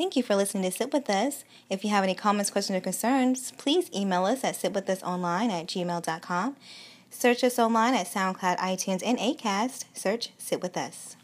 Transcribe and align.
Thank 0.00 0.16
you 0.16 0.22
for 0.22 0.34
listening 0.34 0.62
to 0.62 0.70
Sit 0.74 0.94
With 0.94 1.10
Us. 1.10 1.44
If 1.68 1.84
you 1.84 1.90
have 1.90 2.04
any 2.04 2.14
comments, 2.14 2.48
questions, 2.50 2.74
or 2.74 2.80
concerns, 2.80 3.52
please 3.58 3.90
email 3.94 4.24
us 4.24 4.42
at 4.42 4.54
sitwithusonline 4.54 5.50
at 5.50 5.66
gmail.com. 5.66 6.56
Search 7.10 7.44
us 7.44 7.58
online 7.58 7.92
at 7.92 8.06
SoundCloud, 8.06 8.56
iTunes, 8.56 9.02
and 9.04 9.18
Acast. 9.18 9.84
Search 9.92 10.30
Sit 10.38 10.62
With 10.62 10.78
Us. 10.78 11.16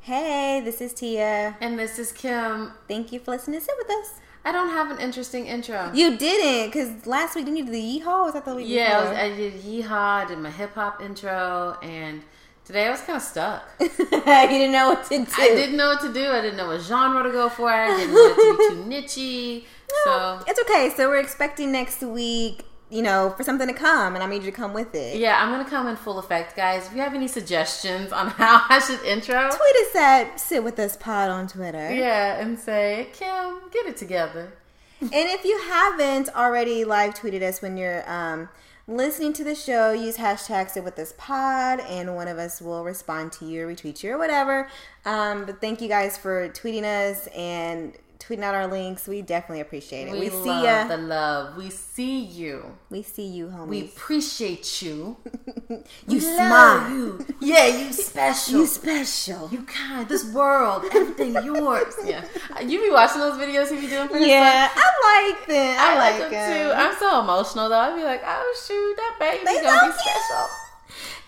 Hey, 0.00 0.60
this 0.64 0.80
is 0.80 0.92
Tia. 0.92 1.56
And 1.60 1.78
this 1.78 2.00
is 2.00 2.10
Kim. 2.10 2.72
Thank 2.88 3.12
you 3.12 3.20
for 3.20 3.30
listening 3.30 3.60
to 3.60 3.64
Sit 3.64 3.76
With 3.78 3.90
Us. 3.90 4.20
I 4.44 4.52
don't 4.52 4.70
have 4.70 4.90
an 4.90 4.98
interesting 4.98 5.46
intro. 5.46 5.90
You 5.92 6.16
didn't, 6.16 6.70
because 6.70 7.06
last 7.06 7.34
week 7.34 7.44
didn't 7.44 7.58
you 7.58 7.66
do 7.66 7.72
the 7.72 8.00
yeehaw? 8.00 8.24
Was 8.24 8.32
that 8.34 8.44
the 8.44 8.54
week 8.54 8.66
yeah, 8.68 8.98
I, 8.98 9.00
was? 9.02 9.18
I 9.18 9.36
did 9.36 9.54
yeehaw, 9.62 9.90
I 9.90 10.24
did 10.26 10.38
my 10.38 10.50
hip 10.50 10.74
hop 10.74 11.02
intro, 11.02 11.76
and 11.82 12.22
today 12.64 12.86
I 12.86 12.90
was 12.90 13.00
kind 13.02 13.16
of 13.16 13.22
stuck. 13.22 13.68
you 13.80 13.88
didn't 13.98 14.72
know 14.72 14.88
what 14.88 15.04
to 15.04 15.18
do. 15.18 15.26
I 15.36 15.48
didn't 15.48 15.76
know 15.76 15.88
what 15.88 16.00
to 16.00 16.12
do. 16.12 16.26
I 16.26 16.40
didn't 16.40 16.56
know 16.56 16.68
what 16.68 16.80
genre 16.80 17.22
to 17.22 17.30
go 17.30 17.48
for. 17.50 17.68
I 17.70 17.88
didn't 17.96 18.14
want 18.14 18.38
it 18.38 18.70
to 18.70 18.84
be 18.84 19.08
too 19.08 19.14
nichey. 19.18 19.64
So 20.04 20.40
It's 20.46 20.60
okay. 20.60 20.92
So 20.96 21.08
we're 21.08 21.18
expecting 21.18 21.72
next 21.72 22.00
week, 22.00 22.64
you 22.90 23.02
know, 23.02 23.32
for 23.36 23.44
something 23.44 23.68
to 23.68 23.72
come, 23.74 24.14
and 24.14 24.22
I 24.24 24.26
need 24.26 24.42
you 24.42 24.50
to 24.50 24.56
come 24.56 24.72
with 24.72 24.94
it. 24.94 25.16
yeah, 25.18 25.42
I'm 25.42 25.50
gonna 25.50 25.68
come 25.68 25.86
in 25.86 25.96
full 25.96 26.18
effect, 26.18 26.56
guys. 26.56 26.86
If 26.88 26.94
you 26.94 27.00
have 27.00 27.14
any 27.14 27.28
suggestions 27.28 28.12
on 28.12 28.26
how 28.30 28.64
I 28.68 28.78
should 28.80 29.00
intro, 29.04 29.48
Tweet 29.50 29.76
us 29.86 29.96
at 29.96 30.40
Sit 30.40 30.64
With 30.64 30.78
Us 30.78 30.96
Pod 30.96 31.30
on 31.30 31.46
Twitter. 31.48 31.92
yeah, 31.94 32.40
and 32.40 32.58
say 32.58 33.08
Kim, 33.12 33.60
get 33.72 33.86
it 33.86 33.96
together. 33.96 34.52
And 35.00 35.10
if 35.14 35.44
you 35.44 35.58
haven't 35.66 36.28
already 36.36 36.84
live 36.84 37.14
tweeted 37.14 37.42
us 37.42 37.62
when 37.62 37.78
you're 37.78 38.02
um, 38.10 38.50
listening 38.86 39.32
to 39.34 39.44
the 39.44 39.54
show, 39.54 39.92
use 39.92 40.18
hashtag 40.18 40.68
Sit 40.70 40.84
With 40.84 40.98
Us 40.98 41.14
Pod, 41.16 41.80
and 41.80 42.14
one 42.14 42.28
of 42.28 42.36
us 42.38 42.60
will 42.60 42.84
respond 42.84 43.32
to 43.32 43.46
you 43.46 43.66
or 43.66 43.72
retweet 43.72 44.02
you 44.02 44.12
or 44.12 44.18
whatever. 44.18 44.68
Um, 45.06 45.46
but 45.46 45.60
thank 45.60 45.80
you 45.80 45.88
guys 45.88 46.18
for 46.18 46.48
tweeting 46.50 46.82
us 46.84 47.28
and 47.28 47.94
tweeting 48.30 48.42
out 48.42 48.54
our 48.54 48.66
links. 48.66 49.08
We 49.08 49.22
definitely 49.22 49.60
appreciate 49.60 50.08
it. 50.08 50.12
We, 50.12 50.20
We, 50.20 50.28
see 50.30 50.36
love 50.48 50.64
ya. 50.64 50.84
the 50.86 50.96
love. 50.96 51.56
We 51.56 51.70
see 51.70 52.20
you. 52.20 52.64
we 52.90 53.02
see 53.02 53.26
you, 53.26 53.46
homies. 53.48 53.66
We 53.68 53.80
appreciate 53.82 54.82
you. 54.82 55.16
you 55.68 55.82
We 56.06 56.20
smart. 56.20 56.90
you. 56.90 57.26
Yeah, 57.40 57.66
you 57.66 57.92
special. 58.10 58.60
You 58.60 58.66
special. 58.66 59.48
You 59.50 59.62
kind. 59.62 60.08
This 60.08 60.24
world, 60.32 60.84
everything 60.92 61.32
yours. 61.44 61.94
Yeah. 62.04 62.24
You 62.64 62.80
be 62.80 62.90
watching 62.90 63.20
those 63.20 63.38
videos 63.38 63.70
you 63.70 63.80
be 63.80 63.86
doing 63.88 64.08
for 64.08 64.18
Yeah? 64.18 64.68
I 64.74 65.28
like 65.32 65.46
them. 65.46 65.76
I, 65.78 65.92
I 65.94 65.98
like 65.98 66.20
like 66.20 66.30
them 66.30 66.52
too. 66.52 66.72
I'm 66.74 66.94
so 66.98 67.20
emotional 67.20 67.68
though. 67.68 67.78
I'd 67.78 67.94
be 67.96 68.02
like, 68.02 68.22
oh 68.24 68.56
shoot, 68.66 68.96
that 68.96 69.16
baby 69.20 69.44
They 69.44 69.60
gonna 69.62 69.92
be 69.92 69.98
special. 69.98 70.69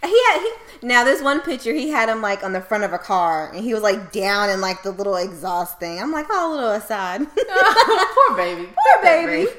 He 0.03 0.09
had 0.31 0.41
he 0.41 0.87
now 0.87 1.05
there's 1.05 1.23
one 1.23 1.41
picture 1.41 1.73
he 1.73 1.91
had 1.91 2.09
him 2.09 2.21
like 2.21 2.43
on 2.43 2.53
the 2.53 2.61
front 2.61 2.85
of 2.85 2.93
a 2.93 2.99
car 2.99 3.51
and 3.53 3.65
he 3.65 3.73
was 3.73 3.83
like 3.83 4.13
down 4.13 4.51
in 4.51 4.61
like 4.61 4.83
the 4.83 4.91
little 4.91 5.17
exhaust 5.17 5.79
thing. 5.79 6.01
I'm 6.01 6.13
like, 6.13 6.27
oh 6.31 6.51
a 6.51 6.55
little 6.55 6.71
aside. 6.73 7.21
Poor 7.37 8.37
baby. 8.37 8.67
Poor 8.67 9.03
baby. 9.03 9.51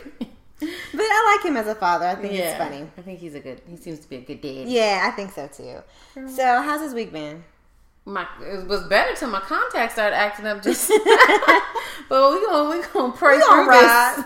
but 0.60 0.70
I 1.02 1.36
like 1.38 1.46
him 1.50 1.58
as 1.58 1.68
a 1.68 1.76
father. 1.76 2.06
I 2.06 2.16
think 2.16 2.34
Yeah, 2.34 2.50
it's 2.50 2.58
funny. 2.58 2.88
I 2.98 3.02
think 3.02 3.20
he's 3.20 3.36
a 3.36 3.40
good. 3.40 3.62
He 3.70 3.78
seems 3.78 4.00
to 4.00 4.10
be 4.10 4.18
a 4.18 4.22
good 4.22 4.42
dad. 4.42 4.68
Yeah, 4.68 5.02
I 5.08 5.12
think 5.12 5.32
so 5.32 5.48
too. 5.48 6.30
So 6.30 6.62
how's 6.62 6.82
his 6.82 6.94
week 6.94 7.12
been? 7.12 7.44
My 8.06 8.28
it 8.42 8.68
was 8.68 8.84
better 8.84 9.16
till 9.16 9.30
my 9.30 9.40
contacts 9.40 9.94
started 9.94 10.16
acting 10.16 10.46
up. 10.46 10.62
Just, 10.62 10.90
but 12.10 12.32
we 12.34 12.46
gonna 12.46 12.70
we 12.70 12.84
gonna 12.94 13.14
pray 13.14 13.38
We 13.38 13.44
through 13.44 13.66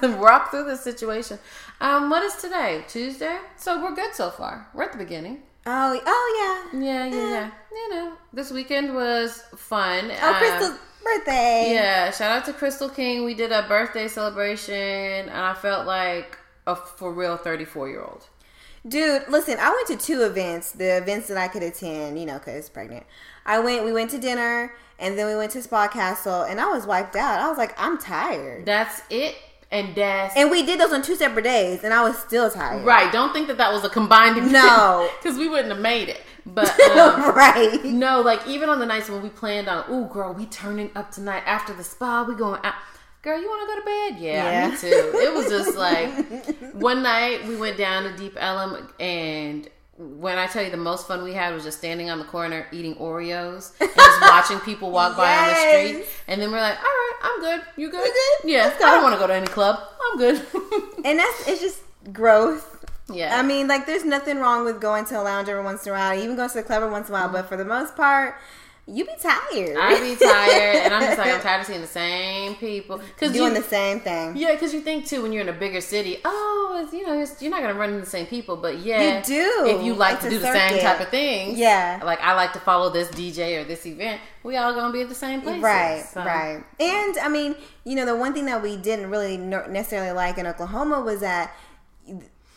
this, 0.02 0.18
rock 0.18 0.50
through 0.50 0.66
this 0.66 0.82
situation. 0.82 1.38
Um, 1.80 2.10
what 2.10 2.24
is 2.24 2.36
today? 2.38 2.84
Tuesday. 2.88 3.38
So 3.56 3.80
we're 3.84 3.94
good 3.94 4.16
so 4.16 4.32
far. 4.32 4.68
We're 4.74 4.84
at 4.84 4.94
the 4.94 4.98
beginning. 4.98 5.44
Oh 5.70 6.00
oh 6.06 6.70
yeah. 6.74 6.80
Yeah, 6.80 7.06
yeah, 7.08 7.30
yeah. 7.30 7.52
You 7.72 7.90
know, 7.94 8.14
this 8.32 8.52
weekend 8.52 8.96
was 8.96 9.44
fun. 9.56 10.10
Oh 10.12 10.16
Uh, 10.32 10.38
Crystal's 10.38 10.80
birthday. 11.04 11.72
Yeah, 11.74 12.10
shout 12.12 12.32
out 12.32 12.46
to 12.46 12.54
Crystal 12.54 12.90
King. 12.90 13.26
We 13.26 13.34
did 13.34 13.52
a 13.52 13.64
birthday 13.68 14.08
celebration, 14.08 14.74
and 14.74 15.30
I 15.30 15.54
felt 15.54 15.86
like 15.86 16.38
a 16.66 16.76
for 16.76 17.12
real 17.14 17.36
34 17.36 17.90
year 17.90 18.02
old. 18.02 18.28
Dude, 18.88 19.24
listen, 19.28 19.58
I 19.60 19.70
went 19.70 19.88
to 20.00 20.06
two 20.06 20.22
events, 20.24 20.72
the 20.72 20.98
events 20.98 21.28
that 21.28 21.38
I 21.38 21.50
could 21.50 21.64
attend, 21.64 22.18
you 22.18 22.26
know, 22.26 22.38
because 22.38 22.70
pregnant. 22.70 23.06
I 23.46 23.60
went, 23.60 23.84
we 23.84 23.92
went 23.92 24.12
to 24.12 24.18
dinner, 24.18 24.74
and 25.00 25.18
then 25.18 25.28
we 25.28 25.36
went 25.36 25.52
to 25.54 25.62
Spa 25.62 25.90
Castle, 25.90 26.44
and 26.44 26.62
I 26.62 26.68
was 26.68 26.86
wiped 26.86 27.18
out. 27.18 27.42
I 27.42 27.50
was 27.50 27.58
like, 27.58 27.74
I'm 27.78 27.98
tired. 27.98 28.66
That's 28.66 29.02
it, 29.10 29.36
and 29.72 29.94
that's 29.96 30.36
And 30.36 30.50
we 30.52 30.66
did 30.66 30.80
those 30.80 30.94
on 30.94 31.02
two 31.02 31.16
separate 31.16 31.44
days, 31.44 31.84
and 31.84 31.94
I 31.94 32.04
was 32.04 32.18
still 32.18 32.50
tired. 32.50 32.86
right. 32.86 33.12
Don't 33.12 33.34
think 33.34 33.48
that 33.48 33.58
that 33.58 33.72
was 33.74 33.84
a 33.84 33.90
combined. 33.90 34.52
No. 34.52 35.10
because 35.22 35.38
we 35.38 35.48
wouldn't 35.50 35.70
have 35.70 35.82
made 35.82 36.10
it. 36.10 36.22
But 36.46 36.70
um, 36.98 37.36
right. 37.36 37.84
no, 37.84 38.22
like 38.22 38.48
even 38.48 38.70
on 38.70 38.80
the 38.80 38.86
nights 38.86 39.10
when 39.10 39.22
we 39.22 39.30
planned 39.30 39.68
on, 39.68 39.84
oh 39.90 40.06
girl, 40.06 40.34
we 40.34 40.46
turning 40.46 40.90
up 40.96 41.12
tonight 41.12 41.44
after 41.46 41.74
the 41.74 41.84
spa. 41.84 42.24
We 42.28 42.36
going 42.36 42.62
out. 42.64 42.76
Girl, 43.24 43.42
you 43.42 43.48
want 43.50 43.68
to 43.68 43.76
go 43.76 43.80
to 43.82 43.86
bed? 44.14 44.22
Yeah, 44.24 44.50
Yeah. 44.52 44.70
me 44.70 44.78
too. 44.78 44.88
It 45.16 45.34
was 45.34 45.48
just 45.50 45.76
like 45.78 46.74
one 46.76 47.04
night 47.04 47.46
we 47.46 47.58
went 47.58 47.76
down 47.78 48.04
to 48.04 48.16
Deep 48.16 48.38
Ellum, 48.40 48.88
and 49.00 49.68
when 49.98 50.38
I 50.38 50.46
tell 50.46 50.64
you 50.64 50.70
the 50.70 50.78
most 50.78 51.08
fun 51.08 51.24
we 51.24 51.34
had 51.34 51.54
was 51.54 51.64
just 51.64 51.80
standing 51.80 52.10
on 52.10 52.20
the 52.20 52.26
corner 52.26 52.68
eating 52.72 52.96
Oreos 52.96 53.74
and 53.80 53.90
just 53.96 54.22
watching 54.22 54.60
people 54.60 54.92
walk 54.92 55.18
by 55.18 55.36
on 55.36 55.50
the 55.50 55.56
street. 55.56 56.06
And 56.28 56.42
then 56.42 56.52
we're 56.52 56.62
like, 56.62 56.78
all 56.78 56.84
right, 56.84 57.14
I'm 57.24 57.40
good. 57.40 57.62
You 57.78 57.90
good? 57.90 58.06
You 58.06 58.14
good? 58.14 58.52
Yeah. 58.52 58.74
I 58.76 58.92
don't 58.94 59.04
want 59.04 59.16
to 59.16 59.20
go 59.20 59.28
to 59.28 59.34
any 59.34 59.48
club. 59.48 59.80
I'm 60.12 60.18
good. 60.18 60.46
And 61.06 61.20
that's, 61.20 61.48
it's 61.48 61.62
just 61.62 61.80
growth. 62.12 62.84
yeah. 63.14 63.40
I 63.40 63.42
mean, 63.42 63.70
like, 63.70 63.86
there's 63.86 64.04
nothing 64.04 64.40
wrong 64.40 64.66
with 64.66 64.82
going 64.82 65.06
to 65.06 65.22
a 65.22 65.24
lounge 65.24 65.48
every 65.48 65.64
once 65.64 65.86
in 65.86 65.94
a 65.94 65.96
while, 65.96 66.20
even 66.20 66.36
going 66.36 66.50
to 66.50 66.56
the 66.56 66.64
club 66.64 66.84
every 66.84 66.92
once 66.92 67.08
in 67.08 67.16
a 67.16 67.18
while, 67.18 67.28
mm-hmm. 67.28 67.34
but 67.34 67.48
for 67.48 67.56
the 67.56 67.64
most 67.64 67.96
part, 67.96 68.36
you 68.90 69.06
be 69.06 69.12
tired. 69.20 69.76
I 69.78 70.00
be 70.00 70.16
tired, 70.16 70.76
and 70.86 70.94
I'm 70.94 71.02
just 71.02 71.18
like, 71.18 71.34
I'm 71.34 71.42
tired 71.42 71.62
of 71.62 71.68
seeing 71.68 71.82
the 71.82 71.88
same 71.88 72.56
people. 72.56 73.02
Cause 73.20 73.34
Doing 73.34 73.54
you, 73.54 73.62
the 73.62 73.68
same 73.68 74.00
thing. 74.00 74.38
Yeah, 74.38 74.54
because 74.54 74.74
you 74.74 74.80
think 74.80 75.06
too 75.06 75.22
when 75.22 75.34
you're 75.34 75.42
in 75.42 75.50
a 75.50 75.54
bigger 75.54 75.82
city, 75.82 76.20
oh, 76.24 76.82
it's, 76.82 76.94
you 76.94 77.06
know, 77.06 77.20
it's, 77.20 77.42
you're 77.42 77.52
not 77.52 77.62
gonna 77.62 77.74
run 77.74 77.90
into 77.90 78.02
the 78.02 78.10
same 78.10 78.28
people, 78.28 78.56
but 78.56 78.80
yeah, 78.80 79.18
You 79.18 79.24
do. 79.26 79.66
If 79.68 79.84
you 79.84 79.94
like 79.94 80.16
It's 80.16 80.24
to 80.24 80.30
do 80.30 80.40
the 80.40 80.54
same 80.54 80.80
type 80.80 81.02
of 81.02 81.10
things, 81.10 81.60
Yeah. 81.60 82.00
Like 82.04 82.22
I 82.22 82.34
like 82.34 82.54
to 82.54 82.60
follow 82.60 82.90
this 82.90 83.10
DJ 83.10 83.62
or 83.62 83.66
this 83.66 83.86
event, 83.86 84.22
we 84.44 84.56
all 84.56 84.74
gonna 84.74 84.94
be 84.94 85.02
at 85.02 85.10
the 85.10 85.16
same 85.16 85.42
place, 85.42 85.62
Right, 85.62 86.06
right. 86.16 86.64
And 86.80 87.18
I 87.18 87.28
mean, 87.28 87.56
you 87.84 87.96
know, 87.96 88.06
the 88.06 88.16
one 88.16 88.34
thing 88.34 88.46
that 88.46 88.64
we 88.64 88.78
didn't 88.78 89.10
really 89.10 89.36
necessarily 89.36 90.12
like 90.12 90.38
in 90.38 90.48
Oklahoma 90.48 91.02
was 91.02 91.20
that 91.20 91.54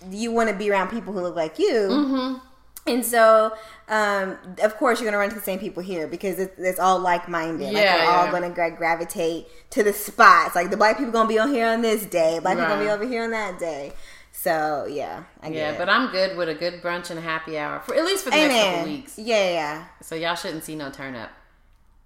you 0.09 0.33
want 0.33 0.49
to 0.49 0.55
be 0.57 0.71
around 0.71 0.89
people 0.89 1.13
who 1.13 1.21
look 1.21 1.37
like 1.37 1.59
you. 1.59 1.73
Mm-hmm. 1.91 2.47
And 2.87 3.05
so, 3.05 3.55
um, 3.89 4.37
of 4.63 4.77
course, 4.77 4.99
you're 5.01 5.05
going 5.05 5.13
to 5.13 5.19
run 5.19 5.25
into 5.29 5.37
the 5.37 5.45
same 5.45 5.59
people 5.59 5.83
here 5.83 6.07
because 6.09 6.39
it's, 6.39 6.59
it's 6.59 6.79
all 6.81 6.99
like 6.99 7.29
minded. 7.29 7.73
like, 7.73 7.83
Yeah, 7.85 8.07
we're 8.07 8.11
all 8.13 8.31
going 8.31 8.43
to 8.43 8.51
gra- 8.51 8.75
gravitate 8.77 9.47
to 9.71 9.83
the 9.83 9.93
spots. 9.93 10.55
Like, 10.57 10.71
the 10.71 10.77
black 10.77 10.97
people 10.97 11.13
going 11.13 11.27
to 11.29 11.33
be 11.33 11.39
on 11.39 11.53
here 11.53 11.67
on 11.67 11.83
this 11.83 12.05
day, 12.07 12.39
black 12.41 12.57
people 12.57 12.69
going 12.69 12.81
to 12.81 12.87
be 12.87 12.91
over 12.91 13.07
here 13.07 13.23
on 13.25 13.31
that 13.33 13.59
day. 13.59 13.93
So, 14.33 14.87
yeah, 14.91 15.25
I 15.43 15.51
get 15.51 15.57
Yeah, 15.57 15.79
but 15.79 15.91
I'm 15.91 16.11
good 16.11 16.37
with 16.39 16.49
a 16.49 16.55
good 16.55 16.81
brunch 16.83 17.11
and 17.11 17.19
a 17.19 17.23
happy 17.23 17.59
hour 17.59 17.81
for 17.81 17.95
at 17.95 18.05
least 18.05 18.25
for 18.25 18.31
the 18.31 18.37
next 18.37 18.55
couple 18.77 18.85
weeks. 18.93 19.19
Yeah, 19.19 19.37
yeah, 19.37 19.51
yeah. 19.51 19.85
So 20.01 20.15
y'all 20.15 20.35
shouldn't 20.35 20.65
see 20.65 20.75
no 20.75 20.91
turn 20.91 21.15
up. 21.15 21.31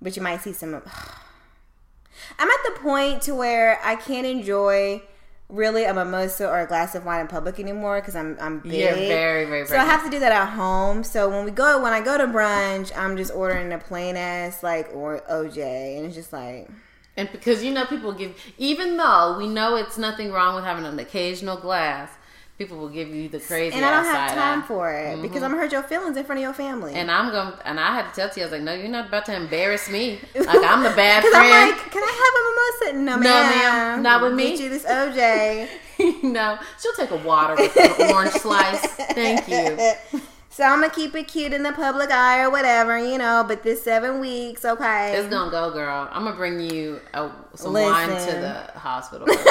but 0.02 0.16
you 0.16 0.22
might 0.22 0.40
see 0.40 0.52
some. 0.52 0.74
I'm 2.38 2.48
at 2.48 2.60
the 2.74 2.80
point 2.80 3.22
to 3.22 3.34
where 3.34 3.78
I 3.84 3.94
can't 3.96 4.26
enjoy 4.26 5.02
really 5.48 5.84
a 5.84 5.94
mimosa 5.94 6.48
or 6.48 6.60
a 6.60 6.66
glass 6.66 6.94
of 6.94 7.04
wine 7.04 7.20
in 7.20 7.28
public 7.28 7.60
anymore 7.60 8.00
because 8.00 8.16
I'm 8.16 8.36
I'm 8.40 8.60
big. 8.60 8.72
You're 8.72 8.94
very, 8.94 9.44
very, 9.44 9.66
So 9.66 9.76
I 9.76 9.84
have 9.84 10.04
to 10.04 10.10
do 10.10 10.18
that 10.20 10.32
at 10.32 10.48
home. 10.50 11.04
So 11.04 11.28
when 11.28 11.44
we 11.44 11.50
go 11.50 11.82
when 11.82 11.92
I 11.92 12.00
go 12.00 12.18
to 12.18 12.26
brunch, 12.26 12.96
I'm 12.96 13.16
just 13.16 13.32
ordering 13.32 13.72
a 13.72 13.78
plain 13.78 14.16
ass 14.16 14.62
like 14.62 14.90
or 14.94 15.20
OJ, 15.30 15.96
and 15.96 16.06
it's 16.06 16.14
just 16.14 16.32
like 16.32 16.68
And 17.16 17.30
because 17.30 17.62
you 17.62 17.72
know 17.72 17.84
people 17.84 18.12
give, 18.12 18.34
even 18.58 18.96
though 18.96 19.36
we 19.38 19.48
know 19.48 19.76
it's 19.76 19.98
nothing 19.98 20.32
wrong 20.32 20.54
with 20.54 20.64
having 20.64 20.84
an 20.84 20.98
occasional 20.98 21.56
glass, 21.56 22.10
people 22.58 22.78
will 22.78 22.88
give 22.88 23.08
you 23.08 23.28
the 23.28 23.40
crazy. 23.40 23.76
and 23.76 23.84
I 23.84 23.90
don't 23.90 24.04
have 24.04 24.30
time 24.32 24.62
eye. 24.62 24.66
for 24.66 24.92
it 24.92 25.20
because 25.20 25.36
mm-hmm. 25.36 25.44
I'm 25.44 25.50
gonna 25.52 25.62
hurt 25.62 25.72
your 25.72 25.82
feelings 25.82 26.16
in 26.16 26.24
front 26.24 26.38
of 26.38 26.42
your 26.42 26.52
family. 26.52 26.94
And 26.94 27.10
I'm 27.10 27.30
going, 27.30 27.52
to 27.52 27.68
and 27.68 27.80
I 27.80 27.94
had 27.94 28.08
to 28.08 28.14
tell 28.14 28.30
Tia, 28.30 28.44
I 28.44 28.46
was 28.46 28.52
like, 28.52 28.62
no, 28.62 28.74
you're 28.74 28.88
not 28.88 29.08
about 29.08 29.26
to 29.26 29.36
embarrass 29.36 29.88
me. 29.90 30.20
Like 30.34 30.62
I'm 30.62 30.82
the 30.82 30.90
bad 30.90 31.22
Because 31.22 31.34
I'm 31.34 31.50
like, 31.50 31.90
can 31.90 32.02
I 32.02 32.82
have 32.82 32.92
a 32.92 32.92
mimosa? 32.92 33.04
No, 33.04 33.16
No, 33.16 33.20
ma'am. 33.20 33.58
ma'am. 33.58 34.02
Not 34.02 34.22
with 34.22 34.34
me. 34.34 34.50
Get 34.50 34.60
you 34.60 34.68
this 34.68 34.84
OJ. 34.84 35.68
no, 36.22 36.58
she'll 36.80 36.92
take 36.92 37.10
a 37.10 37.16
water 37.16 37.54
with 37.56 37.76
an 37.76 38.12
orange 38.12 38.32
slice. 38.32 38.86
Thank 39.14 39.48
you. 39.48 40.20
So 40.50 40.62
I'm 40.62 40.80
gonna 40.80 40.92
keep 40.92 41.16
it 41.16 41.26
cute 41.26 41.52
in 41.52 41.64
the 41.64 41.72
public 41.72 42.12
eye 42.12 42.40
or 42.40 42.50
whatever, 42.50 42.96
you 42.96 43.18
know. 43.18 43.44
But 43.46 43.64
this 43.64 43.82
seven 43.82 44.20
weeks, 44.20 44.64
okay. 44.64 45.16
It's 45.16 45.28
gonna 45.28 45.50
go, 45.50 45.72
girl. 45.72 46.08
I'm 46.12 46.24
gonna 46.24 46.36
bring 46.36 46.60
you 46.60 47.00
a, 47.12 47.28
some 47.54 47.72
wine 47.72 48.08
to 48.08 48.14
the 48.14 48.78
hospital. 48.78 49.26
Listen, 49.26 49.42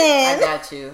I 0.00 0.38
got 0.40 0.72
you. 0.72 0.92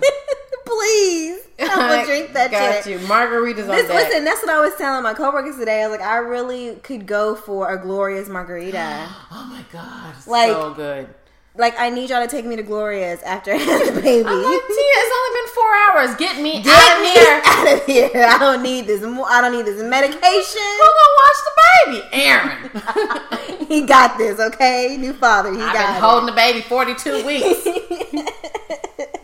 Please. 0.68 1.40
I'm 1.60 1.68
gonna 1.68 2.04
drink 2.06 2.32
that 2.34 2.50
got 2.50 2.84
shit. 2.84 3.00
you. 3.00 3.06
Margaritas 3.06 3.62
on 3.62 3.68
This, 3.68 3.88
deck. 3.88 4.08
listen, 4.08 4.24
that's 4.24 4.40
what 4.42 4.50
I 4.50 4.60
was 4.60 4.74
telling 4.76 5.02
my 5.02 5.14
coworkers 5.14 5.56
today. 5.56 5.82
I 5.82 5.88
was 5.88 5.98
like, 5.98 6.06
I 6.06 6.18
really 6.18 6.76
could 6.76 7.06
go 7.06 7.34
for 7.34 7.72
a 7.72 7.78
Gloria's 7.82 8.28
margarita. 8.28 9.08
Oh 9.30 9.44
my 9.50 9.64
god, 9.72 10.14
Like- 10.26 10.50
so 10.52 10.72
good. 10.74 11.08
like 11.56 11.74
I 11.78 11.90
need 11.90 12.10
y'all 12.10 12.22
to 12.22 12.28
take 12.28 12.44
me 12.46 12.54
to 12.56 12.62
Gloria's 12.62 13.20
after 13.22 13.52
I 13.54 13.56
have 13.56 13.94
the 13.94 14.00
baby. 14.00 14.28
I'm 14.28 14.42
like, 14.42 14.62
Tia, 14.68 14.96
it's 15.00 15.14
only 15.18 15.40
been 15.40 15.54
four 15.54 15.74
hours. 15.74 16.14
Get 16.16 16.40
me 16.42 16.62
Get 16.62 16.74
out 16.74 16.96
of 16.96 17.02
me 17.02 17.12
here. 17.12 17.42
out 17.46 17.72
of 17.80 17.86
here! 17.86 18.26
I 18.28 18.38
don't 18.38 18.62
need 18.62 18.86
this. 18.86 19.02
I 19.02 19.40
don't 19.40 19.52
need 19.52 19.66
this 19.66 19.82
medication. 19.82 20.62
Who 20.62 20.88
gonna 20.98 21.16
watch 21.18 21.40
the 21.44 21.52
baby? 21.84 22.02
Aaron. 22.12 23.66
he 23.66 23.80
got 23.86 24.16
this, 24.18 24.38
okay? 24.38 24.96
New 24.98 25.12
father, 25.12 25.52
he 25.52 25.60
I've 25.60 25.72
got 25.74 25.86
been 25.88 25.96
it. 25.96 26.00
holding 26.00 26.26
the 26.26 26.32
baby 26.36 26.60
42 26.60 27.26
weeks. 27.26 28.07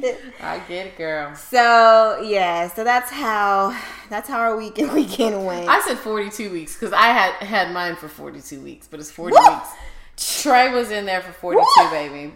I 0.42 0.58
get 0.68 0.86
it, 0.88 0.96
girl. 0.98 1.34
so 1.34 2.20
yeah, 2.24 2.68
so 2.68 2.84
that's 2.84 3.10
how 3.10 3.76
that's 4.10 4.28
how 4.28 4.38
our 4.40 4.56
weekend 4.56 4.92
weekend 4.94 5.44
went. 5.46 5.68
I 5.68 5.80
said 5.80 5.98
42 5.98 6.50
weeks 6.50 6.74
because 6.74 6.92
I 6.92 7.06
had 7.08 7.32
had 7.46 7.72
mine 7.72 7.96
for 7.96 8.08
42 8.08 8.60
weeks, 8.60 8.86
but 8.88 9.00
it's 9.00 9.10
40 9.10 9.34
Woo! 9.36 9.48
weeks. 9.54 9.68
Trey 10.42 10.72
was 10.72 10.90
in 10.90 11.06
there 11.06 11.20
for 11.22 11.32
42, 11.32 11.64
baby. 11.90 12.32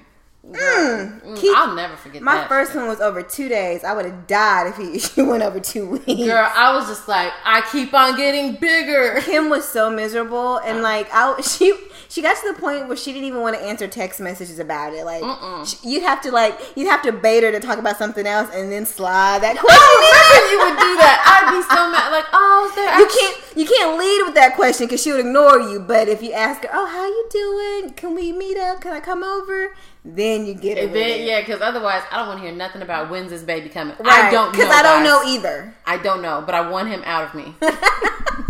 Mm. 0.46 1.20
Mm, 1.22 1.36
Keep- 1.36 1.56
I'll 1.56 1.74
never 1.74 1.94
forget 1.96 2.22
My 2.22 2.46
first 2.48 2.72
shit. 2.72 2.78
one 2.80 2.88
was 2.88 3.00
over 3.00 3.22
two 3.22 3.48
days. 3.48 3.84
I 3.84 3.92
would 3.92 4.06
have 4.06 4.26
died 4.26 4.68
if 4.68 4.76
he, 4.76 4.98
she 4.98 5.20
went 5.22 5.42
over 5.42 5.60
two 5.60 5.86
weeks. 5.90 6.06
Girl, 6.06 6.50
I 6.54 6.74
was 6.74 6.86
just 6.88 7.06
like, 7.06 7.32
I 7.44 7.60
keep 7.70 7.92
on 7.92 8.16
getting 8.16 8.54
bigger. 8.56 9.20
Kim 9.20 9.50
was 9.50 9.68
so 9.68 9.90
miserable, 9.90 10.56
and 10.58 10.80
like 10.82 11.08
I, 11.12 11.40
she 11.42 11.74
she 12.08 12.22
got 12.22 12.36
to 12.40 12.52
the 12.52 12.58
point 12.60 12.88
where 12.88 12.96
she 12.96 13.12
didn't 13.12 13.26
even 13.28 13.40
want 13.42 13.56
to 13.56 13.62
answer 13.62 13.86
text 13.86 14.18
messages 14.20 14.58
about 14.58 14.94
it. 14.94 15.04
Like 15.04 15.22
Mm-mm. 15.22 15.84
you'd 15.84 16.02
have 16.02 16.20
to 16.22 16.30
like 16.30 16.58
you'd 16.76 16.88
have 16.88 17.02
to 17.02 17.12
bait 17.12 17.42
her 17.42 17.52
to 17.52 17.60
talk 17.60 17.78
about 17.78 17.96
something 17.98 18.26
else, 18.26 18.48
and 18.54 18.72
then 18.72 18.86
slide 18.86 19.42
that 19.42 19.56
I 19.56 19.60
question. 19.60 20.50
you 20.50 20.58
would 20.64 20.78
do 20.78 20.96
that. 20.98 21.16
I'd 21.24 21.50
be 21.52 21.62
so 21.62 21.90
mad. 21.90 22.10
Like, 22.10 22.24
oh, 22.32 22.72
there 22.74 22.98
You 22.98 23.06
can't 23.06 23.56
you 23.56 23.66
can't 23.66 23.98
lead 23.98 24.22
with 24.26 24.34
that 24.34 24.54
question 24.56 24.86
because 24.86 25.02
she 25.02 25.10
would 25.12 25.20
ignore 25.20 25.60
you. 25.60 25.80
But 25.80 26.08
if 26.08 26.22
you 26.22 26.32
ask 26.32 26.62
her, 26.62 26.68
"Oh, 26.72 26.86
how 26.86 27.06
you 27.06 27.26
doing? 27.30 27.94
Can 27.94 28.14
we 28.14 28.32
meet 28.32 28.56
up? 28.56 28.80
Can 28.80 28.92
I 28.92 29.00
come 29.00 29.22
over?" 29.22 29.74
Then 30.04 30.46
you 30.46 30.54
get 30.54 30.78
it. 30.78 30.92
Then, 30.94 31.26
yeah, 31.26 31.40
because 31.40 31.60
otherwise, 31.60 32.02
I 32.10 32.16
don't 32.18 32.28
want 32.28 32.40
to 32.40 32.46
hear 32.46 32.54
nothing 32.56 32.80
about 32.80 33.10
when's 33.10 33.30
this 33.30 33.42
baby 33.42 33.68
coming. 33.68 33.94
right. 33.98 34.24
I 34.26 34.30
don't 34.30 34.46
know. 34.46 34.58
because 34.58 34.74
I 34.74 34.82
don't 34.82 35.04
know 35.04 35.22
either. 35.26 35.74
I 35.84 35.98
don't 35.98 36.22
know, 36.22 36.42
but 36.46 36.54
I 36.54 36.70
want 36.70 36.88
him 36.88 37.02
out 37.04 37.28
of 37.28 37.34
me. 37.34 37.54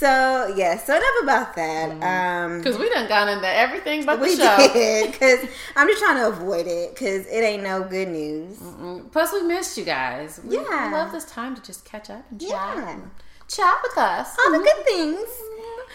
So 0.00 0.54
yeah, 0.56 0.78
so 0.78 0.94
enough 0.96 1.22
about 1.22 1.54
that. 1.56 1.90
Um, 2.02 2.58
Because 2.58 2.78
we 2.78 2.88
done 2.88 3.06
gone 3.06 3.28
into 3.28 3.46
everything 3.46 4.06
but 4.06 4.16
the 4.16 4.22
we 4.22 4.36
show. 4.36 4.56
did 4.72 5.12
because 5.12 5.40
I'm 5.76 5.86
just 5.88 6.02
trying 6.02 6.16
to 6.16 6.28
avoid 6.28 6.66
it 6.66 6.94
because 6.94 7.26
it 7.26 7.42
ain't 7.44 7.62
no 7.62 7.82
good 7.84 8.08
news. 8.08 8.56
Mm, 8.60 9.12
Plus, 9.12 9.30
we 9.34 9.42
missed 9.42 9.76
you 9.76 9.84
guys. 9.84 10.40
We, 10.42 10.56
Yeah. 10.56 10.88
we 10.88 10.94
love 10.94 11.12
this 11.12 11.26
time 11.26 11.54
to 11.54 11.60
just 11.60 11.84
catch 11.84 12.08
up 12.08 12.24
and 12.30 12.40
chat. 12.40 12.50
Yeah. 12.50 12.88
and 12.92 13.10
Chat 13.46 13.74
with 13.82 13.98
us. 13.98 14.36
all 14.42 14.52
the 14.52 14.58
good 14.58 14.84
things. 14.86 15.28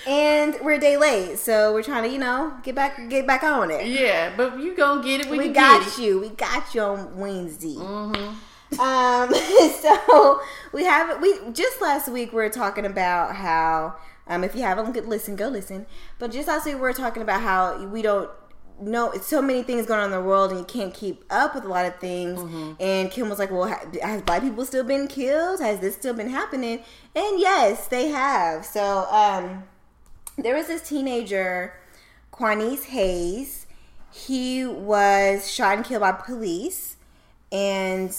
And 0.05 0.55
we're 0.61 0.73
a 0.73 0.79
day 0.79 0.97
late, 0.97 1.39
so 1.39 1.73
we're 1.73 1.81
trying 1.81 2.03
to, 2.03 2.09
you 2.09 2.19
know, 2.19 2.53
get 2.61 2.75
back 2.75 3.09
get 3.09 3.25
back 3.25 3.41
on 3.43 3.71
it. 3.71 3.87
Yeah, 3.87 4.33
but 4.37 4.59
you 4.59 4.75
gonna 4.75 5.01
get 5.01 5.21
it 5.21 5.29
when 5.29 5.39
We 5.39 5.47
you 5.47 5.53
got 5.53 5.79
get 5.79 5.97
it. 5.97 6.03
you. 6.03 6.19
We 6.19 6.29
got 6.29 6.75
you 6.75 6.81
on 6.81 7.17
Wednesday. 7.17 7.75
Mm-hmm. 7.77 8.33
Um, 8.79 9.33
so 9.81 10.41
we 10.73 10.83
have 10.85 11.21
we 11.21 11.39
just 11.51 11.81
last 11.81 12.07
week 12.09 12.31
we 12.31 12.37
were 12.37 12.49
talking 12.49 12.85
about 12.85 13.35
how 13.35 13.95
um, 14.27 14.43
if 14.43 14.55
you 14.55 14.61
haven't 14.61 15.07
listened, 15.07 15.37
go 15.37 15.47
listen. 15.47 15.85
But 16.19 16.31
just 16.31 16.47
last 16.47 16.65
week 16.65 16.75
we 16.75 16.81
were 16.81 16.93
talking 16.93 17.21
about 17.21 17.41
how 17.41 17.85
we 17.85 18.01
don't 18.01 18.29
know 18.81 19.09
it's 19.11 19.25
so 19.25 19.41
many 19.41 19.63
things 19.63 19.85
going 19.85 19.99
on 20.01 20.05
in 20.07 20.11
the 20.11 20.21
world 20.21 20.51
and 20.51 20.59
you 20.59 20.65
can't 20.65 20.93
keep 20.93 21.23
up 21.29 21.55
with 21.55 21.63
a 21.63 21.67
lot 21.67 21.85
of 21.85 21.95
things. 21.97 22.41
And 22.79 23.09
Kim 23.11 23.29
was 23.29 23.39
like, 23.39 23.51
"Well, 23.51 23.67
ha- 23.67 23.85
has 24.01 24.21
black 24.21 24.41
people 24.41 24.65
still 24.65 24.83
been 24.83 25.07
killed? 25.07 25.59
Has 25.61 25.79
this 25.79 25.95
still 25.95 26.13
been 26.13 26.29
happening?" 26.29 26.83
And 27.15 27.39
yes, 27.39 27.87
they 27.87 28.09
have. 28.09 28.65
So 28.65 29.05
um, 29.09 29.63
there 30.37 30.55
was 30.55 30.67
this 30.67 30.87
teenager, 30.87 31.73
Quanice 32.31 32.85
Hayes. 32.85 33.67
He 34.11 34.65
was 34.65 35.51
shot 35.51 35.75
and 35.77 35.85
killed 35.85 36.01
by 36.01 36.13
police, 36.13 36.95
and 37.51 38.15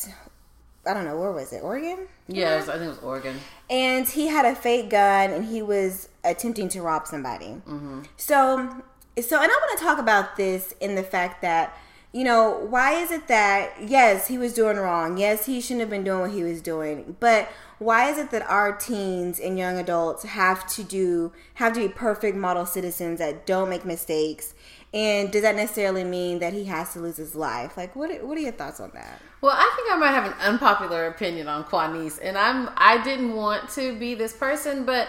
I 0.87 0.95
don't 0.95 1.05
know 1.05 1.19
where 1.19 1.33
was 1.33 1.53
it, 1.53 1.63
Oregon? 1.63 2.07
Yeah, 2.29 2.57
was- 2.57 2.69
I 2.69 2.75
think 2.75 2.85
it 2.85 2.89
was 2.89 2.99
Oregon. 2.99 3.37
And 3.69 4.09
he 4.09 4.29
had 4.29 4.45
a 4.47 4.55
fake 4.55 4.91
gun, 4.91 5.31
and 5.31 5.45
he 5.45 5.63
was 5.63 6.09
attempting 6.25 6.69
to 6.71 6.83
rob 6.83 7.07
somebody. 7.07 7.61
Mm-hmm. 7.69 8.03
So, 8.17 8.83
so, 9.21 9.43
and 9.43 9.51
I 9.51 9.57
want 9.61 9.79
to 9.79 9.85
talk 9.85 9.99
about 9.99 10.37
this 10.37 10.75
in 10.81 10.95
the 10.95 11.03
fact 11.03 11.43
that. 11.43 11.77
You 12.13 12.25
know, 12.25 12.67
why 12.71 12.93
is 12.93 13.11
it 13.11 13.29
that, 13.29 13.75
yes, 13.87 14.27
he 14.29 14.39
was 14.39 14.55
doing 14.55 14.79
wrong. 14.79 15.19
Yes, 15.19 15.45
he 15.45 15.61
shouldn't 15.61 15.81
have 15.81 15.91
been 15.91 16.05
doing 16.05 16.21
what 16.21 16.31
he 16.31 16.43
was 16.43 16.63
doing. 16.63 17.15
But 17.21 17.51
why 17.79 18.09
is 18.09 18.17
it 18.17 18.31
that 18.31 18.41
our 18.49 18.75
teens 18.75 19.39
and 19.39 19.59
young 19.59 19.77
adults 19.77 20.25
have 20.25 20.67
to 20.69 20.83
do, 20.83 21.33
have 21.55 21.75
to 21.75 21.81
be 21.81 21.89
perfect 21.89 22.35
model 22.35 22.65
citizens 22.65 23.19
that 23.19 23.45
don't 23.45 23.69
make 23.69 23.85
mistakes? 23.85 24.55
And 24.97 25.31
does 25.31 25.43
that 25.43 25.57
necessarily 25.57 26.05
mean 26.05 26.39
that 26.39 26.55
he 26.55 26.65
has 26.65 26.95
to 26.95 27.01
lose 27.01 27.19
his 27.19 27.35
life? 27.35 27.77
Like, 27.77 27.95
what, 27.95 28.25
what 28.25 28.39
are 28.39 28.41
your 28.41 28.53
thoughts 28.53 28.81
on 28.81 28.93
that? 28.95 29.21
Well, 29.43 29.55
I 29.55 29.71
think 29.77 29.93
I 29.93 29.97
might 29.99 30.13
have 30.13 30.25
an 30.25 30.33
unpopular 30.41 31.09
opinion 31.09 31.49
on 31.49 31.65
Quanice, 31.65 32.19
and 32.23 32.39
I'm 32.39 32.71
I 32.79 33.05
didn't 33.05 33.35
want 33.35 33.69
to 33.73 33.95
be 33.99 34.15
this 34.15 34.33
person, 34.33 34.87
but 34.87 35.09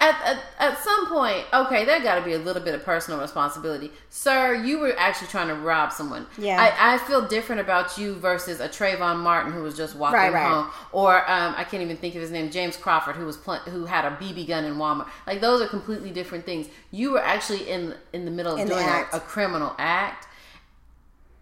at 0.00 0.14
at, 0.24 0.38
at 0.58 0.78
some 0.78 1.08
point, 1.08 1.44
okay, 1.52 1.84
there 1.84 2.00
got 2.00 2.16
to 2.16 2.22
be 2.22 2.32
a 2.34 2.38
little 2.38 2.62
bit 2.62 2.74
of 2.74 2.84
personal 2.84 3.20
responsibility, 3.20 3.90
sir. 4.10 4.54
You 4.54 4.78
were 4.78 4.94
actually 4.96 5.28
trying 5.28 5.48
to 5.48 5.54
rob 5.54 5.92
someone. 5.92 6.26
Yeah. 6.38 6.60
I, 6.60 6.94
I 6.94 6.98
feel 6.98 7.26
different 7.26 7.60
about 7.60 7.98
you 7.98 8.14
versus 8.14 8.60
a 8.60 8.68
Trayvon 8.68 9.18
Martin 9.18 9.52
who 9.52 9.62
was 9.62 9.76
just 9.76 9.96
walking 9.96 10.18
Right, 10.18 10.32
right. 10.32 10.46
home, 10.48 10.70
or 10.92 11.18
um, 11.30 11.54
I 11.56 11.64
can't 11.64 11.82
even 11.82 11.96
think 11.96 12.14
of 12.14 12.20
his 12.20 12.30
name, 12.30 12.50
James 12.50 12.76
Crawford, 12.76 13.16
who 13.16 13.26
was 13.26 13.36
pl- 13.36 13.54
who 13.56 13.86
had 13.86 14.04
a 14.04 14.10
BB 14.16 14.46
gun 14.46 14.64
in 14.64 14.74
Walmart. 14.74 15.08
Like 15.26 15.40
those 15.40 15.60
are 15.60 15.66
completely 15.68 16.10
different 16.10 16.44
things. 16.46 16.68
You 16.92 17.12
were 17.12 17.22
actually 17.22 17.68
in 17.68 17.94
in 18.12 18.24
the 18.24 18.30
middle 18.30 18.54
of 18.54 18.60
In 18.60 18.68
doing 18.68 18.86
a, 18.86 19.06
a 19.12 19.20
criminal 19.20 19.74
act 19.78 20.26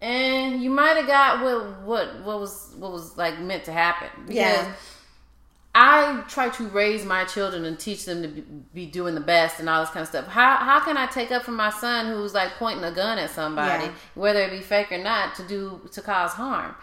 and 0.01 0.61
you 0.61 0.69
might 0.69 0.95
have 0.97 1.07
got 1.07 1.43
what 1.43 1.81
what 1.81 2.23
what 2.23 2.39
was 2.39 2.71
what 2.77 2.91
was 2.91 3.17
like 3.17 3.39
meant 3.39 3.63
to 3.65 3.71
happen. 3.71 4.09
Because 4.27 4.35
Yeah. 4.35 4.73
I 5.79 6.23
try 6.27 6.49
to 6.49 6.63
raise 6.69 7.05
my 7.05 7.23
children 7.25 7.63
and 7.63 7.77
teach 7.79 8.05
them 8.05 8.23
to 8.23 8.27
be, 8.27 8.41
be 8.73 8.85
doing 8.87 9.13
the 9.13 9.21
best 9.21 9.59
and 9.59 9.69
all 9.69 9.81
this 9.81 9.91
kind 9.91 10.01
of 10.01 10.07
stuff. 10.07 10.25
How 10.25 10.55
how 10.55 10.79
can 10.79 10.97
I 10.97 11.05
take 11.05 11.31
up 11.31 11.43
for 11.43 11.51
my 11.51 11.69
son 11.69 12.07
who's 12.07 12.33
like 12.33 12.53
pointing 12.57 12.83
a 12.83 12.91
gun 12.91 13.19
at 13.19 13.29
somebody, 13.29 13.85
Yeah. 13.85 13.91
whether 14.15 14.41
it 14.41 14.49
be 14.49 14.61
fake 14.61 14.91
or 14.91 14.97
not, 14.97 15.35
to 15.35 15.47
do 15.47 15.87
to 15.91 16.01
cause 16.01 16.31
harm? 16.31 16.73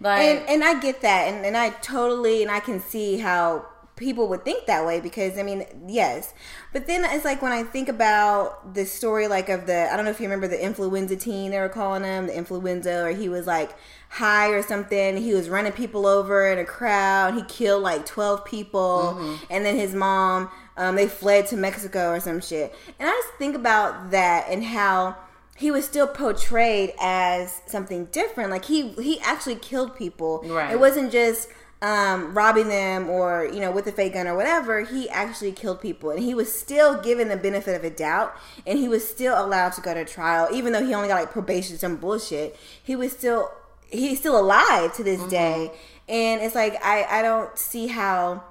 Like 0.00 0.20
and 0.20 0.48
and 0.48 0.64
I 0.64 0.78
get 0.80 1.02
that, 1.02 1.32
and, 1.32 1.44
and 1.44 1.56
I 1.56 1.70
totally 1.70 2.42
and 2.42 2.50
I 2.50 2.60
can 2.60 2.78
see 2.78 3.18
how 3.18 3.66
people 3.96 4.28
would 4.28 4.44
think 4.44 4.66
that 4.66 4.86
way 4.86 5.00
because 5.00 5.36
I 5.36 5.42
mean, 5.42 5.64
yes, 5.88 6.32
but 6.72 6.86
then 6.86 7.04
it's 7.04 7.24
like 7.24 7.42
when 7.42 7.52
I 7.52 7.64
think 7.64 7.88
about 7.88 8.74
the 8.74 8.86
story, 8.86 9.26
like 9.26 9.48
of 9.48 9.66
the 9.66 9.92
I 9.92 9.96
don't 9.96 10.04
know 10.04 10.12
if 10.12 10.20
you 10.20 10.26
remember 10.26 10.46
the 10.46 10.64
influenza 10.64 11.16
teen 11.16 11.50
they 11.50 11.58
were 11.58 11.68
calling 11.68 12.04
him 12.04 12.28
the 12.28 12.36
influenza, 12.36 13.04
or 13.06 13.10
he 13.10 13.28
was 13.28 13.48
like 13.48 13.74
high 14.14 14.50
or 14.50 14.62
something. 14.62 15.16
He 15.16 15.34
was 15.34 15.48
running 15.48 15.72
people 15.72 16.06
over 16.06 16.50
in 16.50 16.58
a 16.58 16.64
crowd. 16.64 17.34
He 17.34 17.42
killed 17.42 17.82
like 17.82 18.06
twelve 18.06 18.44
people, 18.44 19.18
and 19.50 19.64
then 19.64 19.76
his 19.76 19.94
mom. 19.94 20.50
Um, 20.76 20.96
they 20.96 21.06
fled 21.06 21.46
to 21.48 21.56
Mexico 21.56 22.10
or 22.10 22.18
some 22.18 22.40
shit, 22.40 22.74
and 22.98 23.08
I 23.08 23.12
just 23.12 23.34
think 23.38 23.54
about 23.54 24.10
that 24.10 24.46
and 24.48 24.64
how 24.64 25.16
he 25.56 25.70
was 25.70 25.84
still 25.84 26.08
portrayed 26.08 26.92
as 27.00 27.60
something 27.66 28.06
different. 28.06 28.50
Like 28.50 28.64
he 28.64 28.90
he 28.92 29.20
actually 29.20 29.56
killed 29.56 29.96
people. 29.96 30.42
Right. 30.44 30.72
It 30.72 30.80
wasn't 30.80 31.12
just 31.12 31.48
um, 31.80 32.34
robbing 32.34 32.68
them 32.68 33.08
or 33.08 33.48
you 33.52 33.60
know 33.60 33.70
with 33.70 33.86
a 33.86 33.92
fake 33.92 34.14
gun 34.14 34.26
or 34.26 34.34
whatever. 34.34 34.82
He 34.82 35.08
actually 35.10 35.52
killed 35.52 35.80
people, 35.80 36.10
and 36.10 36.22
he 36.22 36.34
was 36.34 36.52
still 36.52 37.00
given 37.00 37.28
the 37.28 37.36
benefit 37.36 37.76
of 37.76 37.84
a 37.84 37.90
doubt, 37.90 38.34
and 38.66 38.78
he 38.78 38.88
was 38.88 39.06
still 39.06 39.34
allowed 39.40 39.74
to 39.74 39.80
go 39.80 39.94
to 39.94 40.04
trial, 40.04 40.48
even 40.52 40.72
though 40.72 40.84
he 40.84 40.92
only 40.94 41.08
got 41.08 41.20
like 41.20 41.30
probation, 41.30 41.78
some 41.78 41.96
bullshit. 41.96 42.56
He 42.82 42.96
was 42.96 43.12
still 43.12 43.52
he's 43.94 44.18
still 44.18 44.38
alive 44.38 44.94
to 44.96 45.02
Mm-hmm. 45.02 45.22
this 45.22 45.30
day, 45.30 45.72
and 46.08 46.42
it's 46.42 46.54
like 46.54 46.74
I 46.84 47.04
I 47.18 47.22
don't 47.22 47.56
see 47.58 47.86
how 47.86 48.42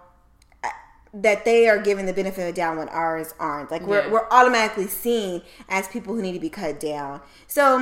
that 1.16 1.46
they 1.46 1.68
are 1.70 1.78
given 1.78 2.06
the 2.08 2.14
benefit 2.14 2.42
of 2.42 2.48
the 2.48 2.54
doubt 2.54 2.78
when 2.78 2.90
ours 2.90 3.34
aren't. 3.40 3.70
Like 3.70 3.84
we're 3.86 4.02
Yeah. 4.06 4.12
we're 4.12 4.28
automatically 4.32 4.88
seen 4.88 5.42
as 5.70 5.88
people 5.88 6.16
who 6.16 6.22
need 6.22 6.34
to 6.34 6.40
be 6.40 6.50
cut 6.50 6.80
down. 6.80 7.22
So 7.48 7.78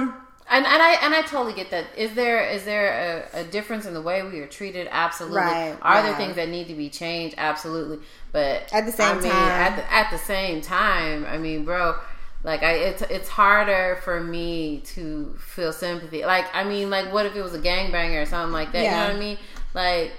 and 0.50 0.66
and 0.66 0.82
I 0.82 0.94
and 1.02 1.14
I 1.16 1.22
totally 1.22 1.54
get 1.54 1.72
that. 1.72 1.86
Is 1.96 2.14
there 2.14 2.44
is 2.46 2.66
there 2.66 3.30
a, 3.34 3.40
a 3.40 3.44
difference 3.46 3.86
in 3.86 3.94
the 3.94 4.02
way 4.02 4.22
we 4.22 4.40
are 4.42 4.48
treated? 4.48 4.90
Absolutely. 4.92 5.38
Right, 5.40 5.78
Are 5.82 6.04
there 6.04 6.16
things 6.16 6.36
that 6.36 6.50
need 6.50 6.68
to 6.68 6.74
be 6.76 6.90
changed? 6.90 7.36
Absolutely. 7.38 8.00
But 8.34 8.70
At 8.74 8.86
the 8.86 8.92
same 8.92 9.18
I 9.20 9.22
mean, 9.22 9.32
time- 9.32 9.62
at 9.62 9.76
the, 9.78 9.94
at 9.94 10.12
the 10.12 10.18
same 10.18 10.60
time, 10.62 11.26
I 11.26 11.38
mean, 11.38 11.64
bro, 11.64 11.96
like 12.44 12.64
I 12.64 12.74
it's 12.74 13.02
it's 13.04 13.30
harder 13.30 14.00
for 14.04 14.20
me 14.22 14.82
to 14.96 15.36
feel 15.40 15.72
sympathy. 15.74 16.26
Like 16.26 16.46
I 16.56 16.64
mean, 16.64 16.90
like 16.90 17.12
what 17.14 17.26
if 17.26 17.36
it 17.36 17.42
was 17.42 17.54
a 17.54 17.60
gangbanger 17.60 18.24
or 18.24 18.26
something 18.26 18.54
like 18.54 18.72
that? 18.74 18.84
You 18.84 18.92
know 18.92 19.08
what 19.08 19.16
I 19.16 19.20
mean? 19.20 19.38
Like 19.74 20.12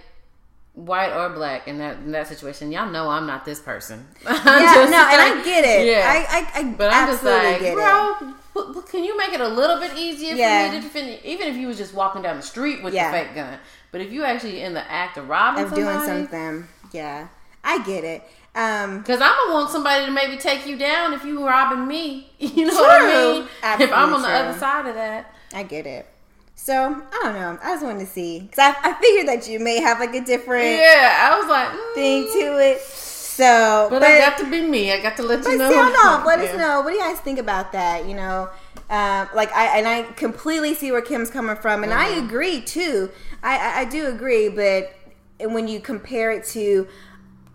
white 0.74 1.12
or 1.12 1.28
black 1.28 1.68
in 1.68 1.78
that 1.78 1.96
in 1.98 2.12
that 2.12 2.28
situation. 2.28 2.72
Y'all 2.72 2.90
know 2.90 3.08
I'm 3.10 3.26
not 3.26 3.44
this 3.44 3.60
person. 3.60 4.06
Yeah, 4.24 4.88
no, 4.88 4.96
and 4.96 5.20
I 5.20 5.42
get 5.44 5.64
it. 5.64 5.86
Yeah. 5.86 6.02
I 6.06 6.38
I, 6.38 6.60
I 6.60 6.72
But 6.72 6.92
I'm 6.92 7.08
just 7.08 7.22
like, 7.24 7.60
it. 7.60 7.74
bro, 7.74 8.14
w- 8.54 8.82
can 8.88 9.04
you 9.04 9.16
make 9.18 9.32
it 9.32 9.40
a 9.40 9.48
little 9.48 9.78
bit 9.78 9.96
easier 9.98 10.34
Yeah. 10.34 10.68
for 10.68 10.74
me 10.74 10.80
to 10.80 10.82
defend? 10.86 11.20
Even 11.24 11.48
if 11.48 11.56
you 11.56 11.66
was 11.66 11.76
just 11.76 11.92
walking 11.92 12.22
down 12.22 12.36
the 12.36 12.42
street 12.42 12.82
with 12.82 12.94
Yeah. 12.94 13.10
the 13.10 13.18
fake 13.18 13.34
gun, 13.34 13.58
but 13.90 14.00
if 14.00 14.10
you 14.12 14.24
actually 14.24 14.62
in 14.62 14.72
the 14.74 14.90
act 14.90 15.16
of 15.18 15.28
robbing 15.28 15.64
of 15.64 15.70
somebody, 15.70 15.92
doing 15.98 16.06
something. 16.28 16.68
Yeah. 16.92 17.28
I 17.64 17.82
get 17.84 18.04
it. 18.04 18.22
Um, 18.54 18.98
Because 18.98 19.20
I'm 19.22 19.34
gonna 19.34 19.54
want 19.54 19.70
somebody 19.70 20.04
to 20.06 20.10
maybe 20.12 20.36
take 20.36 20.66
you 20.66 20.76
down 20.76 21.14
if 21.14 21.24
you 21.24 21.46
robbing 21.46 21.86
me. 21.86 22.28
You 22.38 22.66
know 22.66 22.74
what 22.74 23.02
I 23.02 23.06
True. 23.06 23.32
mean? 23.34 23.42
if 23.44 23.92
I'm 23.92 24.14
on 24.14 24.22
the 24.22 24.28
Absolutely 24.28 24.48
other 24.48 24.58
side 24.58 24.86
of 24.86 24.94
that. 24.94 25.34
I 25.54 25.62
get 25.62 25.86
it. 25.86 26.06
So 26.54 26.74
I 27.12 27.20
don't 27.24 27.34
know. 27.34 27.58
I 27.62 27.72
just 27.74 27.84
wanted 27.84 28.00
to 28.00 28.06
see 28.06 28.40
because 28.40 28.58
I, 28.58 28.74
I 28.90 28.92
figured 29.00 29.26
that 29.28 29.48
you 29.48 29.58
may 29.58 29.80
have 29.80 29.98
like 30.00 30.14
a 30.14 30.20
different 30.24 30.64
Yeah, 30.64 31.30
I 31.32 31.38
was 31.38 31.48
like, 31.48 31.68
mm, 31.70 31.94
thing 31.94 32.24
to 32.40 32.58
it. 32.58 32.80
So, 32.80 33.88
But, 33.90 34.02
I 34.02 34.18
got 34.18 34.38
to 34.38 34.50
be 34.50 34.60
me. 34.60 34.92
I 34.92 35.00
got 35.00 35.16
to 35.16 35.22
let 35.22 35.42
But 35.42 35.48
you 35.50 35.58
know. 35.58 35.70
sound 35.72 35.96
off. 36.04 36.26
Let 36.26 36.38
us 36.40 36.54
know. 36.58 36.82
What 36.82 36.90
do 36.90 36.96
you 36.96 37.00
guys 37.00 37.18
think 37.20 37.38
about 37.38 37.72
that? 37.72 38.06
You 38.06 38.14
know, 38.14 38.50
um, 38.90 39.28
like 39.34 39.50
I 39.52 39.78
and 39.78 39.88
I 39.88 40.02
completely 40.12 40.74
see 40.74 40.92
where 40.92 41.00
Kim's 41.00 41.30
coming 41.30 41.56
from, 41.56 41.82
and 41.82 41.92
I 41.92 42.08
Mm-hmm. 42.08 42.26
agree 42.26 42.60
too. 42.60 43.10
I, 43.42 43.56
I 43.58 43.80
I 43.80 43.84
do 43.86 44.06
agree, 44.08 44.48
but 44.50 44.92
when 45.40 45.66
you 45.66 45.80
compare 45.80 46.30
it 46.30 46.44
to 46.48 46.86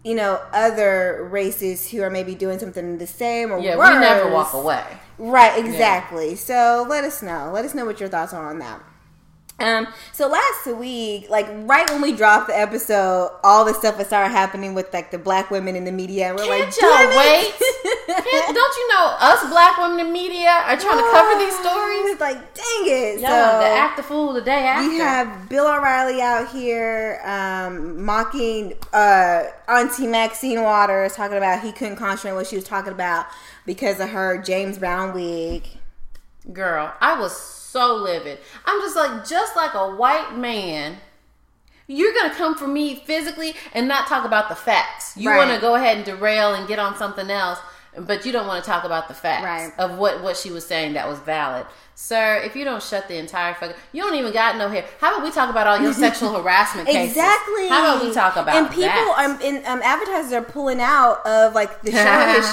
you 0.08 0.16
know 0.16 0.42
other 0.54 1.28
races 1.30 1.92
who 1.92 2.02
are 2.02 2.10
maybe 2.10 2.34
doing 2.34 2.60
something 2.60 2.98
the 2.98 3.06
same 3.08 3.52
or 3.52 3.60
Yeah, 3.60 3.76
worse, 3.78 3.90
we 3.90 4.00
never 4.00 4.32
walk 4.32 4.54
away. 4.54 4.86
Right, 5.18 5.58
exactly. 5.60 6.36
So 6.36 6.86
let 6.88 7.04
us 7.04 7.22
know. 7.22 7.52
Let 7.54 7.66
us 7.66 7.76
know 7.76 7.86
what 7.86 8.00
your 8.00 8.08
thoughts 8.08 8.34
are 8.34 8.50
on 8.50 8.60
that. 8.60 8.82
Um, 9.60 9.88
so 10.14 10.28
last 10.28 10.68
week, 10.68 11.30
like 11.32 11.48
right 11.64 11.90
when 11.90 12.02
we 12.02 12.12
dropped 12.16 12.48
the 12.48 12.58
episode, 12.58 13.32
all 13.44 13.66
the 13.66 13.74
stuff 13.74 13.98
that 13.98 14.06
started 14.06 14.30
happening 14.30 14.76
with 14.76 14.94
like 14.94 15.10
the 15.10 15.18
black 15.18 15.50
women 15.50 15.76
in 15.76 15.84
the 15.84 15.92
media, 15.92 16.28
and 16.28 16.36
we're 16.38 16.48
like, 16.48 16.72
Can't 16.72 16.78
y'all 16.80 16.92
"Damn 16.92 17.18
wait? 17.18 17.54
Can't- 18.08 18.56
don't 18.56 18.76
you 18.78 18.88
know 18.94 19.16
us 19.20 19.50
black 19.50 19.78
women 19.80 20.00
in 20.06 20.14
media 20.14 20.50
are 20.50 20.78
trying 20.78 20.98
to 20.98 21.10
cover 21.12 21.40
these 21.40 21.58
stories? 21.60 22.06
It's 22.12 22.22
like, 22.22 22.38
dang 22.54 22.84
it. 22.86 23.20
Y'all 23.20 23.30
so 23.30 23.60
to 23.62 23.68
act 23.68 23.98
the 23.98 24.04
fool 24.04 24.34
the 24.34 24.42
day 24.42 24.66
after. 24.66 24.90
we 24.90 24.98
have 25.00 25.50
Bill 25.50 25.66
O'Reilly 25.68 26.22
out 26.22 26.50
here 26.52 27.20
um, 27.26 28.04
mocking 28.06 28.74
uh, 28.94 29.44
Auntie 29.68 30.06
Maxine 30.08 30.62
Waters, 30.62 31.14
talking 31.16 31.38
about 31.38 31.64
he 31.64 31.72
couldn't 31.72 31.96
concentrate 31.96 32.34
what 32.34 32.46
she 32.46 32.56
was 32.58 32.66
talking 32.66 32.94
about 32.94 33.26
because 33.66 34.00
of 34.00 34.10
her 34.10 34.38
James 34.42 34.78
Brown 34.78 35.16
wig. 35.16 35.68
Girl, 36.54 36.94
I 37.02 37.20
was 37.20 37.57
so 37.78 37.96
livid. 37.96 38.40
I'm 38.66 38.82
just 38.82 38.96
like, 38.96 39.28
just 39.28 39.56
like 39.56 39.74
a 39.74 39.96
white 39.96 40.36
man, 40.38 40.98
you're 41.88 42.14
gonna 42.14 42.34
come 42.34 42.56
for 42.56 42.68
me 42.68 42.96
physically 42.96 43.54
and 43.74 43.88
not 43.88 44.08
talk 44.08 44.26
about 44.26 44.50
the 44.50 44.56
facts. 44.56 45.16
You 45.16 45.30
Right. 45.30 45.38
want 45.38 45.52
to 45.52 45.60
go 45.62 45.76
ahead 45.76 45.98
and 45.98 46.06
derail 46.06 46.54
and 46.54 46.68
get 46.68 46.80
on 46.80 46.98
something 46.98 47.30
else, 47.30 47.60
but 47.98 48.26
you 48.26 48.32
don't 48.32 48.46
want 48.48 48.64
to 48.64 48.70
talk 48.70 48.84
about 48.84 49.08
the 49.08 49.14
facts 49.14 49.44
Right. 49.46 49.72
of 49.78 49.98
what 49.98 50.22
what 50.22 50.36
she 50.38 50.50
was 50.52 50.66
saying 50.66 50.94
that 50.94 51.08
was 51.08 51.20
valid. 51.20 51.66
Sir, 51.96 52.36
if 52.44 52.56
you 52.56 52.64
don't 52.64 52.84
shut 52.84 53.08
the 53.08 53.18
entire 53.18 53.54
fucking, 53.56 53.76
you 53.92 54.04
don't 54.04 54.14
even 54.16 54.32
got 54.32 54.56
no 54.58 54.70
hair. 54.70 54.86
How 55.02 55.14
about 55.14 55.24
we 55.24 55.32
talk 55.32 55.50
about 55.50 55.66
all 55.66 55.80
your 55.80 55.94
sexual 56.06 56.34
harassment 56.40 56.88
cases? 56.88 57.16
Exactly. 57.18 57.68
How 57.70 57.80
about 57.96 58.04
we 58.06 58.14
talk 58.14 58.36
about 58.36 58.56
and 58.56 58.70
people 58.70 58.84
that? 58.90 59.26
um, 59.26 59.40
and 59.44 59.66
um, 59.66 59.82
advertisers 59.84 60.32
are 60.34 60.42
pulling 60.44 60.80
out 60.82 61.26
of 61.26 61.54
like 61.56 61.82
the 61.84 61.92
show. 61.92 62.20
his 62.36 62.50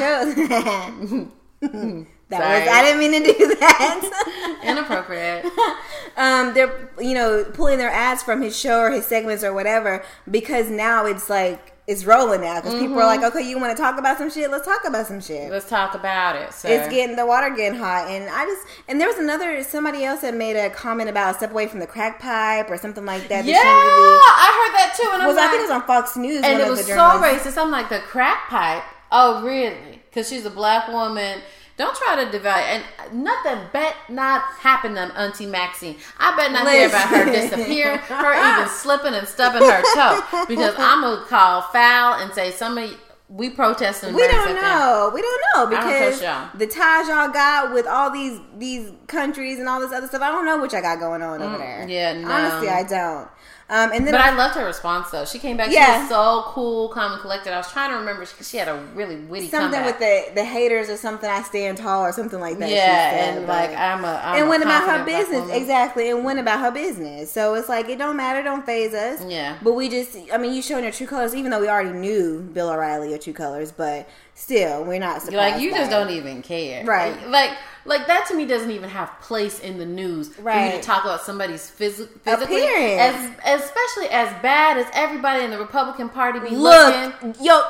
shows. 1.62 2.07
that 2.38 2.43
Sorry. 2.43 2.61
was 2.61 2.69
I 2.69 2.83
didn't 2.83 2.99
mean 3.00 3.12
to 3.25 3.33
do 3.38 3.55
that. 3.57 4.61
Inappropriate. 4.64 5.45
um, 6.17 6.55
they're 6.55 6.88
you 7.00 7.14
know 7.14 7.45
pulling 7.55 7.79
their 7.79 7.91
ads 7.91 8.23
from 8.23 8.43
his 8.43 8.59
show 8.59 8.81
or 8.81 8.91
his 8.91 9.07
segments 9.07 9.45
or 9.45 9.53
whatever 9.53 10.05
because 10.31 10.71
now 10.71 11.07
it's 11.07 11.29
like 11.31 11.73
it's 11.87 12.07
rolling 12.07 12.41
now 12.41 12.55
because 12.62 12.73
people 12.81 12.99
are 12.99 13.05
like, 13.05 13.21
Mm-hmm. 13.21 13.37
okay, 13.37 13.47
you 13.47 13.59
want 13.61 13.76
to 13.76 13.83
talk 13.83 13.99
about 13.99 14.17
some 14.17 14.31
shit? 14.31 14.50
Let's 14.50 14.64
talk 14.64 14.87
about 14.87 15.07
some 15.07 15.21
shit. 15.21 15.50
Let's 15.50 15.69
talk 15.69 15.95
about 15.95 16.35
it. 16.35 16.55
Sir. 16.55 16.69
It's 16.71 16.88
getting 16.88 17.14
the 17.14 17.26
water 17.26 17.55
getting 17.55 17.79
hot, 17.79 18.09
and 18.09 18.25
I 18.31 18.47
just 18.47 18.67
and 18.88 18.99
there 18.99 19.07
was 19.07 19.19
another 19.19 19.62
somebody 19.62 20.03
else 20.03 20.23
that 20.23 20.35
made 20.35 20.57
a 20.57 20.71
comment 20.71 21.11
about 21.11 21.37
step 21.37 21.50
away 21.50 21.67
from 21.67 21.81
the 21.81 21.87
crack 21.87 22.21
pipe 22.21 22.71
or 22.71 22.79
something 22.79 23.05
like 23.05 23.29
that. 23.29 23.45
yeah, 23.45 23.59
I 23.59 24.67
heard 24.67 24.75
that 24.79 24.95
too, 24.99 25.11
and 25.12 25.26
was 25.26 25.37
like, 25.37 25.45
I 25.47 25.50
think 25.50 25.61
it 25.61 25.69
was 25.69 25.71
on 25.73 25.87
Fox 25.87 26.17
News, 26.17 26.43
and 26.43 26.59
it 26.59 26.71
was 26.71 26.87
so 26.87 26.95
racist. 26.95 27.59
I'm 27.61 27.71
like 27.71 27.91
the 27.91 27.99
crack 27.99 28.49
pipe. 28.49 28.83
Oh, 29.12 29.45
really? 29.45 30.00
Because 30.09 30.29
she's 30.29 30.47
a 30.47 30.50
black 30.50 30.88
woman. 30.88 31.41
Don't 31.76 31.97
try 31.97 32.25
to 32.25 32.31
divide. 32.31 32.62
And 32.62 33.25
nothing 33.25 33.59
bet 33.73 33.97
not 34.09 34.43
happen 34.59 34.95
to 34.95 35.00
Auntie 35.00 35.47
Maxine. 35.47 35.97
I 36.19 36.37
bet 36.37 36.52
not 36.52 36.69
hear 36.71 36.88
about 36.88 37.09
her 37.09 37.25
Listen. 37.26 37.59
disappear, 37.59 37.97
her 37.99 38.62
even 38.62 38.73
slipping 38.73 39.14
and 39.14 39.26
stubbing 39.26 39.62
her 39.62 39.83
toe. 39.95 40.45
Because 40.47 40.75
I'm 40.78 41.00
gonna 41.00 41.25
call 41.26 41.62
foul 41.62 42.21
and 42.21 42.33
say 42.33 42.52
some 42.52 42.78
of 42.78 42.90
we 43.28 43.50
protesting. 43.50 44.14
We 44.14 44.26
don't 44.28 44.54
know. 44.54 45.11
We 45.12 45.23
don't 45.23 45.43
know 45.54 45.66
don't 45.66 45.71
because 45.71 46.21
the 46.54 46.66
ties 46.66 47.09
y'all 47.09 47.33
got 47.33 47.73
with 47.73 47.87
all 47.87 48.11
these 48.11 48.38
these 48.59 48.93
countries 49.09 49.59
and 49.59 49.69
all 49.69 49.81
this 49.81 49.93
other 49.93 50.07
stuff. 50.07 50.23
I 50.23 50.31
don't 50.31 50.45
know 50.45 50.59
what 50.59 50.73
y'all 50.73 50.83
got 50.83 51.00
going 51.00 51.23
on 51.23 51.43
over 51.43 51.59
there. 51.59 51.85
Mm, 51.87 51.90
yeah, 51.90 52.12
no. 52.12 52.31
honestly, 52.31 52.69
I 52.69 52.85
don't. 52.85 53.28
Um, 53.71 53.92
and 53.92 54.06
then 54.06 54.12
But 54.12 54.21
I, 54.21 54.33
I 54.33 54.35
loved 54.37 54.56
her 54.56 54.64
response 54.64 55.11
though. 55.11 55.25
She 55.25 55.38
came 55.38 55.56
back. 55.56 55.71
She 55.71 55.78
was 55.78 56.09
so 56.09 56.42
cool, 56.49 56.88
calm, 56.90 57.12
and 57.12 57.21
collected. 57.23 57.52
I 57.52 57.56
was 57.56 57.73
trying 57.73 57.90
to 57.90 57.97
remember. 57.97 58.26
She, 58.26 58.44
she 58.44 58.56
had 58.59 58.68
a 58.68 58.76
really 58.94 59.16
witty 59.16 59.49
something 59.49 59.80
comeback. 59.80 60.00
with 60.00 60.35
the 60.35 60.35
the 60.35 60.44
haters 60.44 60.90
or 60.90 60.99
something. 60.99 61.28
I 61.28 61.42
stand 61.42 61.78
tall 61.78 62.02
or 62.02 62.12
something 62.12 62.40
like 62.40 62.59
that. 62.59 62.68
she 62.68 62.75
yeah, 62.75 63.11
said, 63.11 63.38
and 63.38 63.47
like 63.47 63.71
I'm 63.71 64.04
a 64.04 64.21
I'm 64.23 64.37
and 64.37 64.47
a 64.47 64.49
went 64.50 64.62
about 64.62 64.87
her 64.88 65.04
business 65.04 65.50
exactly, 65.50 66.11
and 66.11 66.25
went 66.25 66.38
about 66.38 66.61
her 66.61 66.71
business. 66.71 67.33
So 67.33 67.54
it's 67.54 67.68
like 67.68 67.88
it 67.88 67.99
don't 67.99 68.16
matter, 68.16 68.42
don't 68.42 68.66
phase 68.66 68.92
us. 68.92 69.25
Yeah. 69.25 69.56
But 69.62 69.73
we 69.73 69.88
just, 69.88 70.16
I 70.33 70.37
mean, 70.37 70.52
you 70.52 70.61
showing 70.61 70.85
your 70.85 70.92
true 70.92 71.06
colors, 71.06 71.35
even 71.35 71.50
though 71.50 71.61
we 71.61 71.68
already 71.68 71.99
knew 71.99 72.40
Bill 72.40 72.68
O'Reilly 72.68 73.11
your 73.11 73.18
true 73.18 73.33
colors, 73.33 73.73
but 73.73 74.09
still, 74.35 74.85
we're 74.85 74.99
not 74.99 75.23
surprised. 75.23 75.55
Like 75.55 75.62
you 75.62 75.71
just 75.71 75.91
it. 75.91 75.95
don't 75.95 76.11
even 76.11 76.43
care, 76.43 76.85
Right. 76.85 77.29
Like 77.29 77.50
like 77.87 78.07
that 78.07 78.26
to 78.29 78.35
me 78.35 78.47
doesn't 78.47 78.71
even 78.71 78.88
have 78.88 79.11
place 79.21 79.61
in 79.61 79.76
the 79.79 79.85
news 79.85 80.29
for 80.29 80.41
you 80.41 80.47
Right. 80.47 80.75
to 80.75 80.81
talk 80.81 81.05
about 81.05 81.21
somebody's 81.21 81.71
phys- 81.71 82.09
physically, 82.23 82.62
Appearance. 82.64 83.37
as 83.45 83.61
especially 83.62 84.09
as 84.09 84.33
bad 84.43 84.79
as 84.79 84.87
everybody 84.95 85.45
in 85.45 85.50
the 85.50 85.59
Republican 85.59 86.09
Party 86.09 86.41
be 86.41 86.49
Look, 86.57 86.95
looking. 87.23 87.45
yo, 87.45 87.62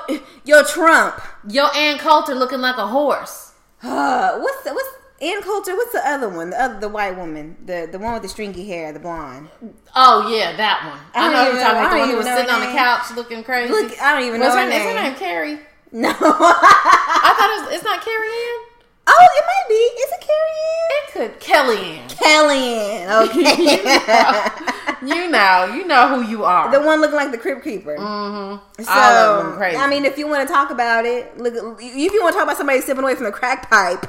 yo, 0.45 0.63
Trump. 0.63 1.21
Yo, 1.49 1.67
Ann 1.67 1.99
Coulter 1.99 2.35
looking 2.35 2.61
like 2.61 2.77
a 2.77 2.87
horse. 2.87 3.53
Uh, 3.83 4.39
what's 4.39 4.63
the, 4.63 4.73
what's 4.73 4.89
Ann 5.21 5.43
Coulter? 5.43 5.75
What's 5.75 5.93
the 5.93 6.07
other 6.09 6.29
one? 6.29 6.51
The 6.51 6.63
other, 6.63 6.79
the 6.81 6.89
white 6.89 7.17
woman, 7.17 7.57
the 7.65 7.89
the 7.91 7.99
one 7.99 8.13
with 8.15 8.23
the 8.23 8.29
stringy 8.29 8.67
hair, 8.69 8.93
the 8.93 9.01
blonde. 9.01 9.49
Oh 9.97 10.29
yeah, 10.33 10.57
that 10.57 10.87
one. 10.89 11.01
I 11.15 11.29
I, 11.29 11.33
know 11.33 11.43
you're 11.51 11.61
talking 11.61 11.79
about 11.81 11.91
the 11.93 11.99
one 11.99 12.09
who 12.11 12.17
was 12.19 12.27
know 12.27 12.37
sitting 12.37 12.51
on 12.55 12.61
the 12.61 12.67
name. 12.67 12.77
couch 12.77 13.11
looking 13.17 13.43
crazy. 13.43 13.73
Look, 13.73 14.01
I 14.01 14.13
don't 14.15 14.29
even 14.29 14.39
know 14.41 14.47
What's 14.47 14.57
her 14.61 14.63
her, 14.63 14.69
is 14.71 14.83
her 14.85 14.95
name. 14.95 15.03
name 15.03 15.15
Carrie? 15.17 15.59
No. 15.95 16.09
I 16.21 17.35
thought 17.37 17.51
it 17.57 17.65
was, 17.65 17.75
it's 17.77 17.85
not 17.85 18.03
Carrie 18.05 18.27
Ann. 18.27 18.59
oh, 19.07 19.29
it 19.39 19.45
might 19.47 19.67
be. 19.69 19.75
Is 20.03 20.11
it 20.13 20.21
Carrie 20.27 20.61
Ann? 20.75 20.91
It 20.99 21.13
could 21.13 21.33
Kellyanne. 21.41 22.03
Ann? 22.03 23.29
Kellyanne. 23.29 24.61
Okay. 25.05 25.15
you 25.15 25.31
know, 25.31 25.73
you 25.75 25.87
know 25.87 26.09
who 26.09 26.23
you 26.29 26.45
are. 26.45 26.71
the 26.71 26.81
one 26.81 27.01
looking 27.01 27.17
like 27.17 27.31
the 27.31 27.39
Crypt 27.39 27.63
Keeper. 27.63 27.97
mm-hmm. 27.97 28.83
So, 28.83 28.91
All 28.91 28.99
of 29.41 29.45
them 29.47 29.57
crazy. 29.57 29.77
I 29.77 29.87
mean, 29.89 30.05
if 30.05 30.17
you 30.19 30.27
want 30.27 30.49
to 30.49 30.53
talk 30.53 30.71
about 30.71 31.05
it, 31.05 31.37
look. 31.39 31.55
If 31.81 32.13
you 32.13 32.23
want 32.23 32.33
to 32.33 32.39
talk 32.39 32.45
about 32.45 32.57
somebody 32.57 32.81
stepping 32.81 33.05
away 33.05 33.15
from 33.15 33.25
the 33.27 33.33
crack 33.33 33.69
pipe, 33.71 34.07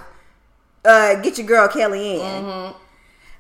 uh, 0.86 1.16
get 1.22 1.38
your 1.38 1.46
girl 1.48 1.68
Kellyanne. 1.68 2.20
Mm-hmm. 2.44 2.78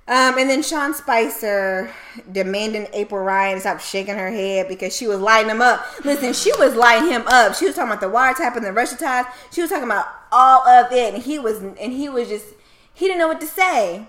Um, 0.07 0.38
and 0.38 0.47
then 0.47 0.62
Sean 0.62 0.93
Spicer 0.93 1.91
demanding 2.31 2.88
April 2.93 3.24
Ryan 3.24 3.55
to 3.55 3.62
stop 3.62 3.79
shaking 3.79 4.15
her 4.15 4.29
head 4.29 4.67
because 4.67 4.95
she 4.95 5.07
was 5.07 5.19
lighting 5.19 5.50
him 5.50 5.62
up. 5.62 5.83
Listen, 6.05 6.31
she 6.33 6.51
was 6.59 6.75
lighting 6.75 7.09
him 7.09 7.24
up. 7.25 7.55
She 7.55 7.65
was 7.65 7.75
talking 7.75 7.91
about 7.91 8.01
the 8.01 8.15
wiretap 8.15 8.55
and 8.55 8.63
the 8.63 8.71
Russia 8.71 8.97
ties. 8.97 9.25
She 9.51 9.62
was 9.62 9.69
talking 9.71 9.85
about 9.85 10.05
all 10.31 10.67
of 10.67 10.91
it, 10.91 11.15
and 11.15 11.24
he 11.24 11.39
was 11.39 11.57
and 11.59 11.91
he 11.91 12.07
was 12.07 12.27
just 12.27 12.45
he 12.93 13.07
didn't 13.07 13.17
know 13.17 13.27
what 13.27 13.41
to 13.41 13.47
say 13.47 14.07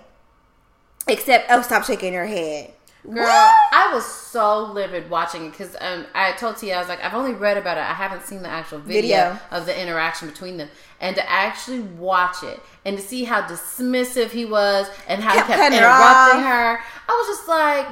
except 1.07 1.47
oh, 1.49 1.63
stop 1.63 1.83
shaking 1.83 2.13
her 2.13 2.27
head. 2.27 2.73
Girl, 3.09 3.23
What? 3.23 3.55
I 3.71 3.91
was 3.93 4.05
so 4.05 4.63
livid 4.73 5.09
watching 5.09 5.45
it 5.45 5.51
because 5.51 5.75
um, 5.79 6.05
I 6.13 6.33
told 6.33 6.57
Tia 6.57 6.75
I 6.75 6.79
was 6.79 6.89
like, 6.89 7.01
I've 7.03 7.13
only 7.13 7.33
read 7.33 7.55
about 7.57 7.77
it. 7.77 7.81
I 7.81 7.93
haven't 7.93 8.23
seen 8.25 8.41
the 8.41 8.49
actual 8.49 8.79
video, 8.79 9.01
Video. 9.01 9.39
of 9.51 9.65
the 9.65 9.81
interaction 9.81 10.27
between 10.27 10.57
them, 10.57 10.67
and 10.99 11.15
to 11.15 11.29
actually 11.31 11.79
watch 11.79 12.43
it 12.43 12.59
and 12.83 12.97
to 12.97 13.03
see 13.03 13.23
how 13.23 13.41
dismissive 13.43 14.31
he 14.31 14.43
was 14.45 14.89
and 15.07 15.23
how 15.23 15.33
Kept 15.35 15.47
he 15.47 15.53
kept 15.53 15.73
interrupting 15.73 16.41
her, 16.43 16.79
I 17.07 17.11
was 17.11 17.27
just 17.37 17.47
like, 17.47 17.87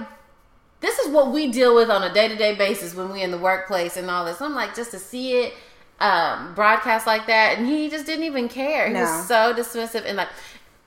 this 0.82 1.00
is 1.00 1.08
what 1.14 1.32
we 1.32 1.50
deal 1.50 1.74
with 1.74 1.90
on 1.90 2.04
a 2.04 2.14
day 2.14 2.28
to 2.28 2.36
day 2.36 2.54
basis 2.56 2.94
when 2.94 3.08
we're 3.10 3.24
in 3.24 3.32
the 3.32 3.38
workplace 3.38 3.96
and 3.96 4.12
all 4.12 4.26
this. 4.26 4.42
I'm 4.42 4.54
like, 4.54 4.76
just 4.76 4.92
to 4.92 5.00
see 5.00 5.44
it 5.44 5.54
um, 6.02 6.54
broadcast 6.56 7.08
like 7.08 7.26
that, 7.28 7.58
and 7.58 7.66
he 7.66 7.90
just 7.90 8.06
didn't 8.06 8.26
even 8.26 8.50
care. 8.50 8.88
He 8.88 8.94
No. 8.94 9.02
was 9.04 9.28
so 9.30 9.54
dismissive 9.54 10.04
and 10.06 10.18
like. 10.18 10.28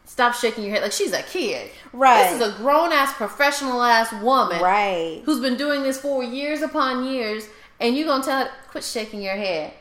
Stop 0.08 0.34
shaking 0.34 0.64
your 0.64 0.72
head 0.72 0.82
like 0.82 0.92
she's 0.92 1.12
a 1.12 1.22
kid. 1.22 1.70
Right. 1.92 2.32
This 2.32 2.40
is 2.40 2.54
a 2.54 2.56
grown 2.56 2.92
ass, 2.92 3.12
professional 3.12 3.82
ass 3.82 4.10
woman 4.22 4.60
Right. 4.60 5.20
who's 5.26 5.38
been 5.38 5.56
doing 5.56 5.82
this 5.82 6.00
for 6.00 6.24
years 6.24 6.62
upon 6.62 7.04
years, 7.04 7.46
and 7.78 7.94
you're 7.94 8.06
gonna 8.06 8.24
tell 8.24 8.44
her 8.44 8.50
quit 8.70 8.82
shaking 8.84 9.20
your 9.20 9.36
head. 9.36 9.72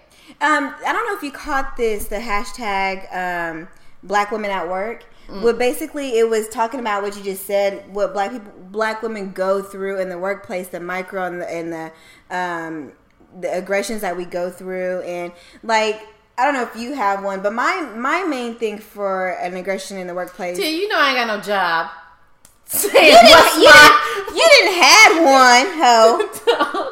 Um, 0.41 0.75
I 0.85 0.91
don't 0.91 1.07
know 1.07 1.15
if 1.15 1.23
you 1.23 1.31
caught 1.31 1.77
this, 1.77 2.07
the 2.09 2.17
hashtag 2.17 3.07
um, 3.15 3.69
Black 4.03 4.29
Women 4.31 4.51
at 4.51 4.67
Work. 4.67 5.05
But 5.29 5.57
basically, 5.57 6.17
it 6.17 6.29
was 6.29 6.47
talking 6.47 6.79
about 6.79 7.03
what 7.03 7.17
you 7.17 7.23
just 7.23 7.45
said, 7.45 7.93
what 7.93 8.13
black 8.13 8.31
people, 8.31 8.51
black 8.71 9.01
women 9.01 9.31
go 9.33 9.61
through 9.61 9.99
in 9.99 10.07
the 10.07 10.17
workplace, 10.17 10.69
the 10.69 10.79
micro 10.79 11.25
and 11.25 11.41
the, 11.41 11.49
and 11.53 11.73
the 11.73 11.91
um, 12.29 12.91
the 13.41 13.53
aggressions 13.53 14.01
that 14.01 14.15
we 14.15 14.23
go 14.23 14.49
through, 14.49 15.01
and 15.01 15.33
like 15.63 16.01
I 16.39 16.45
don't 16.45 16.53
know 16.53 16.61
if 16.61 16.75
you 16.75 16.93
have 16.93 17.23
one, 17.23 17.41
but 17.41 17.51
my 17.51 17.81
my 17.95 18.23
main 18.23 18.53
thing 18.55 18.77
for 18.77 19.29
an 19.41 19.55
aggression 19.55 19.97
in 19.97 20.05
the 20.05 20.13
workplace. 20.13 20.55
Tia, 20.57 20.69
you 20.69 20.87
know 20.87 20.99
I 20.99 21.09
ain't 21.09 21.17
got 21.17 21.37
no 21.37 21.41
job. 21.41 21.89
You 22.83 22.91
didn't, 22.91 23.29
you, 23.57 23.63
my 23.63 23.89
didn't, 24.11 24.35
you 24.35 24.43
didn't 24.43 24.77
have 24.83 25.13
one, 25.23 25.65
ho. 25.79 26.19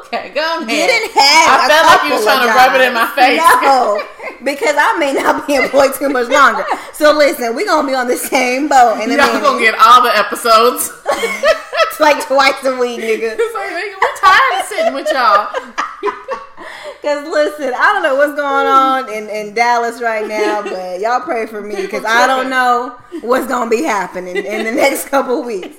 okay, 0.00 0.32
go 0.32 0.62
ahead. 0.62 0.70
You 0.70 0.86
didn't 0.88 1.12
have. 1.12 1.60
I 1.60 1.68
felt 1.68 1.84
like 1.86 2.02
you 2.08 2.14
was 2.16 2.24
trying 2.24 2.48
to 2.48 2.54
rub 2.56 2.74
it 2.74 2.88
in 2.88 2.94
my 2.94 3.06
face. 3.12 3.44
No, 3.60 4.02
because 4.42 4.74
I 4.78 4.96
may 4.98 5.12
not 5.12 5.46
be 5.46 5.54
employed 5.54 5.92
too 5.94 6.08
much 6.08 6.28
longer. 6.28 6.64
So 6.94 7.12
listen, 7.12 7.54
we're 7.54 7.66
gonna 7.66 7.86
be 7.86 7.94
on 7.94 8.08
the 8.08 8.16
same 8.16 8.68
boat 8.68 9.00
in 9.02 9.12
a 9.12 9.16
Y'all 9.16 9.38
gonna 9.38 9.60
get 9.60 9.76
all 9.78 10.02
the 10.02 10.16
episodes. 10.16 10.90
It's 11.12 12.00
like 12.00 12.26
twice 12.26 12.64
a 12.64 12.74
week, 12.80 12.98
nigga. 12.98 13.36
It's 13.38 13.54
like, 13.54 13.70
nigga, 13.70 13.94
we're 14.00 14.16
tired 14.16 14.60
of 14.60 14.66
sitting 14.66 14.94
with 14.94 15.12
y'all. 15.12 16.45
Because 17.02 17.28
listen, 17.28 17.72
I 17.76 17.92
don't 17.92 18.02
know 18.02 18.16
what's 18.16 18.34
going 18.34 18.66
on 18.66 19.12
in, 19.12 19.28
in 19.28 19.54
Dallas 19.54 20.00
right 20.02 20.26
now, 20.26 20.62
but 20.64 20.98
y'all 21.00 21.20
pray 21.20 21.46
for 21.46 21.60
me 21.60 21.76
because 21.76 22.04
I 22.04 22.26
don't 22.26 22.50
know 22.50 22.96
what's 23.20 23.46
gonna 23.46 23.70
be 23.70 23.82
happening 23.84 24.36
in 24.36 24.64
the 24.64 24.72
next 24.72 25.08
couple 25.08 25.42
weeks. 25.44 25.76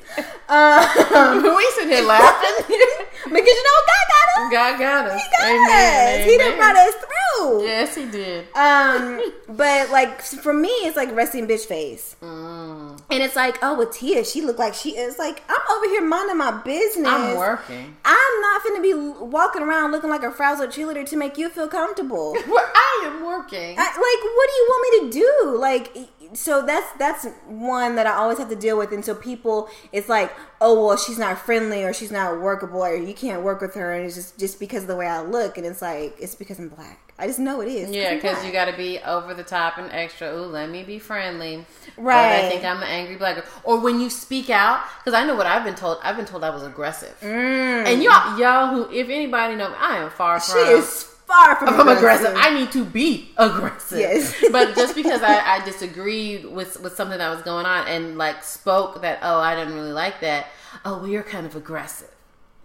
Um, 0.48 1.44
we 1.56 1.66
sitting 1.76 1.90
here 1.90 2.04
laughing. 2.06 2.66
because 2.68 3.46
you 3.46 3.64
know 3.64 3.80
God 3.88 4.08
got 4.08 4.28
us. 4.38 4.52
God 4.52 4.80
got 4.80 5.06
us. 5.08 5.22
He 5.22 5.30
got 5.38 5.50
Amen. 5.52 6.20
us. 6.22 6.26
He 6.26 6.38
done 6.38 6.56
brought 6.58 6.76
us 6.78 6.94
through. 6.96 7.64
Yes, 7.66 7.96
he 7.96 8.06
did. 8.06 8.48
Um, 8.56 9.22
but 9.50 9.90
like 9.92 10.22
for 10.22 10.54
me, 10.54 10.70
it's 10.70 10.96
like 10.96 11.14
resting 11.14 11.46
bitch 11.48 11.66
face, 11.66 12.16
Mm. 12.22 13.00
and 13.12 13.22
it's 13.24 13.36
like, 13.36 13.58
oh, 13.62 13.76
with 13.78 13.92
Tia, 13.92 14.24
she 14.24 14.42
looked 14.42 14.60
like 14.60 14.74
she 14.74 14.92
is 14.98 15.20
like 15.20 15.44
I'm 15.50 15.76
over 15.76 15.86
here 15.88 16.02
minding 16.06 16.38
my 16.38 16.52
business. 16.64 17.08
I'm 17.08 17.36
working. 17.36 17.98
I'm 18.06 18.42
not 18.42 18.64
gonna 18.64 18.82
be 18.82 18.94
walking 18.94 19.62
around 19.64 19.92
looking 19.92 20.10
like 20.10 20.24
a 20.24 20.32
frazzled 20.32 20.70
cheerleader 20.70 20.97
to 21.06 21.16
make 21.18 21.38
you 21.38 21.50
feel 21.50 21.68
comfortable. 21.68 22.36
Well, 22.48 22.66
I 22.76 23.04
am 23.08 23.26
working. 23.26 23.76
I, 23.78 23.84
like, 23.84 24.22
what 24.38 24.48
do 24.50 24.56
you 24.60 24.66
want 24.70 24.82
me 24.86 25.00
to 25.00 25.20
do? 25.20 25.58
Like, 25.60 25.98
so 26.34 26.66
that's 26.66 26.88
that's 26.98 27.26
one 27.48 27.96
that 27.96 28.08
I 28.08 28.14
always 28.14 28.38
have 28.38 28.50
to 28.50 28.56
deal 28.56 28.78
with. 28.78 28.92
And 28.92 29.04
so 29.04 29.14
people, 29.16 29.70
it's 29.92 30.10
like, 30.10 30.32
oh 30.62 30.86
well, 30.88 30.98
she's 30.98 31.18
not 31.20 31.38
friendly 31.40 31.84
or 31.84 31.94
she's 31.94 32.12
not 32.12 32.42
workable 32.42 32.84
or 32.84 32.96
you 32.96 33.14
can't 33.14 33.42
work 33.44 33.62
with 33.62 33.74
her, 33.76 33.94
and 33.94 34.06
it's 34.06 34.16
just 34.16 34.38
just 34.40 34.60
because 34.60 34.84
of 34.84 34.88
the 34.88 34.96
way 34.96 35.08
I 35.08 35.22
look. 35.22 35.58
And 35.58 35.66
it's 35.66 35.82
like 35.82 36.16
it's 36.20 36.36
because 36.36 36.60
I'm 36.60 36.70
black. 36.70 37.00
I 37.20 37.26
just 37.26 37.40
know 37.40 37.62
it 37.62 37.68
is. 37.68 37.90
yeah, 37.90 38.14
because 38.14 38.46
you 38.46 38.52
got 38.52 38.66
to 38.66 38.78
be 38.78 39.00
over 39.00 39.34
the 39.34 39.44
top 39.44 39.80
and 39.80 39.92
extra. 39.92 40.32
Ooh, 40.36 40.46
let 40.46 40.70
me 40.70 40.84
be 40.84 41.00
friendly. 41.00 41.66
But 41.96 42.04
Right. 42.04 42.44
I 42.46 42.48
think 42.50 42.64
I'm 42.64 42.78
an 42.78 42.84
angry 42.88 43.16
black 43.16 43.36
girl. 43.38 43.46
Or 43.64 43.80
when 43.80 44.00
you 44.00 44.12
speak 44.12 44.52
out, 44.52 44.82
because 45.00 45.20
I 45.20 45.26
know 45.26 45.34
what 45.36 45.48
I've 45.48 45.64
been 45.64 45.74
told. 45.74 45.98
I've 46.04 46.16
been 46.16 46.28
told 46.28 46.44
I 46.44 46.52
was 46.52 46.62
aggressive. 46.62 47.16
And 47.24 48.04
y'all, 48.04 48.38
y'all 48.40 48.68
who, 48.68 48.92
if 48.94 49.10
anybody 49.10 49.56
know 49.56 49.70
me, 49.70 49.76
I 49.80 49.98
am 49.98 50.12
far 50.12 50.38
Mm. 50.38 50.46
she 50.46 50.52
from. 50.52 50.80
is 50.80 51.16
far 51.28 51.56
from, 51.58 51.76
from 51.76 51.90
aggressive. 51.90 52.34
I 52.36 52.58
need 52.58 52.72
to 52.72 52.86
be 52.86 53.32
aggressive. 53.38 54.00
Yes. 54.00 54.34
but 54.52 54.76
just 54.76 54.96
because 54.96 55.22
I, 55.22 55.58
I 55.58 55.66
disagreed 55.66 56.46
with 56.46 56.80
with 56.82 56.96
something 56.96 57.18
that 57.18 57.30
was 57.30 57.42
going 57.44 57.66
on 57.66 57.88
and 57.88 58.18
like 58.18 58.44
spoke 58.44 59.02
that 59.02 59.20
oh 59.22 59.40
I 59.40 59.56
didn't 59.56 59.76
really 59.76 59.92
like 59.92 60.22
that. 60.22 60.48
Oh, 60.86 61.00
well, 61.00 61.08
you're 61.08 61.24
kind 61.24 61.46
of 61.46 61.56
aggressive. 61.56 62.10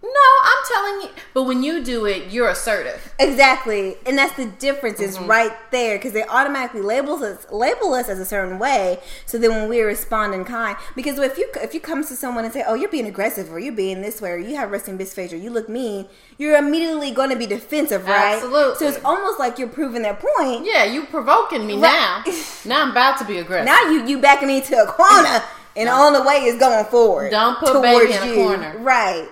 No, 0.05 0.09
I'm 0.43 0.63
telling 0.67 1.01
you. 1.03 1.09
But 1.33 1.43
when 1.43 1.63
you 1.63 1.81
do 1.81 2.05
it, 2.05 2.29
you're 2.29 2.49
assertive. 2.49 3.13
Exactly, 3.19 3.95
and 4.05 4.17
that's 4.17 4.35
the 4.35 4.45
difference. 4.45 4.99
Is 4.99 5.17
Mm-hmm. 5.17 5.27
right 5.29 5.53
there 5.71 5.97
because 5.97 6.11
they 6.11 6.25
automatically 6.25 6.81
label 6.81 7.23
us 7.23 7.45
label 7.51 7.93
us 7.93 8.09
as 8.09 8.19
a 8.19 8.25
certain 8.25 8.59
way. 8.59 8.99
So 9.25 9.37
then 9.37 9.51
when 9.51 9.69
we 9.69 9.79
respond 9.81 10.33
in 10.33 10.43
kind, 10.43 10.75
because 10.95 11.17
if 11.19 11.37
you 11.37 11.47
if 11.61 11.73
you 11.73 11.79
come 11.79 12.03
to 12.03 12.15
someone 12.15 12.43
and 12.43 12.53
say, 12.53 12.63
"Oh, 12.67 12.73
you're 12.73 12.89
being 12.89 13.07
aggressive," 13.07 13.49
or 13.51 13.59
"You're 13.59 13.73
being 13.73 14.01
this 14.01 14.19
way," 14.21 14.31
or 14.31 14.37
"You 14.37 14.57
have 14.57 14.71
resting 14.71 14.97
bitch 14.97 15.13
face," 15.13 15.31
or 15.31 15.37
"You 15.37 15.51
look 15.51 15.69
mean," 15.69 16.05
you're 16.37 16.57
immediately 16.57 17.11
going 17.11 17.29
to 17.29 17.37
be 17.37 17.45
defensive, 17.45 18.05
right? 18.05 18.33
Absolutely. 18.35 18.75
So 18.79 18.87
it's 18.89 19.03
almost 19.05 19.39
like 19.39 19.57
you're 19.57 19.69
proving 19.69 20.01
their 20.01 20.15
point. 20.15 20.65
Yeah, 20.65 20.83
you 20.83 21.05
provoking 21.05 21.65
me 21.65 21.75
Right. 21.75 21.91
now. 21.93 22.23
Now 22.65 22.81
I'm 22.83 22.91
about 22.91 23.19
to 23.19 23.25
be 23.25 23.37
aggressive. 23.37 23.65
Now 23.67 23.81
you 23.89 24.05
you 24.05 24.19
backing 24.19 24.49
me 24.49 24.59
to 24.61 24.75
a 24.83 24.87
corner, 24.87 25.41
and 25.77 25.87
all 25.87 26.11
the 26.11 26.23
way 26.27 26.43
is 26.43 26.59
going 26.59 26.83
forward. 26.85 27.31
Don't 27.31 27.57
put 27.57 27.81
baby 27.81 28.13
in 28.13 28.21
a 28.21 28.25
you. 28.27 28.35
corner. 28.35 28.77
right? 28.79 29.27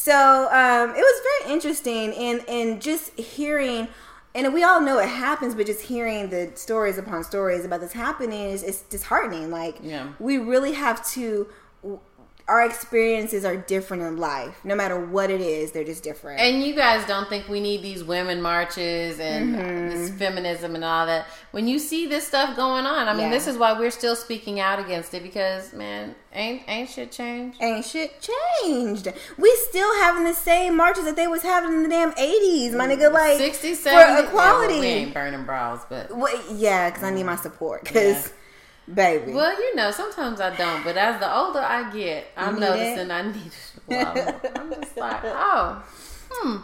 So 0.00 0.48
um, 0.52 0.90
it 0.90 1.00
was 1.00 1.20
very 1.42 1.52
interesting, 1.52 2.14
and 2.14 2.48
and 2.48 2.80
just 2.80 3.18
hearing, 3.18 3.88
and 4.32 4.54
we 4.54 4.62
all 4.62 4.80
know 4.80 4.98
it 5.00 5.08
happens, 5.08 5.56
but 5.56 5.66
just 5.66 5.82
hearing 5.82 6.30
the 6.30 6.52
stories 6.54 6.98
upon 6.98 7.24
stories 7.24 7.64
about 7.64 7.80
this 7.80 7.92
happening 7.94 8.42
is 8.54 8.62
it's 8.62 8.82
disheartening. 8.82 9.50
Like 9.50 9.78
Yeah. 9.82 10.12
we 10.20 10.38
really 10.38 10.72
have 10.74 11.04
to. 11.14 11.48
Our 12.48 12.64
experiences 12.64 13.44
are 13.44 13.56
different 13.56 14.02
in 14.04 14.16
life. 14.16 14.58
No 14.64 14.74
matter 14.74 14.98
what 14.98 15.30
it 15.30 15.42
is, 15.42 15.72
they're 15.72 15.84
just 15.84 16.02
different. 16.02 16.40
And 16.40 16.62
you 16.62 16.74
guys 16.74 17.06
don't 17.06 17.28
think 17.28 17.46
we 17.46 17.60
need 17.60 17.82
these 17.82 18.02
women 18.02 18.40
marches 18.40 19.20
and 19.20 19.54
Mm-hmm. 19.54 19.88
this 19.90 20.10
feminism 20.12 20.74
and 20.74 20.82
all 20.82 21.04
that. 21.04 21.26
When 21.50 21.68
you 21.68 21.78
see 21.78 22.06
this 22.06 22.26
stuff 22.26 22.56
going 22.56 22.86
on, 22.86 23.06
I 23.06 23.12
mean, 23.12 23.24
Yeah. 23.24 23.30
this 23.30 23.46
is 23.46 23.58
why 23.58 23.78
we're 23.78 23.90
still 23.90 24.16
speaking 24.16 24.60
out 24.60 24.78
against 24.78 25.12
it 25.12 25.22
because, 25.22 25.72
man, 25.74 26.14
ain't 26.32 26.62
ain't 26.68 26.88
shit 26.88 27.12
changed. 27.12 27.62
ain't 27.62 27.84
shit 27.84 28.26
changed. 28.62 29.08
We 29.36 29.54
still 29.68 29.94
having 30.00 30.24
the 30.24 30.34
same 30.34 30.74
marches 30.74 31.04
that 31.04 31.16
they 31.16 31.26
was 31.28 31.42
having 31.42 31.72
in 31.74 31.82
the 31.82 31.88
damn 31.90 32.12
eighties, 32.16 32.74
my 32.74 32.86
nigga. 32.86 33.12
Like 33.12 33.36
60, 33.38 33.74
for 33.74 33.82
70. 33.82 34.00
Yeah, 34.22 34.26
equality. 34.26 34.72
well, 34.74 34.80
we 34.80 34.86
ain't 34.86 35.12
burning 35.14 35.44
bras, 35.44 35.82
but 35.88 36.16
Well, 36.16 36.32
yeah, 36.54 36.88
because 36.88 37.02
I 37.04 37.10
need 37.10 37.24
my 37.24 37.36
support. 37.36 37.84
Because, 37.84 38.32
baby, 38.94 39.32
well, 39.32 39.52
you 39.58 39.74
know, 39.74 39.90
sometimes 39.90 40.40
I 40.40 40.54
don't. 40.56 40.84
But 40.84 40.96
as 40.96 41.20
the 41.20 41.34
older 41.34 41.60
I 41.60 41.90
get, 41.92 42.28
I'm 42.36 42.58
noticing 42.58 43.10
I 43.10 43.22
need 43.22 43.52
it. 43.88 43.94
a. 43.94 44.58
I'm 44.58 44.72
just 44.72 44.96
like, 44.96 45.20
oh, 45.24 45.82
hmm. 46.30 46.56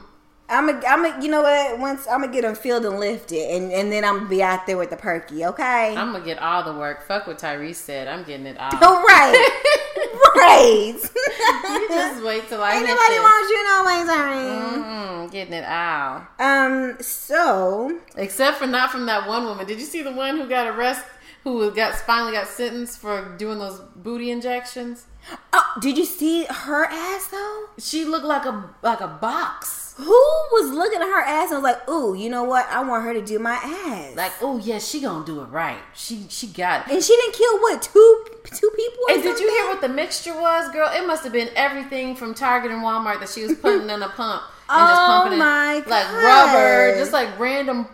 I'm 0.46 0.68
a, 0.68 0.72
I'm 0.86 1.04
a, 1.04 1.22
you 1.22 1.30
know 1.30 1.40
what? 1.40 1.78
Once 1.78 2.06
I'm 2.06 2.20
gonna 2.20 2.32
get 2.32 2.42
them 2.42 2.54
filled 2.54 2.84
and 2.84 3.00
lifted, 3.00 3.50
and 3.50 3.72
and 3.72 3.90
then 3.90 4.04
I'm 4.04 4.18
gonna 4.18 4.28
be 4.28 4.42
out 4.42 4.66
there 4.66 4.76
with 4.76 4.90
the 4.90 4.96
perky. 4.96 5.44
Okay. 5.46 5.96
I'm 5.96 6.12
gonna 6.12 6.24
get 6.24 6.38
all 6.38 6.62
the 6.62 6.78
work. 6.78 7.06
Fuck 7.06 7.26
what 7.26 7.38
Tyrese 7.38 7.76
said. 7.76 8.08
I'm 8.08 8.24
getting 8.24 8.44
it 8.44 8.58
all. 8.58 8.70
All 8.74 9.02
right, 9.02 9.50
right. 10.36 10.94
You 10.96 11.88
just 11.88 12.22
wait 12.22 12.46
till 12.48 12.62
I 12.62 12.74
Ain't 12.74 12.86
nobody 12.86 13.18
wants 13.20 13.50
you 13.50 13.64
no 13.64 13.84
way, 13.86 14.04
sorry. 14.06 14.82
Mm, 14.82 15.32
getting 15.32 15.54
it 15.54 15.64
all. 15.64 16.26
Um. 16.38 16.98
So 17.00 17.98
Except 18.16 18.58
for 18.58 18.66
not 18.66 18.90
from 18.90 19.06
that 19.06 19.26
one 19.26 19.44
woman. 19.44 19.66
Did 19.66 19.80
you 19.80 19.86
see 19.86 20.02
the 20.02 20.12
one 20.12 20.36
who 20.36 20.46
got 20.46 20.66
arrested? 20.66 21.06
Who 21.44 21.70
got 21.72 21.94
finally 21.94 22.32
got 22.32 22.48
sentenced 22.48 22.98
for 22.98 23.34
doing 23.36 23.58
those 23.58 23.78
booty 23.94 24.30
injections? 24.30 25.06
oh, 25.52 25.78
did 25.80 25.96
you 25.98 26.04
see 26.04 26.44
her 26.44 26.86
ass 26.86 27.28
though? 27.28 27.66
She 27.78 28.04
looked 28.04 28.24
like 28.24 28.44
a 28.46 28.70
like 28.82 29.00
a 29.00 29.08
box. 29.08 29.94
Who 29.96 30.04
was 30.06 30.72
looking 30.72 31.00
at 31.00 31.06
her 31.06 31.20
ass 31.20 31.52
and 31.52 31.62
was 31.62 31.72
like, 31.72 31.88
"Ooh, 31.88 32.14
you 32.14 32.28
know 32.28 32.42
what? 32.42 32.66
I 32.68 32.82
want 32.82 33.04
her 33.04 33.14
to 33.14 33.22
do 33.24 33.38
my 33.38 33.52
ass." 33.54 34.16
Like, 34.16 34.32
oh 34.40 34.58
yeah, 34.58 34.78
she 34.78 35.00
gonna 35.00 35.24
do 35.24 35.40
it 35.40 35.44
right. 35.44 35.78
She 35.94 36.26
she 36.30 36.46
got 36.48 36.88
it. 36.88 36.94
and 36.94 37.02
she 37.04 37.14
didn't 37.14 37.34
kill 37.34 37.58
what 37.60 37.82
two 37.82 38.24
two 38.46 38.70
people. 38.74 39.04
And 39.10 39.22
did 39.22 39.38
you 39.38 39.48
hear 39.50 39.66
what 39.66 39.80
the 39.82 39.88
mixture 39.88 40.34
was, 40.34 40.72
girl? 40.72 40.90
It 40.92 41.06
must 41.06 41.22
have 41.24 41.32
been 41.32 41.50
everything 41.54 42.16
from 42.16 42.34
Target 42.34 42.72
and 42.72 42.82
Walmart 42.82 43.20
that 43.20 43.28
she 43.28 43.42
was 43.42 43.54
putting 43.58 43.88
in 43.88 44.02
a 44.02 44.08
pump 44.08 44.42
and 44.68 44.88
just 44.88 45.00
Oh 45.02 45.06
pumping 45.06 45.34
in 45.34 45.38
my 45.38 45.74
like 45.86 46.10
rubber, 46.10 46.96
just 46.98 47.12
like 47.12 47.38
random 47.38 47.86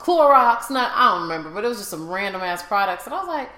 Clorox. 0.00 0.70
Not 0.70 0.90
I 0.94 1.12
don't 1.12 1.22
remember, 1.22 1.50
but 1.50 1.64
it 1.64 1.68
was 1.68 1.78
just 1.78 1.90
some 1.90 2.08
random 2.08 2.40
ass 2.40 2.62
products. 2.62 3.04
And 3.04 3.14
I 3.14 3.18
was 3.18 3.28
like, 3.28 3.50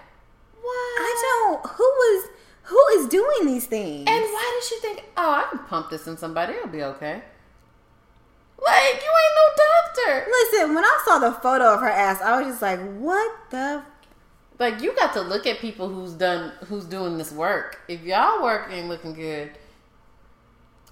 what? 0.61 1.01
I 1.01 1.51
don't. 1.53 1.67
Who 1.67 1.85
was 1.85 2.29
who 2.65 2.87
is 2.99 3.09
doing 3.09 3.47
these 3.47 3.67
things? 3.67 4.09
And 4.09 4.23
why 4.23 4.61
did 4.61 4.69
she 4.69 4.79
think, 4.81 5.05
oh, 5.17 5.33
I 5.33 5.47
can 5.51 5.59
pump 5.67 5.91
this 5.91 6.07
in 6.07 6.17
somebody, 6.17 6.55
it'll 6.55 6.69
be 6.69 6.83
okay? 6.83 7.23
Like, 8.65 9.03
you 9.03 9.11
ain't 9.25 9.35
no 9.37 9.65
doctor. 10.05 10.31
listen, 10.31 10.75
when 10.75 10.85
I 10.85 11.03
saw 11.05 11.19
the 11.19 11.33
photo 11.33 11.75
of 11.75 11.81
her 11.81 11.89
ass, 11.89 12.21
I 12.21 12.41
was 12.41 12.47
just 12.47 12.63
like, 12.63 12.79
"What 12.99 13.33
the?" 13.51 13.83
Like, 14.59 14.81
you 14.81 14.95
got 14.95 15.13
to 15.15 15.23
look 15.23 15.47
at 15.47 15.59
people 15.59 15.89
who's 15.89 16.13
done, 16.13 16.53
who's 16.67 16.85
doing 16.85 17.19
this 17.19 17.33
work. 17.33 17.81
If 17.89 18.03
y'all 18.03 18.43
work 18.43 18.69
ain't 18.71 18.89
looking 18.89 19.15
good 19.15 19.51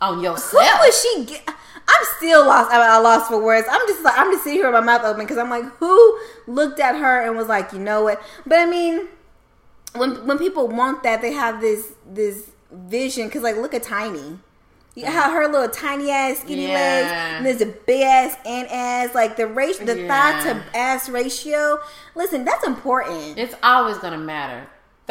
on 0.00 0.16
Who 0.18 0.22
yourself, 0.24 0.62
was 0.80 1.00
she? 1.02 1.24
Get? 1.24 1.48
I'm 1.48 2.04
still 2.18 2.46
lost. 2.46 2.70
I, 2.70 2.96
I 2.96 2.98
lost 2.98 3.28
for 3.28 3.42
words. 3.42 3.66
I'm 3.70 3.80
just 3.88 4.02
like 4.04 4.16
I'm 4.18 4.30
just 4.32 4.44
sitting 4.44 4.58
here 4.60 4.70
with 4.70 4.74
my 4.84 4.86
mouth 4.96 5.04
open 5.04 5.24
because 5.24 5.38
I'm 5.38 5.50
like, 5.50 5.64
who 5.76 6.18
looked 6.46 6.78
at 6.80 6.94
her 6.96 7.22
and 7.26 7.36
was 7.36 7.48
like, 7.48 7.72
you 7.72 7.78
know 7.78 8.04
what? 8.04 8.22
But 8.46 8.58
I 8.60 8.66
mean, 8.66 9.08
when 9.96 10.26
when 10.26 10.38
people 10.38 10.68
want 10.68 11.02
that, 11.02 11.20
they 11.20 11.32
have 11.32 11.60
this 11.60 11.92
this 12.08 12.50
vision 12.70 13.26
because 13.26 13.42
like, 13.42 13.56
look 13.56 13.74
at 13.74 13.82
Tiny. 13.82 14.38
You 14.96 15.06
have 15.06 15.32
her 15.32 15.46
little 15.46 15.68
tiny 15.68 16.10
ass 16.10 16.40
skinny 16.40 16.66
Yeah. 16.66 16.74
legs, 16.74 17.12
and 17.12 17.46
there's 17.46 17.60
a 17.60 17.66
big 17.86 18.02
ass 18.02 18.36
and 18.44 18.68
ass, 18.68 19.14
like 19.14 19.36
the 19.36 19.46
ratio, 19.46 19.86
the 19.86 20.06
thigh 20.08 20.42
to 20.42 20.76
ass 20.76 21.08
ratio. 21.08 21.78
Listen, 22.16 22.44
that's 22.44 22.66
important. 22.66 23.38
it's 23.38 23.54
always 23.62 23.98
gonna 23.98 24.18
matter. 24.18 24.66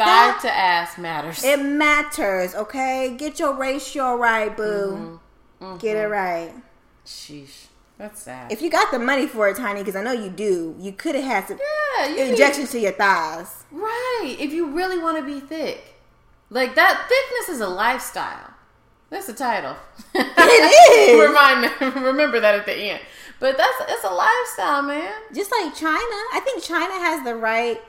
That- 0.06 0.38
to 0.42 0.52
ass 0.54 0.98
matters. 0.98 1.42
It 1.44 1.58
matters, 1.62 2.54
okay? 2.54 3.14
Get 3.16 3.38
your 3.38 3.54
ratio 3.54 4.16
right, 4.16 4.54
boo. 4.56 5.20
Mm-hmm. 5.60 5.76
Get 5.78 5.96
it 5.96 6.06
right. 6.08 6.52
Sheesh, 7.06 7.66
that's 7.98 8.22
sad. 8.22 8.50
If 8.52 8.62
you 8.62 8.70
got 8.70 8.90
the 8.90 8.98
money 8.98 9.26
for 9.26 9.48
it, 9.48 9.56
Tiny, 9.56 9.80
because 9.80 9.96
I 9.96 10.02
know 10.02 10.12
you 10.12 10.30
do, 10.30 10.74
you 10.78 10.92
could 10.92 11.14
have 11.14 11.24
had 11.24 11.48
some 11.48 11.58
yeah, 12.06 12.24
injections 12.24 12.70
to 12.72 12.78
your 12.80 12.92
thighs. 12.92 13.64
right. 13.70 14.36
If 14.38 14.52
you 14.52 14.66
really 14.70 14.98
want 14.98 15.18
to 15.18 15.22
be 15.24 15.40
thick, 15.40 15.94
like 16.50 16.74
that, 16.76 17.06
thickness 17.08 17.54
is 17.56 17.60
a 17.60 17.68
lifestyle. 17.68 18.50
That's 19.10 19.26
the 19.26 19.32
title. 19.34 19.76
It 20.14 21.10
is. 21.20 21.28
Remind 21.28 21.62
me, 21.62 22.00
remember 22.00 22.38
that 22.40 22.54
at 22.54 22.64
the 22.66 22.74
end. 22.74 23.00
But 23.40 23.56
that's 23.56 23.74
it's 23.88 24.04
a 24.04 24.10
lifestyle, 24.14 24.82
man. 24.82 25.12
Just 25.34 25.50
like 25.50 25.74
Chyna, 25.74 26.20
I 26.32 26.40
think 26.44 26.62
Chyna 26.62 26.98
has 27.00 27.24
the 27.24 27.34
right 27.34 27.80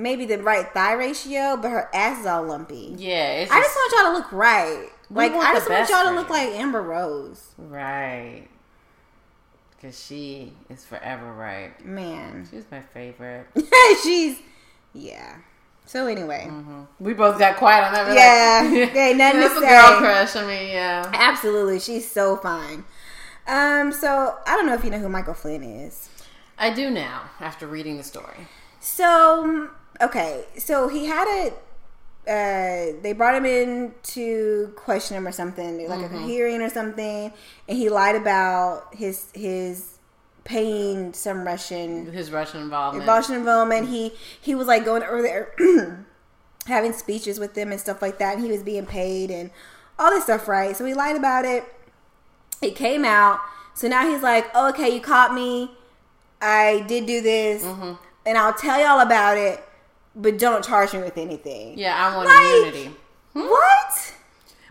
maybe 0.00 0.24
the 0.24 0.38
right 0.38 0.66
thigh 0.72 0.92
ratio, 0.94 1.56
but 1.56 1.70
her 1.70 1.88
ass 1.94 2.20
is 2.20 2.26
all 2.26 2.42
lumpy. 2.44 2.94
Yeah, 2.96 3.46
I 3.50 3.60
just 3.60 3.74
want 3.76 3.92
y'all 3.96 4.12
to 4.12 4.18
look 4.18 4.32
right. 4.32 4.88
Like 5.10 5.32
I 5.32 5.54
just 5.54 5.68
want 5.68 5.88
y'all 5.88 6.04
to 6.04 6.12
look 6.14 6.30
like 6.30 6.48
Amber 6.50 6.82
Rose. 6.82 7.50
right. 7.58 8.46
Cause 9.82 9.98
she 9.98 10.52
is 10.68 10.84
forever 10.84 11.32
right. 11.32 11.82
Man, 11.86 12.46
She's 12.50 12.64
my 12.70 12.80
favorite. 12.80 13.46
she's 14.02 14.38
yeah. 14.92 15.36
So 15.86 16.06
anyway, 16.06 16.44
hmm 16.50 16.82
We 17.00 17.14
both 17.14 17.38
got 17.38 17.56
quiet 17.56 17.86
on 17.86 17.92
that. 17.94 18.06
We're 18.06 18.14
Yeah. 18.14 18.80
like, 18.84 18.90
Okay, 18.90 19.14
nothing 19.14 19.40
to 19.40 19.48
say. 19.48 19.60
girl 19.68 19.98
crush. 19.98 20.36
I 20.36 20.46
mean, 20.46 20.68
yeah. 20.68 21.10
absolutely, 21.14 21.80
she's 21.80 22.08
so 22.10 22.36
fine. 22.36 22.84
Um, 23.48 23.90
so 23.90 24.36
I 24.46 24.54
don't 24.56 24.66
know 24.66 24.74
if 24.74 24.84
you 24.84 24.90
know 24.90 24.98
who 24.98 25.08
Michael 25.08 25.32
Flynn 25.34 25.62
is. 25.62 26.10
I 26.58 26.74
do 26.74 26.90
now 26.90 27.30
after 27.40 27.66
reading 27.66 27.96
the 27.96 28.02
story. 28.04 28.46
So 28.80 29.70
okay, 30.02 30.44
so 30.58 30.88
he 30.88 31.06
had 31.06 31.26
a. 31.28 31.52
Uh, 32.30 33.00
they 33.02 33.12
brought 33.14 33.34
him 33.34 33.46
in 33.46 33.94
to 34.02 34.72
question 34.76 35.16
him 35.16 35.26
or 35.26 35.32
something, 35.32 35.88
like 35.88 36.02
a 36.10 36.18
hearing 36.18 36.60
or 36.60 36.68
something, 36.68 37.32
and 37.68 37.78
he 37.78 37.88
lied 37.88 38.14
about 38.14 38.94
his 38.94 39.28
his 39.34 39.98
paying 40.44 41.12
some 41.14 41.44
Russian 41.44 42.12
His 42.12 42.30
Russian 42.30 42.60
involvement. 42.62 43.06
Russian 43.08 43.36
involvement. 43.36 43.88
He 43.88 44.12
he 44.40 44.54
was 44.54 44.66
like 44.66 44.84
going 44.84 45.02
over 45.02 45.22
there, 45.22 45.54
having 46.66 46.92
speeches 46.92 47.40
with 47.40 47.54
them 47.54 47.72
and 47.72 47.80
stuff 47.80 48.02
like 48.02 48.18
that, 48.18 48.36
and 48.36 48.44
he 48.44 48.50
was 48.52 48.62
being 48.62 48.86
paid 48.86 49.30
and 49.30 49.50
all 49.98 50.10
this 50.10 50.24
stuff, 50.24 50.46
right? 50.46 50.76
So 50.76 50.84
he 50.84 50.94
lied 50.94 51.16
about 51.16 51.44
it. 51.46 51.64
It 52.62 52.76
came 52.76 53.04
out. 53.04 53.40
So 53.74 53.88
now 53.88 54.08
he's 54.08 54.22
like, 54.22 54.50
oh, 54.54 54.68
okay, 54.70 54.94
you 54.94 55.00
caught 55.00 55.32
me. 55.32 55.70
I 56.42 56.84
did 56.86 57.06
do 57.06 57.20
this, 57.22 57.64
Mm-hmm. 57.64 57.92
and 58.26 58.38
I'll 58.38 58.52
tell 58.54 58.78
y'all 58.80 59.00
about 59.00 59.36
it, 59.38 59.62
but 60.16 60.38
don't 60.38 60.64
charge 60.64 60.92
me 60.92 61.00
with 61.00 61.16
anything. 61.18 61.78
yeah, 61.78 61.94
I 61.96 62.16
want 62.16 62.28
Like- 62.28 62.38
immunity. 62.46 62.96
Hmm? 63.34 63.40
What? 63.48 64.12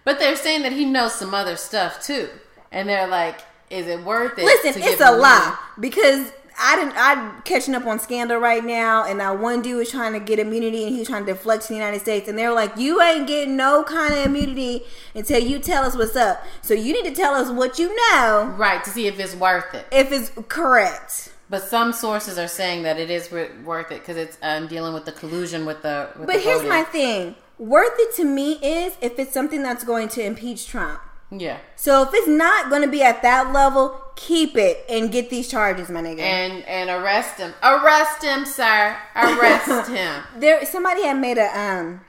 But 0.06 0.20
they're 0.20 0.36
saying 0.36 0.64
that 0.64 0.72
he 0.72 0.86
knows 0.86 1.14
some 1.16 1.34
other 1.34 1.56
stuff 1.56 2.04
too, 2.04 2.30
and 2.72 2.90
they're 2.90 3.08
like, 3.08 3.40
"Is 3.70 3.88
it 3.88 4.04
worth 4.04 4.38
it?" 4.40 4.44
Listen, 4.46 4.82
it's 4.82 5.02
a 5.02 5.12
lie 5.12 5.56
because 5.80 6.32
I 6.62 6.76
didn't. 6.76 6.94
I'm 6.98 7.42
catching 7.44 7.74
up 7.76 7.86
on 7.86 8.00
Scandal 8.00 8.38
right 8.38 8.64
now, 8.66 9.06
and 9.06 9.20
that 9.22 9.40
one 9.40 9.62
dude 9.62 9.78
was 9.78 9.90
trying 9.92 10.12
to 10.14 10.20
get 10.20 10.40
immunity, 10.40 10.84
and 10.84 10.92
he 10.94 11.00
was 11.00 11.08
trying 11.08 11.26
to 11.26 11.32
deflect 11.34 11.64
to 11.64 11.68
the 11.70 11.76
United 11.76 12.00
States, 12.02 12.28
and 12.28 12.38
they 12.38 12.46
were 12.48 12.54
like, 12.54 12.76
"You 12.76 13.02
ain't 13.02 13.28
getting 13.28 13.56
no 13.56 13.84
kind 13.84 14.14
of 14.14 14.26
immunity 14.26 14.84
until 15.16 15.40
you 15.42 15.60
tell 15.60 15.84
us 15.86 15.96
what's 15.96 16.16
up. 16.18 16.44
So 16.62 16.74
you 16.74 16.92
need 16.92 17.06
to 17.06 17.16
tell 17.16 17.34
us 17.36 17.50
what 17.50 17.80
you 17.80 17.96
know 17.96 18.54
right 18.58 18.84
to 18.84 18.90
see 18.90 19.08
if 19.08 19.20
it's 19.20 19.36
worth 19.36 19.74
it. 19.74 19.86
if 19.92 20.12
it's 20.12 20.32
correct." 20.50 21.30
But 21.50 21.64
some 21.64 21.94
sources 21.94 22.38
are 22.38 22.48
saying 22.48 22.84
that 22.84 23.00
it 23.00 23.10
is 23.10 23.32
wor- 23.32 23.50
worth 23.66 23.92
it 23.92 24.00
because 24.02 24.18
it's 24.18 24.38
um, 24.44 24.68
dealing 24.68 24.94
with 24.94 25.06
the 25.06 25.12
collusion 25.12 25.66
with 25.66 25.82
the. 25.82 26.10
With 26.18 26.28
But 26.28 26.36
the 26.36 26.42
here's 26.42 26.64
my 26.64 26.84
thing: 26.84 27.36
worth 27.58 27.94
it 27.98 28.16
to 28.18 28.24
me 28.24 28.54
is 28.62 28.96
if 29.02 29.18
it's 29.18 29.34
something 29.34 29.64
that's 29.64 29.84
going 29.84 30.10
to 30.10 30.24
impeach 30.24 30.68
Trump. 30.68 31.02
yeah, 31.32 31.58
So 31.76 32.04
if 32.04 32.10
it's 32.14 32.28
not 32.28 32.70
going 32.70 32.84
to 32.84 32.88
be 32.88 33.02
at 33.02 33.22
that 33.24 33.52
level, 33.52 34.00
keep 34.16 34.56
it 34.58 34.86
and 34.90 35.12
get 35.12 35.30
these 35.32 35.48
charges, 35.50 35.90
my 35.90 36.02
nigga. 36.04 36.20
and 36.20 36.64
and 36.66 36.90
arrest 36.90 37.38
him, 37.40 37.54
arrest 37.64 38.24
him, 38.24 38.46
sir, 38.46 38.96
arrest 39.16 39.90
him. 40.00 40.24
there 40.38 40.64
somebody 40.66 41.04
had 41.04 41.18
made 41.18 41.38
a 41.40 41.50
um 41.60 42.02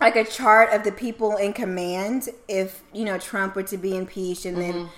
like 0.00 0.16
a 0.16 0.24
chart 0.24 0.72
of 0.72 0.82
the 0.84 0.92
people 0.92 1.36
in 1.36 1.52
command 1.52 2.28
if 2.48 2.82
you 2.92 3.04
know 3.04 3.18
Trump 3.18 3.54
were 3.56 3.62
to 3.64 3.76
be 3.76 3.96
impeached 3.96 4.44
and 4.44 4.56
then 4.58 4.88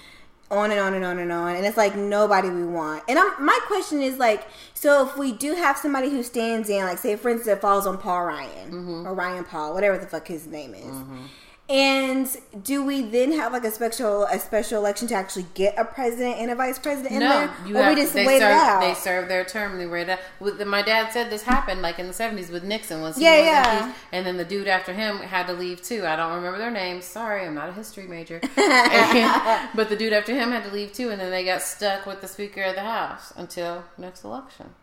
on 0.53 0.71
and 0.71 0.79
on 0.79 0.95
and 0.95 1.05
on 1.05 1.19
and 1.19 1.33
on 1.33 1.57
and 1.57 1.65
it's 1.65 1.77
like 1.77 1.97
nobody 1.97 2.51
we 2.51 2.65
want. 2.65 3.03
And 3.09 3.19
I'm, 3.19 3.45
my 3.45 3.59
question 3.67 4.03
is 4.03 4.19
like 4.19 4.47
so 4.75 5.07
if 5.07 5.17
we 5.17 5.33
do 5.33 5.55
have 5.55 5.79
somebody 5.79 6.11
who 6.11 6.23
stands 6.23 6.69
in 6.69 6.85
like 6.85 6.99
say 6.99 7.17
for 7.17 7.31
instance 7.31 7.57
it 7.57 7.61
falls 7.61 7.87
on 7.87 7.99
Paul 7.99 8.27
Ryan 8.27 8.71
mm-hmm. 8.71 9.07
or 9.07 9.15
Ryan 9.15 9.45
Paul 9.45 9.75
whatever 9.75 9.99
the 9.99 10.07
fuck 10.07 10.29
his 10.29 10.47
name 10.47 10.75
is 10.75 10.85
mm-hmm. 10.85 11.25
And 11.73 12.29
do 12.63 12.85
we 12.85 13.01
then 13.01 13.33
have 13.33 13.53
like 13.53 13.65
a 13.65 13.71
special 13.71 14.25
a 14.25 14.39
special 14.39 14.79
election 14.79 15.09
to 15.09 15.15
actually 15.15 15.47
get 15.55 15.75
a 15.79 15.85
president 15.87 16.37
and 16.39 16.51
a 16.51 16.55
vice 16.55 16.79
president 16.79 17.15
in 17.15 17.21
No, 17.21 17.31
there 17.31 17.55
you 17.67 17.77
or 17.79 17.83
have, 17.83 17.97
we 17.97 18.03
just 18.03 18.13
they 18.13 18.27
wait 18.27 18.41
serve, 18.41 18.51
it 18.51 18.57
out 18.57 18.81
They 18.81 18.93
serve 18.95 19.29
their 19.29 19.45
term. 19.45 19.79
They 19.79 19.87
wait 19.87 20.03
it 20.03 20.11
out. 20.11 20.19
With 20.39 20.61
my 20.67 20.83
dad 20.83 21.13
said 21.13 21.31
this 21.31 21.43
happened 21.45 21.81
like 21.81 21.99
in 21.99 22.07
the 22.09 22.13
seventies 22.13 22.51
with 22.51 22.63
Nixon 22.63 23.01
once 23.01 23.17
he 23.17 23.25
Yeah, 23.25 23.37
was 23.39 23.47
yeah. 23.47 23.79
impeached, 23.87 23.99
and 24.13 24.27
then 24.27 24.37
the 24.37 24.45
dude 24.45 24.69
after 24.69 24.93
him 24.93 25.17
had 25.19 25.47
to 25.47 25.55
leave 25.55 25.81
too. 25.83 26.05
I 26.07 26.15
don't 26.17 26.35
remember 26.35 26.59
their 26.59 26.71
names. 26.71 27.07
Sorry, 27.07 27.47
I'm 27.47 27.55
not 27.55 27.71
a 27.71 27.73
history 27.73 28.07
major. 28.07 28.39
And- 28.57 29.71
but 29.75 29.89
the 29.89 29.97
dude 29.97 30.13
after 30.13 30.35
him 30.35 30.51
had 30.51 30.65
to 30.65 30.71
leave 30.71 30.93
too, 30.93 31.09
and 31.11 31.19
then 31.21 31.31
they 31.31 31.45
got 31.45 31.63
stuck 31.63 32.05
with 32.05 32.21
the 32.21 32.29
Speaker 32.29 32.63
of 32.63 32.75
the 32.75 32.83
House 32.83 33.33
until 33.37 33.85
next 33.97 34.25
election. 34.25 34.75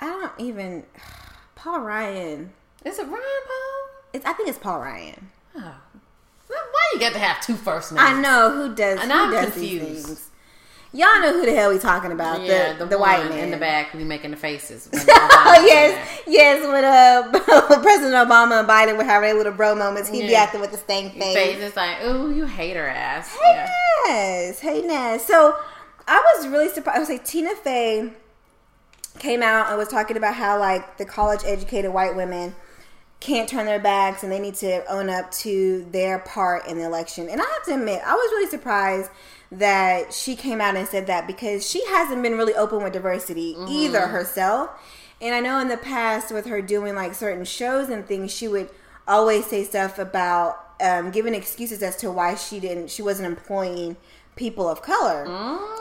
I 0.00 0.06
don't 0.06 0.32
even 0.38 0.84
Paul 1.54 1.80
Ryan 1.82 2.52
Is 2.84 2.98
it 2.98 3.06
Ryan 3.06 3.12
Paul? 3.46 3.88
it's, 4.12 4.26
I 4.26 4.32
think 4.32 4.48
it's 4.48 4.58
Paul 4.58 4.80
Ryan 4.80 5.28
Oh. 5.56 5.74
Why 6.48 6.90
you 6.94 7.00
got 7.00 7.12
to 7.12 7.18
have 7.18 7.40
two 7.40 7.56
first 7.56 7.92
names? 7.92 8.02
I 8.02 8.20
know 8.20 8.50
who 8.50 8.74
does. 8.74 9.00
And 9.00 9.10
who 9.10 9.18
I'm 9.18 9.30
does 9.30 9.52
confused. 9.52 10.28
Y'all 10.94 11.20
know 11.20 11.32
who 11.32 11.46
the 11.46 11.54
hell 11.54 11.72
we 11.72 11.78
talking 11.78 12.12
about? 12.12 12.42
Yeah, 12.42 12.74
the, 12.74 12.80
the, 12.80 12.90
the, 12.90 12.98
white 12.98 13.26
man 13.30 13.44
in 13.44 13.50
the 13.50 13.56
back 13.56 13.96
be 13.96 14.04
making 14.04 14.30
the 14.30 14.36
faces. 14.36 14.90
Oh 15.44 15.64
yes, 15.66 16.22
yes. 16.26 16.66
When 16.66 16.84
uh, 16.84 17.78
President 17.82 18.14
Obama 18.14 18.60
and 18.60 18.68
Biden 18.68 18.96
were 18.96 19.04
having 19.04 19.28
their 19.28 19.36
little 19.36 19.52
bro 19.52 19.74
moments, 19.74 20.08
he'd 20.08 20.26
be 20.26 20.34
acting 20.34 20.60
with 20.60 20.70
the 20.70 20.78
same 20.78 21.10
face. 21.10 21.34
Face 21.34 21.58
is 21.58 21.76
like, 21.76 22.02
ooh, 22.04 22.32
you 22.32 22.46
hate 22.46 22.76
her 22.76 22.86
ass. 22.86 23.28
Hey 23.28 23.54
Yeah. 23.54 23.68
Ness, 24.08 24.60
hey. 24.60 25.18
So 25.18 25.56
I 26.06 26.34
was 26.36 26.48
really 26.48 26.68
surprised. 26.68 26.96
I 26.96 27.00
was 27.00 27.08
like 27.08 27.24
Tina 27.24 27.54
Fey 27.56 28.12
came 29.18 29.42
out 29.42 29.68
and 29.68 29.78
was 29.78 29.88
talking 29.88 30.16
about 30.16 30.34
how 30.34 30.58
like 30.58 30.96
the 30.98 31.04
college 31.04 31.40
educated 31.44 31.92
white 31.92 32.16
women 32.16 32.54
can't 33.22 33.48
turn 33.48 33.66
their 33.66 33.78
backs 33.78 34.22
and 34.22 34.32
they 34.32 34.40
need 34.40 34.56
to 34.56 34.84
own 34.92 35.08
up 35.08 35.30
to 35.30 35.86
their 35.90 36.18
part 36.18 36.66
in 36.66 36.76
the 36.76 36.84
election. 36.84 37.28
And 37.28 37.40
I 37.40 37.44
have 37.44 37.62
to 37.66 37.74
admit, 37.74 38.02
I 38.04 38.14
was 38.14 38.30
really 38.32 38.50
surprised 38.50 39.10
that 39.52 40.12
she 40.12 40.34
came 40.34 40.60
out 40.60 40.76
and 40.76 40.88
said 40.88 41.06
that 41.06 41.26
because 41.26 41.68
she 41.68 41.84
hasn't 41.86 42.22
been 42.22 42.36
really 42.36 42.54
open 42.54 42.82
with 42.82 42.92
diversity 42.92 43.54
either 43.68 44.08
herself. 44.08 44.70
And 45.20 45.34
I 45.34 45.40
know 45.40 45.60
in 45.60 45.68
the 45.68 45.76
past 45.76 46.32
with 46.32 46.46
her 46.46 46.60
doing 46.60 46.96
like 46.96 47.14
certain 47.14 47.44
shows 47.44 47.88
and 47.88 48.04
things, 48.04 48.34
she 48.34 48.48
would 48.48 48.70
always 49.06 49.46
say 49.46 49.62
stuff 49.62 49.98
about 49.98 50.58
um, 50.80 51.10
giving 51.10 51.34
excuses 51.34 51.82
as 51.82 51.96
to 51.98 52.10
why 52.10 52.34
she 52.34 52.58
didn't, 52.58 52.90
she 52.90 53.02
wasn't 53.02 53.26
employing 53.26 53.96
people 54.34 54.68
of 54.68 54.82
color. 54.82 55.24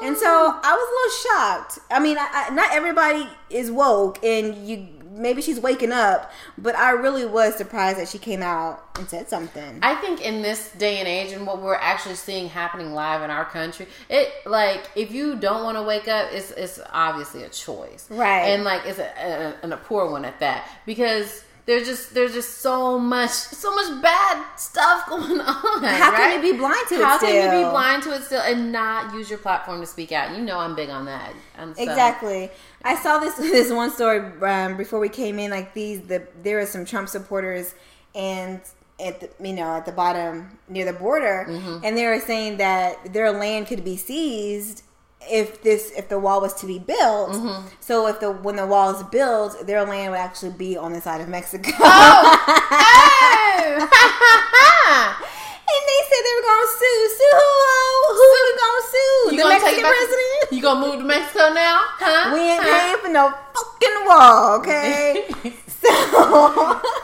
And 0.03 0.17
so 0.17 0.27
I 0.27 0.73
was 0.75 0.87
a 0.87 0.95
little 0.95 1.57
shocked. 1.57 1.79
I 1.89 1.99
mean, 1.99 2.17
I, 2.17 2.27
I, 2.49 2.53
not 2.53 2.71
everybody 2.71 3.27
is 3.49 3.71
woke, 3.71 4.23
and 4.23 4.67
you 4.67 4.87
maybe 5.11 5.41
she's 5.41 5.59
waking 5.59 5.91
up, 5.91 6.31
but 6.57 6.75
I 6.75 6.91
really 6.91 7.25
was 7.25 7.55
surprised 7.55 7.99
that 7.99 8.07
she 8.07 8.17
came 8.17 8.41
out 8.41 8.83
and 8.97 9.09
said 9.09 9.29
something. 9.29 9.79
I 9.81 9.95
think 9.95 10.21
in 10.21 10.41
this 10.41 10.71
day 10.73 10.97
and 10.99 11.07
age, 11.07 11.31
and 11.33 11.45
what 11.45 11.61
we're 11.61 11.75
actually 11.75 12.15
seeing 12.15 12.49
happening 12.49 12.93
live 12.93 13.21
in 13.21 13.29
our 13.29 13.45
country, 13.45 13.87
it 14.09 14.29
like 14.45 14.89
if 14.95 15.11
you 15.11 15.35
don't 15.35 15.63
want 15.63 15.77
to 15.77 15.83
wake 15.83 16.07
up, 16.07 16.29
it's 16.31 16.51
it's 16.51 16.79
obviously 16.91 17.43
a 17.43 17.49
choice, 17.49 18.07
Right. 18.09 18.41
And 18.41 18.63
like 18.63 18.85
it's 18.85 18.99
a, 18.99 19.03
a 19.03 19.55
and 19.63 19.73
a 19.73 19.77
poor 19.77 20.09
one 20.09 20.25
at 20.25 20.39
that 20.39 20.67
because 20.85 21.43
there's 21.65 21.85
just 21.87 22.13
there's 22.13 22.33
just 22.33 22.57
so 22.59 22.97
much 22.99 23.29
so 23.29 23.73
much 23.75 24.01
bad 24.01 24.43
stuff 24.57 25.05
going 25.09 25.39
on. 25.39 25.83
How 25.83 26.11
can 26.15 26.41
you 26.43 26.51
be 26.51 26.57
blind 26.57 26.87
to 26.89 26.95
it 26.95 27.03
How 27.03 27.17
can 27.19 27.35
you 27.35 27.65
be 27.65 27.69
blind 27.69 28.03
to 28.03 28.13
it 28.15 28.23
still 28.23 28.41
and 28.41 28.71
not 28.71 29.13
use 29.13 29.29
your 29.29 29.39
platform 29.39 29.79
to 29.81 29.85
speak 29.87 30.11
out? 30.11 30.35
You 30.35 30.43
know 30.43 30.57
I'm 30.59 30.75
big 30.75 30.89
on 30.89 31.05
that. 31.05 31.33
And 31.57 31.75
so- 31.75 31.83
Exactly. 31.83 32.49
I 32.83 32.95
saw 32.95 33.19
this 33.19 33.35
this 33.37 33.71
one 33.71 33.91
story 33.91 34.19
um, 34.41 34.77
before 34.77 34.99
we 34.99 35.09
came 35.09 35.37
in. 35.39 35.51
Like 35.51 35.73
these, 35.73 36.01
the 36.01 36.27
there 36.41 36.59
are 36.59 36.65
some 36.65 36.83
Trump 36.85 37.09
supporters, 37.09 37.75
and 38.15 38.59
at 38.99 39.19
the 39.19 39.29
you 39.47 39.53
know 39.53 39.75
at 39.75 39.85
the 39.85 39.91
bottom 39.91 40.57
near 40.67 40.85
the 40.85 40.93
border, 40.93 41.45
Mm-hmm. 41.47 41.83
and 41.85 41.95
they 41.97 42.05
were 42.07 42.19
saying 42.19 42.57
that 42.57 43.13
their 43.13 43.31
land 43.31 43.67
could 43.67 43.83
be 43.83 43.97
seized 43.97 44.83
if 45.31 45.61
this 45.63 45.91
if 45.97 46.09
the 46.09 46.19
wall 46.19 46.41
was 46.41 46.53
to 46.55 46.65
be 46.65 46.77
built. 46.79 47.31
Mm-hmm. 47.31 47.67
So 47.79 48.07
if 48.07 48.19
the 48.19 48.31
when 48.31 48.55
the 48.57 48.67
wall 48.67 48.93
is 48.95 49.01
built, 49.03 49.65
their 49.65 49.85
land 49.85 50.11
would 50.11 50.19
actually 50.19 50.51
be 50.51 50.75
on 50.77 50.91
the 50.93 50.99
side 51.01 51.21
of 51.21 51.29
Mexico. 51.29 51.71
Oh! 51.79 52.67
And 55.71 55.83
they 55.87 56.01
said 56.03 56.19
they 56.25 56.35
were 56.35 56.43
going 56.51 56.67
to 56.67 56.69
sue. 56.75 56.99
Sue 57.15 57.31
who? 57.31 57.47
Who 58.11 58.27
are 58.27 58.43
we 58.43 58.51
going 58.59 58.75
to 58.75 58.83
sue? 58.91 59.23
You 59.23 59.31
the 59.31 59.39
gonna 59.43 59.55
take 59.55 59.63
Mexican 59.63 59.87
president? 59.87 60.51
You 60.51 60.59
gonna 60.61 60.83
move 60.85 60.99
to 60.99 61.05
Mexico 61.05 61.47
now? 61.53 61.79
Huh? 61.95 62.33
We 62.33 62.39
ain't 62.41 62.61
Huh? 62.61 62.67
paying 62.67 62.97
for 62.99 63.07
no 63.07 63.31
fucking 63.55 64.03
wall, 64.05 64.59
okay? 64.59 65.23
so 65.67 65.87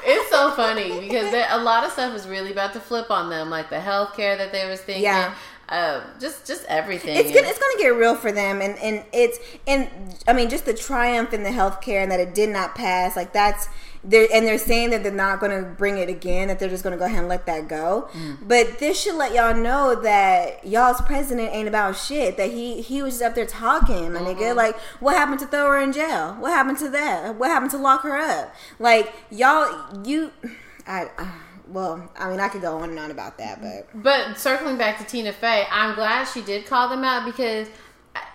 It's 0.03 0.29
so 0.29 0.51
funny 0.51 0.99
because 0.99 1.31
there, 1.31 1.47
a 1.49 1.57
lot 1.59 1.85
of 1.85 1.91
stuff 1.93 2.13
is 2.13 2.27
really 2.27 2.51
about 2.51 2.73
to 2.73 2.81
flip 2.81 3.09
on 3.09 3.29
them, 3.29 3.49
like 3.49 3.69
the 3.69 3.77
healthcare 3.77 4.37
that 4.37 4.51
they 4.51 4.67
was 4.69 4.81
thinking. 4.81 5.03
Yeah. 5.03 5.33
Uh, 5.69 6.01
just 6.19 6.45
just 6.47 6.63
everything. 6.65 7.17
it's 7.17 7.33
gonna 7.33 7.47
it's 7.47 7.59
gonna 7.59 7.77
get 7.81 7.89
real 7.89 8.15
for 8.15 8.31
them, 8.31 8.61
and 8.61 8.77
and 8.79 9.03
it's 9.11 9.37
and 9.67 9.89
I 10.27 10.31
mean 10.33 10.49
just 10.49 10.65
the 10.65 10.73
triumph 10.73 11.33
in 11.33 11.43
the 11.43 11.49
healthcare 11.49 12.01
and 12.01 12.11
that 12.11 12.21
it 12.21 12.33
did 12.33 12.49
not 12.49 12.73
pass. 12.73 13.17
Like 13.17 13.33
that's 13.33 13.67
they're 14.03 14.27
and 14.33 14.45
they're 14.47 14.57
saying 14.59 14.91
that 14.91 15.03
they're 15.03 15.11
not 15.11 15.41
going 15.41 15.51
to 15.51 15.69
bring 15.69 15.97
it 15.97 16.07
again. 16.07 16.47
That 16.47 16.59
they're 16.59 16.69
just 16.69 16.83
going 16.83 16.93
to 16.93 16.97
go 16.97 17.03
ahead 17.03 17.19
and 17.19 17.27
let 17.27 17.45
that 17.47 17.67
go. 17.67 18.07
Mm. 18.13 18.47
But 18.47 18.79
this 18.79 19.01
should 19.01 19.15
let 19.15 19.33
y'all 19.33 19.53
know 19.55 19.95
that 20.01 20.65
y'all's 20.65 21.01
president 21.01 21.49
ain't 21.53 21.67
about 21.67 21.97
shit. 21.97 22.37
That 22.37 22.51
he 22.51 22.81
he 22.81 23.01
was 23.01 23.15
just 23.15 23.23
up 23.23 23.35
there 23.35 23.45
talking, 23.45 24.13
my 24.13 24.19
Mm-hmm. 24.21 24.39
nigga. 24.39 24.55
Like, 24.55 24.77
what 25.01 25.15
happened 25.17 25.39
to 25.39 25.47
throw 25.47 25.65
her 25.71 25.79
in 25.81 25.91
jail? 25.91 26.35
What 26.39 26.51
happened 26.53 26.77
to 26.77 26.89
that? 26.89 27.35
What 27.35 27.49
happened 27.49 27.71
to 27.71 27.77
lock 27.77 28.03
her 28.03 28.15
up? 28.15 28.55
Like, 28.79 29.13
y'all, 29.29 29.67
you, 30.07 30.31
I. 30.87 31.09
Well, 31.69 32.09
I 32.17 32.29
mean, 32.29 32.39
I 32.39 32.47
could 32.49 32.61
go 32.61 32.77
on 32.77 32.89
and 32.89 32.99
on 32.99 33.11
about 33.11 33.37
that, 33.39 33.61
but 33.61 33.89
But 34.03 34.37
circling 34.37 34.77
back 34.77 34.97
to 34.99 35.03
Tina 35.03 35.33
Fey, 35.33 35.65
I'm 35.71 35.95
glad 35.95 36.25
she 36.25 36.41
did 36.41 36.65
call 36.65 36.89
them 36.89 37.03
out 37.03 37.25
because 37.25 37.67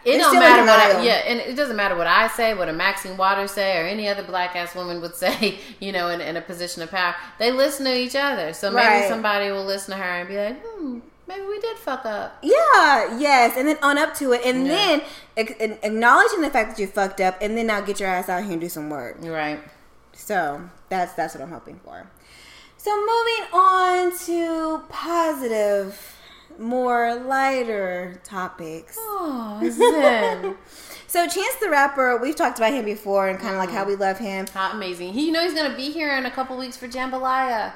it 0.04 0.16
It's 0.16 0.18
don't 0.24 0.34
matter 0.38 0.62
what 0.62 0.78
I, 0.96 1.02
yeah, 1.02 1.22
and 1.26 1.40
it 1.40 1.54
doesn't 1.56 1.74
matter 1.76 1.96
what 1.96 2.06
I 2.06 2.28
say, 2.28 2.54
what 2.54 2.68
a 2.68 2.72
Maxine 2.72 3.16
Waters 3.16 3.50
say, 3.52 3.78
or 3.78 3.84
any 3.86 4.08
other 4.08 4.22
black 4.22 4.54
ass 4.54 4.74
woman 4.74 5.00
would 5.00 5.14
say, 5.24 5.58
you 5.80 5.92
know, 5.92 6.08
in, 6.08 6.20
in 6.20 6.36
a 6.36 6.40
position 6.40 6.82
of 6.82 6.90
power. 6.90 7.14
They 7.38 7.50
listen 7.50 7.84
to 7.86 7.96
each 7.96 8.14
other, 8.14 8.52
so 8.52 8.70
maybe 8.70 8.86
Right. 8.86 9.08
somebody 9.08 9.50
will 9.50 9.64
listen 9.64 9.92
to 9.92 9.96
her 10.02 10.04
and 10.20 10.28
be 10.28 10.36
like, 10.36 10.62
hmm, 10.64 10.98
maybe 11.26 11.42
we 11.46 11.58
did 11.58 11.76
fuck 11.78 12.04
up. 12.04 12.38
Yeah, 12.42 13.18
yes, 13.18 13.56
and 13.56 13.66
then 13.66 13.78
own 13.82 13.98
up 13.98 14.14
to 14.16 14.32
it, 14.32 14.42
and 14.44 14.66
Yeah. 14.66 14.72
then 14.74 15.02
ac- 15.36 15.56
ac- 15.58 15.78
acknowledging 15.82 16.42
the 16.42 16.50
fact 16.50 16.70
that 16.70 16.78
you 16.80 16.86
fucked 16.86 17.20
up, 17.20 17.38
and 17.40 17.56
then 17.56 17.66
now 17.66 17.80
get 17.80 17.98
your 17.98 18.08
ass 18.08 18.28
out 18.28 18.42
here 18.44 18.52
and 18.52 18.60
do 18.60 18.68
some 18.68 18.88
work. 18.90 19.16
Right. 19.20 19.58
So 20.14 20.60
that's 20.90 21.14
that's 21.14 21.34
what 21.34 21.42
I'm 21.42 21.50
hoping 21.50 21.80
for. 21.84 22.06
So 22.82 22.90
moving 22.96 23.52
on 23.52 24.18
to 24.26 24.82
positive, 24.88 26.18
more 26.58 27.14
lighter 27.14 28.20
topics. 28.24 28.96
Oh, 28.98 29.60
Zen. 29.70 30.56
So 31.06 31.28
Chance 31.28 31.56
the 31.60 31.68
Rapper, 31.68 32.16
we've 32.16 32.34
talked 32.34 32.58
about 32.58 32.72
him 32.72 32.86
before, 32.86 33.28
and 33.28 33.38
kind 33.38 33.52
of 33.52 33.58
like 33.58 33.70
how 33.70 33.84
we 33.84 33.96
love 33.96 34.18
him. 34.18 34.46
How 34.46 34.72
amazing. 34.72 35.12
He, 35.12 35.26
you 35.26 35.32
know 35.32 35.42
he's 35.44 35.52
going 35.52 35.70
to 35.70 35.76
be 35.76 35.90
here 35.92 36.16
in 36.16 36.24
a 36.24 36.30
couple 36.30 36.56
weeks 36.56 36.78
for 36.78 36.88
JMBLYA. 36.88 37.72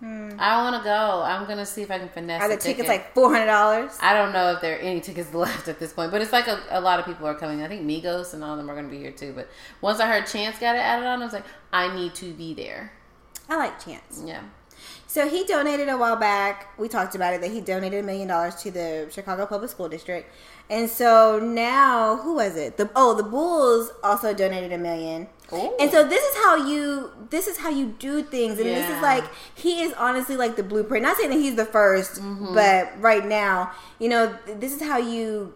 I 0.00 0.62
want 0.62 0.76
to 0.76 0.84
go. 0.84 1.22
I'm 1.24 1.46
going 1.46 1.58
to 1.58 1.66
see 1.66 1.82
if 1.82 1.90
I 1.90 1.98
can 1.98 2.08
finesse 2.08 2.40
Hmm. 2.40 2.44
Are 2.44 2.48
the 2.48 2.56
tickets 2.56 2.88
ticket. 2.88 2.88
like 2.88 3.12
four 3.12 3.32
hundred 3.32 3.46
dollars? 3.46 3.98
I 4.00 4.14
don't 4.14 4.32
know 4.32 4.52
if 4.52 4.60
there 4.60 4.76
are 4.76 4.78
any 4.78 5.00
tickets 5.00 5.34
left 5.44 5.66
at 5.66 5.80
this 5.80 5.92
point, 5.92 6.12
but 6.12 6.22
it's 6.22 6.32
like 6.32 6.46
a, 6.46 6.62
a 6.70 6.80
lot 6.80 7.00
of 7.00 7.04
people 7.04 7.26
are 7.26 7.34
coming. 7.34 7.62
I 7.62 7.68
think 7.68 7.82
Migos 7.82 8.32
and 8.32 8.44
all 8.44 8.52
of 8.52 8.58
them 8.58 8.70
are 8.70 8.74
going 8.74 8.86
to 8.86 8.90
be 8.90 9.00
here 9.02 9.10
too. 9.10 9.32
But 9.34 9.48
once 9.80 9.98
I 9.98 10.06
heard 10.06 10.26
Chance 10.26 10.60
got 10.60 10.76
it 10.76 10.78
added 10.78 11.06
on, 11.06 11.20
I 11.20 11.24
was 11.24 11.34
like, 11.34 11.44
I 11.72 11.94
need 11.94 12.14
to 12.14 12.32
be 12.32 12.54
there. 12.54 12.92
I 13.48 13.56
like 13.56 13.82
Chance. 13.84 14.22
Yeah. 14.24 14.42
So 15.06 15.28
he 15.28 15.44
donated 15.44 15.88
a 15.88 15.96
while 15.96 16.16
back. 16.16 16.78
We 16.78 16.86
talked 16.86 17.14
about 17.14 17.34
it 17.34 17.40
that 17.40 17.50
he 17.50 17.60
donated 17.60 18.04
a 18.04 18.06
million 18.06 18.28
dollars 18.28 18.54
to 18.56 18.70
the 18.70 19.08
Chicago 19.10 19.46
Public 19.46 19.70
School 19.70 19.88
District, 19.88 20.30
and 20.70 20.88
so 20.88 21.40
now 21.42 22.16
who 22.16 22.34
was 22.34 22.56
it? 22.56 22.76
The 22.76 22.90
oh 22.94 23.14
the 23.14 23.22
Bulls 23.22 23.90
also 24.04 24.34
donated 24.34 24.72
a 24.72 24.78
million. 24.78 25.28
Ooh. 25.52 25.74
And 25.80 25.90
so 25.90 26.06
this 26.06 26.22
is 26.22 26.36
how 26.44 26.56
you 26.56 27.10
this 27.30 27.48
is 27.48 27.56
how 27.56 27.70
you 27.70 27.96
do 27.98 28.22
things, 28.22 28.58
and 28.58 28.68
this 28.68 28.88
is 28.88 29.02
like 29.02 29.24
he 29.54 29.80
is 29.82 29.94
honestly 29.94 30.36
like 30.36 30.56
the 30.56 30.62
blueprint. 30.62 31.02
Not 31.02 31.16
saying 31.16 31.30
that 31.30 31.38
he's 31.38 31.56
the 31.56 31.64
1st 31.64 32.20
Mm-hmm. 32.20 32.54
but 32.54 33.00
right 33.00 33.24
now, 33.24 33.72
you 33.98 34.08
know, 34.08 34.36
this 34.46 34.74
is 34.74 34.82
how 34.82 34.98
you 34.98 35.54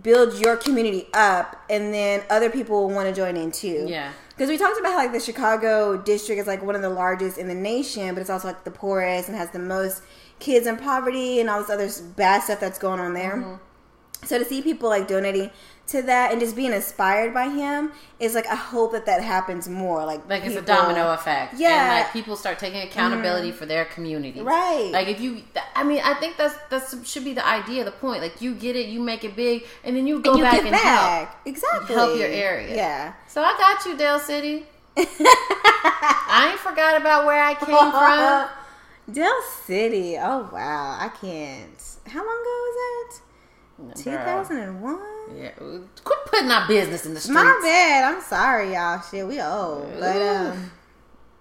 build 0.00 0.38
your 0.40 0.56
community 0.56 1.06
up, 1.12 1.62
and 1.68 1.92
then 1.92 2.22
other 2.30 2.48
people 2.48 2.86
will 2.86 2.94
want 2.94 3.08
to 3.08 3.14
join 3.14 3.36
in 3.36 3.52
too. 3.52 3.86
Yeah. 3.88 4.12
Because 4.30 4.48
we 4.48 4.56
talked 4.56 4.78
about 4.80 4.92
how 4.92 4.98
like 4.98 5.12
the 5.12 5.20
Chicago 5.20 5.96
district 5.98 6.40
is 6.40 6.46
like 6.46 6.62
one 6.62 6.74
of 6.74 6.82
the 6.82 6.88
largest 6.88 7.36
in 7.36 7.48
the 7.48 7.54
nation, 7.54 8.14
but 8.14 8.20
it's 8.20 8.30
also 8.30 8.48
like 8.48 8.64
the 8.64 8.70
poorest 8.70 9.28
and 9.28 9.36
has 9.36 9.50
the 9.50 9.58
most 9.58 10.02
kids 10.38 10.66
in 10.66 10.76
poverty 10.76 11.40
and 11.40 11.50
all 11.50 11.60
this 11.60 11.70
other 11.70 12.10
bad 12.16 12.42
stuff 12.42 12.58
that's 12.58 12.78
going 12.78 12.98
on 12.98 13.12
there. 13.12 13.36
Mm-hmm. 13.36 14.26
So 14.26 14.38
to 14.38 14.44
see 14.44 14.62
people 14.62 14.88
like 14.88 15.08
donating 15.08 15.50
to 15.88 16.02
that 16.02 16.30
and 16.30 16.40
just 16.40 16.54
being 16.54 16.72
inspired 16.72 17.34
by 17.34 17.48
him 17.48 17.92
is 18.20 18.34
like 18.34 18.46
I 18.46 18.54
hope 18.54 18.92
that 18.92 19.06
that 19.06 19.22
happens 19.22 19.68
more. 19.68 20.04
Like 20.04 20.28
Like 20.28 20.44
it's 20.44 20.56
a 20.56 20.62
domino 20.62 21.12
effect. 21.12 21.54
Yeah. 21.58 21.96
And 21.96 22.04
like 22.04 22.12
people 22.12 22.36
start 22.36 22.58
taking 22.58 22.80
accountability 22.80 23.48
mm-hmm. 23.48 23.58
for 23.58 23.66
their 23.66 23.84
community. 23.84 24.40
Right. 24.40 24.90
Like 24.92 25.08
if 25.08 25.20
you, 25.20 25.42
I 25.74 25.82
mean, 25.82 26.00
I 26.04 26.14
think 26.14 26.36
that's 26.36 26.54
that 26.70 27.06
should 27.06 27.24
be 27.24 27.34
the 27.34 27.46
idea, 27.46 27.84
the 27.84 27.92
point. 27.92 28.22
Like 28.22 28.40
you 28.40 28.54
get 28.54 28.76
it, 28.76 28.88
you 28.88 29.00
make 29.00 29.24
it 29.24 29.34
big, 29.36 29.64
and 29.84 29.96
then 29.96 30.06
you 30.06 30.20
go 30.20 30.30
And 30.30 30.38
you 30.38 30.44
back 30.44 30.60
and 30.60 30.74
help. 30.74 31.28
back 31.28 31.40
exactly 31.44 31.94
Help 31.94 32.16
your 32.16 32.28
area. 32.28 32.74
Yeah. 32.74 33.12
So 33.26 33.42
I 33.42 33.52
got 33.58 33.84
you, 33.84 33.96
Del 33.96 34.20
City. 34.20 34.64
I 34.96 36.48
ain't 36.50 36.60
forgot 36.60 37.00
about 37.00 37.26
where 37.26 37.42
I 37.42 37.54
came 37.54 37.90
from. 37.90 38.48
Del 39.14 39.42
City. 39.64 40.16
Oh 40.16 40.48
wow, 40.52 40.96
I 41.00 41.08
can't. 41.08 41.70
How 42.06 42.20
long 42.20 42.40
ago 42.40 42.56
was 42.66 42.76
that? 42.76 43.22
Two 43.96 44.10
thousand 44.10 44.58
and 44.58 44.80
one. 44.80 45.00
Yeah, 45.36 45.50
quit 46.04 46.18
putting 46.26 46.50
our 46.50 46.66
business 46.68 47.06
in 47.06 47.14
the 47.14 47.20
streets. 47.20 47.34
My 47.34 47.58
bad. 47.62 48.12
I'm 48.14 48.22
sorry, 48.22 48.72
y'all. 48.74 49.00
Shit, 49.00 49.26
we 49.26 49.40
old, 49.40 49.88
but 49.98 50.22
um, 50.22 50.70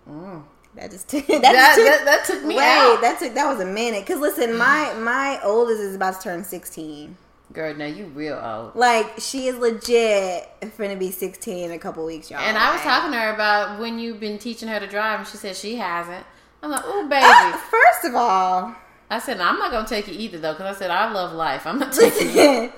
Mm. 0.10 0.43
that 0.75 0.91
just 0.91 1.08
took 1.08 1.25
that, 1.27 1.41
That, 1.41 1.75
took, 1.75 1.86
that, 1.86 2.06
that 2.06 2.25
took 2.25 2.43
me 2.43 2.56
wait. 2.58 2.63
out. 2.63 3.01
That 3.01 3.19
took 3.19 3.34
that 3.36 3.47
was 3.51 3.60
a 3.62 3.65
minute. 3.65 4.06
Cause 4.06 4.19
listen, 4.19 4.58
my 4.58 4.93
my 4.95 5.39
oldest 5.43 5.80
is 5.82 5.95
about 5.95 6.15
to 6.15 6.21
turn 6.21 6.43
sixteen. 6.43 7.17
Girl, 7.54 7.73
now 7.75 7.86
you 7.86 8.06
real 8.06 8.39
old. 8.41 8.75
Like 8.75 9.19
she 9.19 9.47
is 9.47 9.58
legit 9.58 10.49
finna 10.77 10.97
be 10.97 11.12
sixteen 11.12 11.65
in 11.65 11.71
a 11.71 11.80
couple 11.80 12.06
weeks, 12.06 12.32
y'all. 12.32 12.39
And 12.39 12.58
I 12.58 12.71
was 12.73 12.82
talking 12.82 13.12
to 13.12 13.17
her 13.19 13.34
about 13.34 13.80
when 13.80 13.99
you've 13.99 14.19
been 14.19 14.38
teaching 14.39 14.69
her 14.69 14.80
to 14.80 14.88
drive, 14.88 15.19
and 15.19 15.27
she 15.27 15.38
said 15.38 15.56
she 15.56 15.75
hasn't. 15.75 16.25
I'm 16.63 16.69
like, 16.69 16.84
oh, 16.86 17.08
baby. 17.08 17.25
Uh, 17.25 17.58
first 17.58 18.06
of 18.06 18.13
all, 18.15 18.75
I 19.10 19.17
said, 19.17 19.41
I'm 19.41 19.58
not 19.58 19.71
to 19.86 19.89
take 19.89 20.08
it 20.08 20.13
either, 20.13 20.38
though, 20.38 20.54
because 20.54 20.75
I 20.75 20.77
said, 20.77 20.91
I 20.91 21.12
love 21.12 21.34
life. 21.34 21.65
I'm 21.65 21.80
not 21.80 21.91
taking 21.99 22.30
you. 22.38 22.71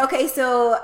Okay, 0.00 0.28
so 0.28 0.78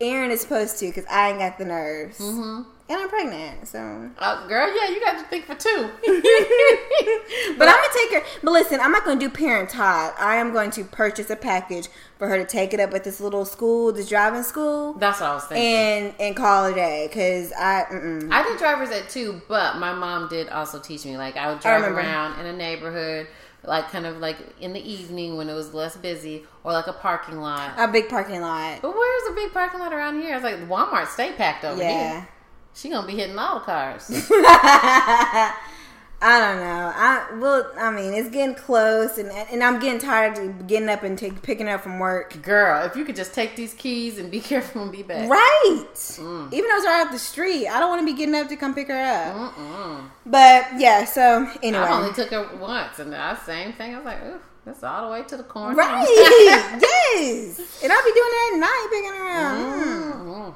Aaron 0.00 0.30
is 0.30 0.40
supposed 0.40 0.78
to, 0.80 0.90
cause 0.92 1.04
I 1.10 1.30
ain't 1.30 1.38
got 1.38 1.58
the 1.58 1.64
nerves, 1.64 2.18
hmm 2.18 2.62
and 2.90 2.98
I'm 2.98 3.08
pregnant, 3.08 3.68
so. 3.68 4.10
Uh, 4.18 4.48
girl, 4.48 4.66
yeah, 4.76 4.88
you 4.92 4.98
got 5.00 5.16
to 5.16 5.24
think 5.26 5.44
for 5.44 5.54
two. 5.54 5.68
But 7.56 7.68
I'm 7.68 7.76
gonna 7.76 7.88
take 7.94 8.12
her. 8.14 8.22
But 8.42 8.50
listen, 8.52 8.80
I'm 8.80 8.90
not 8.90 9.04
gonna 9.04 9.20
do 9.20 9.28
parent 9.30 9.70
taught. 9.70 10.14
I 10.18 10.36
am 10.36 10.52
going 10.52 10.70
to 10.72 10.84
purchase 10.84 11.30
a 11.30 11.36
package 11.36 11.88
for 12.18 12.26
her 12.26 12.36
to 12.38 12.44
take 12.44 12.74
it 12.74 12.80
up 12.80 12.92
at 12.94 13.04
this 13.04 13.20
little 13.20 13.44
school, 13.44 13.92
this 13.92 14.08
driving 14.08 14.42
school, 14.42 14.94
That's 14.94 15.20
what 15.20 15.30
I 15.30 15.34
was 15.34 15.44
thinking. 15.44 15.66
and 15.66 16.14
and 16.18 16.36
call 16.36 16.66
it 16.66 16.72
a 16.72 16.74
day. 16.74 17.08
Cause 17.12 17.52
I, 17.56 17.84
mm-mm. 17.92 18.28
I 18.32 18.42
did 18.42 18.58
driver's 18.58 18.90
at 18.90 19.08
two, 19.08 19.40
but 19.46 19.76
my 19.76 19.92
mom 19.92 20.28
did 20.28 20.48
also 20.48 20.80
teach 20.80 21.04
me. 21.04 21.16
Like, 21.16 21.36
I 21.36 21.52
would 21.52 21.60
drive 21.60 21.82
remember. 21.82 22.00
around 22.00 22.40
in 22.40 22.46
a 22.46 22.52
neighborhood, 22.56 23.28
like, 23.64 23.90
kind 23.90 24.06
of 24.06 24.18
like 24.18 24.38
in 24.60 24.72
the 24.72 24.80
evening 24.90 25.36
when 25.36 25.48
it 25.48 25.54
was 25.54 25.74
less 25.74 25.96
busy, 25.96 26.44
or 26.64 26.72
like 26.72 26.86
a 26.86 26.92
parking 26.92 27.38
lot. 27.38 27.72
a 27.78 27.88
big 27.88 28.08
parking 28.08 28.40
lot. 28.40 28.80
But 28.82 28.94
where's 28.94 29.22
the 29.28 29.34
big 29.34 29.52
parking 29.52 29.80
lot 29.80 29.92
around 29.92 30.20
here? 30.20 30.34
It's 30.34 30.44
like, 30.44 30.56
Walmart 30.68 31.08
stay 31.08 31.32
packed 31.32 31.64
over 31.64 31.80
Yeah. 31.82 32.12
here. 32.20 32.28
She 32.74 32.88
gonna 32.88 33.06
be 33.06 33.14
hitting 33.16 33.38
all 33.38 33.58
the 33.58 33.64
cars. 33.64 34.08
I 36.22 36.38
don't 36.38 36.60
know. 36.60 36.92
I 36.94 37.38
well, 37.38 37.72
I 37.78 37.90
mean, 37.90 38.12
it's 38.12 38.28
getting 38.28 38.54
close, 38.54 39.16
and 39.16 39.30
and 39.30 39.64
I'm 39.64 39.80
getting 39.80 39.98
tired 39.98 40.36
of 40.36 40.66
getting 40.66 40.90
up 40.90 41.02
and 41.02 41.16
take, 41.16 41.40
picking 41.40 41.66
up 41.66 41.80
from 41.80 41.98
work. 41.98 42.42
Girl, 42.42 42.84
if 42.84 42.94
you 42.94 43.06
could 43.06 43.16
just 43.16 43.32
take 43.32 43.56
these 43.56 43.72
keys 43.72 44.18
and 44.18 44.30
be 44.30 44.40
careful 44.40 44.82
and 44.82 44.92
be 44.92 45.02
back. 45.02 45.30
Right. 45.30 45.86
Mm. 45.94 46.52
Even 46.52 46.68
though 46.68 46.76
it's 46.76 46.86
right 46.86 47.06
off 47.06 47.12
the 47.12 47.18
street, 47.18 47.68
I 47.68 47.80
don't 47.80 47.88
want 47.88 48.02
to 48.02 48.06
be 48.06 48.12
getting 48.12 48.34
up 48.34 48.48
to 48.48 48.56
come 48.56 48.74
pick 48.74 48.88
her 48.88 49.00
up. 49.02 49.54
Mm-mm. 49.54 50.10
But 50.26 50.66
yeah. 50.76 51.06
So 51.06 51.50
anyway. 51.62 51.84
I 51.84 51.98
only 51.98 52.12
took 52.12 52.28
her 52.30 52.54
once, 52.58 52.98
and 52.98 53.12
the 53.12 53.36
same 53.44 53.72
thing. 53.72 53.94
I 53.94 53.96
was 53.96 54.04
like, 54.04 54.22
ooh, 54.22 54.40
that's 54.66 54.84
all 54.84 55.06
the 55.06 55.12
way 55.12 55.22
to 55.26 55.36
the 55.38 55.42
corner. 55.42 55.74
Right. 55.74 56.06
yes. 56.82 57.82
And 57.82 57.90
I'll 57.90 58.04
be 58.04 58.12
doing 58.12 58.30
that 58.30 58.50
at 58.52 58.58
night 58.60 58.88
picking 58.90 59.14
her 59.14 59.30
up. 59.30 59.86
Mm. 59.86 60.26
Mm. 60.26 60.54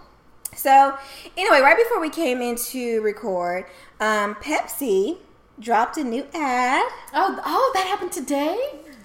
So, 0.56 0.96
anyway, 1.38 1.60
right 1.60 1.76
before 1.76 2.00
we 2.00 2.10
came 2.10 2.42
in 2.42 2.56
to 2.56 3.00
record, 3.00 3.64
um, 3.98 4.34
Pepsi 4.36 5.16
dropped 5.58 5.96
a 5.96 6.04
new 6.04 6.22
ad. 6.34 6.82
Oh, 7.14 7.40
oh, 7.44 7.70
that 7.74 7.86
happened 7.86 8.12
today. 8.12 8.58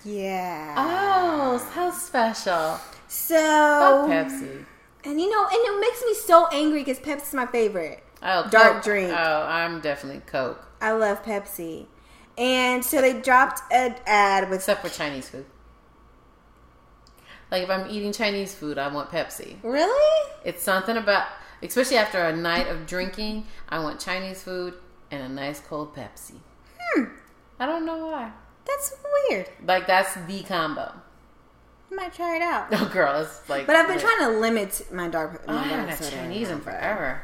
Yeah. 0.06 0.76
Oh, 0.78 1.58
how 1.74 1.92
special. 1.92 2.80
So, 3.08 3.36
Fuck 3.36 4.10
Pepsi. 4.10 4.66
and 5.04 5.20
you 5.20 5.30
know, 5.30 5.44
and 5.46 5.54
it 5.54 5.80
makes 5.82 6.04
me 6.06 6.14
so 6.14 6.48
angry 6.54 6.84
because 6.84 7.00
Pepsi's 7.00 7.34
my 7.34 7.46
favorite. 7.48 8.04
Oh, 8.22 8.48
Dark 8.50 8.76
Coke. 8.76 8.84
drink. 8.84 9.12
Oh, 9.12 9.42
I'm 9.44 9.80
definitely 9.82 10.22
Coke, 10.26 10.66
I 10.82 10.92
love 10.92 11.24
Pepsi. 11.24 11.86
And 12.38 12.84
so 12.86 13.02
they 13.02 13.20
dropped 13.20 13.62
an 13.72 13.96
ad 14.06 14.50
with. 14.50 14.60
except 14.60 14.82
for 14.82 14.90
Chinese 14.90 15.28
food. 15.30 15.46
Like 17.52 17.64
if 17.64 17.70
I'm 17.70 17.90
eating 17.90 18.14
Chinese 18.14 18.54
food, 18.54 18.78
I 18.78 18.88
want 18.94 19.10
Pepsi. 19.10 19.56
Really? 19.64 20.30
It's 20.46 20.62
something 20.64 20.96
about, 20.96 21.28
especially 21.64 21.98
after 21.98 22.20
a 22.24 22.36
night 22.36 22.68
of 22.68 22.86
drinking, 22.86 23.46
I 23.68 23.80
want 23.80 24.00
Chinese 24.00 24.42
food 24.44 24.76
and 25.12 25.24
a 25.24 25.30
nice 25.30 25.60
cold 25.60 25.96
Pepsi. 25.96 26.36
Hmm. 26.80 27.04
I 27.60 27.66
don't 27.66 27.86
know 27.86 28.08
why. 28.08 28.32
That's 28.66 28.94
weird. 29.30 29.50
Like 29.66 29.88
that's 29.88 30.14
the 30.16 30.44
combo. 30.44 30.94
I 31.92 31.96
might 31.96 32.14
try 32.14 32.36
it 32.36 32.42
out. 32.42 32.68
Oh, 32.72 32.90
girl, 32.94 33.22
it's 33.22 33.48
like. 33.50 33.66
But 33.68 33.76
I've 33.76 33.88
been 33.88 33.98
lit. 33.98 34.06
trying 34.06 34.32
to 34.32 34.40
limit 34.40 34.88
my 34.94 35.08
dark. 35.08 35.42
Oh, 35.48 35.54
My 35.54 35.60
I 35.60 35.64
haven't 35.64 35.90
had. 35.90 36.12
Chinese 36.12 36.50
in 36.50 36.62
forever. 36.62 37.22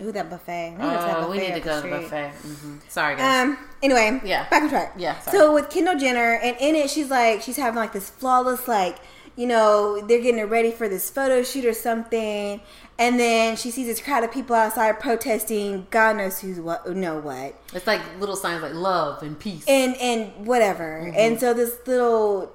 Ooh, 0.00 0.12
that 0.12 0.28
buffet. 0.28 0.76
We 0.78 0.84
need 0.84 0.90
to 0.92 0.96
to 0.98 1.02
that 1.06 1.16
Oh, 1.16 1.30
we 1.30 1.38
need 1.38 1.54
to 1.54 1.60
go 1.60 1.80
to 1.80 1.88
the 1.88 1.96
buffet. 2.02 2.28
hmm 2.30 2.76
Sorry, 2.88 3.16
guys. 3.16 3.44
Um. 3.48 3.58
Anyway, 3.82 4.20
Yeah. 4.24 4.48
Back 4.48 4.62
on 4.64 4.68
track. 4.68 4.92
Yeah, 4.96 5.18
sorry. 5.20 5.36
So 5.38 5.54
with 5.54 5.70
Kendall 5.70 5.96
Jenner, 5.98 6.34
and 6.42 6.56
in 6.60 6.74
it, 6.76 6.90
she's 6.90 7.10
like, 7.10 7.40
she's 7.42 7.56
having 7.56 7.76
like 7.78 7.92
this 7.92 8.10
flawless, 8.10 8.68
like, 8.68 8.98
you 9.36 9.46
know, 9.46 10.00
they're 10.00 10.20
getting 10.20 10.40
it 10.40 10.44
ready 10.44 10.70
for 10.70 10.88
this 10.88 11.10
photo 11.10 11.42
shoot 11.42 11.64
or 11.64 11.74
something. 11.74 12.60
And 12.98 13.20
then 13.20 13.56
she 13.56 13.70
sees 13.70 13.86
this 13.86 14.00
crowd 14.00 14.24
of 14.24 14.32
people 14.32 14.56
outside 14.56 14.98
protesting. 14.98 15.86
God 15.90 16.16
knows 16.16 16.40
who's 16.40 16.58
what, 16.58 16.88
know 16.96 17.18
what. 17.18 17.54
It's 17.74 17.86
like 17.86 18.00
little 18.18 18.36
signs 18.36 18.62
like 18.62 18.72
love 18.72 19.22
and 19.22 19.38
peace. 19.38 19.64
and 19.68 19.94
and 19.96 20.46
whatever. 20.46 21.02
Mm-hmm. 21.04 21.18
And 21.18 21.38
so 21.38 21.52
this 21.52 21.76
little 21.86 22.52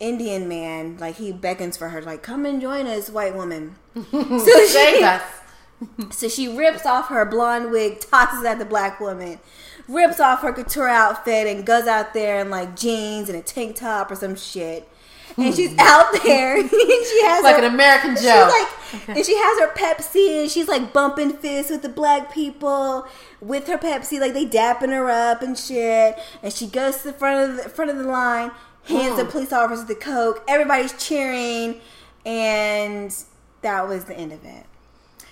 Indian 0.00 0.48
man, 0.48 0.98
like 0.98 1.16
he 1.16 1.32
beckons 1.32 1.76
for 1.76 1.90
her, 1.90 2.02
like 2.02 2.22
come 2.22 2.44
and 2.44 2.60
join 2.60 2.88
us, 2.88 3.08
white 3.08 3.36
woman. 3.36 3.76
so 4.10 4.66
she, 4.66 5.18
so 6.10 6.28
she 6.28 6.48
rips 6.48 6.84
off 6.84 7.08
her 7.08 7.24
blonde 7.24 7.70
wig, 7.70 8.00
tosses 8.00 8.44
at 8.44 8.58
the 8.58 8.64
black 8.64 8.98
woman, 8.98 9.38
rips 9.86 10.18
off 10.18 10.42
her 10.42 10.52
couture 10.52 10.88
outfit, 10.88 11.46
and 11.46 11.64
goes 11.64 11.86
out 11.86 12.12
there 12.12 12.40
in 12.40 12.50
like 12.50 12.74
jeans 12.74 13.28
and 13.28 13.38
a 13.38 13.42
tank 13.42 13.76
top 13.76 14.10
or 14.10 14.16
some 14.16 14.34
shit. 14.34 14.88
And 15.36 15.54
she's 15.54 15.76
out 15.78 16.12
there, 16.24 16.58
and 16.58 16.70
she 16.70 17.22
has 17.24 17.42
Like 17.44 17.56
her, 17.56 17.64
an 17.64 17.74
American 17.74 18.14
She's 18.16 18.24
Joe. 18.24 18.48
like, 18.50 19.08
and 19.16 19.26
she 19.26 19.36
has 19.36 19.60
her 19.60 19.72
Pepsi, 19.74 20.42
and 20.42 20.50
she's 20.50 20.68
like 20.68 20.92
bumping 20.92 21.32
fists 21.36 21.70
with 21.70 21.82
the 21.82 21.88
black 21.88 22.32
people 22.32 23.06
with 23.40 23.66
her 23.66 23.76
Pepsi, 23.76 24.18
like 24.20 24.32
they 24.32 24.46
dapping 24.46 24.90
her 24.90 25.10
up 25.10 25.42
and 25.42 25.58
shit. 25.58 26.18
And 26.42 26.52
she 26.52 26.66
goes 26.66 26.98
to 26.98 27.04
the 27.08 27.12
front 27.12 27.50
of 27.50 27.56
the 27.64 27.68
front 27.68 27.90
of 27.90 27.98
the 27.98 28.04
line, 28.04 28.50
hands 28.84 29.16
the 29.16 29.24
Mm. 29.24 29.30
police 29.30 29.52
officers 29.52 29.84
the 29.86 29.94
coke. 29.94 30.42
Everybody's 30.48 30.92
cheering, 30.94 31.80
and 32.24 33.14
that 33.62 33.86
was 33.88 34.04
the 34.04 34.14
end 34.16 34.32
of 34.32 34.44
it. 34.44 34.64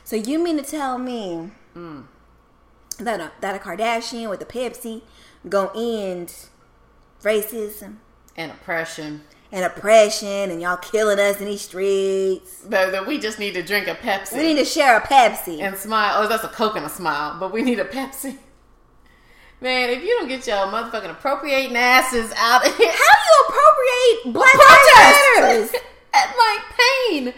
So 0.04 0.16
you 0.16 0.38
mean 0.38 0.57
to 0.59 0.62
tell 0.64 0.98
me 0.98 1.50
Mm. 1.74 2.04
that 2.98 3.20
a, 3.20 3.33
that 3.40 3.57
a 3.57 3.59
Kardashian 3.59 4.28
with 4.28 4.42
a 4.42 4.44
Pepsi 4.44 5.02
gonna 5.48 5.70
end 5.74 6.35
racism 7.22 7.96
and 8.37 8.50
oppression. 8.52 9.22
And 9.54 9.64
oppression, 9.64 10.50
and 10.50 10.60
y'all 10.60 10.76
killing 10.76 11.18
us 11.20 11.38
in 11.40 11.46
these 11.46 11.62
streets? 11.62 12.58
That, 12.62 12.90
that 12.92 13.06
we 13.06 13.18
just 13.20 13.38
need 13.38 13.54
to 13.54 13.62
drink 13.62 13.86
a 13.86 13.94
Pepsi 13.94 14.36
We 14.36 14.42
need 14.52 14.58
to 14.58 14.64
share 14.64 14.96
a 14.96 15.00
Pepsi. 15.00 15.60
and 15.60 15.76
smile. 15.76 16.14
Oh, 16.22 16.26
that's 16.28 16.42
a 16.42 16.48
Coke 16.48 16.76
and 16.76 16.84
a 16.84 16.88
smile, 16.88 17.38
but 17.38 17.52
we 17.52 17.62
need 17.62 17.78
a 17.78 17.84
Pepsi. 17.84 18.36
Man, 19.60 19.90
if 19.90 20.02
you 20.02 20.08
don't 20.18 20.28
get 20.28 20.46
your 20.46 20.56
motherfucking 20.66 21.10
appropriating 21.10 21.76
asses 21.76 22.32
out 22.36 22.66
of 22.66 22.76
here, 22.76 22.90
How 22.90 23.14
do 23.14 23.22
you 23.30 23.44
appropriate 23.48 24.32
Black 24.34 24.54
Lives 24.54 24.66
protest 24.66 25.40
Matters? 25.40 25.82
at 26.14 26.34
like 26.36 26.60
pain. 27.08 27.34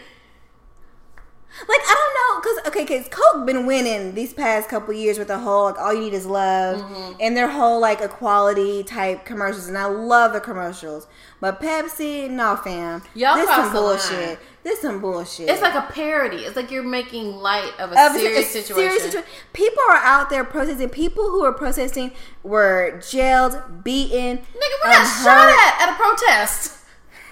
Like 1.68 1.80
I 1.80 1.94
don't 1.94 2.44
know, 2.44 2.62
cause 2.62 2.68
okay, 2.68 2.84
cause 2.84 3.08
Coke 3.08 3.46
been 3.46 3.64
winning 3.66 4.14
these 4.14 4.34
past 4.34 4.68
couple 4.68 4.92
years 4.92 5.18
with 5.18 5.28
the 5.28 5.38
whole 5.38 5.64
like 5.64 5.78
all 5.78 5.94
you 5.94 6.00
need 6.00 6.12
is 6.14 6.26
love 6.26 6.78
Mm-hmm. 6.80 7.12
and 7.20 7.36
their 7.36 7.48
whole 7.48 7.80
like 7.80 8.00
equality 8.02 8.82
type 8.84 9.24
commercials, 9.24 9.66
and 9.68 9.78
I 9.78 9.86
love 9.86 10.32
the 10.34 10.40
commercials. 10.40 11.06
But 11.40 11.60
Pepsi, 11.60 12.28
no 12.30 12.56
fam, 12.56 13.02
Y'all 13.14 13.36
this 13.36 13.48
some 13.48 13.72
the 13.72 13.80
line. 13.80 13.96
bullshit. 13.98 14.38
This 14.64 14.80
some 14.80 15.00
bullshit. 15.00 15.48
It's 15.48 15.62
like 15.62 15.74
a 15.74 15.90
parody. 15.92 16.38
It's 16.38 16.56
like 16.56 16.70
you're 16.70 16.82
making 16.82 17.36
light 17.36 17.72
of 17.78 17.92
a 17.92 18.06
Of 18.06 18.12
serious 18.12 18.48
a 18.54 18.62
situation. 18.62 19.10
serious 19.10 19.26
People 19.52 19.82
are 19.88 19.96
out 19.96 20.28
there 20.28 20.44
protesting. 20.44 20.88
People 20.88 21.24
who 21.30 21.44
are 21.44 21.52
protesting 21.52 22.10
were 22.42 23.00
jailed, 23.08 23.62
beaten. 23.84 24.38
Nigga, 24.38 24.76
we 24.84 24.90
um, 24.90 24.92
got 24.92 25.22
shot 25.22 25.48
at 25.48 25.88
at 25.88 25.92
a 25.92 25.96
protest. 25.96 26.78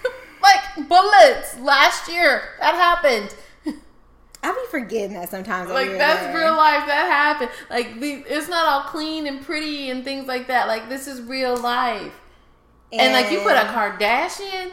like 0.43 0.89
bullets 0.89 1.59
last 1.59 2.09
year. 2.11 2.43
That 2.61 2.75
happened. 2.75 3.35
I 4.45 4.53
be 4.53 4.71
forgetting 4.71 5.15
that 5.15 5.31
sometimes. 5.31 5.71
Like 5.71 5.93
that's 5.93 6.35
real 6.37 6.55
life. 6.55 6.87
That 6.87 7.09
happened. 7.09 7.51
Like 7.71 7.99
the, 7.99 8.25
it's 8.29 8.49
not 8.49 8.67
all 8.67 8.83
clean 8.91 9.27
and 9.27 9.43
pretty 9.43 9.91
and 9.91 10.05
things 10.05 10.27
like 10.29 10.49
that. 10.49 10.69
Like 10.69 10.89
this 10.91 11.09
is 11.09 11.23
real 11.23 11.57
life. 11.57 12.13
And, 12.93 13.13
like 13.13 13.33
you 13.33 13.41
put 13.41 13.57
a 13.57 13.65
Kardashian. 13.65 14.71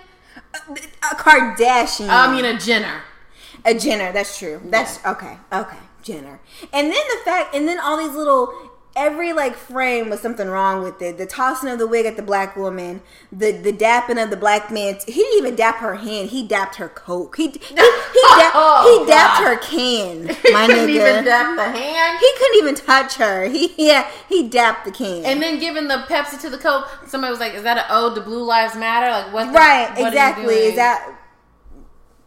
a 0.69 1.15
Kardashian. 1.15 2.09
I 2.09 2.31
mean 2.35 2.45
a 2.45 2.59
Jenner. 2.59 3.01
A 3.65 3.73
Jenner, 3.73 4.11
that's 4.11 4.37
true. 4.37 4.61
That's 4.65 5.03
okay. 5.05 5.37
Okay, 5.53 5.77
Jenner. 6.03 6.39
And 6.73 6.87
then 6.87 7.03
the 7.09 7.21
fact, 7.23 7.55
and 7.55 7.67
then 7.67 7.79
all 7.79 7.97
these 7.97 8.15
little, 8.15 8.70
every 8.95 9.31
like 9.33 9.55
frame 9.55 10.09
was 10.09 10.19
something 10.19 10.47
wrong 10.47 10.83
with 10.83 11.01
it. 11.01 11.17
The 11.17 11.25
tossing 11.25 11.69
of 11.69 11.79
the 11.79 11.87
wig 11.87 12.05
at 12.05 12.17
the 12.17 12.21
black 12.21 12.55
woman, 12.57 13.01
the 13.31 13.51
the 13.51 13.71
dapping 13.71 14.21
of 14.21 14.29
the 14.29 14.37
black 14.37 14.69
man. 14.71 14.97
He 15.05 15.13
didn't 15.13 15.37
even 15.37 15.55
dap 15.55 15.77
her 15.77 15.95
hand. 15.95 16.29
He 16.29 16.45
dapped 16.47 16.75
her 16.75 16.89
coke. 16.89 17.37
He 17.37 17.47
he 17.49 17.59
oh, 17.77 18.11
he, 18.13 18.41
dap, 18.41 18.51
Oh, 18.53 18.99
he 18.99 19.11
dapped 19.11 19.43
her 19.43 19.57
can. 19.57 20.27
He 20.51 20.67
couldn't 20.67 20.87
nigga. 20.87 20.89
even 20.89 21.23
dap 21.25 21.55
the 21.55 21.79
hand. 21.79 22.19
he 22.19 22.31
couldn't 22.37 22.57
even 22.59 22.75
touch 22.75 23.15
her. 23.15 23.45
He 23.45 23.73
yeah, 23.77 24.09
he 24.27 24.47
dapped 24.49 24.85
the 24.85 24.91
can. 24.91 25.23
And 25.25 25.41
then 25.41 25.59
giving 25.59 25.87
the 25.87 26.03
Pepsi 26.09 26.39
to 26.41 26.49
the 26.49 26.57
Coke, 26.57 26.87
somebody 27.07 27.31
was 27.31 27.39
like, 27.39 27.53
"Is 27.53 27.63
that 27.63 27.77
an 27.77 27.85
ode 27.89 28.15
to 28.15 28.21
Blue 28.21 28.43
Lives 28.43 28.75
Matter?" 28.75 29.09
Like 29.09 29.33
what? 29.33 29.45
the- 29.51 29.57
right, 29.57 29.89
what 29.97 30.07
exactly. 30.09 30.55
Is 30.55 30.75
that 30.75 31.15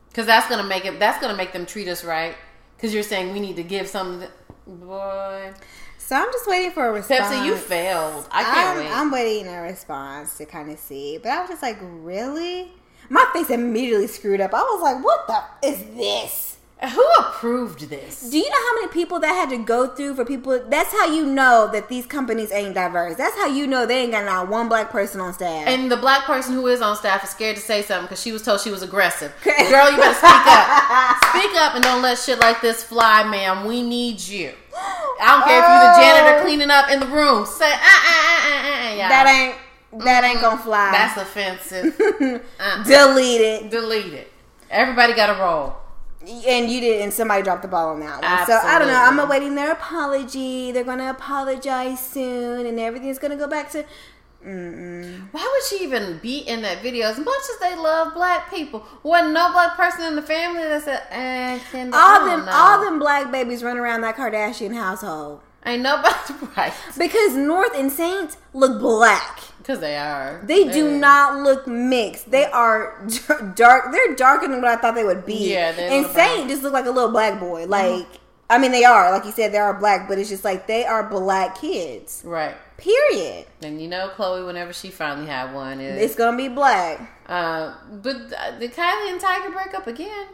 Because 0.08 0.26
that's 0.26 0.48
gonna 0.48 0.64
make 0.66 0.84
it. 0.84 0.98
That's 0.98 1.20
gonna 1.20 1.36
make 1.36 1.52
them 1.52 1.66
treat 1.66 1.88
us 1.88 2.04
right. 2.04 2.36
Because 2.76 2.94
you're 2.94 3.02
saying 3.02 3.32
we 3.32 3.40
need 3.40 3.56
to 3.56 3.62
give 3.62 3.86
something. 3.88 4.28
Boy, 4.66 5.52
so? 6.06 6.16
I'm 6.16 6.32
just 6.32 6.46
waiting 6.46 6.70
for 6.70 6.86
a 6.86 6.92
response. 6.92 7.20
Pepsi, 7.20 7.46
you 7.46 7.56
failed. 7.56 8.26
I 8.30 8.42
can't 8.42 8.56
I'm, 8.56 8.76
wait. 8.76 8.92
I'm 8.92 9.10
waiting 9.10 9.52
a 9.52 9.62
response 9.62 10.36
to 10.38 10.46
kind 10.46 10.70
of 10.70 10.78
see, 10.78 11.18
but 11.18 11.30
I 11.30 11.40
was 11.40 11.50
just 11.50 11.62
like, 11.62 11.78
really? 11.80 12.72
My 13.08 13.28
face 13.32 13.50
immediately 13.50 14.06
screwed 14.06 14.40
up. 14.40 14.54
I 14.54 14.62
was 14.62 14.82
like, 14.82 15.04
what 15.04 15.26
the 15.26 15.68
is 15.68 15.84
this? 15.96 16.53
Who 16.90 17.06
approved 17.18 17.88
this? 17.88 18.20
Do 18.28 18.38
you 18.38 18.48
know 18.48 18.56
how 18.56 18.74
many 18.80 18.88
people 18.92 19.20
that 19.20 19.32
had 19.34 19.50
to 19.50 19.58
go 19.58 19.88
through 19.88 20.14
for 20.14 20.24
people? 20.24 20.62
That's 20.68 20.92
how 20.92 21.06
you 21.06 21.24
know 21.24 21.68
that 21.72 21.88
these 21.88 22.06
companies 22.06 22.50
ain't 22.52 22.74
diverse. 22.74 23.16
That's 23.16 23.36
how 23.36 23.46
you 23.46 23.66
know 23.66 23.86
they 23.86 24.02
ain't 24.02 24.12
got 24.12 24.24
not 24.24 24.48
one 24.48 24.68
black 24.68 24.90
person 24.90 25.20
on 25.20 25.32
staff. 25.32 25.66
And 25.66 25.90
the 25.90 25.96
black 25.96 26.24
person 26.24 26.54
who 26.54 26.66
is 26.66 26.80
on 26.80 26.96
staff 26.96 27.24
is 27.24 27.30
scared 27.30 27.56
to 27.56 27.62
say 27.62 27.82
something 27.82 28.06
because 28.06 28.20
she 28.22 28.32
was 28.32 28.42
told 28.42 28.60
she 28.60 28.70
was 28.70 28.82
aggressive. 28.82 29.32
Girl, 29.44 29.90
you 29.90 29.96
better 29.96 30.14
speak 30.14 30.46
up. 30.46 31.24
Speak 31.30 31.56
up 31.56 31.74
and 31.74 31.84
don't 31.84 32.02
let 32.02 32.18
shit 32.18 32.38
like 32.40 32.60
this 32.60 32.82
fly, 32.82 33.24
ma'am. 33.24 33.66
We 33.66 33.82
need 33.82 34.20
you. 34.20 34.52
I 35.20 35.26
don't 35.28 35.44
care 35.44 35.58
if 35.58 35.68
you're 35.68 35.80
the 35.80 36.00
janitor 36.00 36.44
cleaning 36.44 36.70
up 36.70 36.90
in 36.90 37.00
the 37.00 37.06
room. 37.06 37.46
Say, 37.46 37.70
uh, 37.70 37.76
uh, 37.76 37.78
uh, 37.78 38.40
uh, 38.44 38.54
uh, 38.54 38.90
uh, 38.90 38.90
y'all. 38.90 39.08
that 39.08 39.26
ain't 39.28 40.04
that 40.04 40.24
ain't 40.24 40.40
gonna 40.40 40.60
fly. 40.60 40.90
That's 40.90 41.20
offensive. 41.20 41.94
uh, 42.60 42.84
delete 42.84 43.40
it. 43.40 43.70
delete 43.70 44.12
it. 44.12 44.32
Everybody 44.70 45.14
got 45.14 45.36
a 45.36 45.40
roll. 45.40 45.76
And 46.26 46.70
you 46.70 46.80
did, 46.80 47.02
and 47.02 47.12
somebody 47.12 47.42
dropped 47.42 47.62
the 47.62 47.68
ball 47.68 47.90
on 47.90 48.00
that 48.00 48.22
one. 48.22 48.46
So 48.46 48.54
I 48.54 48.78
don't 48.78 48.88
know. 48.88 48.94
I'm 48.94 49.18
awaiting 49.18 49.54
their 49.54 49.72
apology. 49.72 50.72
They're 50.72 50.84
gonna 50.84 51.10
apologize 51.10 52.00
soon, 52.06 52.66
and 52.66 52.80
everything's 52.80 53.18
gonna 53.18 53.36
go 53.36 53.46
back 53.48 53.70
to. 53.72 53.84
Mm-mm. 54.46 55.28
Why 55.32 55.50
would 55.52 55.64
she 55.66 55.82
even 55.84 56.18
be 56.18 56.38
in 56.40 56.60
that 56.62 56.82
video? 56.82 57.06
As 57.06 57.18
much 57.18 57.28
as 57.54 57.58
they 57.60 57.76
love 57.76 58.12
black 58.12 58.50
people, 58.50 58.84
wasn't 59.02 59.32
no 59.32 59.50
black 59.52 59.74
person 59.74 60.04
in 60.04 60.16
the 60.16 60.22
family 60.22 60.62
that 60.62 60.82
said, 60.82 61.02
eh, 61.10 61.58
Kendall, 61.72 61.98
All 61.98 62.26
them, 62.26 62.44
know." 62.44 62.52
all 62.52 62.80
them 62.84 62.98
black 62.98 63.32
babies 63.32 63.62
run 63.62 63.78
around 63.78 64.02
that 64.02 64.16
Kardashian 64.16 64.74
household 64.74 65.40
Ain't 65.64 65.82
nobody 65.82 66.34
right. 66.58 66.74
because 66.98 67.34
North 67.36 67.74
and 67.74 67.90
Saint 67.90 68.36
look 68.52 68.78
black. 68.80 69.40
Because 69.64 69.80
they 69.80 69.96
are. 69.96 70.42
They 70.44 70.68
do 70.68 70.90
Yeah. 70.90 70.98
not 70.98 71.42
look 71.42 71.66
mixed. 71.66 72.30
They 72.30 72.44
are 72.44 73.02
dark. 73.56 73.92
They're 73.92 74.14
darker 74.14 74.46
than 74.46 74.60
what 74.60 74.70
I 74.70 74.76
thought 74.76 74.94
they 74.94 75.04
would 75.04 75.24
be. 75.24 75.52
Yeah, 75.52 75.72
they 75.72 75.88
and 75.88 76.04
Mm-hmm. 76.06 76.14
Saint 76.14 76.48
just 76.50 76.62
look 76.62 76.74
like 76.74 76.84
a 76.84 76.90
little 76.90 77.10
black 77.10 77.40
boy. 77.40 77.64
Like 77.66 78.06
I 78.50 78.58
mean, 78.58 78.72
they 78.72 78.84
are 78.84 79.10
like 79.10 79.24
you 79.24 79.32
said, 79.32 79.52
they 79.52 79.58
are 79.58 79.72
black, 79.72 80.06
but 80.06 80.18
it's 80.18 80.28
just 80.28 80.44
like 80.44 80.66
they 80.66 80.84
are 80.84 81.02
black 81.08 81.58
kids. 81.58 82.20
Right. 82.26 82.54
Period. 82.76 83.46
And 83.62 83.80
you 83.80 83.88
know, 83.88 84.10
Khloe, 84.14 84.44
whenever 84.44 84.74
she 84.74 84.90
finally 84.90 85.26
had 85.26 85.54
one, 85.54 85.80
is. 85.80 86.02
It's 86.02 86.14
gonna 86.14 86.36
be 86.36 86.48
black. 86.48 87.00
uh, 87.26 87.72
but 88.02 88.28
the 88.60 88.68
Kylie 88.68 89.12
and 89.12 89.20
Tyga 89.20 89.50
break 89.50 89.72
up 89.74 89.86
again? 89.86 90.26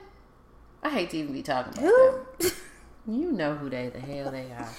I 0.82 0.88
hate 0.88 1.10
to 1.10 1.18
even 1.18 1.32
be 1.34 1.42
talking 1.42 1.72
about 1.72 1.84
Who? 1.84 2.20
them. 2.40 2.52
You 3.06 3.32
know 3.32 3.54
who 3.54 3.68
they 3.70 3.90
the 3.90 4.00
hell 4.00 4.30
they 4.32 4.50
are. 4.50 4.68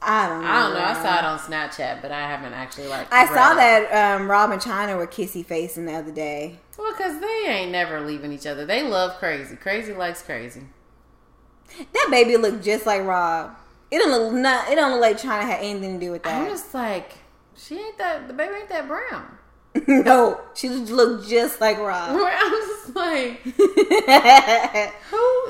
I 0.00 0.28
don't 0.28 0.42
know. 0.42 0.48
I 0.48 0.62
don't 0.62 0.74
know. 0.74 0.84
I 0.84 0.94
saw 0.94 1.18
it 1.18 1.24
on 1.24 1.38
Snapchat, 1.38 2.02
but 2.02 2.12
I 2.12 2.20
haven't 2.20 2.52
actually 2.52 2.86
like. 2.86 3.12
I 3.12 3.26
saw 3.26 3.52
it. 3.52 3.56
that 3.56 4.16
um, 4.16 4.30
Rob 4.30 4.50
and 4.50 4.60
Chyna 4.60 4.96
were 4.96 5.06
kissy 5.06 5.44
facing 5.44 5.86
the 5.86 5.94
other 5.94 6.12
day. 6.12 6.58
Well, 6.78 6.92
because 6.96 7.20
they 7.20 7.44
ain't 7.46 7.72
never 7.72 8.00
leaving 8.00 8.32
each 8.32 8.46
other. 8.46 8.64
They 8.64 8.82
love 8.82 9.18
crazy. 9.18 9.56
Crazy 9.56 9.92
likes 9.92 10.22
crazy. 10.22 10.62
That 11.92 12.08
baby 12.10 12.36
looked 12.36 12.64
just 12.64 12.86
like 12.86 13.02
Rob. 13.02 13.56
It 13.90 13.98
don't 13.98 14.10
look 14.10 14.32
not. 14.34 14.70
It 14.70 14.76
don't 14.76 14.92
look 14.92 15.00
like 15.00 15.18
Chyna 15.18 15.42
had 15.42 15.60
anything 15.60 15.98
to 15.98 16.06
do 16.06 16.12
with 16.12 16.22
that. 16.22 16.42
I'm 16.42 16.48
just 16.48 16.72
like, 16.72 17.14
she 17.56 17.78
ain't 17.78 17.98
that. 17.98 18.28
The 18.28 18.34
baby 18.34 18.54
ain't 18.54 18.68
that 18.68 18.86
brown. 18.86 19.38
no, 19.86 20.40
she 20.54 20.68
looked 20.68 21.28
just 21.28 21.60
like 21.60 21.78
Rob. 21.78 22.10
I'm 22.10 22.50
just 22.50 22.96
like, 22.96 23.40
who 23.42 23.52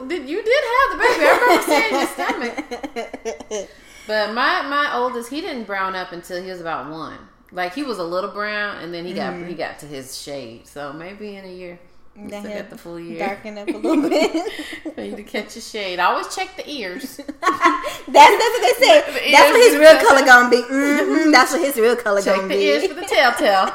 did 0.08 0.28
you 0.28 0.42
did 0.42 0.64
have 0.64 0.90
the 0.92 0.98
baby? 0.98 1.24
I 1.24 1.38
remember 1.40 1.62
seeing 1.66 1.92
your 1.92 2.06
stomach. 2.08 3.68
But 4.08 4.32
my 4.32 4.62
my 4.62 4.96
oldest, 4.96 5.28
he 5.28 5.42
didn't 5.42 5.64
brown 5.64 5.94
up 5.94 6.12
until 6.12 6.42
he 6.42 6.50
was 6.50 6.62
about 6.62 6.90
one. 6.90 7.18
Like 7.52 7.74
he 7.74 7.82
was 7.82 7.98
a 7.98 8.04
little 8.04 8.30
brown, 8.30 8.78
and 8.78 8.92
then 8.92 9.04
he 9.04 9.12
got 9.12 9.34
mm-hmm. 9.34 9.48
he 9.48 9.54
got 9.54 9.78
to 9.80 9.86
his 9.86 10.20
shade. 10.20 10.66
So 10.66 10.94
maybe 10.94 11.36
in 11.36 11.44
a 11.44 11.52
year, 11.52 11.78
That 12.26 12.42
still 12.42 12.52
got 12.56 12.70
the 12.70 12.78
full 12.78 12.98
year. 12.98 13.18
Darken 13.20 13.58
up 13.58 13.68
a 13.68 13.72
little 13.76 14.08
bit. 14.08 14.52
For 14.94 15.02
you 15.02 15.14
to 15.16 15.22
catch 15.22 15.56
a 15.56 15.60
shade. 15.60 15.98
I 16.00 16.06
always 16.06 16.34
check 16.34 16.56
the 16.56 16.68
ears. 16.68 17.16
that's 17.16 17.30
that's 17.40 18.12
what 18.12 18.62
they 18.62 18.86
say. 18.86 19.04
The 19.28 19.32
That's 19.32 19.52
what 19.52 19.70
his 19.70 19.78
real 19.78 19.96
color 19.98 20.20
that. 20.20 20.26
gonna 20.26 20.50
be. 20.50 20.62
hmm 20.62 21.30
That's 21.30 21.52
what 21.52 21.60
his 21.64 21.76
real 21.76 21.96
color 21.96 22.20
check 22.20 22.36
gonna 22.36 22.48
be. 22.48 22.54
Check 22.54 22.58
the 22.58 22.64
ears 22.64 22.86
for 22.88 22.94
the 22.94 23.02
telltale. 23.06 23.72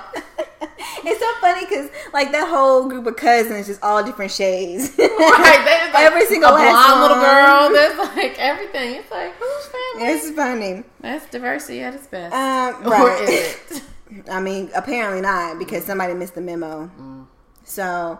it's 1.05 1.19
so 1.19 1.31
funny 1.41 1.65
because 1.65 1.89
like 2.13 2.31
that 2.33 2.47
whole 2.49 2.89
group 2.89 3.05
of 3.07 3.15
cousins 3.15 3.61
is 3.61 3.67
just 3.67 3.83
all 3.83 4.03
different 4.03 4.31
shades. 4.31 4.93
right, 4.97 5.89
like 5.93 6.03
Every 6.03 6.25
single 6.25 6.49
a 6.49 6.57
blonde 6.57 7.01
little 7.01 7.17
one. 7.17 7.25
girl. 7.25 7.69
There's 7.71 7.97
like 8.15 8.37
everything. 8.39 8.95
It's 8.95 9.09
like 9.11 9.33
whose 9.35 9.65
family? 9.67 10.13
it's 10.13 10.31
funny. 10.31 10.83
That's 10.99 11.25
diversity 11.29 11.79
at 11.81 11.93
its 11.93 12.07
best. 12.07 12.33
Um, 12.35 12.85
Or 12.85 12.89
right. 12.89 13.21
is 13.29 13.77
it? 13.77 13.83
I 14.29 14.39
mean, 14.41 14.69
apparently 14.75 15.21
not 15.21 15.57
because 15.59 15.85
somebody 15.85 16.13
missed 16.13 16.35
the 16.35 16.41
memo. 16.41 16.91
Mm. 16.99 17.25
So, 17.63 18.19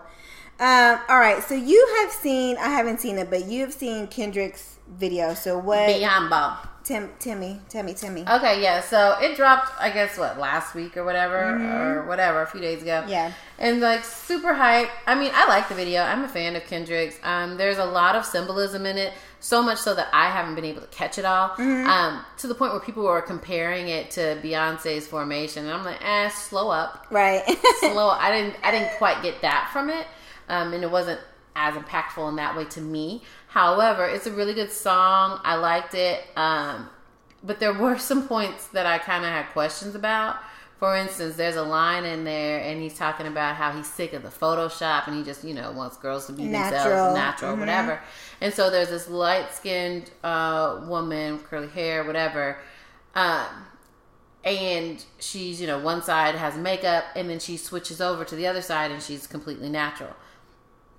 um, 0.60 0.98
all 1.08 1.18
right. 1.18 1.42
So 1.42 1.54
you 1.54 1.96
have 2.02 2.12
seen. 2.12 2.56
I 2.58 2.68
haven't 2.68 3.00
seen 3.00 3.18
it, 3.18 3.30
but 3.30 3.46
you 3.46 3.60
have 3.62 3.72
seen 3.72 4.06
Kendrick's 4.06 4.78
video. 4.88 5.34
So 5.34 5.58
what? 5.58 5.86
Beyond 5.86 6.30
Bob. 6.30 6.68
Tim, 6.84 7.08
Timmy, 7.18 7.60
Timmy, 7.70 7.94
Timmy. 7.94 8.24
Okay, 8.28 8.60
yeah. 8.62 8.82
So 8.82 9.16
it 9.18 9.36
dropped, 9.38 9.72
I 9.80 9.88
guess, 9.88 10.18
what 10.18 10.38
last 10.38 10.74
week 10.74 10.98
or 10.98 11.04
whatever, 11.04 11.56
or 12.02 12.06
whatever, 12.06 12.42
a 12.42 12.46
few 12.46 12.60
days 12.60 12.82
ago. 12.82 13.00
Mm-hmm. 13.00 13.08
Yeah. 13.08 13.32
And 13.58 13.80
like 13.80 14.04
super 14.04 14.52
hype. 14.52 14.90
I 15.06 15.14
mean, 15.14 15.30
I 15.32 15.48
like 15.48 15.70
the 15.70 15.74
video. 15.74 16.02
I'm 16.02 16.24
a 16.24 16.28
fan 16.28 16.56
of 16.56 16.64
Kendrick's. 16.66 17.16
Um, 17.22 17.56
there's 17.56 17.78
a 17.78 17.86
lot 17.86 18.16
of 18.16 18.26
symbolism 18.26 18.84
in 18.84 18.98
it, 18.98 19.14
so 19.40 19.62
much 19.62 19.78
so 19.78 19.94
that 19.94 20.08
I 20.12 20.28
haven't 20.28 20.56
been 20.56 20.66
able 20.66 20.82
to 20.82 20.86
catch 20.88 21.16
it 21.16 21.24
all. 21.24 21.48
Mm-hmm. 21.50 21.88
Um, 21.88 22.22
to 22.36 22.48
the 22.48 22.54
point 22.54 22.72
where 22.72 22.80
people 22.82 23.04
were 23.04 23.22
comparing 23.22 23.88
it 23.88 24.10
to 24.12 24.38
Beyonce's 24.42 25.06
Formation, 25.06 25.64
and 25.64 25.72
I'm 25.72 25.84
like, 25.86 26.04
eh, 26.04 26.28
slow 26.28 26.68
up, 26.68 27.06
Right. 27.10 27.44
slow. 27.80 28.08
Up. 28.10 28.20
I 28.20 28.30
didn't, 28.30 28.56
I 28.62 28.70
didn't 28.70 28.90
quite 28.98 29.22
get 29.22 29.40
that 29.40 29.70
from 29.72 29.88
it, 29.88 30.06
um, 30.48 30.72
and 30.72 30.82
it 30.84 30.90
wasn't 30.90 31.20
as 31.56 31.74
impactful 31.74 32.28
in 32.28 32.36
that 32.36 32.56
way 32.56 32.64
to 32.66 32.80
me. 32.80 33.22
However, 33.48 34.06
it's 34.06 34.26
a 34.26 34.32
really 34.32 34.54
good 34.54 34.72
song. 34.72 35.40
I 35.44 35.54
liked 35.56 35.94
it. 35.94 36.24
Um, 36.36 36.88
but 37.44 37.60
there 37.60 37.72
were 37.72 37.96
some 38.10 38.26
points 38.26 38.68
that 38.68 38.86
I 38.86 38.98
kind 38.98 39.24
of 39.24 39.30
had 39.30 39.46
questions 39.52 39.94
about. 39.94 40.36
For 40.80 40.96
instance, 40.96 41.36
there's 41.36 41.54
a 41.56 41.62
line 41.62 42.04
in 42.04 42.24
there, 42.24 42.60
and 42.60 42.82
he's 42.82 42.98
talking 42.98 43.26
about 43.28 43.54
how 43.54 43.70
he's 43.72 43.86
sick 43.86 44.12
of 44.12 44.22
the 44.22 44.28
Photoshop, 44.28 45.06
and 45.06 45.16
he 45.16 45.22
just, 45.22 45.44
you 45.44 45.54
know, 45.54 45.70
wants 45.70 45.96
girls 45.96 46.26
to 46.26 46.32
be 46.32 46.44
Natural. 46.44 46.82
themselves, 46.82 47.14
natural, 47.14 47.56
Mhm. 47.56 47.60
whatever. 47.60 48.00
And 48.40 48.52
so 48.52 48.68
there's 48.70 48.88
this 48.90 49.08
light 49.08 49.54
skinned 49.54 50.10
uh, 50.24 50.80
woman, 50.84 51.38
curly 51.38 51.68
hair, 51.68 52.02
whatever, 52.04 52.58
um, 53.14 53.46
and 54.44 55.02
she's, 55.18 55.60
you 55.60 55.66
know, 55.66 55.78
one 55.78 56.02
side 56.02 56.34
has 56.34 56.56
makeup, 56.56 57.04
and 57.16 57.30
then 57.30 57.38
she 57.38 57.56
switches 57.56 58.00
over 58.00 58.24
to 58.24 58.34
the 58.36 58.46
other 58.46 58.60
side, 58.60 58.90
and 58.90 59.02
she's 59.02 59.26
completely 59.26 59.70
natural 59.70 60.10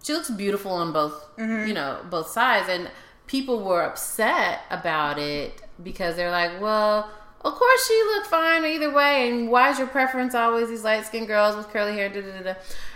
she 0.06 0.14
looks 0.14 0.30
beautiful 0.30 0.72
on 0.72 0.94
both 0.94 1.36
mm-hmm. 1.36 1.68
you 1.68 1.74
know 1.74 2.00
both 2.10 2.28
sides. 2.28 2.70
And 2.70 2.90
people 3.28 3.64
were 3.64 3.82
upset 3.82 4.62
about 4.70 5.18
it 5.18 5.62
because 5.82 6.16
they're 6.16 6.32
like 6.32 6.62
well 6.62 7.10
of 7.42 7.54
course 7.54 7.88
she 7.88 8.04
looked 8.14 8.28
fine 8.28 8.66
either 8.66 8.94
way. 8.94 9.30
And 9.30 9.50
why 9.50 9.72
is 9.72 9.80
your 9.80 9.88
preference 9.88 10.36
always 10.36 10.70
these 10.70 10.84
light 10.84 11.06
skinned 11.06 11.28
girls 11.28 11.56
with 11.56 11.68
curly 11.70 11.94
hair? 11.94 12.10
Da, 12.10 12.22
da, 12.22 12.32
da, 12.32 12.44
da. 12.44 12.54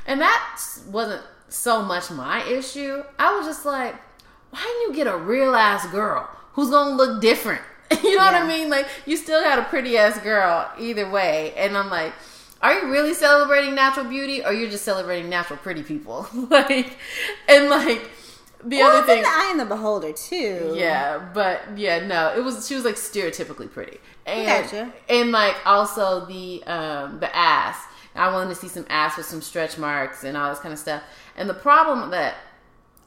and 0.08 0.22
that 0.22 0.62
wasn't 0.88 1.24
so 1.50 1.82
much 1.82 2.12
my 2.12 2.44
issue. 2.46 3.04
I 3.18 3.36
was 3.36 3.48
just 3.48 3.66
like 3.66 3.96
why 4.52 4.62
didn't 4.62 4.96
you 4.98 5.04
get 5.04 5.12
a 5.12 5.18
real 5.18 5.56
ass 5.56 5.88
girl 5.88 6.30
who's 6.54 6.70
gonna 6.70 6.96
look 6.96 7.22
different? 7.22 7.62
You 8.04 8.18
know 8.18 8.24
what 8.26 8.36
i 8.36 8.48
mean? 8.48 8.70
Like 8.70 8.88
you 9.08 9.18
still 9.18 9.42
got 9.42 9.58
a 9.58 9.64
pretty 9.64 9.98
ass 9.98 10.20
girl 10.20 10.72
either 10.78 11.10
way. 11.10 11.54
And 11.56 11.76
i'm 11.76 11.90
like 11.90 12.14
are 12.62 12.80
you 12.80 12.92
really 12.92 13.14
celebrating 13.14 13.76
natural 13.76 14.06
beauty 14.06 14.44
or 14.44 14.54
you're 14.54 14.70
just 14.70 14.84
celebrating 14.84 15.30
natural 15.30 15.58
pretty 15.58 15.84
people 15.84 16.28
like 16.50 16.98
and 17.48 17.70
like 17.70 18.10
the 18.64 18.78
well, 18.78 18.98
other 18.98 19.08
thing 19.08 19.18
in 19.20 19.24
the 19.24 19.30
eye 19.30 19.48
and 19.52 19.60
the 19.60 19.66
beholder 19.66 20.12
too. 20.12 20.74
yeah 20.76 21.30
but 21.34 21.62
yeah 21.78 22.06
no 22.06 22.34
it 22.36 22.44
was 22.44 22.68
she 22.68 22.76
was 22.76 22.84
like 22.84 22.96
stereotypically 22.96 23.72
pretty 23.72 23.98
and 24.26 24.46
Gotcha. 24.46 24.94
and 25.08 25.32
like 25.32 25.56
also 25.66 26.26
the 26.26 26.64
um 26.66 27.20
the 27.20 27.34
ass 27.36 27.78
i 28.16 28.32
wanted 28.32 28.50
to 28.50 28.56
see 28.56 28.68
some 28.68 28.86
ass 28.90 29.16
with 29.16 29.26
some 29.26 29.42
stretch 29.42 29.78
marks 29.78 30.24
and 30.24 30.36
all 30.36 30.50
this 30.50 30.60
kind 30.60 30.74
of 30.74 30.80
stuff 30.80 31.02
and 31.38 31.50
the 31.50 31.54
problem 31.54 32.10
that 32.12 32.36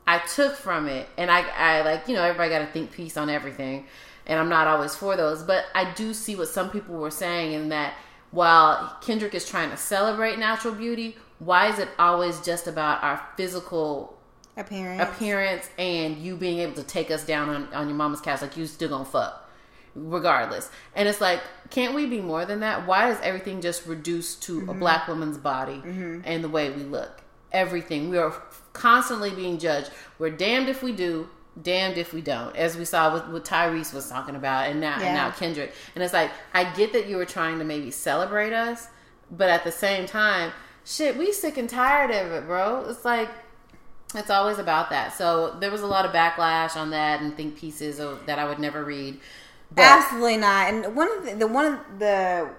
I 0.06 0.18
took 0.18 0.56
from 0.56 0.88
it, 0.88 1.08
and 1.16 1.30
I, 1.30 1.42
I 1.42 1.82
like, 1.82 2.08
you 2.08 2.14
know, 2.14 2.22
everybody 2.22 2.50
got 2.50 2.62
a 2.62 2.66
think 2.66 2.92
piece 2.92 3.16
on 3.16 3.30
everything, 3.30 3.86
and 4.26 4.38
I'm 4.38 4.48
not 4.48 4.66
always 4.66 4.94
for 4.94 5.16
those, 5.16 5.42
but 5.42 5.64
I 5.74 5.92
do 5.92 6.12
see 6.12 6.34
what 6.34 6.48
some 6.48 6.70
people 6.70 6.96
were 6.96 7.10
saying 7.10 7.52
in 7.52 7.68
that 7.68 7.94
while 8.32 8.96
Kendrick 9.00 9.34
is 9.34 9.48
trying 9.48 9.70
to 9.70 9.76
celebrate 9.76 10.38
natural 10.38 10.74
beauty, 10.74 11.16
why 11.38 11.68
is 11.68 11.78
it 11.78 11.88
always 11.98 12.40
just 12.40 12.66
about 12.66 13.02
our 13.02 13.22
physical 13.36 14.18
Appearance. 14.56 15.02
appearance 15.02 15.70
and 15.78 16.18
you 16.18 16.36
being 16.36 16.58
able 16.58 16.74
to 16.74 16.82
take 16.82 17.10
us 17.10 17.24
down 17.24 17.48
on, 17.48 17.72
on 17.72 17.88
your 17.88 17.96
mama's 17.96 18.20
couch 18.20 18.42
like 18.42 18.56
you 18.56 18.66
still 18.66 18.90
gonna 18.90 19.04
fuck 19.04 19.48
regardless. 19.94 20.70
And 20.94 21.08
it's 21.08 21.20
like 21.20 21.40
can't 21.70 21.94
we 21.94 22.06
be 22.06 22.20
more 22.20 22.44
than 22.44 22.60
that? 22.60 22.86
Why 22.86 23.10
is 23.10 23.18
everything 23.22 23.62
just 23.62 23.86
reduced 23.86 24.42
to 24.44 24.58
a 24.58 24.62
mm-hmm. 24.62 24.78
black 24.78 25.08
woman's 25.08 25.38
body 25.38 25.76
mm-hmm. 25.76 26.20
and 26.24 26.44
the 26.44 26.48
way 26.48 26.70
we 26.70 26.82
look? 26.82 27.22
Everything. 27.50 28.10
We 28.10 28.18
are 28.18 28.34
constantly 28.74 29.30
being 29.30 29.58
judged. 29.58 29.90
We're 30.18 30.30
damned 30.30 30.68
if 30.68 30.82
we 30.82 30.92
do 30.92 31.28
damned 31.60 31.98
if 31.98 32.14
we 32.14 32.22
don't 32.22 32.56
as 32.56 32.76
we 32.76 32.84
saw 32.84 33.12
with 33.12 33.26
what 33.28 33.44
tyrese 33.44 33.92
was 33.92 34.08
talking 34.08 34.36
about 34.36 34.70
and 34.70 34.80
now 34.80 34.94
and 34.94 35.14
now 35.14 35.30
kendrick 35.30 35.74
and 35.94 36.02
it's 36.02 36.14
like 36.14 36.30
i 36.54 36.64
get 36.72 36.92
that 36.94 37.06
you 37.06 37.16
were 37.16 37.26
trying 37.26 37.58
to 37.58 37.64
maybe 37.64 37.90
celebrate 37.90 38.54
us 38.54 38.88
but 39.30 39.50
at 39.50 39.62
the 39.62 39.72
same 39.72 40.06
time 40.06 40.50
shit 40.84 41.16
we 41.18 41.30
sick 41.30 41.58
and 41.58 41.68
tired 41.68 42.10
of 42.10 42.32
it 42.32 42.46
bro 42.46 42.82
it's 42.88 43.04
like 43.04 43.28
it's 44.14 44.30
always 44.30 44.58
about 44.58 44.90
that. 44.90 45.14
So 45.14 45.56
there 45.60 45.70
was 45.70 45.82
a 45.82 45.86
lot 45.86 46.04
of 46.04 46.12
backlash 46.12 46.76
on 46.76 46.90
that 46.90 47.20
and 47.20 47.36
think 47.36 47.56
pieces 47.56 47.98
of, 47.98 48.26
that 48.26 48.38
I 48.38 48.44
would 48.44 48.58
never 48.58 48.84
read. 48.84 49.18
But 49.74 49.82
Absolutely 49.82 50.36
not. 50.36 50.72
And 50.72 50.94
one 50.94 51.10
of 51.16 51.24
the, 51.24 51.34
the 51.34 51.46
one 51.46 51.66
of 51.66 51.98
the 51.98 52.50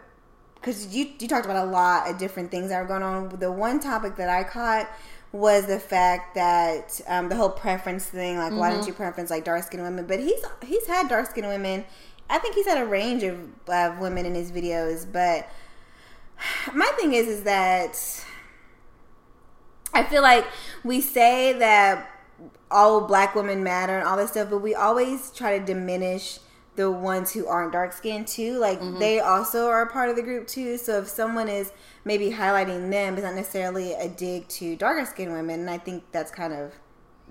because 0.56 0.96
you 0.96 1.12
you 1.20 1.28
talked 1.28 1.46
about 1.46 1.68
a 1.68 1.70
lot 1.70 2.10
of 2.10 2.18
different 2.18 2.50
things 2.50 2.70
that 2.70 2.82
were 2.82 2.88
going 2.88 3.04
on. 3.04 3.30
The 3.38 3.52
one 3.52 3.80
topic 3.80 4.16
that 4.16 4.30
I 4.30 4.44
caught 4.44 4.90
was 5.34 5.68
the 5.68 5.80
fact 5.80 6.36
that 6.36 7.02
um, 7.08 7.30
the 7.30 7.36
whole 7.36 7.50
preference 7.52 8.06
thing, 8.06 8.38
like 8.38 8.56
why 8.56 8.70
Mm-hmm. 8.70 8.78
don't 8.78 8.88
you 8.88 8.94
preference 8.94 9.32
like 9.32 9.46
dark 9.46 9.64
skinned 9.66 9.84
women? 9.84 10.08
But 10.08 10.22
he's 10.22 10.44
he's 10.66 10.88
had 10.88 11.10
dark 11.10 11.30
skinned 11.32 11.48
women. 11.50 11.86
I 12.30 12.40
think 12.40 12.56
he's 12.56 12.68
had 12.68 12.80
a 12.80 12.86
range 12.88 13.24
of, 13.24 13.38
of 13.70 14.00
women 14.00 14.26
in 14.26 14.36
his 14.36 14.52
videos. 14.52 15.12
But 15.12 15.50
my 16.74 16.92
thing 16.98 17.14
is, 17.14 17.28
is 17.28 17.44
that 17.44 17.98
I 19.94 20.04
feel 20.04 20.22
like 20.22 20.46
we 20.84 21.02
say 21.02 21.54
that 21.54 22.10
all 22.72 23.02
black 23.02 23.36
women 23.36 23.64
matter 23.64 23.98
and 23.98 24.08
all 24.08 24.18
this 24.18 24.32
stuff, 24.32 24.50
but 24.50 24.60
we 24.60 24.74
always 24.74 25.32
try 25.32 25.58
to 25.60 25.66
diminish 25.66 26.40
the 26.76 26.90
ones 26.90 27.32
who 27.32 27.48
aren't 27.48 27.72
dark 27.72 27.94
skinned 27.94 28.28
too. 28.28 28.58
Like 28.58 28.80
mm-hmm. 28.80 29.00
they 29.00 29.20
also 29.20 29.68
are 29.68 29.84
a 29.84 29.92
part 29.92 30.10
of 30.10 30.16
the 30.16 30.24
group 30.24 30.48
too. 30.48 30.78
So 30.78 31.00
if 31.00 31.08
someone 31.08 31.48
is 31.48 31.72
maybe 32.06 32.32
highlighting 32.32 32.90
them, 32.90 33.14
it's 33.16 33.24
not 33.24 33.36
necessarily 33.36 33.94
a 33.94 34.10
dig 34.10 34.48
to 34.50 34.76
darker 34.76 35.06
skinned 35.06 35.34
women. 35.34 35.62
And 35.62 35.70
I 35.70 35.78
think 35.78 36.04
that's 36.12 36.32
kind 36.32 36.54
of 36.54 36.74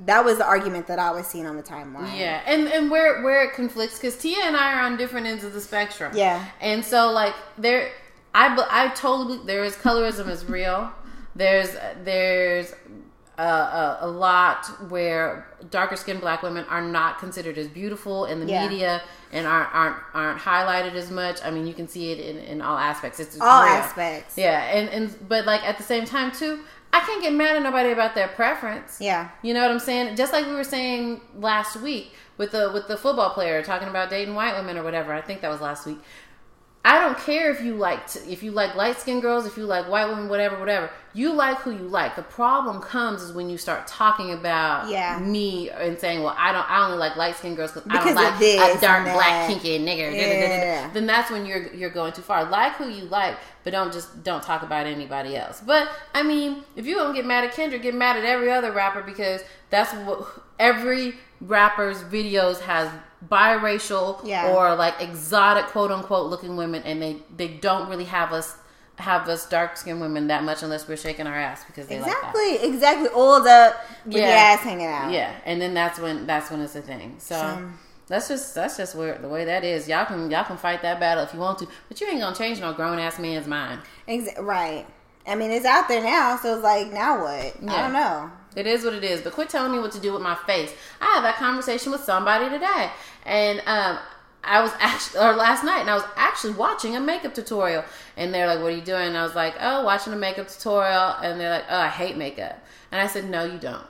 that 0.04 0.24
was 0.24 0.38
the 0.38 0.46
argument 0.46 0.86
that 0.86 0.98
I 0.98 1.10
was 1.10 1.26
seeing 1.26 1.46
on 1.46 1.56
the 1.56 1.62
timeline. 1.62 2.16
yeah, 2.16 2.42
and 2.46 2.66
and 2.68 2.90
where 2.90 3.22
where 3.22 3.44
it 3.44 3.54
conflicts 3.54 3.96
because 3.98 4.16
Tia 4.16 4.38
and 4.42 4.56
I 4.56 4.74
are 4.74 4.82
on 4.82 4.96
different 4.96 5.26
ends 5.26 5.44
of 5.44 5.52
the 5.52 5.60
spectrum. 5.60 6.12
Yeah. 6.14 6.44
and 6.60 6.84
so 6.84 7.10
like 7.10 7.34
there, 7.58 7.90
I 8.34 8.56
I 8.70 8.88
totally 8.94 9.40
there 9.44 9.64
is 9.64 9.74
colorism 9.76 10.28
is 10.28 10.44
real. 10.44 10.90
There's 11.34 11.76
there's 12.04 12.74
a, 13.38 13.42
a, 13.42 13.98
a 14.02 14.06
lot 14.08 14.66
where 14.90 15.46
darker 15.70 15.96
skinned 15.96 16.20
black 16.20 16.42
women 16.42 16.64
are 16.68 16.82
not 16.82 17.18
considered 17.18 17.56
as 17.58 17.66
beautiful 17.68 18.26
in 18.26 18.40
the 18.40 18.46
Yeah. 18.46 18.68
media 18.68 19.02
and 19.32 19.46
aren't 19.46 19.74
aren't 19.74 19.96
aren't 20.14 20.40
highlighted 20.40 20.94
as 20.94 21.10
much. 21.10 21.40
I 21.44 21.50
mean, 21.50 21.66
you 21.66 21.74
can 21.74 21.88
see 21.88 22.12
it 22.12 22.18
in, 22.20 22.36
in 22.38 22.60
all 22.60 22.76
aspects. 22.76 23.18
It's, 23.20 23.34
it's 23.34 23.40
All 23.42 23.62
real. 23.64 23.72
aspects. 23.72 24.36
Yeah, 24.36 24.60
and 24.64 24.88
and 24.90 25.28
but 25.28 25.46
like 25.46 25.62
at 25.64 25.78
the 25.78 25.84
same 25.84 26.04
time 26.04 26.30
too, 26.32 26.60
I 26.92 27.00
can't 27.00 27.22
get 27.22 27.32
mad 27.32 27.56
at 27.56 27.62
nobody 27.62 27.90
about 27.90 28.14
their 28.14 28.28
preference. 28.28 28.98
Yeah. 29.00 29.30
You 29.42 29.54
know 29.54 29.62
what 29.62 29.70
I'm 29.70 29.78
saying? 29.78 30.16
Just 30.16 30.32
like 30.32 30.46
we 30.46 30.52
were 30.52 30.64
saying 30.64 31.22
last 31.36 31.76
week 31.76 32.12
with 32.36 32.50
the 32.52 32.70
with 32.74 32.86
the 32.88 32.98
football 32.98 33.30
player 33.30 33.62
talking 33.62 33.88
about 33.88 34.10
dating 34.10 34.34
white 34.34 34.54
women 34.56 34.76
or 34.76 34.82
whatever. 34.82 35.12
I 35.14 35.22
think 35.22 35.40
that 35.40 35.48
was 35.48 35.60
last 35.62 35.86
week. 35.86 35.98
I 36.84 36.98
don't 36.98 37.16
care 37.16 37.52
if 37.52 37.62
you 37.62 37.74
like 37.76 38.10
t- 38.12 38.32
if 38.32 38.42
you 38.42 38.50
like 38.50 38.74
light 38.74 38.98
skinned 38.98 39.22
girls, 39.22 39.46
if 39.46 39.56
you 39.56 39.66
like 39.66 39.88
white 39.88 40.08
women, 40.08 40.28
whatever, 40.28 40.58
whatever. 40.58 40.90
You 41.14 41.32
like 41.32 41.58
who 41.58 41.70
you 41.70 41.86
like. 41.86 42.16
The 42.16 42.22
problem 42.24 42.80
comes 42.80 43.22
is 43.22 43.32
when 43.32 43.48
you 43.48 43.56
start 43.56 43.86
talking 43.86 44.32
about 44.32 44.88
Yeah. 44.88 45.18
me 45.20 45.70
and 45.70 45.96
saying, 45.98 46.22
"Well, 46.24 46.34
I 46.36 46.50
don't. 46.50 46.68
I 46.68 46.84
only 46.84 46.98
like 46.98 47.14
light 47.16 47.36
skinned 47.36 47.56
girls 47.56 47.70
because 47.70 47.86
I 47.88 48.04
don't 48.04 48.14
like 48.16 48.38
this 48.40 48.78
a 48.78 48.80
dark 48.80 49.04
black 49.04 49.16
that." 49.16 49.46
kinky 49.48 49.78
nigger." 49.78 50.10
da, 50.10 50.18
da, 50.18 50.26
da, 50.26 50.40
da, 50.40 50.46
da." 50.48 50.64
Yeah. 50.64 50.90
Then 50.92 51.06
that's 51.06 51.30
when 51.30 51.46
you're 51.46 51.72
you're 51.72 51.90
going 51.90 52.14
too 52.14 52.22
far. 52.22 52.46
Like 52.46 52.72
who 52.72 52.88
you 52.88 53.04
like, 53.04 53.36
but 53.62 53.72
don't 53.72 53.92
just 53.92 54.24
don't 54.24 54.42
talk 54.42 54.64
about 54.64 54.86
anybody 54.86 55.36
else. 55.36 55.62
But 55.64 55.88
I 56.14 56.24
mean, 56.24 56.64
if 56.74 56.84
you 56.86 56.96
don't 56.96 57.14
get 57.14 57.24
mad 57.26 57.44
at 57.44 57.52
Kendrick, 57.52 57.82
get 57.82 57.94
mad 57.94 58.16
at 58.16 58.24
every 58.24 58.50
other 58.50 58.72
rapper 58.72 59.02
because 59.02 59.42
that's 59.70 59.92
what 59.94 60.26
every 60.58 61.14
rapper's 61.40 62.02
videos 62.02 62.60
has 62.62 62.88
biracial 63.28 64.20
Yeah. 64.24 64.52
or 64.52 64.74
like 64.74 65.00
exotic 65.00 65.66
quote 65.66 65.90
unquote 65.90 66.28
looking 66.30 66.56
women 66.56 66.82
and 66.84 67.00
they 67.00 67.18
they 67.36 67.48
don't 67.48 67.88
really 67.88 68.04
have 68.04 68.32
us 68.32 68.56
have 68.98 69.28
us 69.28 69.48
dark 69.48 69.76
skinned 69.76 70.00
women 70.00 70.26
that 70.28 70.44
much 70.44 70.62
unless 70.62 70.86
we're 70.86 70.96
shaking 70.96 71.26
our 71.26 71.34
ass 71.34 71.64
because 71.64 71.86
they 71.86 71.98
like 72.00 72.08
Exactly. 72.10 72.56
Exactly. 72.68 73.08
Oiled 73.14 73.46
up 73.46 73.76
with 74.04 74.14
your 74.16 74.26
Yeah. 74.26 74.54
ass 74.56 74.60
hanging 74.60 74.86
out. 74.86 75.10
Yeah, 75.10 75.32
and 75.44 75.60
then 75.60 75.72
that's 75.74 75.98
when 75.98 76.26
that's 76.26 76.50
when 76.50 76.60
it's 76.60 76.74
a 76.76 76.82
thing. 76.82 77.16
So 77.18 77.70
that's 78.08 78.28
just 78.28 78.54
that's 78.54 78.76
just 78.76 78.94
where 78.94 79.16
the 79.18 79.28
way 79.28 79.44
that 79.46 79.64
is. 79.64 79.88
Y'all 79.88 80.04
can 80.04 80.30
y'all 80.30 80.44
can 80.44 80.56
fight 80.56 80.82
that 80.82 81.00
battle 81.00 81.24
if 81.24 81.32
you 81.32 81.40
want 81.40 81.58
to, 81.60 81.68
but 81.88 82.00
you 82.00 82.06
ain't 82.08 82.20
gonna 82.20 82.36
change 82.36 82.60
no 82.60 82.72
grown 82.74 82.98
ass 82.98 83.18
man's 83.18 83.46
mind. 83.46 83.80
Exa- 84.08 84.40
right. 84.40 84.86
I 85.26 85.36
mean, 85.36 85.52
it's 85.52 85.64
out 85.64 85.86
there 85.88 86.02
now, 86.02 86.36
so 86.36 86.54
it's 86.56 86.64
like, 86.64 86.92
now 86.92 87.22
what? 87.22 87.54
I 87.70 87.82
don't 87.82 87.92
know. 87.92 88.30
It 88.54 88.66
is 88.66 88.84
what 88.84 88.94
it 88.94 89.04
is. 89.04 89.20
But 89.22 89.32
quit 89.32 89.48
telling 89.48 89.72
me 89.72 89.78
what 89.78 89.92
to 89.92 90.00
do 90.00 90.12
with 90.12 90.22
my 90.22 90.34
face. 90.46 90.72
I 91.00 91.06
had 91.06 91.24
that 91.24 91.36
conversation 91.36 91.90
with 91.92 92.02
somebody 92.02 92.48
today, 92.50 92.90
and 93.24 93.60
um, 93.66 93.98
I 94.44 94.60
was 94.60 94.72
actually 94.78 95.20
or 95.20 95.34
last 95.34 95.64
night, 95.64 95.80
and 95.80 95.90
I 95.90 95.94
was 95.94 96.04
actually 96.16 96.54
watching 96.54 96.96
a 96.96 97.00
makeup 97.00 97.34
tutorial, 97.34 97.84
and 98.16 98.32
they're 98.34 98.46
like, 98.46 98.60
"What 98.60 98.72
are 98.72 98.76
you 98.76 98.82
doing?" 98.82 99.08
And 99.08 99.16
I 99.16 99.22
was 99.22 99.34
like, 99.34 99.54
"Oh, 99.60 99.84
watching 99.84 100.12
a 100.12 100.16
makeup 100.16 100.48
tutorial," 100.48 101.14
and 101.22 101.40
they're 101.40 101.50
like, 101.50 101.64
"Oh, 101.70 101.78
I 101.78 101.88
hate 101.88 102.16
makeup," 102.16 102.58
and 102.90 103.00
I 103.00 103.06
said, 103.06 103.28
"No, 103.30 103.44
you 103.44 103.58
don't." 103.58 103.86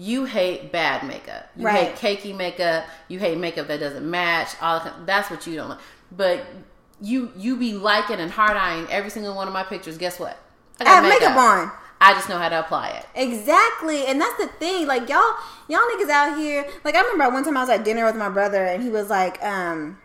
You 0.00 0.26
hate 0.26 0.70
bad 0.70 1.02
makeup. 1.04 1.50
You 1.56 1.66
Right. 1.66 1.88
hate 1.98 2.20
cakey 2.22 2.36
makeup. 2.36 2.84
You 3.08 3.18
hate 3.18 3.36
makeup 3.36 3.66
that 3.66 3.80
doesn't 3.80 4.08
match. 4.08 4.50
All 4.62 4.78
the, 4.78 4.92
that's 5.04 5.28
what 5.28 5.44
you 5.46 5.56
don't 5.56 5.70
like. 5.70 5.78
But 6.12 6.44
you 7.00 7.32
you 7.36 7.56
be 7.56 7.74
liking 7.74 8.20
and 8.20 8.30
hard 8.30 8.56
eyeing 8.56 8.86
every 8.90 9.10
single 9.10 9.34
one 9.34 9.48
of 9.48 9.52
my 9.52 9.64
pictures. 9.64 9.98
Guess 9.98 10.20
what? 10.20 10.36
I 10.80 10.88
have 10.88 11.02
makeup 11.02 11.36
on. 11.36 11.72
I 12.00 12.14
just 12.14 12.28
know 12.28 12.38
how 12.38 12.48
to 12.48 12.60
apply 12.60 12.90
it. 12.90 13.06
Exactly, 13.14 14.06
and 14.06 14.20
that's 14.20 14.36
the 14.38 14.46
thing. 14.46 14.86
Like 14.86 15.08
y'all, 15.08 15.34
y'all 15.68 15.80
niggas 15.94 16.10
out 16.10 16.38
here. 16.38 16.66
Like 16.84 16.94
I 16.94 17.00
remember 17.02 17.34
one 17.34 17.44
time 17.44 17.56
I 17.56 17.60
was 17.60 17.70
at 17.70 17.84
dinner 17.84 18.04
with 18.04 18.16
my 18.16 18.28
brother, 18.28 18.64
and 18.64 18.82
he 18.82 18.88
was 18.88 19.10
like, 19.10 19.42
um, 19.42 19.98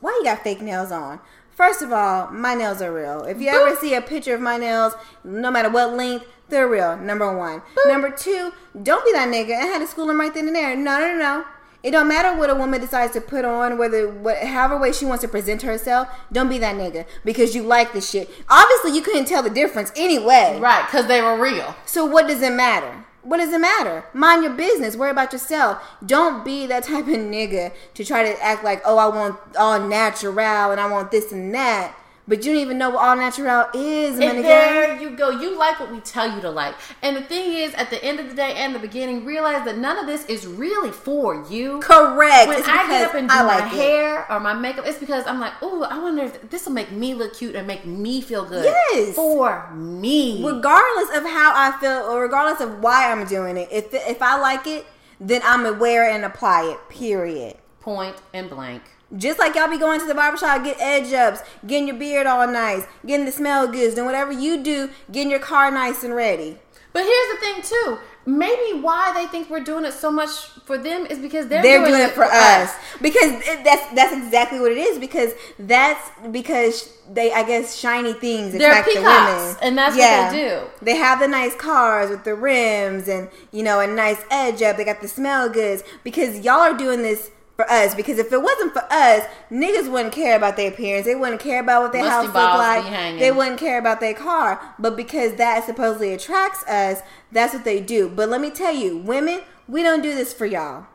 "Why 0.00 0.10
you 0.18 0.24
got 0.24 0.42
fake 0.42 0.60
nails 0.60 0.90
on?" 0.90 1.20
First 1.52 1.82
of 1.82 1.92
all, 1.92 2.30
my 2.30 2.54
nails 2.54 2.80
are 2.80 2.92
real. 2.92 3.22
If 3.24 3.40
you 3.40 3.48
ever 3.48 3.76
see 3.76 3.94
a 3.94 4.00
picture 4.00 4.34
of 4.34 4.40
my 4.40 4.56
nails, 4.56 4.94
no 5.24 5.50
matter 5.50 5.68
what 5.68 5.92
length, 5.92 6.24
they're 6.48 6.66
real. 6.66 6.96
Number 6.96 7.36
one. 7.36 7.60
Number 7.86 8.10
two, 8.10 8.52
don't 8.82 9.04
be 9.04 9.12
that 9.12 9.28
nigga. 9.28 9.52
I 9.52 9.66
had 9.66 9.80
to 9.80 9.86
school 9.86 10.08
him 10.08 10.18
right 10.18 10.32
then 10.32 10.46
and 10.46 10.56
there. 10.56 10.74
No, 10.74 10.98
no, 10.98 11.12
no, 11.12 11.18
no. 11.18 11.44
It 11.82 11.92
don't 11.92 12.08
matter 12.08 12.36
what 12.38 12.50
a 12.50 12.54
woman 12.54 12.80
decides 12.80 13.14
to 13.14 13.20
put 13.20 13.44
on, 13.44 13.78
whether 13.78 14.08
what, 14.08 14.38
however 14.38 14.78
way 14.78 14.92
she 14.92 15.06
wants 15.06 15.22
to 15.22 15.28
present 15.28 15.62
herself. 15.62 16.08
Don't 16.30 16.48
be 16.48 16.58
that 16.58 16.76
nigga 16.76 17.06
because 17.24 17.54
you 17.54 17.62
like 17.62 17.92
the 17.92 18.00
shit. 18.00 18.30
Obviously, 18.48 18.94
you 18.94 19.02
couldn't 19.02 19.24
tell 19.24 19.42
the 19.42 19.50
difference 19.50 19.90
anyway. 19.96 20.58
Right, 20.60 20.84
because 20.84 21.06
they 21.06 21.22
were 21.22 21.40
real. 21.40 21.74
So 21.86 22.04
what 22.04 22.26
does 22.28 22.42
it 22.42 22.52
matter? 22.52 23.04
What 23.22 23.36
does 23.36 23.52
it 23.52 23.60
matter? 23.60 24.04
Mind 24.14 24.42
your 24.42 24.54
business. 24.54 24.96
Worry 24.96 25.10
about 25.10 25.32
yourself. 25.32 25.82
Don't 26.04 26.44
be 26.44 26.66
that 26.66 26.84
type 26.84 27.06
of 27.06 27.14
nigga 27.14 27.72
to 27.94 28.04
try 28.04 28.22
to 28.24 28.42
act 28.42 28.64
like, 28.64 28.82
oh, 28.84 28.96
I 28.96 29.06
want 29.08 29.38
all 29.58 29.80
natural 29.80 30.38
and 30.38 30.80
I 30.80 30.90
want 30.90 31.10
this 31.10 31.30
and 31.32 31.54
that. 31.54 31.94
But 32.30 32.44
you 32.44 32.52
don't 32.52 32.62
even 32.62 32.78
know 32.78 32.90
what 32.90 33.04
all 33.04 33.16
natural 33.16 33.66
is, 33.74 34.20
And 34.20 34.44
there 34.44 34.96
you 35.02 35.16
go. 35.16 35.30
You 35.30 35.58
like 35.58 35.80
what 35.80 35.90
we 35.90 35.98
tell 35.98 36.32
you 36.32 36.40
to 36.42 36.50
like. 36.50 36.76
And 37.02 37.16
the 37.16 37.22
thing 37.22 37.54
is, 37.54 37.74
at 37.74 37.90
the 37.90 38.02
end 38.04 38.20
of 38.20 38.28
the 38.28 38.36
day 38.36 38.54
and 38.54 38.72
the 38.72 38.78
beginning, 38.78 39.24
realize 39.24 39.64
that 39.64 39.78
none 39.78 39.98
of 39.98 40.06
this 40.06 40.24
is 40.26 40.46
really 40.46 40.92
for 40.92 41.44
you. 41.50 41.80
Correct. 41.80 42.46
When 42.46 42.58
It's 42.60 42.68
I 42.68 42.86
get 42.86 43.08
up 43.08 43.16
and 43.16 43.28
do 43.28 43.34
I 43.34 43.42
my 43.42 43.48
like 43.58 43.72
it. 43.72 43.76
hair 43.76 44.30
or 44.30 44.38
my 44.38 44.54
makeup, 44.54 44.86
it's 44.86 44.98
because 44.98 45.26
I'm 45.26 45.40
like, 45.40 45.54
oh, 45.60 45.82
I 45.82 45.98
wonder 45.98 46.22
if 46.22 46.48
this 46.50 46.66
will 46.66 46.72
make 46.72 46.92
me 46.92 47.14
look 47.14 47.34
cute 47.34 47.56
and 47.56 47.66
make 47.66 47.84
me 47.84 48.20
feel 48.20 48.44
good. 48.44 48.64
Yes. 48.64 49.16
For 49.16 49.68
me. 49.74 50.40
regardless 50.46 51.08
of 51.16 51.24
how 51.24 51.52
I 51.56 51.76
feel 51.80 52.06
or 52.08 52.22
regardless 52.22 52.60
of 52.60 52.78
why 52.80 53.10
I'm 53.10 53.26
doing 53.26 53.56
it. 53.56 53.68
If 53.72 53.92
if 53.92 54.22
I 54.22 54.38
like 54.38 54.68
it, 54.68 54.86
then 55.20 55.42
I'm 55.44 55.66
it 55.66 56.14
and 56.14 56.24
apply 56.24 56.62
it. 56.70 56.88
Period. 56.88 57.56
Point 57.80 58.14
and 58.32 58.48
blank. 58.48 58.82
Just 59.16 59.38
like 59.38 59.54
y'all 59.54 59.68
be 59.68 59.78
going 59.78 60.00
to 60.00 60.06
the 60.06 60.14
barbershop, 60.14 60.62
get 60.64 60.80
edge 60.80 61.12
ups, 61.12 61.40
getting 61.66 61.88
your 61.88 61.96
beard 61.96 62.26
all 62.26 62.46
nice, 62.46 62.84
getting 63.04 63.26
the 63.26 63.32
smell 63.32 63.66
goods, 63.66 63.94
doing 63.94 64.06
whatever 64.06 64.30
you 64.32 64.62
do, 64.62 64.90
getting 65.10 65.30
your 65.30 65.40
car 65.40 65.70
nice 65.70 66.04
and 66.04 66.14
ready. 66.14 66.58
But 66.92 67.04
here's 67.04 67.34
the 67.34 67.40
thing, 67.40 67.62
too. 67.62 67.98
Maybe 68.26 68.78
why 68.80 69.12
they 69.14 69.26
think 69.26 69.48
we're 69.48 69.64
doing 69.64 69.84
it 69.84 69.92
so 69.92 70.12
much 70.12 70.30
for 70.64 70.76
them 70.76 71.06
is 71.06 71.18
because 71.18 71.48
they're, 71.48 71.62
They're 71.62 71.84
doing, 71.84 72.00
it 72.00 72.10
for 72.10 72.24
us 72.24 72.72
because 73.00 73.32
it, 73.32 73.64
that's 73.64 73.92
that's 73.94 74.14
exactly 74.14 74.60
what 74.60 74.70
it 74.70 74.78
is. 74.78 74.98
Because 74.98 75.32
that's 75.58 76.10
because 76.30 76.92
they, 77.10 77.32
I 77.32 77.42
guess, 77.44 77.76
shiny 77.76 78.12
things 78.12 78.52
They're 78.52 78.70
attract 78.70 78.86
the 78.88 78.92
peacocks, 78.92 79.42
women, 79.42 79.56
and 79.62 79.78
that's 79.78 79.96
what 79.96 80.30
they 80.32 80.36
do. 80.36 80.66
They 80.84 80.96
have 80.96 81.18
the 81.18 81.28
nice 81.28 81.56
cars 81.56 82.10
with 82.10 82.24
the 82.24 82.34
rims 82.34 83.08
and 83.08 83.30
you 83.52 83.62
know 83.62 83.80
a 83.80 83.86
nice 83.86 84.22
edge 84.30 84.60
up. 84.62 84.76
They 84.76 84.84
got 84.84 85.00
the 85.00 85.08
smell 85.08 85.48
goods 85.48 85.82
because 86.04 86.40
y'all 86.40 86.60
are 86.60 86.76
doing 86.76 87.00
this 87.02 87.30
for 87.60 87.70
us. 87.70 87.94
Because 87.94 88.18
if 88.18 88.32
it 88.32 88.42
wasn't 88.42 88.72
for 88.72 88.84
us, 88.90 89.24
niggas 89.50 89.90
wouldn't 89.90 90.12
care 90.14 90.36
about 90.36 90.56
their 90.56 90.70
appearance. 90.70 91.06
They 91.06 91.14
wouldn't 91.14 91.40
care 91.40 91.60
about 91.60 91.82
what 91.82 91.92
their 91.92 92.02
Musty 92.04 92.26
house 92.26 92.34
look 92.34 92.34
like. 92.34 93.18
They 93.18 93.30
wouldn't 93.32 93.58
care 93.60 93.78
about 93.78 94.00
their 94.00 94.14
car. 94.14 94.60
But 94.78 94.96
because 94.96 95.34
that 95.34 95.64
supposedly 95.64 96.12
attracts 96.14 96.62
us, 96.66 97.00
that's 97.32 97.52
what 97.54 97.64
they 97.64 97.80
do. 97.80 98.08
But 98.08 98.28
let 98.28 98.40
me 98.40 98.50
tell 98.50 98.74
you, 98.74 98.96
women, 98.96 99.42
we 99.68 99.82
don't 99.82 100.02
do 100.02 100.14
this 100.14 100.32
for 100.32 100.46
y'all. 100.46 100.86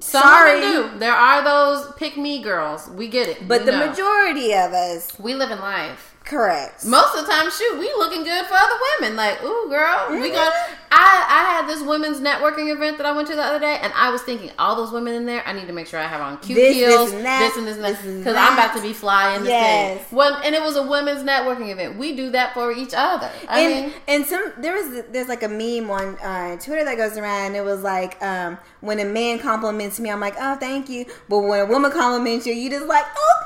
Some 0.00 0.22
Sorry. 0.22 0.60
do. 0.60 0.90
There 0.98 1.12
are 1.12 1.44
those 1.44 1.92
pick 1.96 2.16
me 2.16 2.42
girls. 2.42 2.88
We 2.88 3.08
get 3.08 3.28
it. 3.28 3.46
But 3.46 3.60
We 3.60 3.66
the 3.66 3.72
know. 3.72 3.88
majority 3.90 4.52
of 4.54 4.72
us, 4.72 5.18
we 5.18 5.34
live 5.34 5.50
in 5.50 5.58
life. 5.60 6.11
Correct. 6.24 6.84
Most 6.84 7.14
of 7.16 7.26
the 7.26 7.32
time, 7.32 7.50
shoot, 7.50 7.78
we 7.78 7.86
looking 7.98 8.24
good 8.24 8.46
for 8.46 8.54
other 8.54 8.74
women. 9.00 9.16
Like, 9.16 9.42
ooh, 9.42 9.68
girl, 9.68 10.08
we 10.10 10.30
Mhm. 10.30 10.34
got. 10.34 10.52
I 10.94 11.24
I 11.26 11.44
had 11.54 11.68
this 11.68 11.80
women's 11.82 12.20
networking 12.20 12.70
event 12.70 12.98
that 12.98 13.06
I 13.06 13.12
went 13.12 13.26
to 13.28 13.34
the 13.34 13.42
other 13.42 13.58
day, 13.58 13.78
and 13.82 13.90
I 13.96 14.10
was 14.10 14.20
thinking, 14.22 14.50
all 14.58 14.76
those 14.76 14.92
women 14.92 15.14
in 15.14 15.24
there, 15.24 15.42
I 15.46 15.52
need 15.54 15.66
to 15.66 15.72
make 15.72 15.86
sure 15.86 15.98
I 15.98 16.06
have 16.06 16.20
on 16.20 16.36
cute 16.38 16.58
This, 16.58 16.74
heels, 16.74 17.06
this, 17.10 17.14
and 17.16 17.24
that, 17.24 17.38
this 17.40 17.56
and 17.56 17.66
this 17.66 17.76
and 17.76 17.84
that, 17.84 18.18
because 18.18 18.36
I'm 18.36 18.52
about 18.52 18.76
to 18.76 18.82
be 18.82 18.92
flying. 18.92 19.40
this 19.42 19.50
Yes. 19.52 19.98
thing. 19.98 20.06
Well, 20.18 20.38
and 20.44 20.54
it 20.54 20.62
was 20.62 20.76
a 20.76 20.82
women's 20.82 21.22
networking 21.22 21.70
event. 21.70 21.96
We 21.96 22.14
do 22.14 22.30
that 22.32 22.52
for 22.52 22.70
each 22.72 22.92
other. 22.94 23.30
I 23.48 23.60
and 23.60 23.74
mean, 23.86 23.92
and 24.06 24.26
some 24.26 24.52
there 24.58 24.74
was 24.74 25.02
there's 25.10 25.28
like 25.28 25.42
a 25.42 25.48
meme 25.48 25.90
on 25.90 26.16
uh, 26.18 26.56
Twitter 26.56 26.84
that 26.84 26.96
goes 26.98 27.16
around. 27.16 27.54
It 27.54 27.64
was 27.64 27.82
like 27.82 28.22
um, 28.22 28.58
when 28.80 29.00
a 29.00 29.04
man 29.06 29.38
compliments 29.38 29.98
me, 29.98 30.10
I'm 30.10 30.20
like, 30.20 30.34
oh, 30.38 30.56
thank 30.56 30.90
you. 30.90 31.06
But 31.28 31.38
when 31.38 31.60
a 31.60 31.64
woman 31.66 31.90
compliments 31.90 32.46
you, 32.46 32.52
you 32.52 32.68
just 32.68 32.86
like, 32.86 33.06
oh, 33.16 33.42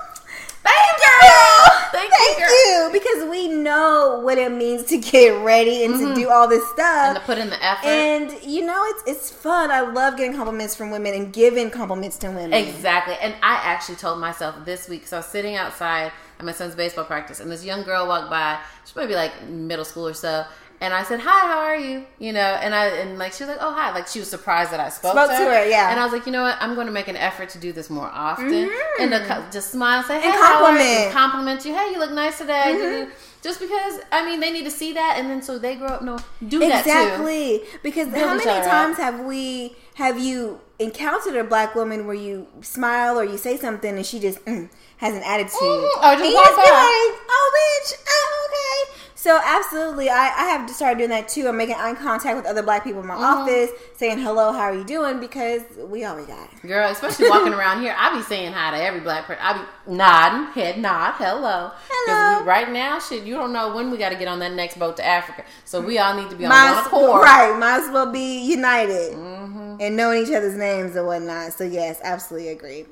thank 0.66 0.96
you, 0.98 1.14
girl, 1.22 1.90
Thank 1.92 2.10
you, 2.10 2.44
girl." 2.44 2.56
you, 2.66 2.90
because 2.92 3.28
we 3.30 3.48
know 3.48 4.20
what 4.22 4.38
it 4.38 4.52
means 4.52 4.84
to 4.84 4.98
get 4.98 5.30
ready 5.44 5.84
and 5.84 5.94
to 5.94 6.06
mm-hmm. 6.06 6.14
do 6.14 6.28
all 6.28 6.48
this 6.48 6.66
stuff 6.70 7.08
and 7.08 7.16
to 7.16 7.22
put 7.22 7.38
in 7.38 7.50
the 7.50 7.64
effort. 7.64 7.86
And 7.86 8.42
you 8.42 8.64
know, 8.64 8.82
it's 8.86 9.02
it's 9.06 9.30
fun. 9.30 9.70
I 9.70 9.80
love 9.80 10.16
getting 10.16 10.34
compliments 10.34 10.74
from 10.74 10.90
women 10.90 11.14
and 11.14 11.32
giving 11.32 11.70
compliments 11.70 12.18
to 12.18 12.28
women. 12.28 12.52
Exactly. 12.52 13.16
And 13.20 13.34
I 13.42 13.54
actually 13.62 13.96
told 13.96 14.20
myself 14.20 14.64
this 14.64 14.88
week, 14.88 15.06
so 15.06 15.16
I 15.16 15.20
was 15.20 15.26
sitting 15.26 15.56
outside 15.56 16.12
at 16.38 16.44
my 16.44 16.52
son's 16.52 16.74
baseball 16.74 17.04
practice, 17.04 17.40
and 17.40 17.50
this 17.50 17.64
young 17.64 17.82
girl 17.82 18.06
walked 18.06 18.30
by. 18.30 18.58
She 18.84 18.92
might 18.98 19.06
be 19.06 19.14
like 19.14 19.48
middle 19.48 19.84
school 19.84 20.06
or 20.06 20.14
so. 20.14 20.44
And 20.80 20.92
I 20.92 21.02
said, 21.04 21.20
"Hi, 21.20 21.40
how 21.52 21.60
are 21.60 21.76
you?" 21.76 22.04
You 22.18 22.32
know, 22.32 22.40
and 22.40 22.74
I 22.74 22.86
and 22.88 23.18
like 23.18 23.32
she 23.32 23.44
was 23.44 23.48
like, 23.48 23.58
"Oh, 23.62 23.72
hi!" 23.72 23.92
Like 23.94 24.06
she 24.08 24.18
was 24.18 24.28
surprised 24.28 24.72
that 24.72 24.80
I 24.80 24.90
spoke, 24.90 25.12
Spoke 25.12 25.30
to, 25.30 25.36
to 25.38 25.44
her, 25.44 25.66
yeah. 25.66 25.90
And 25.90 25.98
I 25.98 26.04
was 26.04 26.12
like, 26.12 26.26
"You 26.26 26.32
know 26.32 26.42
what? 26.42 26.56
I'm 26.60 26.74
going 26.74 26.86
to 26.86 26.92
make 26.92 27.08
an 27.08 27.16
effort 27.16 27.48
to 27.50 27.58
do 27.58 27.72
this 27.72 27.88
more 27.88 28.10
often, 28.12 28.70
and 29.00 29.10
to 29.10 29.24
co- 29.26 29.44
just 29.50 29.70
smile, 29.72 29.98
and 29.98 30.06
say, 30.06 30.20
"Hey, 30.20 30.28
Mm-hmm. 30.28 30.36
And 30.36 30.44
how 30.44 30.64
are 30.64 30.72
you?" 30.72 30.76
compliment. 30.76 31.04
And 31.06 31.12
compliment 31.14 31.64
you. 31.64 31.74
Hey, 31.74 31.92
you 31.92 31.98
look 31.98 32.12
nice 32.12 32.38
today. 32.38 32.76
Mhm. 32.76 33.10
Just 33.42 33.60
because 33.60 34.00
I 34.12 34.24
mean, 34.26 34.40
they 34.40 34.50
need 34.50 34.64
to 34.64 34.70
see 34.70 34.92
that, 34.94 35.16
and 35.18 35.30
then 35.30 35.40
so 35.40 35.58
they 35.58 35.76
grow 35.76 35.88
up, 35.88 36.02
no, 36.02 36.18
do 36.46 36.58
that. 36.58 36.80
Exactly. 36.86 37.62
Because 37.82 38.08
Build 38.08 38.28
how 38.28 38.34
many 38.34 38.44
times 38.66 38.96
have 38.98 39.20
we 39.20 39.76
have 39.94 40.18
you 40.18 40.60
encountered 40.78 41.36
a 41.36 41.44
black 41.44 41.74
woman 41.74 42.06
where 42.06 42.16
you 42.16 42.46
smile 42.60 43.18
or 43.18 43.24
you 43.24 43.38
say 43.38 43.56
something 43.56 43.96
and 43.96 44.04
she 44.04 44.18
just 44.20 44.44
mm, 44.44 44.68
has 44.98 45.14
an 45.14 45.22
attitude? 45.22 45.52
Mhm. 45.60 45.96
Or 46.04 46.12
just 46.18 46.24
and 46.24 46.34
walk 46.34 46.56
by. 46.56 46.62
like, 46.64 47.20
oh 47.30 47.46
bitch, 47.56 47.94
oh 48.08 48.48
okay. 48.48 49.02
So 49.26 49.40
absolutely, 49.44 50.08
I, 50.08 50.26
I 50.36 50.44
have 50.50 50.68
to 50.68 50.72
start 50.72 50.98
doing 50.98 51.10
that 51.10 51.28
too. 51.28 51.48
I'm 51.48 51.56
making 51.56 51.74
eye 51.74 51.94
contact 51.94 52.36
with 52.36 52.46
other 52.46 52.62
black 52.62 52.84
people 52.84 53.00
in 53.00 53.08
my 53.08 53.14
Mm-hmm. 53.16 53.24
office, 53.24 53.70
saying 53.96 54.18
hello, 54.20 54.52
how 54.52 54.60
are 54.60 54.74
you 54.76 54.84
doing? 54.84 55.18
Because 55.18 55.62
we 55.88 56.04
all 56.04 56.14
we 56.16 56.22
got. 56.26 56.48
Girl, 56.62 56.88
especially 56.92 57.28
walking 57.28 57.52
around 57.58 57.82
here, 57.82 57.92
I 57.98 58.16
be 58.16 58.22
saying 58.22 58.52
hi 58.52 58.70
to 58.78 58.84
every 58.84 59.00
black 59.00 59.24
person. 59.24 59.42
I 59.42 59.54
be 59.86 59.92
nodding, 59.96 60.52
head 60.52 60.78
nod, 60.78 61.14
hello. 61.16 61.72
Hello. 61.90 62.40
we- 62.42 62.46
right 62.46 62.70
now, 62.70 63.00
shit, 63.00 63.24
you 63.24 63.34
don't 63.34 63.52
know 63.52 63.74
when 63.74 63.90
we 63.90 63.96
got 63.98 64.10
to 64.10 64.16
get 64.16 64.28
on 64.28 64.38
that 64.38 64.52
next 64.52 64.78
boat 64.78 64.96
to 64.98 65.04
Africa. 65.04 65.44
So 65.64 65.80
we 65.80 65.98
all 65.98 66.14
need 66.14 66.30
to 66.30 66.36
be 66.36 66.44
on 66.44 66.50
Might 66.50 66.74
one 66.76 66.86
accord. 66.86 67.22
right, 67.22 67.58
might 67.58 67.80
as 67.82 67.90
well 67.90 68.12
be 68.12 68.38
united 68.44 69.12
Mm-hmm. 69.14 69.78
and 69.80 69.96
knowing 69.96 70.22
each 70.22 70.32
other's 70.32 70.54
names 70.56 70.94
and 70.94 71.04
whatnot. 71.04 71.52
So 71.52 71.64
yes, 71.64 71.98
absolutely 72.04 72.50
agree. 72.50 72.86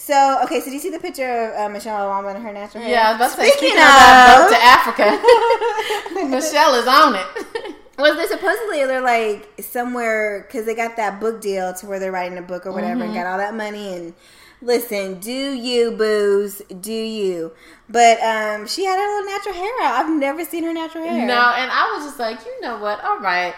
So 0.00 0.40
okay, 0.44 0.60
so 0.60 0.66
do 0.66 0.72
you 0.72 0.78
see 0.78 0.90
the 0.90 1.00
picture 1.00 1.28
of 1.50 1.56
uh, 1.58 1.68
Michelle 1.68 1.98
Obama 2.08 2.34
and 2.34 2.42
her 2.42 2.52
natural 2.52 2.82
hair? 2.84 2.92
Yeah, 2.92 3.08
I 3.08 3.12
was 3.12 3.16
about 3.16 3.30
to 3.36 3.42
say, 3.42 3.50
Speaking 3.50 3.76
of 3.76 3.82
that 3.82 4.38
boat 4.38 4.54
to 4.54 4.62
Africa, 4.62 6.28
Michelle 6.36 6.74
is 6.76 6.86
on 6.86 7.16
it. 7.16 7.74
Was 7.98 8.16
they 8.16 8.26
supposedly 8.26 8.86
they're 8.86 9.00
like 9.02 9.48
somewhere 9.60 10.42
because 10.46 10.66
they 10.66 10.74
got 10.76 10.96
that 10.96 11.20
book 11.20 11.40
deal 11.40 11.74
to 11.74 11.86
where 11.86 11.98
they're 11.98 12.12
writing 12.12 12.38
a 12.38 12.42
book 12.42 12.64
or 12.64 12.70
whatever 12.72 13.02
and 13.02 13.12
got 13.12 13.26
all 13.26 13.38
that 13.38 13.56
money 13.56 13.92
and 13.92 14.14
listen, 14.62 15.18
do 15.18 15.32
you 15.32 15.90
booze, 15.90 16.62
do 16.80 16.92
you? 16.92 17.50
But 17.88 18.20
um, 18.22 18.68
she 18.68 18.84
had 18.84 18.96
her 19.00 19.16
little 19.16 19.32
natural 19.32 19.54
hair 19.56 19.72
out. 19.82 20.04
I've 20.04 20.16
never 20.16 20.44
seen 20.44 20.62
her 20.62 20.72
natural 20.72 21.02
hair. 21.02 21.26
No, 21.26 21.34
and 21.56 21.70
I 21.72 21.92
was 21.96 22.06
just 22.06 22.20
like, 22.20 22.38
you 22.46 22.60
know 22.60 22.78
what? 22.78 23.02
All 23.02 23.18
right. 23.18 23.54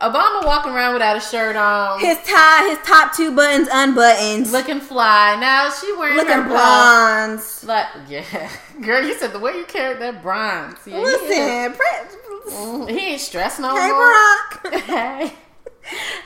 Obama 0.00 0.44
walking 0.44 0.72
around 0.72 0.92
without 0.94 1.16
a 1.16 1.20
shirt 1.20 1.56
on, 1.56 2.00
his 2.00 2.18
tie, 2.26 2.68
his 2.68 2.78
top 2.86 3.14
two 3.14 3.34
buttons 3.34 3.68
unbuttoned, 3.72 4.50
looking 4.52 4.80
fly. 4.80 5.36
Now 5.40 5.70
she 5.70 5.92
wearing 5.96 6.16
looking 6.16 6.32
her 6.34 6.48
bronze. 6.48 7.64
Like, 7.64 7.86
yeah, 8.08 8.50
girl, 8.82 9.02
you 9.06 9.14
said 9.14 9.32
the 9.32 9.38
way 9.38 9.52
you 9.56 9.64
carried 9.64 10.00
that 10.00 10.20
bronze. 10.22 10.78
Yeah, 10.86 10.98
Listen, 11.00 11.72
pre- 11.74 12.18
Mm, 12.44 12.90
he 12.90 13.12
ain't 13.12 13.20
stressed 13.22 13.58
no 13.58 13.74
hey 13.74 13.88
more. 13.88 14.04
Barack, 14.04 14.80
hey, 14.84 15.32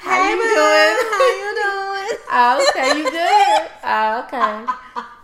how 0.00 0.18
you 0.18 0.30
you 0.30 0.36
doing? 0.42 0.54
doing? 0.54 0.96
How 1.14 1.28
you 1.38 1.50
doing? 1.62 2.18
oh, 2.30 2.66
okay, 2.70 2.98
you 2.98 3.04
good? 3.08 3.70
Oh, 3.84 4.24
okay, 4.26 4.66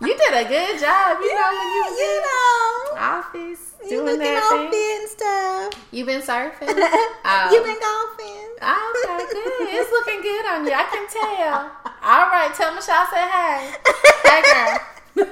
you 0.07 0.15
did 0.17 0.33
a 0.45 0.47
good 0.47 0.79
job. 0.79 1.17
You 1.19 1.35
know 1.35 1.51
when 1.51 1.67
you 1.75 1.83
you 1.99 2.21
know. 2.21 2.97
office. 2.97 3.64
You 3.85 4.01
doing 4.01 4.17
looking 4.17 4.33
that 4.33 4.69
fit 4.73 4.97
and 4.97 5.09
stuff. 5.09 5.87
You 5.93 6.05
been 6.05 6.21
surfing? 6.21 6.73
Um, 6.73 7.45
you 7.53 7.61
been 7.61 7.77
golfing? 7.77 8.49
Okay, 8.57 9.25
good. 9.31 9.69
It's 9.77 9.91
looking 9.93 10.21
good 10.25 10.45
on 10.49 10.65
you. 10.65 10.73
I 10.73 10.89
can 10.89 11.05
tell. 11.05 11.69
All 12.01 12.25
right, 12.33 12.49
tell 12.57 12.73
Michelle 12.73 13.05
said 13.13 13.29
hey. 13.29 13.77
Hey, 14.25 14.41
girl. 14.41 14.79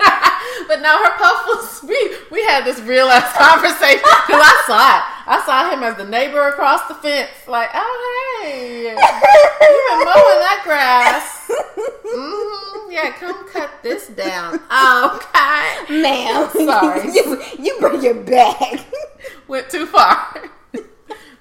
but 0.70 0.80
no, 0.82 0.96
her 1.02 1.18
puff 1.18 1.44
was 1.48 1.84
we 1.84 1.98
we 2.32 2.44
had 2.46 2.64
this 2.64 2.80
real 2.82 3.08
ass 3.08 3.36
conversation 3.36 4.00
because 4.00 4.40
I 4.40 4.64
saw 4.70 4.80
it. 4.80 5.04
I 5.26 5.44
saw 5.46 5.72
him 5.74 5.84
as 5.84 5.98
the 5.98 6.06
neighbor 6.06 6.48
across 6.48 6.88
the 6.88 6.96
fence. 6.96 7.32
Like, 7.48 7.70
oh 7.74 8.40
hey, 8.44 8.92
you 8.92 8.96
been 8.96 10.06
mowing 10.06 10.40
that 10.46 10.62
grass? 10.64 11.33
Hmm 11.56 12.92
Yeah, 12.92 13.12
come 13.14 13.48
cut 13.50 13.70
this 13.84 14.08
down. 14.08 14.56
Okay, 14.56 16.02
Ma'am. 16.02 16.50
Sorry. 16.54 17.08
you, 17.14 17.42
you 17.60 17.78
bring 17.80 18.04
it 18.04 18.26
back. 18.26 18.86
went 19.48 19.70
too 19.70 19.86
far. 19.86 20.50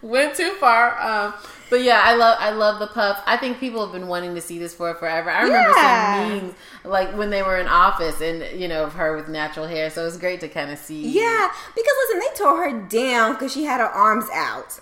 went 0.03 0.35
too 0.35 0.53
far. 0.61 1.01
Um, 1.01 1.35
but 1.71 1.83
yeah, 1.83 2.03
I 2.05 2.15
love 2.15 2.37
I 2.39 2.51
love 2.51 2.79
the 2.81 2.87
puff. 2.87 3.23
I 3.27 3.37
think 3.39 3.59
people 3.59 3.83
have 3.83 3.93
been 3.93 4.07
wanting 4.09 4.35
to 4.35 4.41
see 4.43 4.59
this 4.59 4.75
for 4.75 4.93
forever. 4.95 5.31
I 5.31 5.43
remember 5.43 5.73
Yeah. 5.77 6.13
seeing 6.29 6.43
memes 6.43 6.55
like 6.85 7.17
when 7.17 7.31
they 7.31 7.43
were 7.43 7.59
in 7.59 7.67
office 7.67 8.21
and 8.21 8.61
you 8.61 8.69
know 8.69 8.85
of 8.85 8.93
her 8.95 9.17
with 9.17 9.29
natural 9.29 9.67
hair. 9.67 9.89
So 9.91 10.07
it's 10.07 10.19
great 10.19 10.41
to 10.41 10.49
kind 10.49 10.71
of 10.71 10.79
see. 10.79 11.09
Yeah, 11.09 11.49
because 11.75 11.93
listen, 12.09 12.19
they 12.21 12.37
tore 12.45 12.71
her 12.71 12.81
down 12.89 13.33
because 13.35 13.53
she 13.53 13.65
had 13.65 13.81
her 13.81 13.87
arms 13.89 14.27
out. 14.35 14.79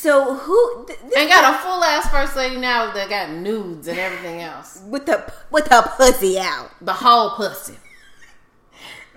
So 0.00 0.34
who 0.34 0.86
th- 0.86 0.98
And 1.14 1.28
got 1.28 1.54
a 1.54 1.58
full 1.58 1.84
ass 1.84 2.08
first 2.08 2.34
lady 2.34 2.56
now 2.56 2.90
that 2.94 3.10
got 3.10 3.28
nudes 3.32 3.86
and 3.86 3.98
everything 3.98 4.40
else. 4.40 4.80
with 4.86 5.04
the 5.04 5.30
with 5.50 5.66
her 5.68 5.82
pussy 5.82 6.38
out? 6.38 6.70
The 6.80 6.94
whole 6.94 7.30
pussy. 7.36 7.76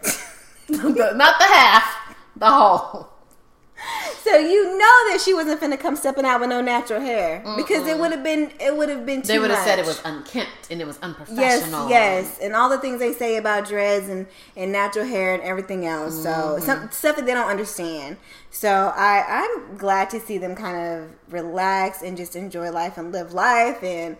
The- 0.67 1.13
not 1.15 1.39
the 1.39 1.45
half, 1.45 2.15
the 2.35 2.49
whole. 2.49 3.12
So 4.23 4.37
you 4.37 4.65
know 4.77 5.09
that 5.11 5.19
she 5.23 5.33
wasn't 5.33 5.59
finna 5.59 5.77
come 5.79 5.95
stepping 5.95 6.23
out 6.25 6.39
with 6.39 6.49
no 6.49 6.61
natural 6.61 7.01
hair 7.01 7.43
because 7.57 7.85
it 7.87 7.97
would 7.99 8.11
have 8.11 8.23
been 8.23 8.51
it 8.59 8.75
would 8.75 8.87
have 8.89 9.05
been 9.05 9.21
They 9.21 9.37
would 9.37 9.49
have 9.51 9.63
said 9.65 9.79
it 9.79 9.85
was 9.85 10.01
unkempt 10.05 10.71
and 10.71 10.81
it 10.81 10.87
was 10.87 10.97
unprofessional. 10.99 11.89
yes, 11.89 11.89
yes, 11.89 12.39
and 12.41 12.55
all 12.55 12.69
the 12.69 12.77
things 12.79 12.99
they 12.99 13.11
say 13.13 13.35
about 13.37 13.67
dreads 13.67 14.07
and, 14.09 14.25
and 14.55 14.71
natural 14.71 15.05
hair 15.05 15.33
and 15.33 15.43
everything 15.43 15.85
else. 15.85 16.15
So 16.23 16.29
Mm-hmm. 16.29 16.65
some 16.65 16.91
stuff 16.91 17.15
that 17.17 17.25
they 17.25 17.33
don't 17.33 17.49
understand. 17.49 18.17
So 18.49 18.93
I 18.95 19.23
I'm 19.45 19.77
glad 19.77 20.09
to 20.11 20.19
see 20.19 20.37
them 20.37 20.55
kind 20.55 20.77
of 20.77 21.09
relax 21.29 22.01
and 22.01 22.15
just 22.15 22.35
enjoy 22.35 22.71
life 22.71 22.97
and 22.97 23.11
live 23.11 23.33
life 23.33 23.83
and 23.83 24.15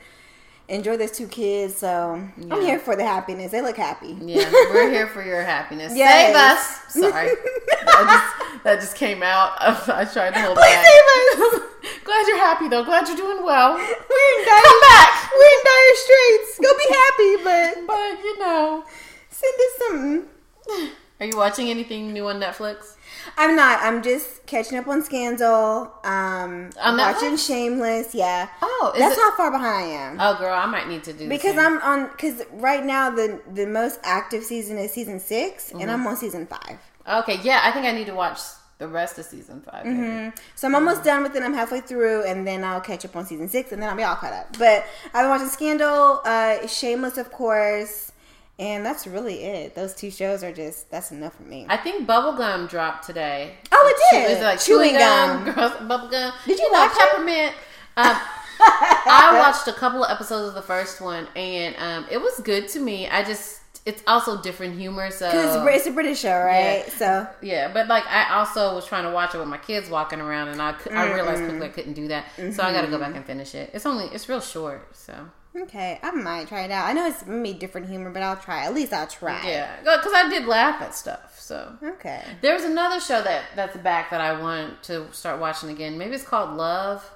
enjoy 0.67 0.97
those 0.97 1.11
two 1.11 1.27
kids. 1.27 1.75
So 1.77 2.21
I'm 2.51 2.61
here 2.61 2.79
for 2.79 2.95
the 2.95 3.03
happiness. 3.05 3.51
They 3.51 3.61
look 3.61 3.77
happy. 3.77 4.17
Yeah, 4.21 4.49
we're 4.51 4.89
here 4.91 5.07
for 5.07 5.23
your 5.23 5.41
happiness. 5.55 5.93
Yes. 5.95 6.93
Save 6.93 7.05
us. 7.05 7.11
Sorry. 7.11 7.29
that, 8.63 8.79
just, 8.79 8.95
came 8.95 9.23
out. 9.23 9.53
I 9.59 10.05
tried 10.05 10.33
to 10.33 10.39
hold 10.41 10.57
it 10.57 10.61
Please 10.61 10.75
back. 10.75 10.85
save 10.85 11.53
us. 11.53 11.61
Glad 12.03 12.27
you're 12.27 12.37
happy 12.37 12.67
though. 12.67 12.83
Glad 12.83 13.07
you're 13.07 13.17
doing 13.17 13.43
well. 13.43 13.75
We're 13.75 13.81
in 13.83 14.45
dire, 14.45 14.63
Come 14.63 14.81
back. 14.81 15.31
We're 15.33 15.53
in 15.57 15.63
dire 15.65 15.95
straits. 15.95 16.59
Go 16.59 16.77
be 16.77 16.89
happy, 16.93 17.43
but 17.43 17.87
But 17.87 18.23
you 18.23 18.39
know, 18.39 18.83
send 19.29 19.53
us 19.53 19.87
something. 19.87 20.91
are 21.19 21.25
you 21.25 21.37
watching 21.37 21.69
anything 21.69 22.13
new 22.13 22.27
on 22.27 22.39
Netflix? 22.39 22.95
I'm 23.37 23.55
not. 23.55 23.79
I'm 23.81 24.01
just 24.03 24.45
catching 24.45 24.77
up 24.77 24.87
on 24.87 25.01
Scandal. 25.01 25.91
Um, 26.03 26.69
On 26.81 26.97
watching 26.97 27.37
Shameless. 27.37 28.13
Yeah. 28.13 28.49
Oh, 28.61 28.91
is 28.93 28.99
That's 28.99 29.17
it- 29.17 29.21
how 29.21 29.35
far 29.37 29.49
behind 29.51 29.75
I 29.85 29.87
am. 29.95 30.17
Oh, 30.19 30.37
girl, 30.37 30.53
I 30.53 30.65
might 30.65 30.87
need 30.89 31.03
to 31.05 31.13
do 31.13 31.27
because. 31.29 31.57
I'm 31.57 31.81
on. 31.81 32.09
Because 32.11 32.43
right 32.53 32.83
now 32.85 33.09
the 33.09 33.41
the 33.53 33.65
most 33.65 33.99
active 34.03 34.43
season 34.43 34.77
is 34.77 34.91
season 34.91 35.19
6 35.19 35.71
and 35.71 35.79
Mm-hmm. 35.81 35.89
I'm 35.89 36.05
on 36.07 36.17
season 36.17 36.47
five. 36.47 36.79
Okay. 37.07 37.39
Yeah, 37.43 37.61
I 37.63 37.71
think 37.71 37.85
I 37.85 37.91
need 37.91 38.07
to 38.07 38.15
watch 38.15 38.39
the 38.77 38.87
rest 38.87 39.17
of 39.17 39.25
season 39.25 39.61
5. 39.61 39.85
Mm-hmm. 39.85 40.37
So 40.55 40.67
I'm 40.67 40.75
almost 40.75 41.03
done 41.03 41.23
with 41.23 41.35
it. 41.35 41.43
I'm 41.43 41.53
halfway 41.53 41.81
through, 41.81 42.23
and 42.23 42.45
then 42.45 42.63
I'll 42.63 42.81
catch 42.81 43.05
up 43.05 43.15
on 43.15 43.25
season 43.25 43.47
six, 43.47 43.71
and 43.71 43.81
then 43.81 43.89
I'll 43.89 43.95
be 43.95 44.03
all 44.03 44.15
caught 44.15 44.33
up. 44.33 44.57
But 44.57 44.85
I've 45.13 45.23
been 45.23 45.29
watching 45.29 45.47
Scandal, 45.47 46.21
uh, 46.25 46.67
Shameless, 46.67 47.17
of 47.17 47.31
course, 47.31 48.11
and 48.59 48.85
that's 48.85 49.07
really 49.07 49.43
it. 49.43 49.75
Those 49.75 49.93
two 49.93 50.11
shows 50.11 50.43
are 50.43 50.51
just 50.51 50.91
that's 50.91 51.11
enough 51.11 51.35
for 51.35 51.43
me. 51.43 51.65
I 51.69 51.77
think 51.77 52.07
Bubblegum 52.07 52.69
dropped 52.69 53.05
today. 53.05 53.55
Oh, 53.71 53.93
it 53.95 54.15
did. 54.15 54.31
Is 54.31 54.39
it 54.39 54.43
like 54.43 54.59
Chewing 54.59 54.89
chewing 54.89 54.99
gum? 54.99 55.45
gum. 55.45 55.55
Girls, 55.55 55.71
bubblegum. 55.89 56.31
Did 56.45 56.59
you 56.59 56.71
know, 56.71 56.79
watch 56.79 56.97
peppermint? 56.97 57.53
Um, 57.95 58.15
I 58.59 59.39
watched 59.39 59.67
a 59.67 59.73
couple 59.73 60.03
of 60.03 60.11
episodes 60.11 60.49
of 60.49 60.55
the 60.55 60.61
first 60.61 61.01
one, 61.01 61.27
and 61.35 61.75
um, 61.77 62.05
it 62.11 62.19
was 62.19 62.39
good 62.41 62.67
to 62.69 62.79
me. 62.79 63.07
I 63.07 63.23
just 63.23 63.61
it's 63.85 64.01
also 64.07 64.41
different 64.41 64.77
humor, 64.77 65.11
so 65.11 65.27
Because 65.27 65.55
it's 65.75 65.87
a 65.87 65.91
British 65.91 66.19
show, 66.19 66.39
right? 66.39 66.83
Yeah. 66.87 66.93
So 66.93 67.27
yeah. 67.41 67.73
But 67.73 67.87
like 67.87 68.05
I 68.07 68.35
also 68.35 68.75
was 68.75 68.85
trying 68.85 69.03
to 69.03 69.11
watch 69.11 69.35
it 69.35 69.39
with 69.39 69.47
my 69.47 69.57
kids 69.57 69.89
walking 69.89 70.21
around, 70.21 70.49
and 70.49 70.61
I 70.61 70.75
I 70.91 71.13
realized 71.13 71.43
quickly 71.43 71.67
I 71.67 71.69
couldn't 71.69 71.93
do 71.93 72.07
that, 72.07 72.25
so 72.35 72.63
I 72.63 72.71
got 72.71 72.81
to 72.81 72.87
go 72.87 72.97
back 72.97 73.15
and 73.15 73.25
finish 73.25 73.53
it. 73.55 73.71
It's 73.73 73.85
only 73.85 74.05
it's 74.05 74.29
real 74.29 74.39
short, 74.39 74.95
so 74.95 75.27
okay, 75.55 75.99
I 76.01 76.11
might 76.11 76.47
try 76.47 76.61
it 76.63 76.71
out. 76.71 76.87
I 76.87 76.93
know 76.93 77.07
it's 77.07 77.25
maybe 77.25 77.59
different 77.59 77.89
humor, 77.89 78.09
but 78.09 78.23
I'll 78.23 78.37
try. 78.37 78.65
At 78.65 78.73
least 78.73 78.93
I'll 78.93 79.07
try. 79.07 79.45
yeah, 79.45 79.79
because 79.79 80.13
I 80.13 80.29
did 80.29 80.45
laugh 80.45 80.81
at 80.81 80.95
stuff, 80.95 81.37
so. 81.39 81.77
Okay. 81.83 82.23
There 82.41 82.53
was 82.53 82.63
another 82.63 83.01
show 83.01 83.21
that 83.21 83.43
that's 83.55 83.75
back 83.77 84.11
that 84.11 84.21
I 84.21 84.39
want 84.39 84.81
to 84.83 85.11
start 85.11 85.39
watching 85.41 85.69
again. 85.69 85.97
Maybe 85.97 86.15
it's 86.15 86.23
called 86.23 86.55
Love 86.55 87.09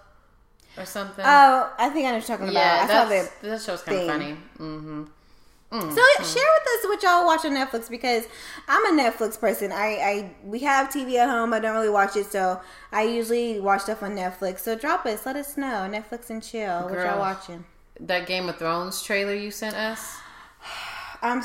or 0.78 0.86
something. 0.86 1.24
Oh, 1.26 1.72
I 1.80 1.90
think 1.90 2.06
I 2.06 2.10
know 2.10 2.18
what 2.18 2.28
you're 2.28 2.38
talking 2.38 2.50
about. 2.50 2.54
yeah, 2.54 2.80
I 2.84 2.88
saw 2.88 3.06
that's, 3.10 3.30
the 3.30 3.48
that 3.48 3.62
show's 3.62 3.82
kind 3.82 4.00
of 4.00 4.08
funny. 4.08 4.38
Mm-hmm. 4.60 5.04
Mm, 5.72 5.82
so 5.94 6.02
mm. 6.02 6.34
share 6.34 6.50
with 6.60 6.68
us 6.68 6.86
what 6.86 7.04
y'all 7.04 7.26
watch 7.26 7.44
on 7.44 7.52
Netflix 7.52 7.90
because 7.90 8.26
I'm 8.70 8.98
a 8.98 9.02
Netflix 9.02 9.38
person. 9.38 9.74
I, 9.74 9.98
I 9.98 10.32
we 10.44 10.60
have 10.60 10.90
TV 10.90 11.16
at 11.16 11.30
home. 11.30 11.54
I 11.54 11.60
don't 11.60 11.76
really 11.76 11.90
watch 11.90 12.16
it, 12.16 12.32
so 12.32 12.62
I 12.92 13.04
usually 13.04 13.60
watch 13.60 13.82
stuff 13.82 14.02
on 14.02 14.16
Netflix. 14.16 14.60
So 14.60 14.76
drop 14.78 15.06
us, 15.06 15.26
let 15.26 15.36
us 15.36 15.58
know. 15.58 15.90
Netflix 15.90 16.30
and 16.30 16.42
chill. 16.42 16.84
What 16.84 16.94
y'all 16.94 17.20
watching? 17.20 17.66
That 18.00 18.28
Game 18.28 18.48
of 18.48 18.58
Thrones 18.58 19.02
trailer 19.02 19.34
you 19.34 19.52
sent 19.52 19.76
us. 19.76 20.18
I'm 21.22 21.42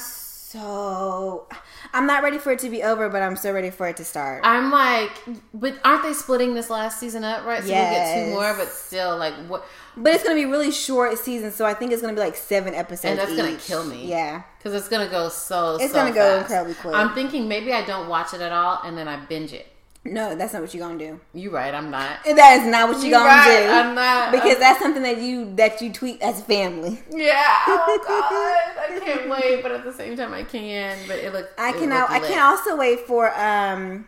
so 0.52 1.48
I'm 1.94 2.06
not 2.06 2.22
ready 2.22 2.36
for 2.36 2.52
it 2.52 2.58
to 2.58 2.68
be 2.68 2.82
over, 2.82 3.08
but 3.08 3.22
I'm 3.22 3.36
so 3.36 3.52
ready 3.52 3.70
for 3.70 3.88
it 3.88 3.96
to 3.96 4.04
start. 4.04 4.42
I'm 4.44 4.70
like, 4.70 5.10
but 5.54 5.80
aren't 5.82 6.02
they 6.02 6.12
splitting 6.12 6.52
this 6.52 6.68
last 6.68 7.00
season 7.00 7.24
up? 7.24 7.46
Right, 7.46 7.62
so 7.62 7.70
we'll 7.70 7.74
get 7.74 8.26
two 8.26 8.30
more, 8.32 8.54
but 8.54 8.68
still, 8.68 9.16
like, 9.16 9.32
what? 9.48 9.64
But 9.96 10.12
it's 10.12 10.22
gonna 10.22 10.34
be 10.34 10.44
really 10.44 10.70
short 10.70 11.16
season, 11.18 11.52
so 11.52 11.64
I 11.64 11.72
think 11.72 11.92
it's 11.92 12.02
gonna 12.02 12.12
be 12.12 12.20
like 12.20 12.36
seven 12.36 12.74
episodes. 12.74 13.04
And 13.06 13.18
that's 13.18 13.34
gonna 13.34 13.56
kill 13.56 13.84
me. 13.84 14.06
Yeah. 14.06 14.42
Because 14.58 14.74
it's 14.74 14.88
gonna 14.88 15.08
go 15.08 15.30
so. 15.30 15.76
It's 15.76 15.92
so 15.92 15.94
gonna 15.94 16.14
go 16.14 16.40
incredibly 16.40 16.74
quick. 16.74 16.94
I'm 16.94 17.14
thinking 17.14 17.48
maybe 17.48 17.72
I 17.72 17.82
don't 17.84 18.08
watch 18.08 18.34
it 18.34 18.42
at 18.42 18.52
all, 18.52 18.80
and 18.84 18.96
then 18.96 19.08
I 19.08 19.16
binge 19.16 19.54
it. 19.54 19.71
No, 20.04 20.34
that's 20.34 20.52
not 20.52 20.62
what 20.62 20.74
you're 20.74 20.84
gonna 20.86 20.98
do. 20.98 21.20
You 21.32 21.50
right? 21.50 21.72
I'm 21.72 21.90
not. 21.90 22.24
That 22.24 22.58
is 22.60 22.66
not 22.66 22.88
what 22.88 22.96
you're 22.98 23.06
You 23.06 23.10
gonna 23.12 23.28
right, 23.28 23.62
do. 23.66 23.70
I'm 23.70 23.94
not. 23.94 24.32
because 24.32 24.50
I'm- 24.54 24.60
that's 24.60 24.80
something 24.80 25.02
that 25.04 25.18
you 25.18 25.54
that 25.54 25.80
you 25.80 25.92
tweet 25.92 26.20
as 26.20 26.42
family. 26.42 27.00
Yeah. 27.10 27.40
Oh 27.68 27.98
God, 28.08 28.94
I 28.96 28.98
can't 29.04 29.30
wait, 29.30 29.62
but 29.62 29.70
at 29.70 29.84
the 29.84 29.92
same 29.92 30.16
time 30.16 30.34
I 30.34 30.42
can. 30.42 30.98
But 31.06 31.18
it 31.18 31.32
looks. 31.32 31.50
I 31.56 31.70
can 31.72 31.90
looked 31.90 32.10
I 32.10 32.18
lit. 32.18 32.30
can 32.30 32.42
also 32.42 32.76
wait 32.76 33.00
for 33.06 33.32
um 33.40 34.06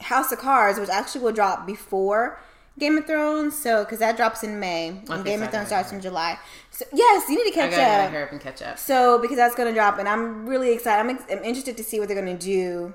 House 0.00 0.32
of 0.32 0.38
Cards, 0.38 0.78
which 0.80 0.88
actually 0.88 1.22
will 1.22 1.32
drop 1.32 1.66
before 1.66 2.40
Game 2.78 2.96
of 2.96 3.06
Thrones. 3.06 3.56
So 3.56 3.84
because 3.84 3.98
that 3.98 4.16
drops 4.16 4.42
in 4.42 4.58
May 4.58 4.88
and 4.88 5.10
Okay, 5.10 5.22
Game 5.22 5.40
so 5.40 5.44
of 5.44 5.50
Thrones 5.50 5.66
starts 5.68 5.92
in 5.92 6.00
July. 6.00 6.38
So 6.70 6.86
yes, 6.94 7.28
you 7.28 7.36
need 7.36 7.50
to 7.50 7.54
catch 7.54 7.72
up. 7.74 7.78
I 7.78 7.82
gotta 7.82 8.02
up. 8.04 8.10
hurry 8.10 8.22
up 8.22 8.32
and 8.32 8.40
catch 8.40 8.62
up. 8.62 8.78
So 8.78 9.18
because 9.18 9.36
that's 9.36 9.54
going 9.54 9.68
to 9.68 9.74
drop, 9.74 9.98
and 9.98 10.08
I'm 10.08 10.46
really 10.46 10.72
excited. 10.72 10.98
I'm, 11.00 11.10
ex- 11.10 11.24
I'm 11.30 11.44
interested 11.44 11.76
to 11.76 11.84
see 11.84 12.00
what 12.00 12.08
they're 12.08 12.20
going 12.20 12.36
to 12.38 12.42
do 12.44 12.94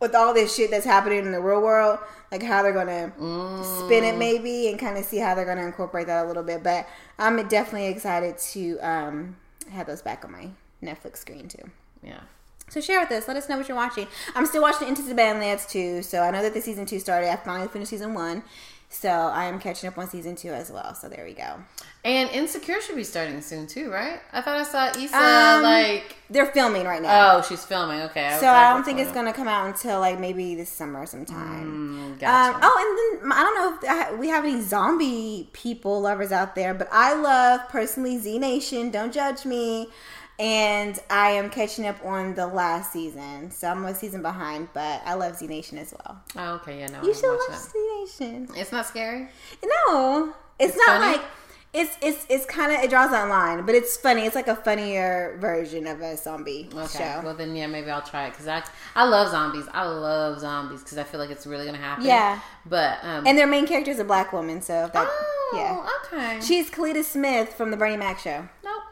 with 0.00 0.14
all 0.14 0.32
this 0.34 0.54
shit 0.54 0.70
that's 0.70 0.84
happening 0.84 1.18
in 1.20 1.32
the 1.32 1.40
real 1.40 1.60
world. 1.60 1.98
Like 2.30 2.42
how 2.42 2.62
they're 2.62 2.72
going 2.74 2.88
to 2.88 3.10
spin 3.64 4.04
Mm. 4.04 4.12
it, 4.12 4.18
maybe, 4.18 4.68
and 4.68 4.78
kind 4.78 4.98
of 4.98 5.04
see 5.04 5.16
how 5.16 5.34
they're 5.34 5.46
to 5.46 5.64
incorporate 5.64 6.06
that 6.08 6.24
a 6.24 6.28
little 6.28 6.42
bit. 6.42 6.62
But 6.62 6.86
I'm 7.18 7.36
definitely 7.48 7.86
excited 7.88 8.36
to 8.52 8.78
um, 8.80 9.36
have 9.70 9.86
those 9.86 10.02
back 10.02 10.24
on 10.26 10.32
my 10.32 10.48
Netflix 10.82 11.16
screen 11.18 11.48
too. 11.48 11.70
Yeah. 12.02 12.20
So 12.68 12.82
share 12.82 13.00
with 13.00 13.10
us. 13.12 13.26
Let 13.26 13.38
us 13.38 13.48
know 13.48 13.56
what 13.56 13.66
you're 13.66 13.76
watching. 13.78 14.06
I'm 14.34 14.44
still 14.44 14.60
watching 14.60 14.88
Into 14.88 15.00
the 15.00 15.14
Badlands 15.14 15.64
too. 15.66 16.02
So 16.02 16.20
I 16.20 16.30
know 16.30 16.42
that 16.42 16.52
the 16.52 16.60
season 16.60 16.84
two 16.84 16.98
started. 17.00 17.30
I 17.30 17.36
finally 17.36 17.68
finished 17.68 17.90
season 17.90 18.12
one. 18.12 18.42
So 18.90 19.10
I 19.10 19.44
am 19.44 19.60
catching 19.60 19.88
up 19.88 19.98
on 19.98 20.08
season 20.08 20.34
two 20.34 20.48
as 20.48 20.70
well. 20.72 20.94
So 20.94 21.08
there 21.08 21.24
we 21.24 21.34
go. 21.34 21.56
And 22.04 22.30
Insecure 22.30 22.80
should 22.80 22.96
be 22.96 23.04
starting 23.04 23.42
soon 23.42 23.66
too, 23.66 23.90
right? 23.90 24.20
I 24.32 24.40
thought 24.40 24.56
I 24.56 24.62
saw 24.62 24.88
Issa 24.98 25.16
Um, 25.16 25.62
like. 25.62 26.16
They're 26.30 26.46
filming 26.46 26.84
right 26.84 27.02
now. 27.02 27.36
Oh, 27.36 27.42
she's 27.42 27.64
filming. 27.64 28.00
Okay. 28.02 28.30
was 28.30 28.40
so 28.40 28.48
I 28.48 28.72
don't 28.72 28.84
think 28.84 28.98
it's 28.98 29.12
going 29.12 29.26
gonna 29.26 29.36
come 29.36 29.48
out 29.48 29.66
until 29.66 30.00
like 30.00 30.18
maybe 30.18 30.54
this 30.54 30.70
summer 30.70 31.04
sometime. 31.06 32.16
Mm, 32.16 32.20
gotcha. 32.20 32.56
Um, 32.56 32.60
oh, 32.62 33.18
and 33.20 33.22
then 33.22 33.32
I 33.32 33.42
don't 33.42 33.54
know 33.82 34.12
if 34.12 34.18
we 34.18 34.28
have 34.28 34.44
any 34.44 34.60
zombie 34.62 35.50
people 35.52 36.00
lovers 36.00 36.32
out 36.32 36.54
there, 36.54 36.72
but 36.72 36.88
I 36.90 37.14
love 37.14 37.68
personally 37.68 38.18
Z 38.18 38.38
Nation. 38.38 38.90
Don't 38.90 39.12
judge 39.12 39.44
me. 39.44 39.88
And 40.38 40.98
I 41.10 41.30
am 41.30 41.50
catching 41.50 41.86
up 41.86 41.96
on 42.04 42.34
the 42.36 42.46
last 42.46 42.92
season, 42.92 43.50
so 43.50 43.68
I'm 43.68 43.84
a 43.84 43.94
season 43.94 44.22
behind. 44.22 44.68
But 44.72 45.02
I 45.04 45.14
love 45.14 45.36
Z 45.36 45.46
Nation 45.48 45.78
as 45.78 45.92
well. 45.92 46.20
oh, 46.36 46.54
okay. 46.56 46.78
Yeah. 46.78 46.86
No. 46.86 47.02
You 47.02 47.08
I'm 47.08 47.14
should 47.14 47.28
watching 47.28 47.54
watch. 47.54 47.60
Z 47.60 48.24
Nation. 48.28 48.48
It's 48.56 48.70
not 48.72 48.86
scary. 48.86 49.28
No, 49.64 50.32
it's, 50.60 50.74
It's 50.74 50.86
not 50.86 51.00
funny? 51.00 51.16
like 51.16 51.26
It's 51.74 51.96
it's 52.00 52.24
it's 52.30 52.46
kind 52.46 52.70
of 52.72 52.78
it 52.84 52.88
draws 52.88 53.10
that 53.10 53.28
line, 53.28 53.66
but 53.66 53.74
it's 53.74 53.96
funny. 53.96 54.22
It's 54.26 54.36
like 54.36 54.46
a 54.48 54.54
funnier 54.56 55.36
version 55.40 55.86
of 55.88 56.00
a 56.00 56.16
zombie 56.16 56.70
Okay. 56.72 56.98
show. 56.98 57.20
Well, 57.24 57.34
then 57.34 57.54
yeah, 57.56 57.66
maybe 57.66 57.90
I'll 57.90 58.00
try 58.00 58.26
it 58.26 58.30
because 58.30 58.46
I 58.46 58.62
I 58.94 59.04
love 59.08 59.30
zombies. 59.32 59.66
I 59.74 59.84
love 59.86 60.38
zombies 60.40 60.82
because 60.84 60.98
I 60.98 61.02
feel 61.04 61.18
like 61.20 61.30
it's 61.30 61.46
really 61.48 61.66
gonna 61.66 61.78
happen. 61.78 62.04
Yeah. 62.04 62.40
But 62.64 62.98
um. 63.02 63.26
and 63.26 63.36
their 63.36 63.46
main 63.48 63.66
character 63.66 63.90
is 63.90 63.98
a 63.98 64.04
black 64.04 64.32
woman, 64.32 64.62
so 64.62 64.88
that 64.94 65.06
oh, 65.10 65.52
yeah. 65.56 66.16
Okay. 66.18 66.40
She's 66.46 66.70
Kellita 66.70 67.02
Smith 67.04 67.52
from 67.54 67.72
the 67.72 67.76
Bernie 67.76 67.96
Mac 67.96 68.20
show. 68.20 68.48
nope. 68.64 68.82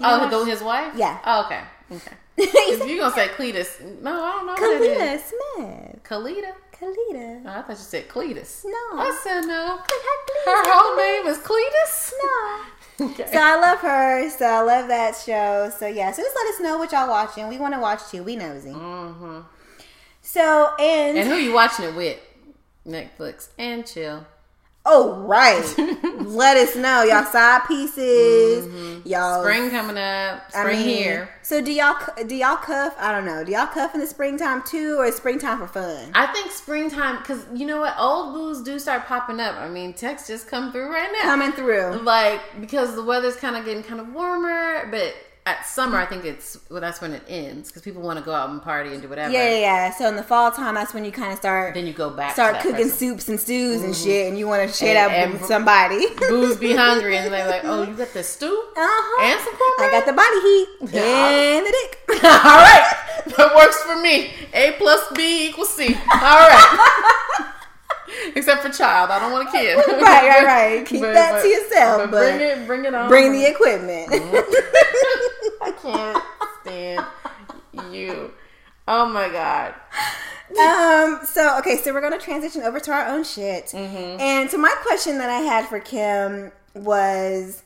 You 0.00 0.06
Oh, 0.06 0.44
the, 0.44 0.50
his 0.50 0.62
wife. 0.62 0.92
Yeah. 0.96 1.18
Oh, 1.24 1.44
okay. 1.46 1.60
Okay. 1.92 2.16
If 2.36 2.88
you 2.88 2.98
gonna 2.98 3.14
say 3.14 3.28
Cletus, 3.28 3.80
no, 4.02 4.10
I 4.24 4.30
don't 4.32 4.46
know 4.46 4.52
what 4.54 4.82
it 4.82 4.98
Kellita. 4.98 5.20
Smith. 5.20 6.02
Kellita. 6.02 6.52
Kellita. 6.72 7.42
Oh, 7.46 7.48
I 7.50 7.62
thought 7.62 7.68
you 7.70 7.76
said 7.76 8.08
Cletus. 8.08 8.64
No. 8.64 8.98
I 8.98 9.20
said 9.22 9.42
no. 9.42 9.78
Her 9.78 10.64
Her 10.64 10.72
whole 10.72 10.96
name 10.96 11.26
is 11.26 11.38
Cletus. 11.38 12.12
No. 12.22 12.60
Okay. 13.00 13.26
So 13.32 13.38
I 13.40 13.56
love 13.58 13.78
her. 13.80 14.30
So 14.30 14.46
I 14.46 14.60
love 14.60 14.86
that 14.86 15.16
show. 15.16 15.68
So 15.76 15.88
yeah. 15.88 16.12
So 16.12 16.22
just 16.22 16.36
let 16.36 16.54
us 16.54 16.60
know 16.60 16.78
what 16.78 16.92
y'all 16.92 17.08
watching. 17.08 17.48
We 17.48 17.58
want 17.58 17.74
to 17.74 17.80
watch 17.80 18.08
too. 18.08 18.22
We 18.22 18.36
nosy. 18.36 18.70
Mm-hmm. 18.70 19.40
So 20.22 20.70
and, 20.78 21.18
And 21.18 21.28
who 21.28 21.34
you 21.34 21.52
watching 21.52 21.86
it 21.86 21.94
with? 21.96 22.20
Netflix 22.86 23.48
and 23.58 23.84
chill. 23.84 24.26
Oh 24.86 25.20
right, 25.26 25.64
let 26.26 26.56
us 26.56 26.76
know 26.76 27.02
y'all 27.02 27.24
side 27.24 27.62
pieces. 27.66 28.66
Y'all 29.04 29.34
Mm-hmm. 29.34 29.42
Spring 29.42 29.70
coming 29.70 29.98
up. 29.98 30.44
I 30.54 30.60
Spring 30.60 30.80
mean, 30.80 30.88
here. 30.88 31.28
So 31.42 31.60
do 31.60 31.72
y'all 31.72 31.96
do 32.26 32.34
y'all 32.34 32.56
cuff? 32.56 32.94
I 32.98 33.12
don't 33.12 33.26
know. 33.26 33.44
Do 33.44 33.52
y'all 33.52 33.66
cuff 33.66 33.94
in 33.94 34.00
the 34.00 34.06
springtime 34.06 34.62
too, 34.62 34.96
or 34.98 35.06
is 35.06 35.16
springtime 35.16 35.58
for 35.58 35.66
fun? 35.66 36.10
I 36.14 36.26
think 36.28 36.50
springtime 36.50 37.18
because 37.18 37.44
you 37.54 37.66
know 37.66 37.80
what, 37.80 37.94
old 37.98 38.34
booze 38.34 38.62
do 38.62 38.78
start 38.78 39.06
popping 39.06 39.40
up. 39.40 39.56
I 39.56 39.68
mean, 39.68 39.92
texts 39.92 40.28
just 40.28 40.48
come 40.48 40.72
through 40.72 40.90
right 40.90 41.10
now. 41.12 41.22
Coming 41.22 41.52
through. 41.52 42.02
like 42.02 42.40
because 42.60 42.94
the 42.94 43.02
weather's 43.02 43.36
kind 43.36 43.56
of 43.56 43.64
getting 43.64 43.82
kind 43.82 44.00
of 44.00 44.12
warmer, 44.12 44.88
but 44.90 45.14
at 45.46 45.66
summer 45.66 45.98
I 45.98 46.06
think 46.06 46.24
it's 46.24 46.56
well 46.70 46.80
that's 46.80 47.00
when 47.02 47.12
it 47.12 47.22
ends 47.28 47.68
because 47.68 47.82
people 47.82 48.00
want 48.00 48.18
to 48.18 48.24
go 48.24 48.32
out 48.32 48.48
and 48.48 48.62
party 48.62 48.92
and 48.94 49.02
do 49.02 49.08
whatever. 49.08 49.30
Yeah, 49.32 49.50
yeah, 49.50 49.58
yeah. 49.60 49.90
So 49.92 50.08
in 50.08 50.16
the 50.16 50.22
fall 50.22 50.50
time, 50.50 50.74
that's 50.74 50.94
when 50.94 51.04
you 51.04 51.12
kind 51.12 51.32
of 51.32 51.38
start 51.38 51.74
Then 51.74 51.86
you 51.86 51.92
go 51.92 52.08
back. 52.08 52.32
start 52.32 52.56
cooking 52.60 52.76
person. 52.88 52.90
soups 52.90 53.28
and 53.28 53.38
stews 53.38 53.82
and 53.82 53.94
shit, 53.94 54.26
and 54.28 54.38
you 54.38 54.48
want 54.48 54.66
to 54.66 54.74
share 54.74 54.94
that 54.94 55.32
with 55.32 55.44
somebody. 55.44 56.06
Booze 56.18 56.56
be 56.56 56.74
hungry 56.74 57.16
and 57.18 57.32
they're 57.32 57.46
like, 57.46 57.62
oh, 57.64 57.82
you 57.82 57.94
got 57.94 58.12
the 58.14 58.22
stew 58.22 58.46
Uh-huh. 58.76 59.22
and 59.26 59.40
some 59.40 59.54
cornbread. 59.54 59.90
I 59.90 59.92
got 59.92 60.06
the 60.06 60.12
body 60.14 60.40
heat 60.40 60.68
and 61.60 61.66
the 61.66 61.72
dick. 61.72 62.24
All 62.24 62.30
right, 62.30 62.94
that 63.36 63.52
works 63.54 63.82
for 63.82 63.96
me. 64.00 64.32
A 64.54 64.72
plus 64.78 65.00
B 65.14 65.48
equals 65.48 65.74
C. 65.74 65.88
All 65.94 66.48
right. 66.48 67.50
Except 68.36 68.62
for 68.62 68.68
child, 68.68 69.10
I 69.10 69.18
don't 69.18 69.32
want 69.32 69.48
a 69.48 69.52
kid. 69.52 69.76
right, 69.88 70.00
right, 70.02 70.44
right. 70.44 70.86
Keep 70.86 71.02
that 71.02 71.42
to 71.42 71.48
yourself, 71.48 72.02
But, 72.02 72.10
but 72.10 72.36
bring 72.36 72.40
it, 72.40 72.66
bring 72.66 72.84
it 72.84 72.94
on. 72.94 73.08
Bring 73.08 73.32
the 73.32 73.46
equipment. 73.48 74.08
I 75.62 75.72
can't 75.80 76.22
stand 76.62 77.06
you. 77.92 78.32
Oh 78.86 79.06
my 79.08 79.28
god. 79.28 79.74
um. 80.60 81.24
So 81.26 81.58
okay. 81.58 81.76
So 81.76 81.92
we're 81.92 82.00
gonna 82.00 82.18
transition 82.18 82.62
over 82.62 82.80
to 82.80 82.92
our 82.92 83.06
own 83.06 83.24
shit. 83.24 83.66
Mm-hmm. 83.66 84.20
And 84.20 84.50
so 84.50 84.58
my 84.58 84.74
question 84.82 85.18
that 85.18 85.30
I 85.30 85.38
had 85.40 85.66
for 85.68 85.80
Kim 85.80 86.52
was, 86.74 87.62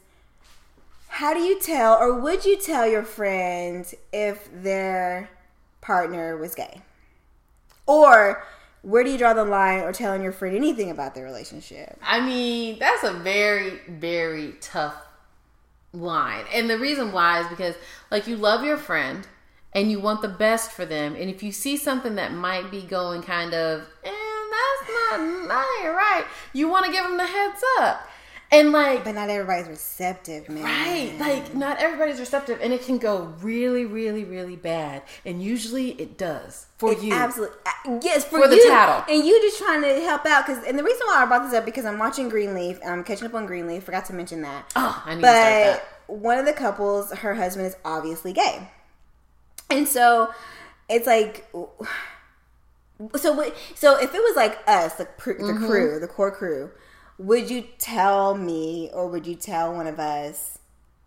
how 1.09 1.35
do 1.35 1.41
you 1.41 1.59
tell, 1.61 1.95
or 1.95 2.21
would 2.21 2.45
you 2.45 2.57
tell 2.57 2.87
your 2.87 3.03
friend 3.03 3.93
if 4.13 4.49
their 4.53 5.31
partner 5.81 6.37
was 6.37 6.55
gay, 6.55 6.83
or 7.87 8.45
where 8.89 9.05
do 9.05 9.11
you 9.11 9.19
draw 9.19 9.35
the 9.35 9.45
line, 9.45 9.81
or 9.81 9.93
telling 9.93 10.23
your 10.23 10.33
friend 10.33 10.57
anything 10.57 10.91
about 10.91 11.15
their 11.15 11.25
relationship? 11.25 11.99
I 12.03 12.21
mean, 12.21 12.79
that's 12.79 13.05
a 13.05 13.13
very, 13.13 13.81
very 13.87 14.55
tough 14.63 14.97
line. 15.93 16.47
And 16.55 16.71
the 16.71 16.79
reason 16.79 17.13
why 17.13 17.41
is 17.41 17.49
because, 17.49 17.75
like, 18.11 18.27
you 18.27 18.37
love 18.37 18.65
your 18.65 18.79
friend 18.79 19.29
and 19.75 19.91
you 19.91 20.01
want 20.01 20.23
the 20.23 20.29
best 20.29 20.73
for 20.73 20.87
them. 20.87 21.15
And 21.15 21.29
if 21.29 21.43
you 21.43 21.53
see 21.53 21.77
something 21.77 22.15
that 22.15 22.33
might 22.33 22.71
be 22.71 22.81
going 22.81 23.23
kind 23.23 23.53
of, 23.53 23.83
and 24.03 24.15
that's 24.55 24.91
not, 25.11 25.21
not 25.21 25.85
right, 25.85 26.25
you 26.55 26.71
want 26.71 26.87
to 26.87 26.93
give 26.93 27.05
them 27.05 27.19
the 27.19 27.27
heads 27.27 27.63
up. 27.81 28.08
And, 28.51 28.73
like, 28.73 29.05
But 29.05 29.15
not 29.15 29.29
everybody's 29.29 29.69
receptive, 29.69 30.49
man. 30.49 30.65
Right. 30.65 31.15
Like 31.21 31.55
not 31.55 31.79
everybody's 31.81 32.19
receptive 32.19 32.59
and 32.63 32.73
it 32.73 32.83
can 32.83 32.97
go 32.97 33.35
really, 33.43 33.85
really, 33.85 34.25
really 34.25 34.57
bad. 34.57 35.03
And 35.27 35.43
usually 35.43 35.91
it 36.01 36.17
does 36.17 36.65
for 36.79 36.93
It 36.93 37.03
you. 37.03 37.13
Absolutely. 37.13 37.57
uh, 37.67 37.99
Yes, 38.03 38.25
for, 38.25 38.41
For 38.41 38.49
the 38.49 38.57
you. 38.57 38.67
tattle. 38.69 39.05
And 39.15 39.27
you 39.27 39.39
just 39.43 39.59
trying 39.59 39.83
to 39.83 40.01
help 40.01 40.25
out. 40.25 40.47
cause 40.47 40.65
And 40.67 40.79
the 40.79 40.83
reason 40.83 41.07
why 41.07 41.23
I 41.23 41.27
brought 41.27 41.45
this 41.45 41.53
up 41.53 41.67
because 41.67 41.85
I'm 41.85 41.99
watching 41.99 42.31
Greenleaf. 42.31 42.79
I'm 42.87 43.05
catching 43.05 43.27
up 43.27 43.35
on 43.35 43.45
Greenleaf. 43.45 43.85
Forgot 43.85 44.07
to 44.07 44.15
mention 44.15 44.41
that. 44.43 44.73
Oh, 44.77 45.03
I 45.05 45.15
need 45.15 45.21
to 45.21 45.27
start 45.29 45.83
But 46.07 46.19
one 46.19 46.39
of 46.39 46.47
the 46.47 46.55
couples, 46.55 47.13
her 47.13 47.35
husband 47.35 47.67
is 47.67 47.77
obviously 47.85 48.33
gay. 48.33 48.71
And 49.69 49.87
so 49.87 50.33
it's 50.89 51.07
like. 51.07 51.47
So, 53.15 53.33
what- 53.33 53.55
so 53.77 53.97
if 53.97 54.13
it 54.13 54.19
was 54.19 54.35
like 54.35 54.59
us, 54.67 54.95
the, 54.95 55.05
the 55.25 55.33
Mm-hmm. 55.35 55.67
crew, 55.67 56.01
the 56.01 56.09
core 56.09 56.33
crew, 56.33 56.71
would 57.19 57.51
you 57.51 57.65
tell 57.79 58.35
me 58.35 58.91
or 58.93 59.09
would 59.09 59.27
you 59.27 59.35
tell 59.35 59.75
one 59.75 59.87
of 59.87 59.99
us 59.99 60.59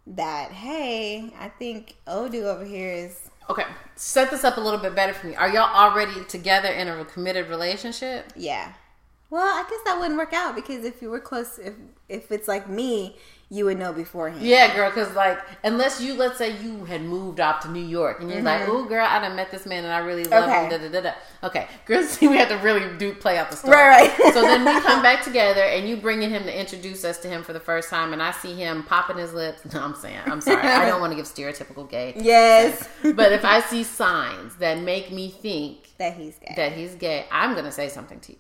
that, 0.06 0.52
hey, 0.52 1.34
I 1.40 1.50
think 1.50 1.96
Odu 2.06 2.44
over 2.44 2.66
here 2.66 2.92
is. 2.92 3.30
Okay. 3.50 3.64
Set 3.96 4.30
this 4.30 4.44
up 4.44 4.58
a 4.58 4.62
little 4.62 4.80
bit 4.80 4.96
better 4.96 5.14
for 5.14 5.28
me. 5.28 5.36
Are 5.36 5.50
y'all 5.50 5.74
already 5.74 6.24
together 6.26 6.70
in 6.70 6.88
a 6.88 7.06
committed 7.06 7.48
relationship? 7.50 8.32
Yeah. 8.36 8.74
Well, 9.30 9.44
I 9.44 9.64
guess 9.70 9.80
that 9.86 9.98
wouldn't 10.00 10.18
work 10.18 10.34
out 10.34 10.56
because 10.56 10.84
if 10.84 11.02
you 11.02 11.10
were 11.10 11.20
close, 11.20 11.58
if 11.58 11.74
if 12.10 12.32
it's 12.32 12.50
like 12.50 12.68
me, 12.70 13.16
you 13.54 13.66
would 13.66 13.78
know 13.78 13.92
beforehand. 13.92 14.42
Yeah, 14.42 14.74
girl, 14.74 14.90
because 14.90 15.14
like, 15.14 15.38
unless 15.66 16.00
you, 16.00 16.14
let's 16.14 16.38
say 16.38 16.56
you 16.64 16.86
had 16.86 17.02
moved 17.02 17.42
off 17.42 17.60
to 17.64 17.70
New 17.70 17.84
York 17.84 18.22
and 18.22 18.32
you're 18.32 18.42
like, 18.42 18.66
oh, 18.66 18.86
girl, 18.86 19.06
I 19.06 19.20
done 19.20 19.36
met 19.36 19.52
this 19.52 19.66
man 19.66 19.84
and 19.84 19.92
I 19.92 19.98
really 20.00 20.24
love 20.24 20.46
Mm-hmm. 20.50 20.66
Okay. 20.74 20.76
him. 20.86 20.92
Da, 20.94 21.02
da, 21.02 21.10
da. 21.12 21.48
Okay, 21.48 21.68
girl, 21.86 22.02
see, 22.08 22.30
we 22.30 22.38
have 22.38 22.48
to 22.48 22.56
really 22.60 22.98
do 22.98 23.14
play 23.14 23.38
out 23.38 23.52
the 23.52 23.58
story. 23.58 23.76
Right, 23.76 24.18
right. 24.20 24.34
so 24.34 24.42
then 24.42 24.64
we 24.64 24.80
come 24.82 25.02
back 25.04 25.22
together 25.22 25.62
and 25.64 25.88
you 25.88 25.98
bringing 25.98 26.30
him 26.30 26.44
to 26.44 26.60
introduce 26.60 27.04
us 27.04 27.18
to 27.20 27.28
him 27.28 27.44
for 27.44 27.52
the 27.52 27.60
first 27.60 27.90
time 27.90 28.14
and 28.14 28.24
I 28.24 28.32
see 28.32 28.54
him 28.56 28.84
popping 28.84 29.18
his 29.18 29.34
lips. 29.34 29.62
No, 29.74 29.82
I'm 29.84 29.96
saying, 29.96 30.20
I'm 30.28 30.40
sorry. 30.40 30.62
I 30.66 30.86
don't 30.88 31.02
want 31.02 31.12
to 31.12 31.18
give 31.18 31.26
stereotypical 31.26 31.90
gay. 31.90 32.14
Yes. 32.22 32.88
But 33.04 33.34
if 33.34 33.44
I 33.44 33.60
see 33.60 33.84
signs 33.84 34.56
that 34.58 34.80
make 34.80 35.12
me 35.12 35.30
think 35.30 35.90
that 35.98 36.14
he's 36.14 36.38
gay. 36.38 36.54
that 36.56 36.72
he's 36.72 36.96
gay, 36.96 37.26
I'm 37.32 37.52
going 37.54 37.66
to 37.66 37.72
say 37.72 37.90
something 37.90 38.20
to 38.22 38.32
you. 38.32 38.40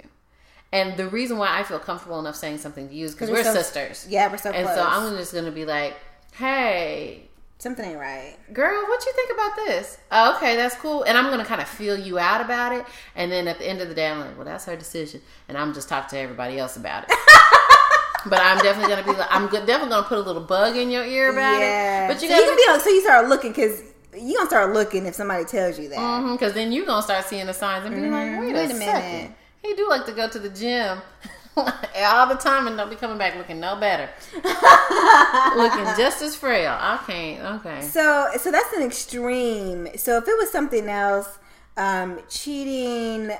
And 0.73 0.95
the 0.97 1.07
reason 1.07 1.37
why 1.37 1.59
I 1.59 1.63
feel 1.63 1.79
comfortable 1.79 2.19
enough 2.19 2.35
saying 2.35 2.59
something 2.59 2.87
to 2.87 2.95
you 2.95 3.05
is 3.05 3.13
because 3.13 3.29
we're 3.29 3.37
we're 3.37 3.43
so- 3.43 3.53
sisters. 3.53 4.07
yeah, 4.09 4.31
we're 4.31 4.37
so 4.37 4.51
And 4.51 4.65
close. 4.65 4.77
so 4.77 4.85
I'm 4.87 5.15
just 5.17 5.33
going 5.33 5.45
to 5.45 5.51
be 5.51 5.65
like, 5.65 5.95
hey, 6.33 7.27
Something 7.59 7.85
ain't 7.91 7.99
right. 7.99 8.37
girl, 8.53 8.81
what 8.87 9.05
you 9.05 9.13
think 9.13 9.31
about 9.33 9.55
this? 9.55 9.97
Oh, 10.11 10.35
okay, 10.37 10.55
that's 10.55 10.73
cool. 10.75 11.03
And 11.03 11.15
I'm 11.15 11.25
going 11.27 11.37
to 11.39 11.45
kind 11.45 11.61
of 11.61 11.67
feel 11.67 11.95
you 11.95 12.17
out 12.17 12.41
about 12.41 12.71
it. 12.73 12.83
And 13.15 13.31
then 13.31 13.47
at 13.47 13.59
the 13.59 13.67
end 13.69 13.81
of 13.81 13.87
the 13.89 13.93
day, 13.93 14.07
I'm 14.09 14.19
like, 14.19 14.35
well, 14.35 14.45
that's 14.45 14.65
her 14.65 14.75
decision. 14.75 15.21
And 15.47 15.55
I'm 15.55 15.71
just 15.73 15.87
talking 15.87 16.09
to 16.09 16.17
everybody 16.17 16.57
else 16.57 16.75
about 16.75 17.03
it. 17.03 17.09
but 18.25 18.39
I'm 18.39 18.57
definitely 18.59 18.91
going 18.93 19.03
to 19.05 19.11
be 19.11 19.15
like, 19.15 19.27
I'm 19.29 19.47
definitely 19.47 19.89
going 19.89 20.03
to 20.03 20.09
put 20.09 20.17
a 20.17 20.21
little 20.21 20.41
bug 20.41 20.75
in 20.75 20.89
your 20.89 21.05
ear 21.05 21.31
about 21.31 21.59
yeah. 21.59 22.05
it. 22.05 22.07
But 22.13 22.23
you 22.23 22.29
so 22.29 22.35
you 22.35 22.45
can 22.45 22.55
be 22.55 22.71
like, 22.71 22.81
so 22.81 22.89
you 22.89 23.01
start 23.01 23.27
looking 23.29 23.51
because 23.51 23.83
you 24.17 24.37
gonna 24.37 24.49
start 24.49 24.73
looking 24.73 25.05
if 25.05 25.13
somebody 25.13 25.45
tells 25.45 25.77
you 25.77 25.89
that. 25.89 26.31
Because 26.31 26.53
then 26.53 26.71
you're 26.71 26.87
going 26.87 26.99
to 26.99 27.03
start 27.03 27.25
seeing 27.25 27.45
the 27.45 27.53
signs 27.53 27.85
and 27.85 27.93
be 27.93 28.01
like, 28.01 28.11
wait, 28.11 28.21
Mm-hmm. 28.31 28.45
Wait 28.45 28.55
a, 28.55 28.63
a 28.63 28.67
second. 28.75 29.35
He 29.61 29.73
do 29.75 29.87
like 29.89 30.05
to 30.07 30.11
go 30.11 30.27
to 30.27 30.39
the 30.39 30.49
gym 30.49 30.99
all 31.57 32.27
the 32.27 32.35
time 32.35 32.67
and 32.67 32.77
don't 32.77 32.89
be 32.89 32.95
coming 32.95 33.17
back 33.17 33.35
looking 33.35 33.59
no 33.59 33.75
better. 33.75 34.09
looking 34.33 35.85
just 35.97 36.21
as 36.21 36.35
frail. 36.35 36.75
I 36.79 36.99
can't. 37.05 37.59
Okay. 37.65 37.81
So 37.81 38.29
so 38.37 38.51
that's 38.51 38.73
an 38.73 38.83
extreme. 38.83 39.89
So 39.97 40.17
if 40.17 40.27
it 40.27 40.37
was 40.37 40.51
something 40.51 40.87
else, 40.87 41.39
um, 41.77 42.19
cheating, 42.29 43.31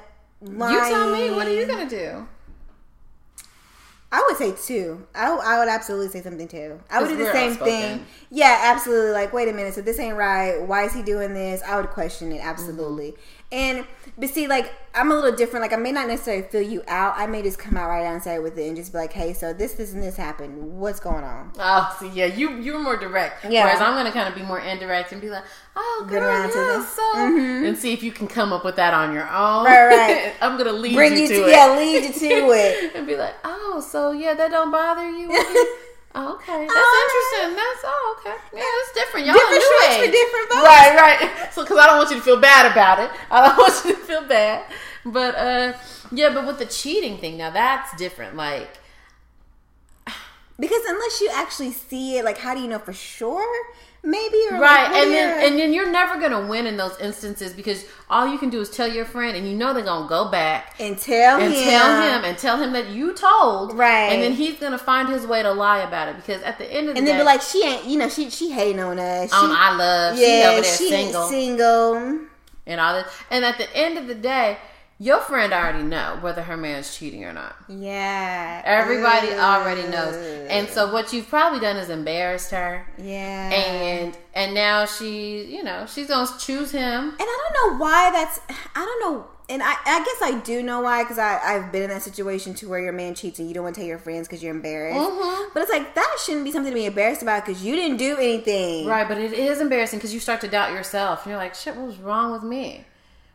lying, 0.41 0.73
You 0.73 0.89
tell 0.89 1.11
me, 1.11 1.31
what 1.31 1.47
are 1.47 1.53
you 1.53 1.65
going 1.65 1.87
to 1.87 1.95
do? 1.95 2.27
I 4.13 4.25
would 4.27 4.37
say 4.37 4.51
two. 4.51 5.07
I, 5.15 5.29
I 5.29 5.59
would 5.59 5.69
absolutely 5.69 6.09
say 6.09 6.21
something 6.21 6.47
too. 6.47 6.81
I 6.89 7.01
would 7.01 7.07
do 7.07 7.15
the 7.15 7.31
same 7.31 7.51
outspoken. 7.51 7.73
thing. 7.73 8.05
Yeah, 8.29 8.59
absolutely. 8.63 9.11
Like, 9.11 9.31
wait 9.31 9.47
a 9.47 9.53
minute. 9.53 9.73
So 9.73 9.81
this 9.81 9.99
ain't 9.99 10.17
right. 10.17 10.61
Why 10.61 10.83
is 10.83 10.93
he 10.93 11.01
doing 11.01 11.33
this? 11.33 11.61
I 11.63 11.77
would 11.77 11.89
question 11.91 12.33
it 12.33 12.39
absolutely. 12.43 13.11
Mm-hmm. 13.11 13.21
And 13.53 13.85
but 14.17 14.29
see, 14.29 14.47
like 14.47 14.73
I'm 14.95 15.11
a 15.11 15.15
little 15.15 15.35
different. 15.35 15.61
Like 15.61 15.73
I 15.73 15.77
may 15.77 15.91
not 15.91 16.07
necessarily 16.07 16.43
fill 16.43 16.61
you 16.61 16.83
out. 16.87 17.15
I 17.17 17.27
may 17.27 17.41
just 17.41 17.59
come 17.59 17.75
out 17.75 17.89
right 17.89 18.05
outside 18.05 18.39
with 18.39 18.57
it 18.57 18.65
and 18.67 18.77
just 18.77 18.93
be 18.93 18.97
like, 18.97 19.11
hey, 19.11 19.33
so 19.33 19.53
this, 19.53 19.73
this, 19.73 19.93
and 19.93 20.01
this 20.01 20.15
happened. 20.15 20.79
What's 20.79 21.01
going 21.01 21.23
on? 21.23 21.51
Oh, 21.59 21.97
see, 21.99 22.09
yeah, 22.09 22.27
you 22.27 22.61
you're 22.61 22.79
more 22.79 22.95
direct. 22.95 23.43
Yeah. 23.43 23.65
Whereas 23.65 23.81
I'm 23.81 23.93
gonna 23.93 24.11
kind 24.11 24.29
of 24.29 24.35
be 24.35 24.41
more 24.45 24.59
indirect 24.59 25.11
and 25.11 25.21
be 25.21 25.29
like, 25.29 25.43
oh, 25.75 26.05
Get 26.09 26.19
girl, 26.19 26.23
around 26.29 26.49
to 26.49 26.55
this. 26.55 26.89
so, 26.93 27.15
and 27.67 27.77
see 27.77 27.93
if 27.93 28.03
you 28.03 28.11
can 28.11 28.27
come 28.27 28.51
up 28.53 28.63
with 28.65 28.75
that 28.77 28.93
on 28.93 29.13
your 29.13 29.27
own. 29.29 29.65
Right, 29.65 29.87
right. 29.87 30.33
I'm 30.41 30.57
gonna 30.57 30.71
lead 30.73 30.95
Bring 30.95 31.13
you 31.13 31.19
you 31.23 31.27
to, 31.27 31.33
to 31.35 31.43
it. 31.47 31.51
yeah, 31.51 31.75
lead 31.75 32.03
you 32.03 32.13
to 32.13 32.25
it. 32.51 32.95
and 32.95 33.07
be 33.07 33.15
like, 33.15 33.35
oh, 33.43 33.85
so 33.87 34.11
yeah, 34.11 34.33
that 34.33 34.51
don't 34.51 34.71
bother 34.71 35.09
you. 35.09 35.29
Oh, 36.13 36.33
okay, 36.35 36.67
that's 36.67 36.75
All 36.75 37.47
interesting. 37.47 37.55
That's 37.55 37.83
oh, 37.85 38.17
okay. 38.19 38.35
Yeah, 38.53 38.63
it's 38.65 38.91
different. 38.93 39.27
Y'all 39.27 39.35
Different 39.35 39.53
new 39.55 39.61
strokes 39.61 39.95
for 39.95 40.11
different 40.11 40.49
folks. 40.51 40.67
Right, 40.67 40.95
right. 41.21 41.53
So, 41.53 41.63
because 41.63 41.77
I 41.77 41.85
don't 41.87 41.97
want 41.99 42.09
you 42.09 42.17
to 42.17 42.21
feel 42.21 42.37
bad 42.41 42.69
about 42.69 42.99
it. 42.99 43.09
I 43.31 43.47
don't 43.47 43.57
want 43.57 43.85
you 43.85 43.95
to 43.95 44.01
feel 44.01 44.27
bad. 44.27 44.65
But 45.05 45.35
uh, 45.35 45.73
yeah, 46.11 46.33
but 46.33 46.45
with 46.45 46.59
the 46.59 46.65
cheating 46.65 47.17
thing, 47.17 47.37
now 47.37 47.49
that's 47.49 47.95
different. 47.95 48.35
Like, 48.35 48.77
Because 50.59 50.81
unless 50.85 51.21
you 51.21 51.29
actually 51.33 51.71
see 51.71 52.17
it, 52.17 52.25
like, 52.25 52.39
how 52.39 52.55
do 52.55 52.61
you 52.61 52.67
know 52.67 52.79
for 52.79 52.91
sure? 52.91 53.65
Maybe 54.03 54.37
or 54.49 54.59
right, 54.59 54.91
like, 54.91 54.95
and 54.95 55.11
then 55.11 55.45
and 55.45 55.59
then 55.59 55.73
you're 55.73 55.91
never 55.91 56.19
gonna 56.19 56.47
win 56.47 56.65
in 56.65 56.75
those 56.75 56.99
instances 56.99 57.53
because 57.53 57.85
all 58.09 58.27
you 58.27 58.39
can 58.39 58.49
do 58.49 58.59
is 58.59 58.67
tell 58.71 58.87
your 58.87 59.05
friend, 59.05 59.37
and 59.37 59.47
you 59.47 59.55
know 59.55 59.75
they're 59.75 59.83
gonna 59.83 60.09
go 60.09 60.27
back 60.27 60.73
and 60.79 60.97
tell 60.97 61.39
and 61.39 61.53
him, 61.53 61.63
tell 61.63 62.01
him 62.01 62.25
and 62.25 62.35
tell 62.35 62.57
him 62.57 62.73
that 62.73 62.89
you 62.89 63.13
told, 63.13 63.73
Right. 63.77 64.07
And 64.11 64.23
then 64.23 64.31
he's 64.31 64.57
gonna 64.57 64.79
find 64.79 65.07
his 65.07 65.27
way 65.27 65.43
to 65.43 65.51
lie 65.51 65.81
about 65.81 66.09
it 66.09 66.15
because 66.15 66.41
at 66.41 66.57
the 66.57 66.65
end 66.65 66.89
of 66.89 66.95
the 66.95 66.99
day 66.99 66.99
and 66.99 67.05
day, 67.05 67.11
then 67.11 67.19
be 67.19 67.25
like, 67.25 67.41
she 67.43 67.63
ain't, 67.63 67.85
you 67.85 67.99
know, 67.99 68.09
she 68.09 68.31
she 68.31 68.49
hating 68.49 68.79
on 68.79 68.97
us. 68.97 69.29
Oh, 69.31 69.45
she, 69.45 69.51
on 69.51 69.55
I 69.55 69.75
love, 69.75 70.17
she 70.17 70.23
yeah, 70.23 70.61
she 70.63 70.93
ain't 70.95 71.13
single 71.13 71.27
single. 71.27 72.19
and 72.65 72.81
all 72.81 72.95
this, 72.95 73.13
and 73.29 73.45
at 73.45 73.59
the 73.59 73.71
end 73.77 73.99
of 73.99 74.07
the 74.07 74.15
day, 74.15 74.57
your 75.01 75.19
friend 75.21 75.51
already 75.51 75.81
know 75.83 76.19
whether 76.21 76.43
her 76.43 76.55
man's 76.55 76.95
cheating 76.95 77.23
or 77.25 77.33
not. 77.33 77.55
Yeah, 77.67 78.61
Everybody 78.63 79.33
already 79.33 79.83
knows, 79.87 80.15
and 80.49 80.67
so 80.69 80.93
what 80.93 81.11
you've 81.11 81.27
probably 81.27 81.59
done 81.59 81.77
is 81.77 81.89
embarrassed 81.89 82.51
her, 82.51 82.85
yeah, 82.97 83.49
and 83.51 84.17
and 84.35 84.53
now 84.53 84.85
she, 84.85 85.43
you 85.45 85.63
know, 85.63 85.85
she's 85.87 86.07
gonna 86.07 86.29
choose 86.39 86.71
him. 86.71 87.09
And 87.09 87.15
I 87.19 87.37
don't 87.53 87.53
know 87.71 87.83
why 87.83 88.11
that's. 88.11 88.39
I 88.75 88.85
don't 88.85 88.99
know. 89.13 89.27
And 89.49 89.61
I, 89.61 89.73
I 89.85 89.99
guess 90.05 90.33
I 90.33 90.39
do 90.45 90.63
know 90.63 90.79
why 90.79 91.03
because 91.03 91.17
I've 91.19 91.73
been 91.73 91.83
in 91.83 91.89
that 91.89 92.03
situation 92.03 92.53
to 92.53 92.69
where 92.69 92.79
your 92.79 92.93
man 92.93 93.15
cheats 93.15 93.37
and 93.39 93.49
you 93.49 93.53
don't 93.53 93.63
want 93.65 93.75
to 93.75 93.81
tell 93.81 93.87
your 93.87 93.97
friends 93.97 94.25
because 94.25 94.41
you're 94.41 94.53
embarrassed. 94.55 94.97
Mhm. 94.97 95.47
But 95.53 95.63
it's 95.63 95.71
like 95.71 95.93
that 95.93 96.17
shouldn't 96.23 96.45
be 96.45 96.53
something 96.53 96.71
to 96.71 96.79
be 96.79 96.85
embarrassed 96.85 97.21
about 97.21 97.45
because 97.45 97.61
you 97.61 97.75
didn't 97.75 97.97
do 97.97 98.15
anything. 98.15 98.85
Right, 98.87 99.05
but 99.05 99.17
it 99.17 99.33
is 99.33 99.59
embarrassing 99.59 99.99
because 99.99 100.13
you 100.13 100.21
start 100.21 100.39
to 100.41 100.47
doubt 100.47 100.71
yourself. 100.71 101.23
And 101.25 101.31
you're 101.31 101.37
like, 101.39 101.53
shit, 101.55 101.75
what 101.75 101.85
was 101.87 101.97
wrong 101.97 102.31
with 102.31 102.43
me? 102.43 102.85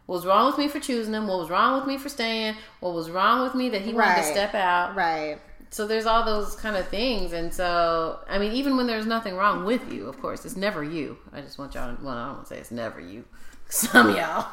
What 0.06 0.16
was 0.16 0.26
wrong 0.26 0.46
with 0.46 0.58
me 0.58 0.68
for 0.68 0.78
choosing 0.80 1.12
him? 1.14 1.26
What 1.26 1.38
was 1.38 1.50
wrong 1.50 1.78
with 1.78 1.86
me 1.86 1.98
for 1.98 2.08
staying? 2.08 2.54
What 2.80 2.94
was 2.94 3.10
wrong 3.10 3.42
with 3.42 3.54
me 3.54 3.68
that 3.70 3.82
he 3.82 3.92
wanted 3.92 4.16
to 4.16 4.22
step 4.22 4.54
out? 4.54 4.94
Right. 4.96 5.38
So 5.70 5.86
there's 5.86 6.06
all 6.06 6.24
those 6.24 6.54
kind 6.54 6.76
of 6.76 6.86
things. 6.88 7.32
And 7.32 7.52
so, 7.52 8.20
I 8.28 8.38
mean, 8.38 8.52
even 8.52 8.76
when 8.76 8.86
there's 8.86 9.04
nothing 9.06 9.34
wrong 9.34 9.64
with 9.64 9.92
you, 9.92 10.06
of 10.06 10.20
course, 10.20 10.44
it's 10.44 10.56
never 10.56 10.84
you. 10.84 11.18
I 11.32 11.40
just 11.40 11.58
want 11.58 11.74
y'all 11.74 11.94
to, 11.96 12.02
well, 12.04 12.14
I 12.16 12.26
don't 12.26 12.34
want 12.36 12.46
to 12.48 12.54
say 12.54 12.60
it's 12.60 12.70
never 12.70 13.00
you. 13.00 13.24
Some 13.68 14.10
of 14.10 14.16
y'all, 14.16 14.46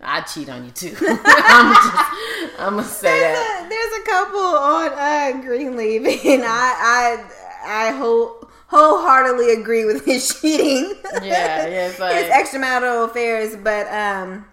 I 0.00 0.20
cheat 0.22 0.48
on 0.48 0.64
you 0.64 0.72
too. 0.72 0.96
I'm 1.00 1.74
just, 1.74 2.60
I'm 2.60 2.76
to 2.76 2.82
say 2.82 3.08
There's 3.20 3.38
that. 3.38 3.66
a, 3.66 3.68
there's 3.68 4.02
a 4.02 4.04
couple 4.04 4.40
on 4.40 4.92
uh, 4.92 5.42
Greenleaf, 5.46 6.24
and 6.26 6.42
I 6.44 7.24
I 7.64 7.88
I 7.88 7.92
whole, 7.92 8.48
wholeheartedly 8.66 9.52
agree 9.60 9.84
with 9.84 10.04
his 10.04 10.34
cheating. 10.40 10.92
Yeah, 11.22 11.22
yeah, 11.68 11.88
it's 11.88 12.00
like- 12.00 12.16
his 12.16 12.32
extramarital 12.32 13.04
affairs, 13.08 13.54
but 13.56 13.86
um, 13.92 14.44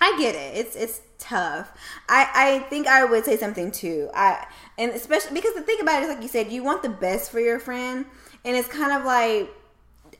I 0.00 0.16
get 0.18 0.34
it. 0.34 0.56
It's 0.56 0.76
it's 0.76 1.00
tough. 1.18 1.70
I 2.08 2.28
I 2.34 2.58
think 2.70 2.86
I 2.86 3.04
would 3.04 3.24
say 3.24 3.36
something 3.36 3.70
too. 3.70 4.08
I 4.14 4.46
and 4.78 4.92
especially 4.92 5.34
because 5.34 5.54
the 5.54 5.62
thing 5.62 5.78
about 5.80 6.02
it 6.02 6.04
is 6.04 6.08
like 6.14 6.22
you 6.22 6.28
said, 6.28 6.50
you 6.50 6.62
want 6.62 6.82
the 6.82 6.88
best 6.88 7.30
for 7.30 7.40
your 7.40 7.58
friend, 7.58 8.06
and 8.44 8.56
it's 8.56 8.68
kind 8.68 8.92
of 8.92 9.04
like 9.04 9.50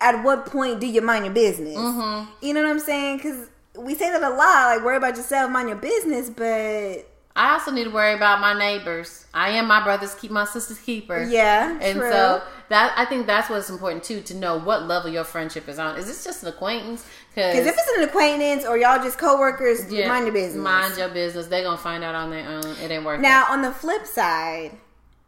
at 0.01 0.23
what 0.23 0.47
point 0.47 0.81
do 0.81 0.87
you 0.87 1.01
mind 1.03 1.25
your 1.25 1.35
business? 1.35 1.77
Mm-hmm. 1.77 2.31
You 2.45 2.55
know 2.55 2.63
what 2.63 2.71
I'm 2.71 2.81
saying? 2.81 3.19
Because 3.19 3.49
we 3.79 3.95
say 3.95 4.11
that 4.11 4.23
a 4.23 4.31
lot, 4.31 4.77
like 4.77 4.85
worry 4.85 4.97
about 4.97 5.17
yourself, 5.17 5.51
mind 5.51 5.69
your 5.69 5.79
business, 5.79 6.31
but 6.31 7.07
I 7.37 7.53
also 7.53 7.71
need 7.71 7.85
to 7.85 7.91
worry 7.91 8.15
about 8.15 8.41
my 8.41 8.59
neighbors. 8.59 9.25
I 9.33 9.51
am 9.51 9.67
my 9.67 9.83
brother's 9.83 10.15
keep, 10.15 10.31
my 10.31 10.45
sister's 10.45 10.79
keeper. 10.79 11.23
yeah, 11.31 11.79
And 11.81 11.99
true. 11.99 12.11
so 12.11 12.43
that 12.69 12.93
I 12.97 13.05
think 13.05 13.27
that's 13.27 13.49
what's 13.49 13.71
important 13.71 14.03
too 14.05 14.21
to 14.23 14.35
know 14.35 14.59
what 14.59 14.83
level 14.87 15.11
your 15.11 15.25
friendship 15.25 15.69
is 15.69 15.79
on. 15.79 15.97
Is 15.97 16.07
this 16.07 16.25
just 16.25 16.43
an 16.43 16.49
acquaintance? 16.49 17.07
Because 17.35 17.67
if 17.67 17.75
it's 17.75 17.99
an 17.99 18.05
acquaintance 18.05 18.65
or 18.65 18.77
y'all 18.77 19.03
just 19.03 19.19
coworkers, 19.19 19.83
mind 19.91 20.27
your 20.27 20.33
business. 20.33 20.63
Mind 20.63 20.97
your 20.97 21.09
business. 21.09 21.47
They're 21.47 21.63
gonna 21.63 21.77
find 21.77 22.03
out 22.03 22.15
on 22.15 22.31
their 22.31 22.49
own. 22.49 22.65
It 22.83 22.91
ain't 22.91 23.05
working. 23.05 23.23
Now, 23.23 23.47
on 23.49 23.63
the 23.63 23.71
flip 23.71 24.05
side, 24.05 24.73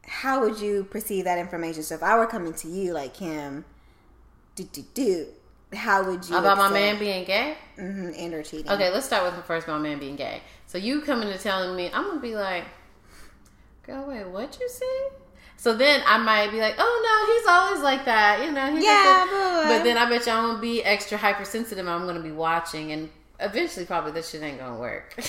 how 0.05 0.41
would 0.41 0.61
you 0.61 0.85
perceive 0.85 1.25
that 1.25 1.39
information? 1.39 1.83
So, 1.85 1.95
if 1.95 2.03
I 2.03 2.19
were 2.19 2.27
coming 2.27 2.55
to 2.55 2.69
you 2.69 2.93
like 2.93 3.17
him, 3.17 3.65
do 4.57 4.65
do 4.65 4.85
do, 4.95 5.27
how 5.73 6.05
would 6.05 6.29
you 6.29 6.37
about 6.37 6.59
my 6.59 6.71
man 6.71 6.99
being 6.99 7.25
gay. 7.25 7.57
mm-hmm, 7.79 8.11
and 8.17 8.35
or 8.35 8.43
cheating? 8.43 8.71
Okay, 8.71 8.91
let's 8.91 9.07
start 9.07 9.25
with 9.25 9.37
the 9.37 9.43
first 9.43 9.69
my 9.69 9.79
man 9.79 9.99
being 9.99 10.17
gay. 10.17 10.43
So 10.67 10.79
you 10.79 11.03
coming 11.03 11.29
to 11.29 11.39
telling 11.39 11.77
me, 11.77 11.91
I'm 11.93 12.09
gonna 12.09 12.21
be 12.21 12.35
like, 12.35 12.65
girl, 13.85 14.07
wait, 14.09 14.27
what 14.27 14.59
you 14.61 14.69
see? 14.69 15.09
So 15.63 15.77
then 15.77 16.03
I 16.05 16.19
might 16.19 16.51
be 16.51 16.59
like, 16.59 16.75
oh 16.77 16.83
no, 17.05 17.33
he's 17.33 17.47
always 17.49 17.83
like 17.85 18.05
that, 18.07 18.45
you 18.45 18.51
know. 18.51 18.75
He's 18.75 18.83
Yeah, 18.83 19.69
but 19.69 19.85
then 19.85 19.97
I 19.97 20.09
bet 20.09 20.27
you 20.27 20.33
I'm 20.33 20.49
gonna 20.49 20.59
be 20.59 20.83
extra 20.83 21.17
hypersensitive. 21.17 21.87
I'm 21.87 22.05
gonna 22.05 22.19
be 22.19 22.33
watching, 22.33 22.91
and 22.91 23.09
eventually, 23.39 23.87
probably 23.87 24.11
this 24.11 24.31
shit 24.31 24.43
ain't 24.43 24.59
gonna 24.59 24.81
work. 24.81 25.15
because 25.15 25.29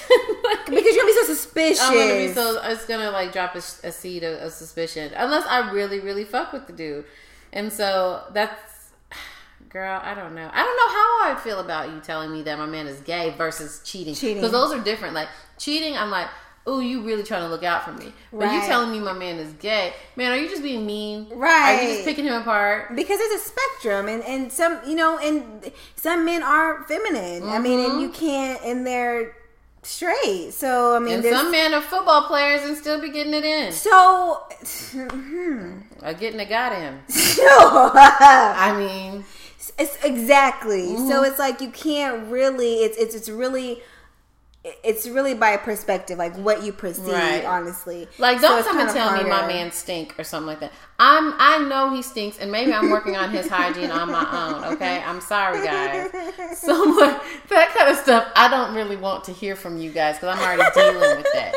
you're 0.71 0.95
gonna 0.95 1.05
be 1.05 1.13
so 1.13 1.25
suspicious. 1.25 1.84
I'm 1.84 1.93
gonna 1.93 2.15
be 2.15 2.34
so 2.34 2.59
it's 2.63 2.84
gonna 2.88 3.11
like 3.11 3.31
drop 3.31 3.53
a, 3.53 3.59
a 3.59 3.91
seed 3.91 4.23
of, 4.23 4.41
of 4.41 4.51
suspicion 4.51 5.11
unless 5.15 5.45
I 5.45 5.69
really 5.69 5.99
really 5.99 6.23
fuck 6.23 6.51
with 6.51 6.65
the 6.65 6.73
dude, 6.73 7.05
and 7.51 7.71
so 7.71 8.23
that's 8.34 8.89
girl. 9.69 10.01
I 10.03 10.15
don't 10.15 10.34
know. 10.34 10.49
I 10.51 10.63
don't 10.63 10.77
know 10.77 11.29
how 11.29 11.31
I 11.31 11.41
feel 11.43 11.59
about 11.59 11.89
you 11.89 11.99
telling 11.99 12.31
me 12.31 12.41
that 12.41 12.57
my 12.57 12.65
man 12.65 12.88
is 12.88 12.99
gay 13.01 13.36
versus 13.38 13.81
cheating 13.86 14.15
Cheating. 14.15 14.38
because 14.38 14.51
those 14.51 14.73
are 14.73 14.84
different. 14.84 15.13
Like 15.13 15.27
cheating, 15.59 15.95
I'm 15.95 16.09
like. 16.09 16.29
Oh, 16.66 16.80
you 16.80 17.01
really 17.01 17.24
trying 17.24 17.41
to 17.41 17.49
look 17.49 17.64
out 17.64 17.84
for 17.84 17.91
me? 17.91 18.14
But 18.32 18.53
you 18.53 18.61
telling 18.61 18.89
me 18.91 18.99
my 18.99 19.11
man 19.11 19.38
is 19.38 19.51
gay, 19.53 19.93
man? 20.16 20.32
Are 20.32 20.38
you 20.38 20.47
just 20.47 20.64
being 20.64 20.86
mean? 20.86 21.28
Right. 21.30 21.78
Are 21.78 21.84
you 21.84 21.93
just 21.95 22.05
picking 22.05 22.24
him 22.26 22.34
apart? 22.41 22.95
because 22.95 23.18
there's 23.20 23.41
a 23.41 23.45
spectrum, 23.45 24.07
and 24.07 24.24
and 24.24 24.51
some 24.51 24.80
you 24.88 24.95
know, 24.95 25.18
and 25.18 25.72
some 25.95 26.24
men 26.24 26.41
are 26.41 26.84
feminine. 26.84 27.49
I 27.49 27.59
mean, 27.59 27.80
and 27.80 28.01
you 28.01 28.09
can't, 28.09 28.61
and 28.64 28.88
they're 28.88 29.36
straight. 29.82 30.51
So 30.53 30.95
I 30.95 30.99
mean, 30.99 31.16
And 31.16 31.24
some 31.26 31.51
men 31.51 31.74
are 31.74 31.82
football 31.82 32.24
players 32.28 32.64
and 32.64 32.78
still 32.78 33.01
be 33.01 33.09
getting 33.09 33.34
it 33.34 33.43
in, 33.43 33.72
so. 33.72 34.43
hmm. 34.93 35.80
or 36.01 36.14
getting 36.14 36.47
got 36.47 36.74
in. 36.74 36.99
Sure. 37.09 37.91
I 37.95 38.76
mean, 38.78 39.26
It's 39.78 39.97
exactly. 40.03 40.84
Mm-hmm. 40.84 41.07
So 41.09 41.24
it's 41.24 41.39
like 41.39 41.61
you 41.61 41.70
can't 41.72 42.32
really. 42.32 42.76
It's 42.76 42.97
it's 42.97 43.16
it's 43.16 43.30
really. 43.30 43.82
It's 44.82 45.05
really 45.05 45.34
by 45.34 45.57
perspective, 45.57 46.18
like 46.18 46.36
what 46.38 46.64
you 46.64 46.72
perceive. 46.72 47.07
Right. 47.07 47.43
Honestly, 47.43 48.07
Like, 48.18 48.39
So 48.39 48.47
don't 48.47 48.59
it's 48.59 48.68
come 48.68 48.80
and 48.80 48.89
tell 48.89 49.09
of 49.14 49.22
me 49.22 49.30
my 49.30 49.45
man 49.45 49.74
stink 49.74 50.18
or 50.18 50.24
something 50.24 50.47
like 50.47 50.61
that. 50.61 50.72
I'm, 50.97 51.34
I 51.38 51.57
know 51.68 51.93
he 51.93 52.01
stinks, 52.01 52.39
and 52.39 52.49
maybe 52.49 52.72
I'm 52.72 52.89
working 52.89 53.18
on 53.18 53.30
his 53.32 53.49
hygiene 53.49 53.91
on 53.91 54.09
my 54.09 54.26
own. 54.32 54.74
Okay, 54.76 55.03
I'm 55.05 55.20
sorry, 55.20 55.66
guys. 55.66 56.11
So 56.55 56.95
that 57.49 57.74
kind 57.78 57.89
of 57.91 57.97
stuff, 57.97 58.32
I 58.36 58.47
don't 58.47 58.74
really 58.74 58.95
want 58.95 59.26
to 59.26 59.34
hear 59.34 59.55
from 59.57 59.78
you 59.78 59.91
guys 59.91 60.16
because 60.16 60.38
I'm 60.38 60.41
already 60.45 60.64
dealing 60.74 61.18
with 61.18 61.28
that. 61.34 61.53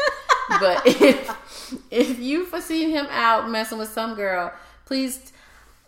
But 0.61 0.83
if 0.87 1.83
if 1.93 2.19
you 2.19 2.45
foresee 2.47 2.91
him 2.91 3.07
out 3.11 3.49
messing 3.49 3.79
with 3.79 3.91
some 3.91 4.15
girl, 4.15 4.53
please 4.85 5.33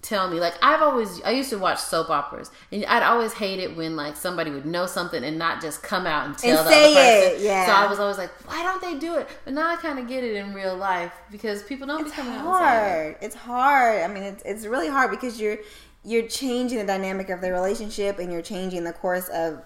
tell 0.03 0.29
me. 0.31 0.39
Like 0.41 0.55
I've 0.63 0.81
always, 0.83 1.21
I 1.23 1.31
used 1.31 1.51
to 1.51 1.59
watch 1.59 1.79
soap 1.79 2.11
operas, 2.11 2.51
and 2.73 2.85
I'd 2.87 3.03
always 3.03 3.33
hate 3.33 3.59
it 3.59 3.77
when 3.77 3.97
like 3.97 4.17
somebody 4.17 4.51
would 4.51 4.67
know 4.67 4.87
something 4.87 5.23
and 5.25 5.39
not 5.39 5.61
just 5.61 5.83
come 5.83 6.07
out 6.07 6.27
and 6.27 6.39
tell 6.39 6.59
And 6.59 6.67
the 6.67 6.71
say 6.71 6.93
other 6.93 7.01
it, 7.27 7.31
person. 7.33 7.47
yeah. 7.47 7.67
So 7.67 7.73
I 7.73 7.87
was 7.91 7.99
always 7.99 8.19
like, 8.19 8.31
why 8.49 8.63
don't 8.63 8.81
they 8.81 8.99
do 8.99 9.17
it? 9.17 9.29
But 9.45 9.55
now 9.55 9.69
I 9.71 9.77
kind 9.77 9.99
of 9.99 10.07
get 10.09 10.25
it 10.25 10.37
in 10.37 10.55
real 10.55 10.77
life 10.77 11.13
because 11.31 11.63
people 11.63 11.87
don't 11.87 12.01
It's 12.03 12.11
be 12.11 12.17
coming 12.17 12.33
out 12.35 12.39
and 12.39 12.45
saying 12.45 12.75
it. 12.77 13.03
hard. 13.03 13.17
It's 13.23 13.35
hard. 13.37 14.03
I 14.03 14.09
mean, 14.09 14.23
it's 14.23 14.43
it's 14.45 14.67
really 14.67 14.89
hard 14.89 15.11
because 15.11 15.41
you're 15.41 15.59
you're 16.05 16.29
changing 16.29 16.79
the 16.79 16.85
dynamic 16.87 17.29
of 17.29 17.41
the 17.41 17.51
relationship 17.53 18.19
and 18.19 18.33
you're 18.33 18.41
changing 18.43 18.85
the 18.85 18.93
course 18.93 19.29
of 19.29 19.63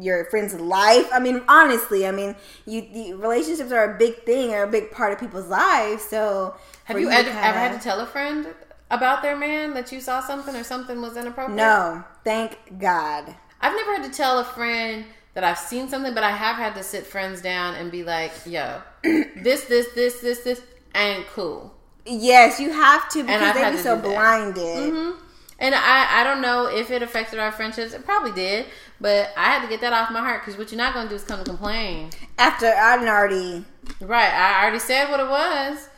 your 0.00 0.24
friend's 0.26 0.54
life. 0.54 1.06
I 1.12 1.20
mean, 1.20 1.42
honestly, 1.46 2.06
I 2.06 2.10
mean, 2.10 2.34
you 2.66 2.80
the 2.92 3.14
relationships 3.14 3.70
are 3.70 3.94
a 3.94 3.98
big 3.98 4.22
thing, 4.24 4.52
are 4.54 4.64
a 4.64 4.68
big 4.70 4.90
part 4.90 5.12
of 5.12 5.20
people's 5.20 5.46
lives. 5.48 6.02
So, 6.02 6.56
Have 6.84 6.98
you 6.98 7.10
ever, 7.10 7.28
kinda- 7.28 7.44
ever 7.46 7.58
had 7.58 7.72
to 7.72 7.78
tell 7.78 8.00
a 8.00 8.06
friend 8.06 8.46
about 8.90 9.22
their 9.22 9.36
man 9.36 9.74
that 9.74 9.92
you 9.92 10.00
saw 10.00 10.20
something 10.20 10.54
or 10.54 10.64
something 10.64 11.00
was 11.00 11.16
inappropriate? 11.16 11.56
No, 11.56 12.04
thank 12.24 12.78
God. 12.78 13.34
I've 13.60 13.74
never 13.74 13.96
had 13.96 14.10
to 14.10 14.16
tell 14.16 14.38
a 14.38 14.44
friend 14.44 15.06
that 15.34 15.42
I've 15.44 15.58
seen 15.58 15.88
something, 15.88 16.14
but 16.14 16.22
I 16.22 16.30
have 16.30 16.56
had 16.56 16.74
to 16.76 16.82
sit 16.82 17.06
friends 17.06 17.40
down 17.40 17.74
and 17.74 17.90
be 17.90 18.04
like, 18.04 18.32
yo, 18.46 18.80
this, 19.02 19.64
this, 19.64 19.88
this, 19.94 20.20
this, 20.20 20.40
this 20.40 20.62
ain't 20.94 21.26
cool. 21.28 21.74
Yes, 22.06 22.60
you 22.60 22.70
have 22.70 23.08
to 23.10 23.22
because 23.22 23.54
they 23.54 23.70
be 23.70 23.78
so 23.78 23.96
blinded. 23.96 24.92
hmm 24.92 25.12
And 25.58 25.74
I, 25.74 26.20
I 26.20 26.24
don't 26.24 26.42
know 26.42 26.66
if 26.66 26.90
it 26.90 27.02
affected 27.02 27.38
our 27.38 27.50
friendships. 27.50 27.94
It 27.94 28.04
probably 28.04 28.32
did, 28.32 28.66
but 29.00 29.32
I 29.36 29.46
had 29.46 29.62
to 29.62 29.68
get 29.68 29.80
that 29.80 29.92
off 29.92 30.10
my 30.10 30.20
heart 30.20 30.42
because 30.42 30.58
what 30.58 30.70
you're 30.70 30.78
not 30.78 30.92
going 30.94 31.06
to 31.06 31.10
do 31.10 31.16
is 31.16 31.24
come 31.24 31.38
to 31.38 31.44
complain. 31.44 32.10
After 32.38 32.66
I 32.66 32.96
done 32.96 33.08
already 33.08 33.64
Right. 34.00 34.32
I 34.32 34.62
already 34.62 34.78
said 34.78 35.10
what 35.10 35.20
it 35.20 35.28
was. 35.28 35.88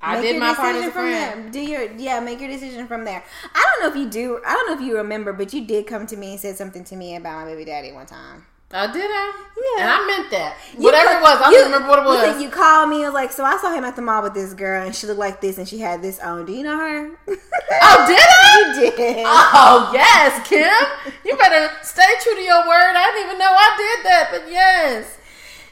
I 0.00 0.14
Make 0.20 0.22
did 0.32 0.40
my 0.40 0.54
part 0.54 0.76
as 0.76 0.82
a 0.86 0.92
from 0.92 0.92
friend. 1.08 1.44
there. 1.44 1.50
Do 1.50 1.60
your 1.60 1.92
yeah, 1.96 2.20
make 2.20 2.38
your 2.40 2.48
decision 2.48 2.86
from 2.86 3.04
there. 3.04 3.24
I 3.52 3.66
don't 3.74 3.82
know 3.82 3.90
if 3.90 3.96
you 4.04 4.08
do. 4.10 4.40
I 4.46 4.54
don't 4.54 4.68
know 4.68 4.74
if 4.74 4.80
you 4.88 4.96
remember, 4.96 5.32
but 5.32 5.52
you 5.52 5.64
did 5.66 5.86
come 5.88 6.06
to 6.06 6.16
me 6.16 6.32
and 6.32 6.40
said 6.40 6.56
something 6.56 6.84
to 6.84 6.96
me 6.96 7.16
about 7.16 7.38
my 7.44 7.50
baby 7.50 7.64
daddy 7.64 7.90
one 7.92 8.06
time. 8.06 8.46
Oh, 8.70 8.92
did 8.92 9.02
I? 9.10 9.32
Yeah. 9.78 9.82
And 9.82 9.90
I 9.90 10.06
meant 10.06 10.30
that. 10.30 10.56
You 10.76 10.84
Whatever 10.84 11.08
ca- 11.08 11.18
it 11.18 11.22
was, 11.22 11.40
I 11.42 11.50
you- 11.50 11.56
don't 11.56 11.72
remember 11.72 11.88
what 11.88 11.98
it 12.00 12.04
was. 12.04 12.20
listen, 12.26 12.42
you 12.42 12.50
called 12.50 12.90
me. 12.90 13.02
and 13.02 13.14
like, 13.14 13.32
so 13.32 13.42
I 13.42 13.56
saw 13.56 13.72
him 13.74 13.82
at 13.82 13.96
the 13.96 14.02
mall 14.02 14.22
with 14.22 14.34
this 14.34 14.52
girl, 14.52 14.84
and 14.84 14.94
she 14.94 15.06
looked 15.06 15.18
like 15.18 15.40
this, 15.40 15.56
and 15.56 15.66
she 15.66 15.78
had 15.78 16.02
this 16.02 16.20
on. 16.20 16.44
Do 16.44 16.52
you 16.52 16.62
know 16.64 16.76
her? 16.76 17.10
Oh, 17.26 18.04
did 18.06 18.20
I? 18.20 18.74
you 18.84 18.90
did. 18.94 19.24
Oh 19.26 19.90
yes, 19.92 20.46
Kim. 20.46 20.68
You 21.24 21.36
better 21.38 21.72
stay 21.82 22.04
true 22.22 22.34
to 22.36 22.42
your 22.42 22.60
word. 22.68 22.92
I 22.94 23.10
didn't 23.14 23.26
even 23.26 23.38
know 23.38 23.50
I 23.50 23.74
did 23.80 24.06
that, 24.06 24.28
but 24.32 24.52
yes, 24.52 25.16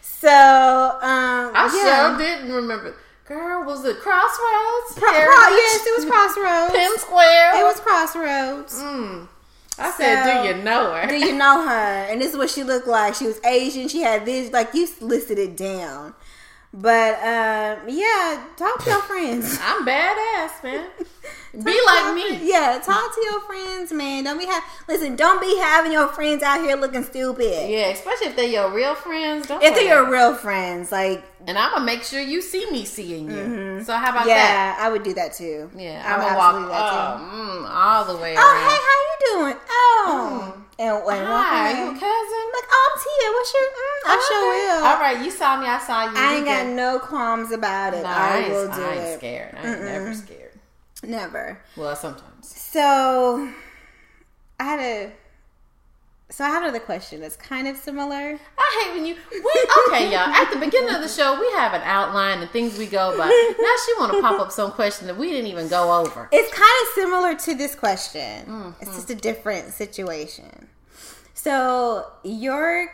So, 0.00 0.28
um, 0.28 1.52
I 1.54 1.70
yeah. 1.84 2.08
sure 2.08 2.18
didn't 2.18 2.50
remember. 2.52 2.94
Girl, 3.26 3.64
was 3.64 3.84
it 3.84 3.98
Crossroads? 3.98 4.94
Pro- 4.98 5.08
pro- 5.10 5.56
yes, 5.56 5.84
it 5.84 5.98
was 5.98 6.04
Crossroads. 6.08 6.72
Penn 6.72 6.98
Square. 6.98 7.60
It 7.60 7.64
was 7.64 7.80
Crossroads. 7.80 8.74
Mm. 8.80 9.28
I 9.78 9.90
said, 9.90 10.42
do 10.42 10.48
you 10.48 10.62
know 10.64 10.92
her? 10.94 11.06
Do 11.08 11.16
you 11.16 11.36
know 11.36 11.66
her? 11.66 12.06
And 12.08 12.20
this 12.20 12.30
is 12.30 12.36
what 12.36 12.48
she 12.50 12.62
looked 12.62 12.86
like. 12.86 13.14
She 13.14 13.26
was 13.26 13.38
Asian. 13.44 13.88
She 13.88 14.00
had 14.00 14.24
this, 14.24 14.52
like 14.52 14.72
you 14.74 14.88
listed 15.00 15.38
it 15.38 15.56
down. 15.56 16.14
But 16.78 17.14
uh, 17.20 17.76
yeah, 17.88 18.44
talk 18.56 18.84
to 18.84 18.90
your 18.90 19.00
friends. 19.02 19.58
I'm 19.62 19.86
badass, 19.86 20.62
man. 20.62 20.86
Be 21.64 21.80
like 21.86 22.14
me. 22.14 22.28
friends. 22.28 22.42
Yeah, 22.44 22.78
talk 22.84 23.14
to 23.14 23.20
your 23.24 23.40
friends, 23.40 23.90
man. 23.90 24.24
Don't 24.24 24.38
be 24.38 24.44
have 24.44 24.62
listen. 24.86 25.16
Don't 25.16 25.40
be 25.40 25.56
having 25.56 25.90
your 25.90 26.08
friends 26.08 26.42
out 26.42 26.60
here 26.60 26.76
looking 26.76 27.02
stupid. 27.02 27.70
Yeah, 27.70 27.88
especially 27.88 28.26
if 28.26 28.36
they're 28.36 28.44
your 28.44 28.70
real 28.70 28.94
friends. 28.94 29.46
Don't 29.46 29.62
If 29.62 29.74
they're 29.74 29.84
your 29.86 30.10
real 30.10 30.34
friends, 30.34 30.92
like 30.92 31.24
and 31.46 31.56
I'm 31.56 31.72
gonna 31.72 31.84
make 31.86 32.02
sure 32.02 32.20
you 32.20 32.42
see 32.42 32.70
me 32.70 32.84
seeing 32.84 33.30
you. 33.30 33.82
So 33.84 33.94
how 33.94 34.10
about 34.10 34.26
yeah, 34.26 34.34
that? 34.34 34.76
Yeah, 34.78 34.86
I 34.86 34.92
would 34.92 35.02
do 35.02 35.14
that 35.14 35.32
too. 35.32 35.70
Yeah, 35.74 36.02
I 36.04 36.12
I'm 36.12 36.18
would 36.20 36.36
walk 36.36 36.68
that 36.70 36.92
oh, 36.92 37.18
too. 37.18 37.24
mm, 37.64 37.70
all 37.70 38.04
the 38.04 38.16
way 38.20 38.34
Oh, 38.36 38.52
around. 38.52 38.68
hey, 38.68 38.76
how 38.76 38.98
you 39.08 39.50
doing? 39.52 39.62
Oh, 39.70 40.64
and, 40.78 40.96
and 40.96 41.26
Hi, 41.26 41.70
you 41.70 41.84
a 41.86 41.92
cousin? 41.92 42.44
like, 42.52 42.68
oh, 42.70 42.90
I'm 42.90 42.98
Tia. 43.02 43.28
What's 43.32 43.54
your? 43.54 43.62
Mm, 43.62 44.00
I 44.06 44.14
Okay. 44.14 44.24
sure 44.28 44.76
will. 44.78 44.84
All 44.86 44.98
right, 45.00 45.24
you 45.24 45.30
saw 45.30 45.60
me. 45.60 45.66
I 45.66 45.78
saw 45.78 46.04
you. 46.04 46.12
I 46.16 46.34
ain't 46.36 46.44
got 46.46 46.66
no 46.66 46.98
qualms 46.98 47.50
about 47.52 47.94
it. 47.94 48.02
No, 48.02 48.08
I, 48.08 48.38
ain't- 48.38 48.52
will 48.52 48.66
do 48.68 48.82
I 48.82 48.92
ain't 48.92 49.00
it. 49.04 49.18
scared. 49.18 49.54
I 49.56 49.68
ain't 49.72 49.82
never 49.82 50.14
scared. 50.14 50.52
Never. 51.02 51.60
Well, 51.76 51.94
sometimes. 51.96 52.48
So, 52.48 53.48
I 54.60 54.64
had 54.64 54.80
a. 54.80 55.12
So 56.28 56.44
I 56.44 56.48
have 56.48 56.64
another 56.64 56.80
question 56.80 57.20
that's 57.20 57.36
kind 57.36 57.68
of 57.68 57.76
similar. 57.76 58.38
I 58.58 58.82
hate 58.84 58.94
when 58.94 59.06
you. 59.06 59.14
We, 59.30 59.66
okay, 59.88 60.10
y'all. 60.10 60.28
At 60.28 60.50
the 60.52 60.58
beginning 60.58 60.94
of 60.94 61.00
the 61.00 61.08
show, 61.08 61.38
we 61.38 61.46
have 61.52 61.72
an 61.72 61.82
outline 61.84 62.40
and 62.40 62.50
things 62.50 62.76
we 62.76 62.86
go 62.86 63.16
by. 63.16 63.26
Now 63.26 63.74
she 63.86 63.92
want 64.00 64.12
to 64.12 64.20
pop 64.20 64.40
up 64.40 64.50
some 64.50 64.72
question 64.72 65.06
that 65.06 65.16
we 65.16 65.30
didn't 65.30 65.46
even 65.46 65.68
go 65.68 66.00
over. 66.00 66.28
It's 66.32 66.52
kind 66.52 66.64
of 66.82 66.88
similar 66.94 67.34
to 67.36 67.54
this 67.54 67.76
question. 67.76 68.46
Mm-hmm. 68.46 68.70
It's 68.80 68.96
just 68.96 69.10
a 69.10 69.14
different 69.14 69.72
situation. 69.72 70.68
So 71.34 72.10
your 72.24 72.92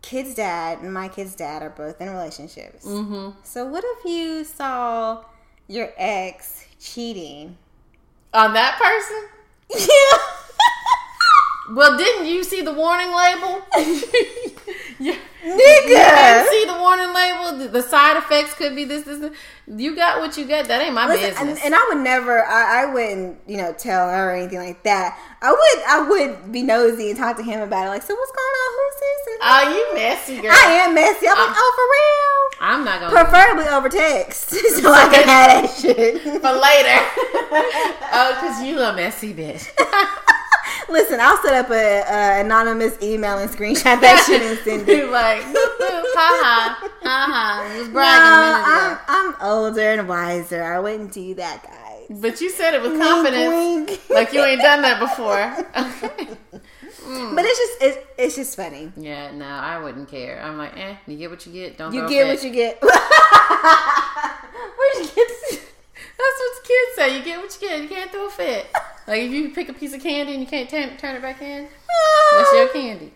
kid's 0.00 0.34
dad 0.34 0.80
and 0.80 0.94
my 0.94 1.08
kid's 1.08 1.34
dad 1.34 1.62
are 1.62 1.70
both 1.70 2.00
in 2.00 2.08
relationships. 2.08 2.86
Mm-hmm. 2.86 3.38
So 3.44 3.66
what 3.66 3.84
if 3.86 4.04
you 4.06 4.44
saw 4.44 5.24
your 5.68 5.90
ex 5.98 6.64
cheating? 6.80 7.58
On 8.32 8.54
that 8.54 8.78
person? 8.80 9.28
Yeah. 9.74 10.18
Well, 11.70 11.96
didn't 11.96 12.26
you 12.26 12.42
see 12.44 12.60
the 12.62 12.72
warning 12.72 13.14
label? 13.14 13.62
you, 14.98 15.14
Nigga. 15.44 16.44
you 16.44 16.50
see 16.50 16.64
the 16.66 16.76
warning 16.80 17.12
label. 17.14 17.58
The- 17.58 17.68
The 17.68 17.82
side 17.82 18.16
effects 18.16 18.54
could 18.54 18.74
be 18.74 18.84
this, 18.84 19.04
this, 19.04 19.20
this. 19.20 19.32
You 19.68 19.94
got 19.94 20.20
what 20.20 20.36
you 20.36 20.44
got. 20.46 20.66
That 20.66 20.82
ain't 20.82 20.92
my 20.94 21.06
Listen, 21.06 21.30
business. 21.30 21.58
and, 21.64 21.66
and 21.66 21.74
I 21.74 21.86
would 21.92 22.02
never, 22.02 22.44
I, 22.44 22.82
I 22.82 22.86
wouldn't, 22.92 23.38
you 23.46 23.56
know, 23.58 23.72
tell 23.72 24.08
her 24.10 24.30
or 24.30 24.34
anything 24.34 24.58
like 24.58 24.82
that. 24.82 25.16
I 25.40 25.50
would, 25.52 25.84
I 25.88 26.08
would 26.08 26.52
be 26.52 26.62
nosy 26.62 27.10
and 27.10 27.18
talk 27.18 27.36
to 27.36 27.42
him 27.44 27.60
about 27.60 27.86
it. 27.86 27.90
Like, 27.90 28.02
so 28.02 28.14
what's 28.14 28.32
going 28.32 28.54
on? 28.62 28.72
Who's 28.74 29.00
this? 29.00 29.26
And 29.28 29.38
oh, 29.42 29.62
you 29.76 29.94
messy 29.94 30.40
girl. 30.42 30.50
I 30.52 30.72
am 30.84 30.94
messy. 30.94 31.26
I'm 31.28 31.38
like, 31.38 31.48
Uh, 31.48 31.54
oh, 31.56 31.72
for 31.78 31.86
real? 31.94 32.68
I'm 32.70 32.84
not 32.84 33.00
gonna 33.00 33.12
Preferably 33.12 33.68
over 33.68 33.88
text, 33.88 34.50
so 34.50 34.92
I 34.92 35.08
can 35.08 35.24
have 35.28 35.62
that 35.62 35.70
shit. 35.80 36.20
for 36.22 36.52
later. 36.52 36.98
oh, 38.12 38.36
cause 38.40 38.62
you 38.64 38.80
a 38.80 38.92
messy 38.94 39.32
bitch. 39.32 39.70
Listen, 40.92 41.18
I'll 41.20 41.36
set 41.42 41.54
up 41.54 41.70
a, 41.70 42.00
a 42.02 42.40
anonymous 42.40 43.00
email 43.02 43.38
and 43.38 43.50
screenshot 43.50 44.00
that 44.00 44.24
shit 44.26 44.42
and 44.42 44.58
send 44.60 44.86
You 44.86 45.06
it. 45.06 45.10
like, 45.10 45.42
ha 45.42 46.28
ha, 46.42 46.90
ha 47.02 47.26
ha. 47.32 47.74
Was 47.78 47.86
No, 47.88 47.92
bragging 47.92 48.60
ago. 48.62 49.00
I'm, 49.08 49.34
I'm 49.34 49.34
older 49.42 49.90
and 49.92 50.06
wiser. 50.08 50.62
I 50.62 50.78
wouldn't 50.80 51.12
do 51.12 51.34
that, 51.36 51.62
guys. 51.62 52.18
But 52.20 52.40
you 52.40 52.50
said 52.50 52.74
it 52.74 52.82
with 52.82 52.98
confidence, 53.00 53.48
Wink, 53.54 53.88
wink. 53.88 54.00
like 54.10 54.32
you 54.34 54.44
ain't 54.44 54.60
done 54.60 54.82
that 54.82 55.00
before. 55.00 55.56
Okay. 57.04 57.34
But 57.34 57.44
it's 57.44 57.58
just, 57.58 57.82
it's, 57.82 57.98
it's 58.16 58.36
just 58.36 58.56
funny. 58.56 58.92
Yeah, 58.96 59.32
no, 59.32 59.44
I 59.44 59.78
wouldn't 59.82 60.08
care. 60.08 60.40
I'm 60.42 60.56
like, 60.56 60.76
eh, 60.78 60.94
you 61.06 61.16
get 61.18 61.30
what 61.30 61.44
you 61.46 61.52
get. 61.52 61.76
Don't 61.76 61.92
You 61.92 62.08
get 62.08 62.26
what 62.28 62.44
you 62.44 62.50
get. 62.50 62.80
Where'd 62.82 62.92
you 64.98 65.06
get? 65.14 65.28
That's 66.18 66.38
what 66.38 66.62
the 66.62 66.68
kids 66.68 66.94
say. 66.96 67.18
You 67.18 67.24
get 67.24 67.38
what 67.40 67.58
you 67.60 67.68
get. 67.68 67.82
You 67.82 67.88
can't 67.88 68.10
throw 68.10 68.26
a 68.28 68.30
fit. 68.30 68.66
Like 69.06 69.22
if 69.22 69.32
you 69.32 69.50
pick 69.50 69.68
a 69.68 69.72
piece 69.72 69.94
of 69.94 70.02
candy 70.02 70.32
and 70.32 70.40
you 70.40 70.46
can't 70.46 70.68
turn, 70.68 70.96
turn 70.96 71.16
it 71.16 71.22
back 71.22 71.42
in, 71.42 71.66
ah. 71.90 72.36
that's 72.36 72.52
your 72.52 72.68
candy. 72.68 73.12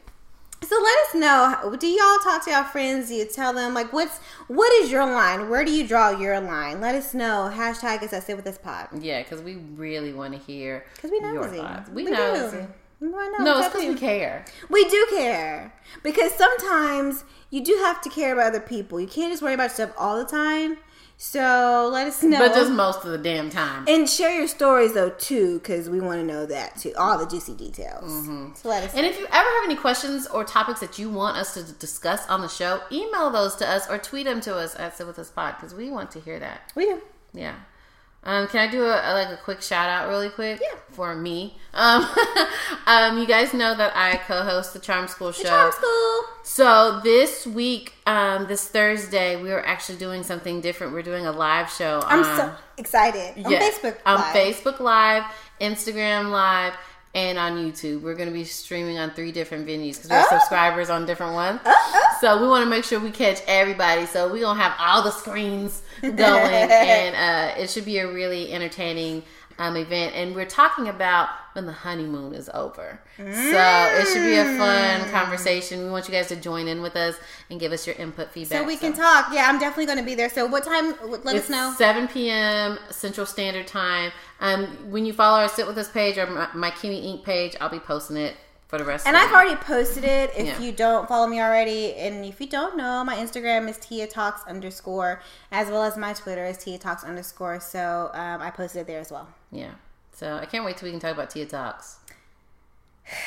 So 0.63 0.75
let 0.83 0.99
us 1.07 1.15
know. 1.15 1.77
Do 1.77 1.87
y'all 1.87 2.19
talk 2.25 2.45
to 2.47 2.51
your 2.51 2.65
friends? 2.65 3.09
Do 3.09 3.15
you 3.15 3.27
tell 3.27 3.53
them 3.53 3.75
like 3.75 3.93
what's 3.93 4.19
what 4.49 4.73
is 4.83 4.91
your 4.91 5.05
line? 5.05 5.49
Where 5.49 5.65
do 5.65 5.71
you 5.71 5.87
draw 5.87 6.11
your 6.11 6.41
line? 6.41 6.81
Let 6.81 6.95
us 6.95 7.15
know. 7.15 7.51
Hashtag 7.55 8.03
is 8.03 8.11
sit 8.25 8.37
with 8.37 8.45
this 8.45 8.59
pod 8.59 8.89
Yeah, 9.01 9.23
because 9.23 9.43
we 9.43 9.57
really 9.77 10.13
want 10.13 10.33
to 10.33 10.39
hear 10.41 10.87
because 10.95 11.11
we 11.11 11.21
your 11.21 11.35
nosy. 11.35 11.59
thoughts. 11.59 11.91
We, 11.91 12.05
do. 12.05 12.11
nosy. 12.11 12.67
Why 12.99 13.29
not? 13.37 13.43
No, 13.43 13.59
it's 13.59 13.69
because 13.69 13.87
we 13.87 13.95
care. 13.95 14.45
We 14.71 14.89
do 14.89 15.07
care 15.11 15.73
because 16.03 16.33
sometimes 16.33 17.25
you 17.51 17.63
do 17.63 17.75
have 17.85 18.01
to 18.03 18.11
care 18.11 18.33
about 18.33 18.47
other 18.47 18.61
people. 18.61 18.99
You 18.99 19.07
can't 19.07 19.31
just 19.33 19.43
worry 19.43 19.55
about 19.55 19.71
stuff 19.71 19.93
all 19.99 20.17
the 20.17 20.25
time. 20.25 20.79
So 21.19 21.89
let 21.93 22.07
us 22.07 22.23
know. 22.23 22.39
But 22.39 22.55
just 22.55 22.71
most 22.71 23.05
of 23.05 23.11
the 23.11 23.19
damn 23.19 23.49
time. 23.49 23.87
and 23.89 24.09
share 24.09 24.37
your 24.37 24.47
stories 24.49 24.93
though 24.93 25.11
too, 25.11 25.59
because 25.59 25.89
we 25.89 26.01
want 26.01 26.21
to 26.21 26.27
know 26.27 26.45
that 26.47 26.77
too, 26.77 26.93
all 26.99 27.19
the 27.19 27.27
juicy 27.27 27.55
details. 27.55 28.11
Mm-hmm. 28.13 28.55
So 28.55 28.69
let 28.69 28.85
us. 28.85 28.95
And 28.95 29.07
if 29.07 29.19
you 29.19 29.25
ever 29.27 29.35
have 29.35 29.65
any 29.65 29.77
questions 29.77 30.27
or 30.27 30.45
topics 30.45 30.81
that 30.81 30.99
you 30.99 31.09
want 31.11 31.37
us 31.39 31.55
to 31.55 31.63
discuss 31.75 32.27
on 32.29 32.43
the 32.43 32.49
show, 32.49 32.83
email 32.93 33.31
those 33.31 33.55
to 33.57 33.69
us 33.69 33.89
or 33.89 33.97
tweet 33.99 34.27
them 34.27 34.41
to 34.43 34.55
us 34.55 34.77
at 34.79 34.97
Sit 34.97 35.07
With 35.07 35.19
Us 35.19 35.31
Pod 35.31 35.55
because 35.57 35.75
we 35.75 35.91
want 35.91 36.11
to 36.13 36.21
hear 36.21 36.39
that. 36.39 36.61
we 36.75 36.85
do. 36.85 37.01
Yeah. 37.33 37.55
Um, 38.27 38.49
can 38.49 38.69
I 38.69 38.71
do 38.71 38.83
a, 38.85 38.89
a- 38.89 39.15
like 39.15 39.29
a 39.29 39.37
quick 39.43 39.63
shout 39.63 39.89
out 39.89 40.09
really 40.09 40.29
quick? 40.29 40.61
Yeah. 40.61 40.79
For 40.91 41.15
me. 41.15 41.57
Um, 41.73 42.05
um, 42.87 43.19
you 43.19 43.27
guys 43.27 43.55
know 43.55 43.75
that 43.77 43.93
I 43.97 44.17
co-host 44.17 44.73
the 44.75 44.81
Charm 44.81 45.07
School 45.07 45.31
show. 45.31 45.45
Charm 45.45 45.71
school. 45.73 46.21
So 46.43 47.01
this 47.05 47.47
week, 47.47 47.95
um, 48.07 48.49
this 48.49 48.67
Thursday, 48.67 49.41
we 49.41 49.53
are 49.53 49.65
actually 49.65 49.99
doing 49.99 50.25
something 50.25 50.61
different. 50.61 50.93
We're 50.93 51.03
doing 51.03 51.25
a 51.25 51.33
live 51.33 51.71
show. 51.71 52.03
I'm 52.05 52.25
on, 52.25 52.37
so 52.37 52.55
excited 52.79 53.45
on 53.45 53.53
yeah, 53.53 53.61
Facebook. 53.61 53.97
on 54.05 54.19
Facebook 54.35 54.81
Live, 54.81 55.23
Instagram 55.61 56.31
Live, 56.31 56.75
and 57.17 57.39
on 57.39 57.57
YouTube. 57.57 58.03
We're 58.03 58.15
going 58.15 58.29
to 58.29 58.33
be 58.35 58.45
streaming 58.45 58.99
on 58.99 59.11
three 59.13 59.33
different 59.33 59.67
venues 59.67 59.95
because 59.95 60.11
we 60.11 60.15
have 60.17 60.27
Oh. 60.31 60.39
subscribers 60.39 60.91
on 60.91 61.07
different 61.07 61.33
ones. 61.33 61.61
Oh, 61.65 62.03
So 62.21 62.41
we 62.41 62.47
want 62.47 62.63
to 62.65 62.71
make 62.71 62.85
sure 62.85 63.01
we 63.01 63.11
catch 63.11 63.41
everybody. 63.47 64.07
So 64.07 64.31
we're 64.31 64.43
gonna 64.43 64.61
have 64.63 64.75
all 64.79 65.03
the 65.03 65.11
screens 65.11 65.83
going, 66.03 66.21
and 66.23 67.17
uh, 67.17 67.61
it 67.61 67.71
should 67.71 67.85
be 67.87 67.99
a 67.99 68.07
really 68.11 68.53
entertaining 68.53 69.23
um, 69.59 69.77
event. 69.77 70.15
And 70.15 70.35
we're 70.35 70.47
talking 70.47 70.89
about 70.89 71.29
when 71.55 71.67
the 71.67 71.73
honeymoon 71.73 72.35
is 72.35 72.51
over. 72.53 73.01
So 73.17 73.23
it 73.25 74.07
should 74.09 74.25
be 74.25 74.37
a 74.37 74.45
fun 74.59 75.09
conversation. 75.11 75.85
We 75.85 75.91
want 75.91 76.07
you 76.07 76.13
guys 76.13 76.29
to 76.29 76.37
join 76.37 76.69
in 76.69 76.83
with 76.83 76.97
us 76.97 77.17
and 77.51 77.59
give 77.59 77.73
us 77.73 77.87
your 77.87 77.97
input 77.97 78.31
feedback. 78.31 78.61
So 78.61 78.65
we 78.67 78.77
can 78.77 78.93
talk. 78.93 79.29
Yeah, 79.33 79.47
I'm 79.49 79.59
definitely 79.59 79.87
going 79.87 79.99
to 79.99 80.05
be 80.05 80.15
there. 80.15 80.29
So 80.29 80.47
what 80.47 80.65
time? 80.65 80.95
Let 81.25 81.37
It's 81.37 81.47
us 81.47 81.51
know. 81.51 81.75
7 81.77 82.09
p.m. 82.09 82.79
Central 82.91 83.27
Standard 83.27 83.67
Time. 83.67 84.13
Um, 84.41 84.91
when 84.91 85.07
you 85.07 85.13
follow 85.13 85.41
our 85.41 85.49
Sit 85.49 85.67
With 85.67 85.79
Us 85.79 85.91
page 85.91 86.19
or 86.19 86.27
my, 86.27 86.49
my 86.55 86.71
Kiwi 86.71 87.01
Inc. 87.01 87.25
page, 87.25 87.57
I'll 87.61 87.71
be 87.71 87.81
posting 87.81 88.19
it 88.19 88.37
for 88.69 88.79
the 88.79 88.85
rest 88.85 89.07
And 89.07 89.17
I've 89.17 89.33
already 89.33 89.57
posted 89.57 90.05
it. 90.05 90.31
If 90.37 90.47
Yeah. 90.47 90.61
you 90.61 90.73
don't 90.73 91.07
follow 91.09 91.27
me 91.27 91.41
already, 91.41 91.95
and 91.95 92.25
if 92.25 92.41
you 92.41 92.47
don't 92.47 92.77
know, 92.77 93.05
my 93.05 93.17
Instagram 93.17 93.69
is 93.69 93.79
Tia 93.79 94.07
Talks 94.07 94.43
underscore, 94.47 95.21
as 95.53 95.69
well 95.69 95.83
as 95.85 95.97
my 95.97 96.13
Twitter 96.13 96.45
is 96.45 96.59
Tia 96.59 96.79
Talks 96.79 97.05
underscore. 97.05 97.61
So 97.61 98.11
um, 98.13 98.43
I 98.43 98.51
posted 98.51 98.83
it 98.83 98.87
there 98.87 99.01
as 99.01 99.11
well. 99.13 99.29
Yeah. 99.53 99.73
So 100.13 100.37
I 100.37 100.47
can't 100.47 100.65
wait 100.65 100.77
till 100.79 100.87
we 100.87 100.91
can 100.93 101.01
talk 101.01 101.13
about 101.13 101.31
Tia 101.31 101.47
Talks. 101.47 101.99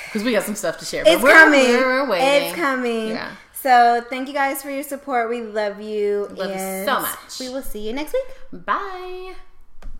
Because 0.05 0.23
we 0.23 0.33
got 0.33 0.43
some 0.43 0.55
stuff 0.55 0.77
to 0.79 0.85
share. 0.85 1.05
but 1.05 1.13
It's 1.13 1.23
we're, 1.23 1.31
coming. 1.31 1.67
We're 1.67 2.09
waiting. 2.09 2.49
It's 2.49 2.55
coming. 2.55 3.07
Yeah. 3.09 3.31
So 3.53 4.03
thank 4.09 4.27
you 4.27 4.33
guys 4.33 4.61
for 4.61 4.69
your 4.69 4.83
support. 4.83 5.29
We 5.29 5.41
love 5.41 5.79
you. 5.81 6.27
Love 6.31 6.49
you 6.51 6.85
so 6.85 6.99
much. 7.01 7.39
We 7.39 7.49
will 7.49 7.61
see 7.61 7.79
you 7.79 7.93
next 7.93 8.13
week. 8.13 8.65
Bye. 8.65 9.35